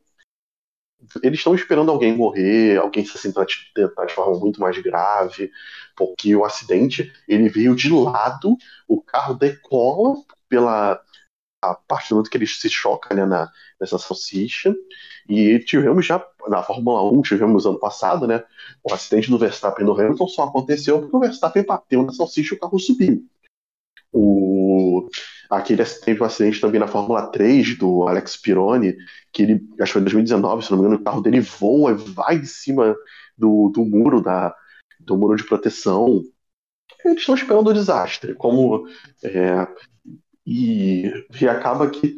eles 1.22 1.39
estão 1.39 1.55
esperando 1.55 1.90
alguém 1.90 2.16
morrer, 2.16 2.78
alguém 2.78 3.05
se 3.05 3.16
acidentar 3.16 3.47
de 3.47 4.14
forma 4.14 4.39
muito 4.39 4.60
mais 4.60 4.76
grave, 4.78 5.51
porque 5.97 6.35
o 6.35 6.44
acidente 6.44 7.12
ele 7.28 7.48
veio 7.48 7.74
de 7.74 7.90
lado, 7.90 8.56
o 8.89 9.01
carro 9.01 9.35
decola 9.35 10.16
pela 10.48 11.01
a 11.62 11.74
parte 11.74 12.12
do 12.12 12.22
que 12.24 12.36
ele 12.36 12.47
se 12.47 12.68
choca 12.68 13.14
né, 13.14 13.24
na, 13.24 13.51
nessa 13.81 13.98
salsicha, 13.98 14.74
e 15.28 15.59
tivemos 15.60 16.05
já 16.05 16.22
na 16.47 16.62
Fórmula 16.62 17.02
1, 17.10 17.22
tivemos 17.22 17.64
ano 17.64 17.78
passado, 17.78 18.26
né, 18.26 18.44
o 18.82 18.93
acidente 18.93 19.31
do 19.31 19.39
Verstappen 19.39 19.85
no 19.85 19.98
Hamilton 19.98 20.28
só 20.28 20.43
aconteceu 20.44 21.01
porque 21.01 21.16
o 21.16 21.20
Verstappen 21.20 21.64
bateu 21.64 22.02
na 22.02 22.12
salsicha 22.12 22.55
e 22.55 22.59
o 22.59 22.60
carro 22.60 22.78
subiu. 22.78 23.26
O, 24.16 25.09
aquele 25.51 25.85
teve 25.85 26.23
um 26.23 26.27
acidente 26.27 26.61
também 26.61 26.78
na 26.78 26.86
Fórmula 26.86 27.27
3 27.27 27.77
do 27.77 28.07
Alex 28.07 28.36
Pironi, 28.36 28.97
que 29.32 29.43
ele, 29.43 29.69
acho 29.81 29.93
que 29.93 29.93
foi 29.93 30.01
em 30.01 30.05
2019, 30.05 30.65
se 30.65 30.70
não 30.70 30.78
me 30.78 30.85
engano, 30.85 31.01
o 31.01 31.05
carro 31.05 31.20
dele 31.20 31.41
voa 31.41 31.91
e 31.91 31.95
vai 31.95 32.36
em 32.36 32.45
cima 32.45 32.95
do, 33.36 33.70
do 33.70 33.85
muro 33.85 34.20
da, 34.20 34.55
do 35.01 35.16
muro 35.16 35.36
de 35.36 35.45
proteção. 35.45 36.23
Eles 37.05 37.19
estão 37.19 37.35
esperando 37.35 37.69
o 37.69 37.74
desastre, 37.74 38.35
como 38.35 38.86
é, 39.23 39.66
e, 40.47 41.11
e 41.41 41.49
acaba 41.49 41.91
que 41.91 42.16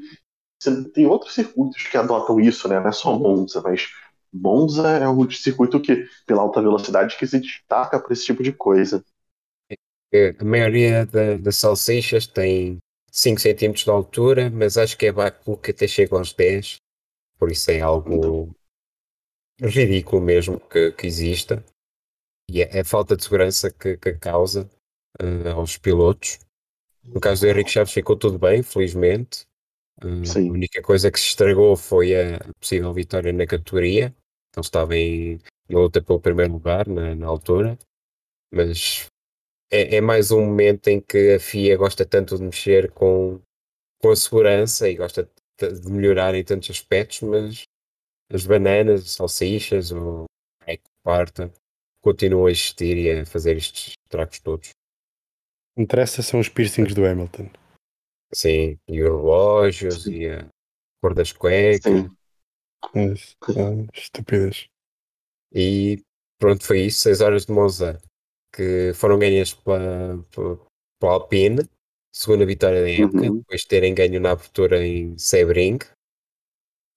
tem 0.93 1.07
outros 1.07 1.35
circuitos 1.35 1.83
que 1.85 1.97
adotam 1.97 2.41
isso, 2.41 2.69
né? 2.69 2.79
Não 2.79 2.89
é 2.89 2.93
só 2.93 3.19
Monza, 3.19 3.63
mas 3.63 3.89
Monza 4.33 4.89
é 4.89 5.09
o 5.09 5.31
circuito 5.31 5.81
que, 5.81 6.09
pela 6.27 6.43
alta 6.43 6.61
velocidade, 6.61 7.17
que 7.17 7.27
se 7.27 7.41
destaca 7.41 7.99
por 7.99 8.13
esse 8.13 8.25
tipo 8.25 8.43
de 8.43 8.53
coisa. 8.53 9.05
É, 10.13 10.35
a 10.39 10.45
maioria 10.45 11.05
da, 11.07 11.37
das 11.37 11.57
salsichas 11.57 12.27
tem 12.27 12.79
5 13.11 13.41
cm 13.41 13.73
de 13.73 13.91
altura, 13.91 14.51
mas 14.51 14.77
acho 14.77 14.97
que 14.97 15.07
é 15.07 15.13
Baku 15.13 15.57
que 15.57 15.71
até 15.71 15.89
chega 15.89 16.17
aos 16.17 16.33
10, 16.33 16.77
por 17.39 17.51
isso 17.51 17.71
é 17.71 17.81
algo 17.81 18.55
ridículo 19.61 20.23
mesmo 20.23 20.61
que, 20.61 20.93
que 20.93 21.07
exista. 21.07 21.65
E 22.49 22.63
é 22.63 22.81
a 22.81 22.85
falta 22.85 23.17
de 23.17 23.25
segurança 23.25 23.71
que, 23.71 23.97
que 23.97 24.13
causa 24.15 24.71
uh, 25.21 25.49
aos 25.55 25.77
pilotos. 25.77 26.39
No 27.03 27.21
caso 27.21 27.43
do 27.43 27.49
Henrique 27.49 27.71
Chaves 27.71 27.93
ficou 27.93 28.17
tudo 28.17 28.39
bem, 28.39 28.63
felizmente. 28.63 29.47
Uh, 30.03 30.23
a 30.37 30.53
única 30.53 30.83
coisa 30.83 31.11
que 31.11 31.19
se 31.19 31.29
estragou 31.29 31.77
foi 31.77 32.15
a 32.15 32.39
possível 32.61 32.93
vitória 32.93 33.33
na 33.33 33.47
categoria. 33.47 34.15
Então 34.51 34.61
estava 34.61 34.95
em, 34.95 35.41
em 35.69 35.75
luta 35.75 36.01
pelo 36.01 36.21
primeiro 36.21 36.53
lugar 36.53 36.87
na, 36.87 37.15
na 37.15 37.27
altura. 37.27 37.77
Mas 38.53 39.09
é, 39.71 39.97
é, 39.97 40.01
mais 40.01 40.31
um 40.31 40.45
momento 40.45 40.89
em 40.89 41.01
que 41.01 41.35
a 41.35 41.41
FIA 41.41 41.77
gosta 41.77 42.05
tanto 42.05 42.37
de 42.37 42.43
mexer 42.43 42.91
com, 42.93 43.41
com 44.01 44.11
a 44.11 44.17
segurança 44.17 44.89
e 44.89 44.97
gosta 44.97 45.29
de, 45.59 45.91
melhorar 45.91 46.35
em 46.35 46.45
tantos 46.45 46.71
aspectos, 46.71 47.23
mas 47.23 47.63
as 48.33 48.47
bananas, 48.47 49.03
as 49.03 49.11
salsichas, 49.13 49.91
o 49.93 50.25
eco 50.67 50.85
parta 51.03 51.53
continuam 52.01 52.47
a 52.47 52.51
existir 52.51 52.97
e 52.97 53.11
a 53.11 53.27
fazer 53.27 53.57
estes 53.57 53.95
tracos 54.09 54.39
todos. 54.39 54.71
Interessa 55.77 56.23
são 56.23 56.41
os 56.41 56.49
piercings 56.49 56.95
do 56.95 57.05
Hamilton. 57.05 57.51
Sim, 58.33 58.79
e 58.89 59.03
os 59.03 59.09
relógios 59.09 60.05
Sim. 60.05 60.13
e 60.13 60.31
a 60.31 60.49
cor 61.03 61.15
das 61.15 61.33
cuecas. 61.33 61.83
Sim. 61.83 62.17
É, 62.95 63.99
estupidez. 63.99 64.69
E 65.53 66.01
pronto, 66.39 66.65
foi 66.65 66.83
isso. 66.83 67.01
6 67.01 67.21
horas 67.21 67.47
de 67.47 67.53
Monza 67.53 68.01
que 68.57 68.93
foram 68.95 69.19
ganhas 69.19 69.53
pela, 69.53 70.25
pela, 70.35 70.59
pela 70.99 71.13
Alpine, 71.13 71.69
segunda 72.11 72.47
vitória 72.47 72.81
da 72.81 72.91
época, 72.91 73.19
uhum. 73.19 73.39
depois 73.39 73.61
de 73.61 73.69
terem 73.69 73.95
ganho 73.95 74.19
na 74.19 74.31
abertura 74.31 74.85
em 74.85 75.17
Sebring. 75.19 75.79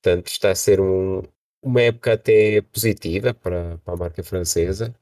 Portanto, 0.01 0.27
está 0.27 0.51
a 0.51 0.55
ser 0.55 0.79
um, 0.79 1.21
uma 1.61 1.81
época 1.81 2.13
até 2.13 2.61
positiva 2.61 3.33
para, 3.33 3.77
para 3.79 3.93
a 3.93 3.97
marca 3.97 4.23
francesa. 4.23 4.95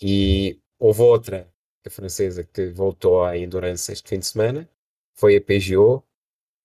E 0.00 0.60
houve 0.78 1.00
outra 1.00 1.50
a 1.86 1.90
francesa 1.90 2.44
que 2.44 2.66
voltou 2.66 3.24
à 3.24 3.38
Endurance 3.38 3.90
este 3.90 4.10
fim 4.10 4.18
de 4.18 4.26
semana, 4.26 4.68
foi 5.14 5.36
a 5.36 5.40
Peugeot, 5.40 6.02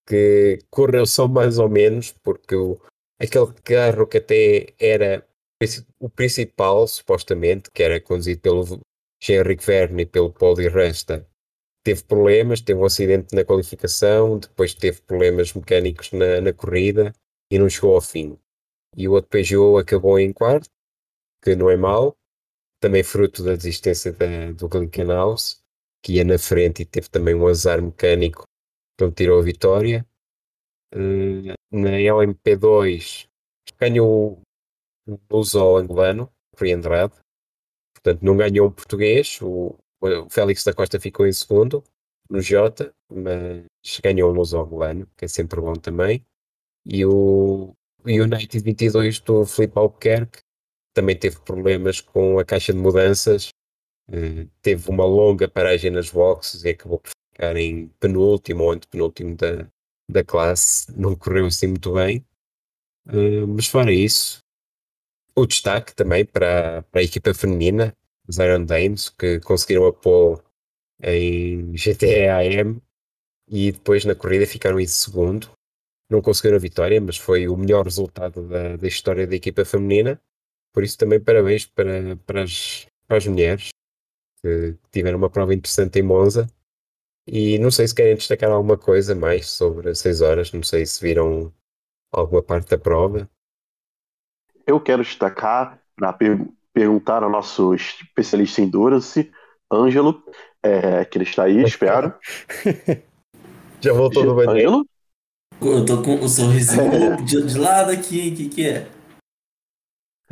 que 0.05 0.59
correu 0.69 1.05
só 1.05 1.29
mais 1.29 1.57
ou 1.57 1.69
menos, 1.69 2.11
porque 2.11 2.55
o, 2.55 2.77
aquele 3.17 3.53
carro 3.63 4.05
que 4.05 4.17
até 4.17 4.73
era 4.77 5.25
o 5.97 6.09
principal, 6.09 6.85
supostamente, 6.87 7.71
que 7.71 7.81
era 7.81 8.01
conduzido 8.01 8.41
pelo 8.41 8.81
Henrique 9.31 9.65
Verne 9.65 10.05
pelo 10.05 10.31
Paul 10.31 10.55
Di 10.55 10.67
Resta, 10.67 11.27
teve 11.83 12.03
problemas, 12.03 12.61
teve 12.61 12.79
um 12.79 12.85
acidente 12.85 13.35
na 13.35 13.45
qualificação, 13.45 14.39
depois 14.39 14.73
teve 14.73 15.01
problemas 15.01 15.53
mecânicos 15.53 16.11
na, 16.11 16.41
na 16.41 16.53
corrida 16.53 17.13
e 17.51 17.57
não 17.57 17.69
chegou 17.69 17.95
ao 17.95 18.01
fim. 18.01 18.37
E 18.95 19.07
o 19.07 19.13
outro 19.13 19.29
Peugeot 19.29 19.79
acabou 19.79 20.19
em 20.19 20.33
quarto, 20.33 20.69
que 21.41 21.55
não 21.55 21.69
é 21.69 21.77
mau, 21.77 22.15
também 22.79 23.03
fruto 23.03 23.43
da 23.43 23.55
desistência 23.55 24.11
da, 24.11 24.51
do 24.51 24.67
Glickenhaus, 24.67 25.63
que 26.03 26.13
ia 26.13 26.23
na 26.23 26.37
frente 26.37 26.81
e 26.81 26.85
teve 26.85 27.09
também 27.09 27.33
um 27.33 27.47
azar 27.47 27.81
mecânico 27.81 28.43
que 28.97 29.11
tirou 29.11 29.39
a 29.39 29.43
vitória. 29.43 30.05
Eh, 30.93 31.53
na 31.71 31.91
LMP2 31.91 33.27
ganhou 33.79 34.41
o 35.07 35.19
Luso 35.31 35.77
angolano, 35.77 36.31
Rui 36.57 36.71
Andrade, 36.71 37.22
portanto 38.03 38.23
não 38.23 38.37
ganhou 38.37 38.67
um 38.67 38.71
português, 38.71 39.39
o, 39.41 39.75
o 40.01 40.29
Félix 40.29 40.63
da 40.63 40.73
Costa 40.73 40.99
ficou 40.99 41.25
em 41.25 41.31
segundo 41.31 41.83
no 42.29 42.41
Jota, 42.41 42.93
mas 43.09 43.65
ganhou 44.03 44.31
um 44.31 44.33
Luso 44.33 44.59
angolano, 44.59 45.07
que 45.17 45.25
é 45.25 45.27
sempre 45.27 45.61
bom 45.61 45.73
também, 45.73 46.25
e 46.85 47.05
o, 47.05 47.73
o 48.03 48.09
United 48.09 48.59
22 48.59 49.19
do 49.21 49.45
Filipe 49.45 49.77
Albuquerque 49.77 50.39
também 50.93 51.17
teve 51.17 51.39
problemas 51.41 52.01
com 52.01 52.39
a 52.39 52.45
caixa 52.45 52.73
de 52.73 52.79
mudanças, 52.79 53.49
eh, 54.11 54.47
teve 54.61 54.89
uma 54.89 55.05
longa 55.05 55.47
paragem 55.47 55.91
nas 55.91 56.09
boxes 56.09 56.63
e 56.63 56.69
acabou 56.69 56.99
por 56.99 57.11
ficar 57.33 57.55
em 57.55 57.87
penúltimo 57.99 58.63
ou 58.63 58.71
antepenúltimo 58.71 59.35
da, 59.35 59.67
da 60.09 60.23
classe, 60.23 60.91
não 60.97 61.15
correu 61.15 61.47
assim 61.47 61.67
muito 61.67 61.93
bem. 61.93 62.25
Eh, 63.07 63.45
mas 63.47 63.67
fora 63.67 63.91
isso, 63.91 64.39
o 65.35 65.45
destaque 65.45 65.95
também 65.95 66.25
para, 66.25 66.83
para 66.83 67.01
a 67.01 67.03
equipa 67.03 67.33
feminina, 67.33 67.95
os 68.27 68.37
Iron 68.37 68.65
Dames, 68.65 69.09
que 69.09 69.39
conseguiram 69.39 69.85
a 69.85 69.93
pole 69.93 70.41
em 71.01 71.73
GTE-AM 71.73 72.81
e 73.47 73.71
depois 73.71 74.05
na 74.05 74.15
corrida 74.15 74.45
ficaram 74.45 74.79
em 74.79 74.87
segundo. 74.87 75.49
Não 76.09 76.21
conseguiram 76.21 76.57
a 76.57 76.59
vitória, 76.59 77.01
mas 77.01 77.17
foi 77.17 77.47
o 77.47 77.57
melhor 77.57 77.85
resultado 77.85 78.47
da, 78.47 78.77
da 78.77 78.87
história 78.87 79.25
da 79.25 79.35
equipa 79.35 79.65
feminina. 79.65 80.21
Por 80.73 80.83
isso 80.83 80.97
também 80.97 81.19
parabéns 81.19 81.65
para, 81.65 82.15
para, 82.25 82.43
as, 82.43 82.87
para 83.07 83.17
as 83.17 83.27
mulheres 83.27 83.69
que 84.43 84.75
tiveram 84.91 85.17
uma 85.17 85.29
prova 85.29 85.53
interessante 85.53 85.99
em 85.99 86.03
Monza. 86.03 86.47
E 87.25 87.57
não 87.59 87.71
sei 87.71 87.87
se 87.87 87.95
querem 87.95 88.15
destacar 88.15 88.51
alguma 88.51 88.77
coisa 88.77 89.15
mais 89.15 89.49
sobre 89.49 89.89
as 89.89 89.99
6 89.99 90.21
horas, 90.21 90.51
não 90.51 90.61
sei 90.61 90.85
se 90.85 91.01
viram 91.01 91.53
alguma 92.11 92.43
parte 92.43 92.69
da 92.69 92.77
prova. 92.77 93.29
Eu 94.65 94.79
quero 94.79 95.03
destacar, 95.03 95.79
para 95.95 96.13
per 96.13 96.45
perguntar 96.73 97.21
ao 97.21 97.29
nosso 97.29 97.73
especialista 97.75 98.61
em 98.61 98.65
Endurance, 98.65 99.31
Ângelo, 99.71 100.23
é, 100.63 101.05
que 101.05 101.17
ele 101.17 101.25
está 101.25 101.43
aí, 101.43 101.63
espero. 101.63 102.13
Já 103.79 103.93
voltou 103.93 104.25
do 104.25 104.35
banheiro? 104.35 104.69
Ângelo? 104.69 104.87
Eu 105.61 105.85
tô 105.85 106.01
com 106.01 106.15
o 106.15 106.27
sorrisinho 106.27 107.17
de, 107.23 107.45
de 107.45 107.57
lado 107.57 107.91
aqui, 107.91 108.29
o 108.29 108.35
que, 108.35 108.49
que 108.49 108.67
é? 108.67 108.87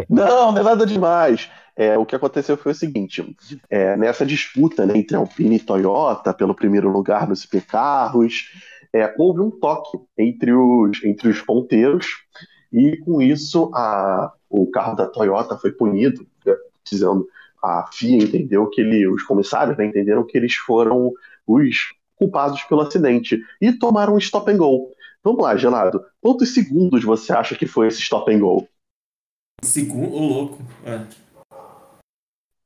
Não, 0.09 0.51
não 0.51 0.59
é 0.59 0.63
nada 0.63 0.85
demais. 0.85 1.49
É, 1.75 1.97
o 1.97 2.05
que 2.05 2.15
aconteceu 2.15 2.57
foi 2.57 2.71
o 2.71 2.75
seguinte: 2.75 3.35
é, 3.69 3.95
nessa 3.95 4.25
disputa 4.25 4.85
né, 4.85 4.97
entre 4.97 5.15
Alpine 5.15 5.55
e 5.55 5.59
Toyota 5.59 6.33
pelo 6.33 6.55
primeiro 6.55 6.89
lugar 6.89 7.27
nos 7.27 7.43
hipercarros, 7.43 8.51
é, 8.93 9.13
houve 9.17 9.41
um 9.41 9.51
toque 9.51 9.97
entre 10.17 10.51
os, 10.53 11.03
entre 11.03 11.29
os 11.29 11.41
ponteiros, 11.41 12.07
e 12.71 12.97
com 12.97 13.21
isso 13.21 13.71
a, 13.73 14.31
o 14.49 14.69
carro 14.69 14.95
da 14.95 15.07
Toyota 15.07 15.57
foi 15.57 15.71
punido, 15.71 16.25
né, 16.45 16.55
dizendo 16.83 17.27
a 17.61 17.87
FIA 17.91 18.17
entendeu 18.23 18.67
que 18.69 18.81
ele, 18.81 19.07
os 19.07 19.23
comissários 19.23 19.77
né, 19.77 19.85
entenderam 19.85 20.23
que 20.25 20.37
eles 20.37 20.55
foram 20.55 21.13
os 21.45 21.93
culpados 22.15 22.63
pelo 22.63 22.81
acidente 22.81 23.43
e 23.59 23.71
tomaram 23.73 24.13
um 24.15 24.17
stop 24.17 24.49
and 24.51 24.57
go. 24.57 24.91
Vamos 25.23 25.43
lá, 25.43 25.55
Gelado. 25.55 26.03
Quantos 26.19 26.53
segundos 26.53 27.03
você 27.03 27.31
acha 27.31 27.55
que 27.55 27.67
foi 27.67 27.87
esse 27.87 27.99
stop 28.01 28.33
and 28.33 28.39
go? 28.39 28.67
Segundo, 29.63 30.13
ô 30.15 30.19
louco. 30.19 30.57
É. 30.85 31.05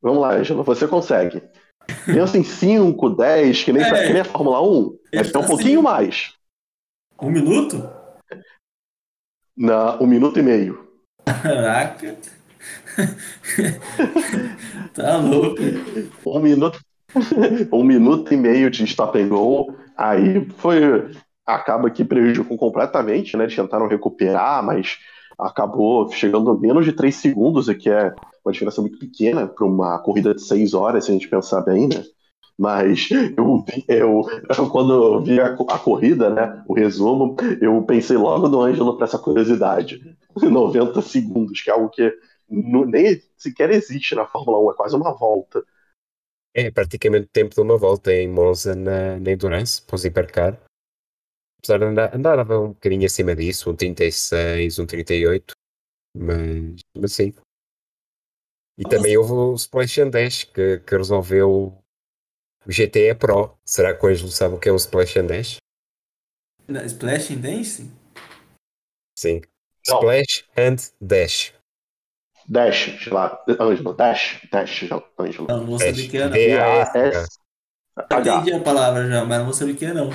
Vamos 0.02 0.22
lá, 0.22 0.36
Angela, 0.36 0.64
você 0.64 0.88
consegue. 0.88 1.42
Pensa 2.06 2.38
em 2.38 2.44
5, 2.44 3.10
10, 3.10 3.64
que 3.64 3.74
nem, 3.74 3.84
É. 3.84 4.08
que 4.08 4.14
nem 4.14 4.22
a 4.22 4.26
Fórmula 4.26 4.62
1. 4.62 4.98
Ele 5.12 5.24
Vai 5.24 5.24
ser 5.26 5.38
um 5.38 5.46
pouquinho 5.46 5.80
assim. 5.80 5.84
mais. 5.84 6.34
Um 7.22 7.30
minuto? 7.32 7.78
Na, 9.58 10.02
um 10.02 10.08
minuto 10.08 10.40
e 10.40 10.44
meio. 10.44 10.86
Caraca. 11.26 12.16
tá 14.94 15.18
louco. 15.18 15.62
Um 16.26 16.40
minuto, 16.40 16.80
um 17.72 17.84
minuto 17.84 18.34
e 18.34 18.38
meio 18.38 18.70
de 18.70 18.84
stop 18.84 19.18
and 19.18 19.30
go. 19.30 19.74
Aí 19.98 20.48
foi. 20.58 21.12
Acaba 21.46 21.92
que 21.92 22.04
prejudicou 22.04 22.58
completamente, 22.58 23.38
né? 23.38 23.44
Eles 23.44 23.56
tentaram 23.56 23.88
recuperar, 23.88 24.66
mas 24.66 24.98
acabou 25.38 26.10
chegando 26.12 26.50
a 26.50 26.58
menos 26.58 26.86
de 26.86 26.92
3 26.92 27.16
segundos, 27.16 27.68
o 27.68 27.76
que 27.76 27.90
é 27.90 28.16
uma 28.44 28.52
diferença 28.52 28.82
muito 28.82 28.98
pequena 28.98 29.46
para 29.48 29.66
uma 29.66 30.00
corrida 30.00 30.34
de 30.34 30.42
6 30.42 30.74
horas, 30.74 31.06
se 31.06 31.12
a 31.12 31.14
gente 31.14 31.28
pensar 31.28 31.62
bem, 31.62 31.88
né? 31.88 32.04
Mas 32.58 33.10
eu, 33.38 33.64
vi- 33.64 33.86
eu 33.88 34.24
quando 34.72 34.94
eu 34.94 35.24
vi 35.24 35.40
a, 35.40 35.54
a 35.54 35.80
corrida, 35.80 36.30
né, 36.30 36.64
o 36.68 36.74
resumo, 36.74 37.36
eu 37.62 37.82
pensei 37.84 38.18
logo 38.18 38.48
no 38.48 38.62
Ângelo 38.62 38.96
para 38.96 39.06
essa 39.06 39.20
curiosidade. 39.20 40.02
90 40.42 41.02
segundos, 41.02 41.62
que 41.62 41.70
é 41.70 41.74
algo 41.74 41.90
que 41.90 42.14
nem 42.50 43.22
sequer 43.38 43.72
existe 43.72 44.16
na 44.16 44.26
Fórmula 44.26 44.60
1, 44.60 44.72
é 44.72 44.76
quase 44.76 44.96
uma 44.96 45.14
volta. 45.18 45.64
É 46.54 46.72
praticamente 46.72 47.26
o 47.28 47.30
tempo 47.30 47.54
de 47.54 47.62
uma 47.62 47.78
volta 47.78 48.14
em 48.14 48.28
Monza 48.30 48.76
na, 48.76 49.20
na 49.20 49.32
Endurance, 49.32 49.82
para 49.82 49.96
os 49.96 50.06
hipercar. 50.06 50.58
Apesar 51.60 51.80
de 51.80 51.86
andar, 51.86 52.16
andava 52.16 52.60
um 52.60 52.70
bocadinho 52.70 53.06
acima 53.06 53.36
disso, 53.36 53.70
um 53.72 53.76
36, 53.76 54.80
um 54.80 54.86
38, 54.86 55.54
mas, 56.16 56.82
mas 56.98 57.14
sim. 57.14 57.34
E 58.78 58.84
também 58.84 59.18
houve 59.18 59.32
o 59.34 59.56
Splash 59.56 60.00
10 60.12 60.44
que, 60.46 60.80
que 60.80 60.98
resolveu 60.98 61.78
o 62.66 62.72
GTE 62.72 63.16
Pro. 63.16 63.58
Será 63.66 63.94
que 63.96 64.06
o 64.06 64.10
Ângelo 64.10 64.30
sabe 64.32 64.56
o 64.56 64.60
que 64.60 64.70
é 64.70 64.72
um 64.72 64.76
Splash 64.78 65.14
10? 65.16 65.58
Na- 66.68 66.84
Splash 66.86 67.32
and 67.34 67.38
Dance? 67.42 67.92
Sim. 69.18 69.42
Não. 69.88 69.98
Splash 70.00 70.46
and 70.58 70.76
Dash. 71.00 71.54
Dash, 72.48 73.08
lá, 73.08 73.44
Ângelo, 73.60 73.94
Dash, 73.94 74.40
Dash, 74.52 74.84
Ângelo. 75.20 75.48
Não, 75.48 75.58
não 75.58 75.66
vou 75.66 75.78
Dash. 75.80 75.88
saber 75.96 76.08
o 76.08 76.10
que 76.12 76.18
é, 76.18 76.24
não. 76.26 76.32
D-A-S-H. 76.32 77.28
Eu 77.98 78.20
entendi 78.20 78.54
a 78.54 78.60
palavra 78.62 79.08
já, 79.08 79.26
mas 79.26 79.38
não 79.38 79.46
vou 79.46 79.54
saber 79.54 79.72
o 79.72 79.76
que 79.76 79.86
é, 79.86 79.94
não. 79.94 80.10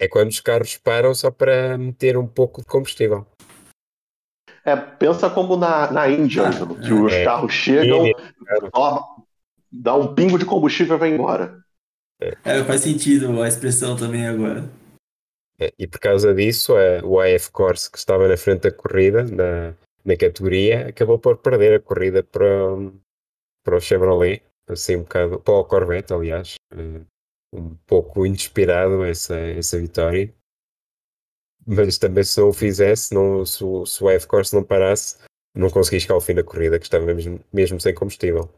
É 0.00 0.06
quando 0.08 0.28
os 0.30 0.40
carros 0.40 0.76
param 0.76 1.14
só 1.14 1.30
para 1.30 1.76
meter 1.78 2.16
um 2.16 2.26
pouco 2.26 2.60
de 2.60 2.66
combustível. 2.66 3.26
É, 4.64 4.76
pensa 4.76 5.30
como 5.30 5.56
na, 5.56 5.90
na 5.90 6.08
Índia, 6.08 6.42
Ah, 6.42 6.48
Ângelo, 6.48 6.78
que 6.78 6.92
os 6.92 7.12
é. 7.12 7.24
carros 7.24 7.52
chegam, 7.52 8.04
dá 9.70 9.94
um 9.96 10.14
pingo 10.14 10.38
de 10.38 10.44
combustível 10.44 10.96
e 10.96 10.98
vai 10.98 11.10
embora. 11.10 11.62
É, 12.20 12.64
faz 12.64 12.80
sentido 12.80 13.40
a 13.42 13.48
expressão 13.48 13.96
também 13.96 14.26
agora. 14.26 14.68
É, 15.60 15.72
E 15.78 15.86
por 15.86 15.98
causa 16.00 16.34
disso, 16.34 16.74
a- 16.76 17.04
o 17.04 17.20
AF 17.20 17.50
Corse, 17.50 17.90
que 17.90 17.98
estava 17.98 18.28
na 18.28 18.36
frente 18.36 18.62
da 18.62 18.72
corrida, 18.72 19.22
na, 19.24 19.74
na 20.04 20.16
categoria, 20.16 20.88
acabou 20.88 21.18
por 21.18 21.36
perder 21.38 21.74
a 21.74 21.80
corrida 21.80 22.22
para, 22.22 22.74
o- 22.74 22.92
para 23.64 23.76
o 23.76 23.80
Chevrolet, 23.80 24.42
assim 24.68 24.96
um 24.96 25.02
bocado, 25.02 25.40
para 25.40 25.54
o 25.54 25.64
Corvette, 25.64 26.12
aliás. 26.12 26.54
Eh, 26.72 27.00
Um 27.50 27.74
pouco 27.86 28.26
inspirado 28.26 29.02
essa, 29.04 29.34
essa 29.34 29.78
vitória. 29.78 30.30
Mas 31.66 31.96
também 31.96 32.22
se 32.22 32.38
não 32.38 32.50
o 32.50 32.52
fizesse, 32.52 33.14
não, 33.14 33.44
se, 33.46 33.64
o, 33.64 33.86
se 33.86 34.04
o 34.04 34.08
AF 34.08 34.26
Corse 34.26 34.54
não 34.54 34.62
parasse, 34.62 35.16
não 35.56 35.70
conseguia 35.70 35.98
chegar 36.00 36.14
ao 36.14 36.20
fim 36.20 36.34
da 36.34 36.44
corrida, 36.44 36.78
que 36.78 36.84
estava 36.84 37.06
mesmo, 37.06 37.40
mesmo 37.50 37.80
sem 37.80 37.94
combustível. 37.94 38.50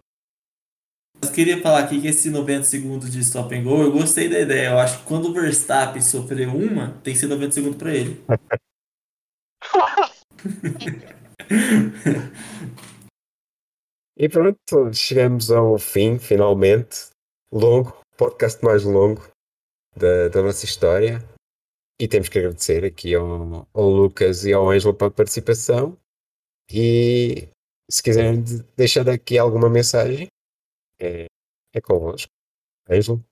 Mas 1.20 1.30
queria 1.30 1.60
falar 1.60 1.80
aqui 1.80 2.00
que 2.00 2.08
esse 2.08 2.30
90 2.30 2.64
segundos 2.64 3.10
de 3.10 3.20
stop 3.20 3.54
and 3.54 3.62
go, 3.62 3.82
eu 3.82 3.92
gostei 3.92 4.28
da 4.28 4.40
ideia. 4.40 4.68
Eu 4.70 4.78
acho 4.78 4.98
que 5.00 5.04
quando 5.04 5.26
o 5.28 5.32
Verstappen 5.32 6.00
sofrer 6.00 6.48
uma, 6.48 6.92
tem 7.02 7.12
que 7.12 7.20
ser 7.20 7.26
90 7.26 7.52
segundos 7.52 7.76
pra 7.76 7.94
ele. 7.94 8.22
E 14.18 14.28
pronto, 14.28 14.92
chegamos 14.92 15.50
ao 15.50 15.78
fim, 15.78 16.18
finalmente. 16.18 17.10
Longo, 17.52 17.98
podcast 18.16 18.62
mais 18.64 18.84
longo 18.84 19.28
da, 19.96 20.28
da 20.28 20.42
nossa 20.42 20.64
história. 20.64 21.18
E 22.00 22.06
temos 22.08 22.28
que 22.28 22.38
agradecer 22.38 22.84
aqui 22.84 23.14
ao, 23.14 23.66
ao 23.74 23.88
Lucas 23.88 24.44
e 24.44 24.52
ao 24.52 24.68
Ângelo 24.70 24.94
pela 24.94 25.10
participação. 25.10 25.96
E 26.70 27.48
se 27.90 28.02
quiserem 28.02 28.42
de- 28.42 28.62
deixar 28.76 29.08
aqui 29.08 29.36
alguma 29.38 29.68
mensagem, 29.68 30.28
é, 31.00 31.26
é 31.74 31.80
convosco. 31.80 32.30
Ângelo? 32.88 33.24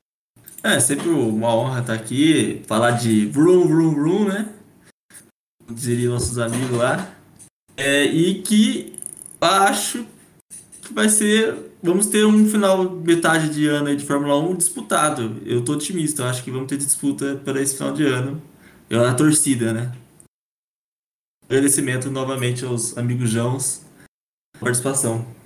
É 0.63 0.81
sempre 0.81 1.09
uma 1.09 1.55
honra 1.55 1.81
estar 1.81 1.95
aqui, 1.95 2.63
falar 2.67 2.93
de 2.93 3.27
vroom, 3.27 3.69
vroom, 3.69 3.95
vroom, 3.95 4.29
né? 4.29 4.55
Como 5.65 5.79
diriam 5.79 6.15
nossos 6.15 6.39
amigos 6.39 6.77
lá. 6.77 7.15
É, 7.77 8.05
e 8.05 8.43
que 8.43 8.97
acho 9.41 10.05
que 10.83 10.93
vai 10.93 11.09
ser. 11.09 11.67
Vamos 11.81 12.07
ter 12.07 12.27
um 12.27 12.49
final 12.49 12.91
metade 12.91 13.55
de 13.55 13.69
ano 13.69 13.95
de 13.95 14.05
Fórmula 14.05 14.37
1 14.37 14.57
disputado. 14.57 15.41
Eu 15.47 15.65
tô 15.65 15.75
otimista, 15.75 16.23
eu 16.23 16.27
acho 16.27 16.43
que 16.43 16.51
vamos 16.51 16.67
ter 16.67 16.77
disputa 16.77 17.41
para 17.45 17.63
esse 17.63 17.77
final 17.77 17.93
de 17.93 18.05
ano. 18.05 18.43
Eu 18.91 19.01
na 19.01 19.15
torcida, 19.15 19.73
né? 19.73 19.95
Agradecimento 21.45 22.11
novamente 22.11 22.65
aos 22.65 22.99
amigos 22.99 23.33
pela 23.33 24.61
participação. 24.61 25.38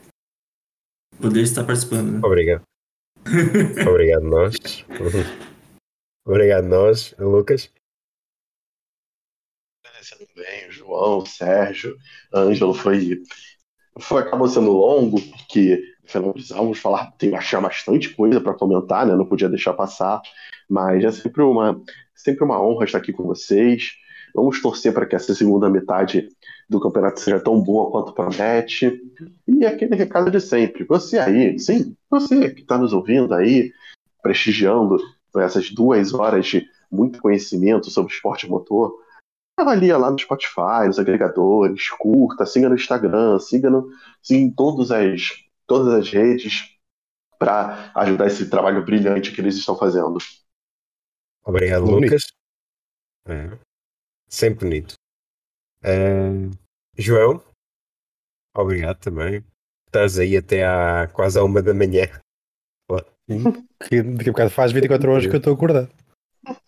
Poder 1.20 1.42
estar 1.42 1.64
participando, 1.64 2.12
né? 2.12 2.20
Obrigado. 2.22 2.62
Obrigado, 3.88 4.24
nós. 4.24 4.56
Obrigado, 6.26 6.64
nós, 6.64 7.14
Lucas. 7.18 7.72
Agradecendo 9.84 10.26
bem, 10.34 10.68
o 10.68 10.72
João, 10.72 11.18
o 11.18 11.26
Sérgio, 11.26 11.96
Ângelo, 12.34 12.74
foi, 12.74 13.22
foi 14.00 14.22
acabou 14.22 14.48
sendo 14.48 14.72
longo, 14.72 15.20
porque 15.20 15.82
não 16.14 16.32
precisávamos 16.32 16.78
falar, 16.78 17.12
tem 17.12 17.34
achar 17.34 17.60
bastante 17.60 18.14
coisa 18.14 18.40
para 18.40 18.54
comentar, 18.54 19.06
né? 19.06 19.14
Não 19.14 19.26
podia 19.26 19.48
deixar 19.48 19.72
passar, 19.74 20.20
mas 20.68 21.04
é 21.04 21.10
sempre 21.10 21.42
uma, 21.42 21.80
sempre 22.14 22.44
uma 22.44 22.60
honra 22.60 22.84
estar 22.84 22.98
aqui 22.98 23.12
com 23.12 23.24
vocês. 23.24 23.92
Vamos 24.34 24.60
torcer 24.60 24.92
para 24.92 25.06
que 25.06 25.14
essa 25.14 25.34
segunda 25.34 25.68
metade 25.68 26.28
do 26.72 26.80
campeonato 26.80 27.20
seja 27.20 27.38
tão 27.38 27.60
boa 27.60 27.90
quanto 27.90 28.12
promete. 28.12 29.00
E 29.46 29.64
aquele 29.64 29.94
recado 29.94 30.30
de 30.30 30.40
sempre: 30.40 30.84
você 30.84 31.18
aí, 31.18 31.58
sim, 31.58 31.96
você 32.10 32.50
que 32.50 32.62
está 32.62 32.76
nos 32.76 32.92
ouvindo 32.92 33.32
aí, 33.34 33.72
prestigiando 34.22 34.96
essas 35.36 35.70
duas 35.70 36.12
horas 36.12 36.46
de 36.46 36.66
muito 36.90 37.20
conhecimento 37.20 37.90
sobre 37.90 38.12
esporte 38.12 38.48
motor, 38.48 38.94
avalia 39.56 39.96
lá 39.96 40.10
no 40.10 40.18
Spotify, 40.18 40.86
nos 40.86 40.98
agregadores, 40.98 41.88
curta, 41.90 42.44
siga 42.44 42.68
no 42.68 42.74
Instagram, 42.74 43.38
siga, 43.38 43.70
no, 43.70 43.88
siga 44.22 44.40
em 44.40 44.50
todas 44.50 44.90
as, 44.90 45.44
todas 45.66 45.94
as 45.94 46.10
redes 46.10 46.76
para 47.38 47.90
ajudar 47.96 48.26
esse 48.26 48.48
trabalho 48.48 48.84
brilhante 48.84 49.32
que 49.32 49.40
eles 49.40 49.56
estão 49.56 49.76
fazendo. 49.76 50.18
Obrigado. 51.44 51.84
Lucas. 51.84 52.22
É. 53.26 53.58
Sempre 54.28 54.68
bonito. 54.68 54.94
É, 55.82 56.30
João, 56.96 57.42
obrigado 58.56 58.98
também. 58.98 59.44
Estás 59.86 60.18
aí 60.18 60.36
até 60.36 60.64
à 60.64 61.08
quase 61.12 61.38
à 61.38 61.44
uma 61.44 61.60
da 61.62 61.74
manhã. 61.74 62.06
Que 63.88 64.02
daqui 64.02 64.28
a 64.28 64.32
bocado 64.32 64.50
faz 64.50 64.72
24 64.72 65.10
horas 65.10 65.26
que 65.26 65.32
eu 65.34 65.38
estou 65.38 65.54
acordado. 65.54 65.90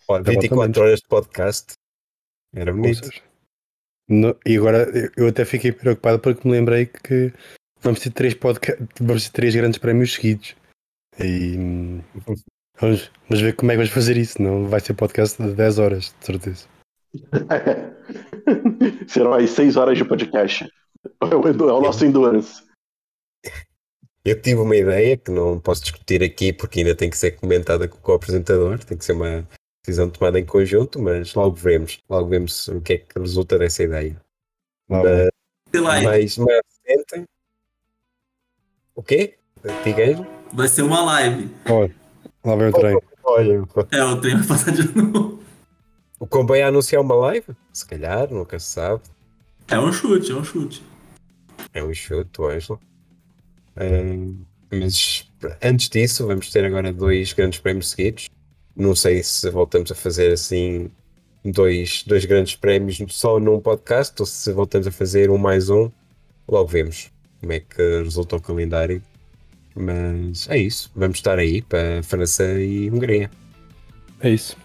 Ó, 0.08 0.22
24 0.22 0.82
horas 0.82 1.00
de 1.00 1.08
podcast. 1.08 1.72
Era 2.54 2.72
bonito. 2.72 3.08
No- 4.08 4.38
e 4.46 4.56
agora 4.56 4.86
eu- 5.16 5.26
até 5.28 5.44
fiquei 5.44 5.72
preocupado 5.72 6.20
porque 6.20 6.46
me 6.46 6.52
lembrei 6.54 6.86
que 6.86 7.32
vamos 7.80 8.00
ter 8.00 8.10
três, 8.12 8.34
podca- 8.34 8.76
vamos 9.00 9.24
ter 9.24 9.32
três 9.32 9.54
grandes 9.54 9.78
prémios 9.78 10.14
seguidos. 10.14 10.54
E 11.18 11.56
vamos, 12.78 13.10
vamos 13.28 13.42
ver 13.42 13.56
como 13.56 13.70
é 13.72 13.74
que 13.74 13.78
vamos 13.78 13.92
fazer 13.92 14.16
isso. 14.16 14.40
Não 14.40 14.68
vai 14.68 14.80
ser 14.80 14.94
podcast 14.94 15.42
de 15.42 15.54
10 15.54 15.78
horas, 15.78 16.14
de 16.20 16.26
certeza. 16.26 16.66
Serão 19.06 19.34
aí 19.34 19.46
seis 19.48 19.76
horas 19.76 19.96
de 19.96 20.04
podcast. 20.04 20.64
É 21.20 21.34
o, 21.34 21.48
é 21.48 21.72
o 21.72 21.80
nosso 21.80 22.04
endurance. 22.04 22.62
Eu 24.24 24.40
tive 24.40 24.60
uma 24.60 24.74
ideia 24.76 25.16
que 25.16 25.30
não 25.30 25.60
posso 25.60 25.82
discutir 25.82 26.22
aqui 26.22 26.52
porque 26.52 26.80
ainda 26.80 26.94
tem 26.94 27.10
que 27.10 27.18
ser 27.18 27.32
comentada 27.32 27.86
com 27.86 28.10
o 28.10 28.14
apresentador, 28.14 28.78
tem 28.82 28.96
que 28.96 29.04
ser 29.04 29.12
uma 29.12 29.46
decisão 29.84 30.08
tomada 30.08 30.40
em 30.40 30.46
conjunto, 30.46 30.98
mas 30.98 31.34
logo 31.34 31.54
veremos, 31.56 32.00
logo 32.08 32.28
vemos 32.28 32.68
o 32.68 32.80
que 32.80 32.94
é 32.94 32.98
que 32.98 33.18
resulta 33.18 33.58
dessa 33.58 33.82
ideia. 33.82 34.18
Mas- 34.88 35.30
mais, 35.82 36.36
recente. 36.86 37.28
O 38.94 39.02
quê? 39.02 39.34
Diga 39.84 40.02
aí. 40.04 40.16
vai 40.52 40.68
ser 40.68 40.82
uma 40.82 41.02
live. 41.04 41.50
Olha, 41.68 41.94
lá 42.44 42.56
vem 42.56 42.68
o 42.68 42.72
trem. 42.72 42.98
Olha, 43.24 43.62
É, 43.90 44.04
o 44.04 44.20
trem 44.20 44.36
vai 44.38 44.46
passar 44.46 44.70
de 44.72 44.96
novo. 44.96 45.43
O 46.24 46.26
comboio 46.26 46.64
a 46.64 46.68
anunciar 46.68 47.02
uma 47.02 47.14
live? 47.14 47.54
Se 47.70 47.84
calhar, 47.84 48.32
nunca 48.32 48.58
se 48.58 48.70
sabe. 48.70 49.02
É 49.68 49.78
um 49.78 49.92
chute, 49.92 50.32
é 50.32 50.34
um 50.34 50.42
chute. 50.42 50.82
É 51.74 51.84
um 51.84 51.92
chute, 51.92 52.42
Ângelo. 52.42 52.80
Ahm, 53.76 54.38
mas 54.70 55.30
antes 55.62 55.90
disso, 55.90 56.26
vamos 56.26 56.50
ter 56.50 56.64
agora 56.64 56.90
dois 56.94 57.34
grandes 57.34 57.60
prémios 57.60 57.90
seguidos. 57.90 58.30
Não 58.74 58.96
sei 58.96 59.22
se 59.22 59.50
voltamos 59.50 59.92
a 59.92 59.94
fazer 59.94 60.32
assim 60.32 60.90
dois, 61.44 62.02
dois 62.04 62.24
grandes 62.24 62.56
prémios 62.56 62.98
só 63.10 63.38
num 63.38 63.60
podcast 63.60 64.14
ou 64.18 64.24
se 64.24 64.50
voltamos 64.50 64.86
a 64.86 64.90
fazer 64.90 65.28
um 65.28 65.36
mais 65.36 65.68
um. 65.68 65.90
Logo 66.48 66.68
vemos 66.68 67.10
como 67.38 67.52
é 67.52 67.60
que 67.60 68.02
resulta 68.02 68.36
o 68.36 68.40
calendário. 68.40 69.02
Mas 69.74 70.48
é 70.48 70.56
isso. 70.56 70.90
Vamos 70.96 71.18
estar 71.18 71.38
aí 71.38 71.60
para 71.60 72.02
França 72.02 72.44
e 72.58 72.90
Hungria. 72.90 73.30
É 74.20 74.30
isso. 74.30 74.63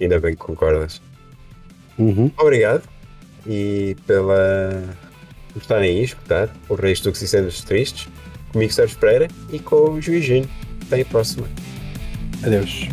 Ainda 0.00 0.20
bem 0.20 0.32
que 0.32 0.42
concordas. 0.42 1.00
Uhum. 1.98 2.30
Obrigado 2.38 2.82
e 3.46 3.96
pela 4.06 4.82
por 5.52 5.60
estarem 5.60 5.90
aí 5.90 6.00
a 6.00 6.04
escutar 6.04 6.48
o 6.68 6.74
resto 6.74 7.04
do 7.04 7.12
que 7.12 7.18
se 7.18 7.28
cenas 7.28 7.62
tristes 7.62 8.08
comigo 8.52 8.72
Sérgio 8.72 8.98
Pereira 8.98 9.28
e 9.52 9.58
com 9.58 9.92
o 9.92 10.00
Juizinho. 10.00 10.48
Até 10.86 11.00
a 11.00 11.04
próxima. 11.04 11.48
Adeus. 12.42 12.88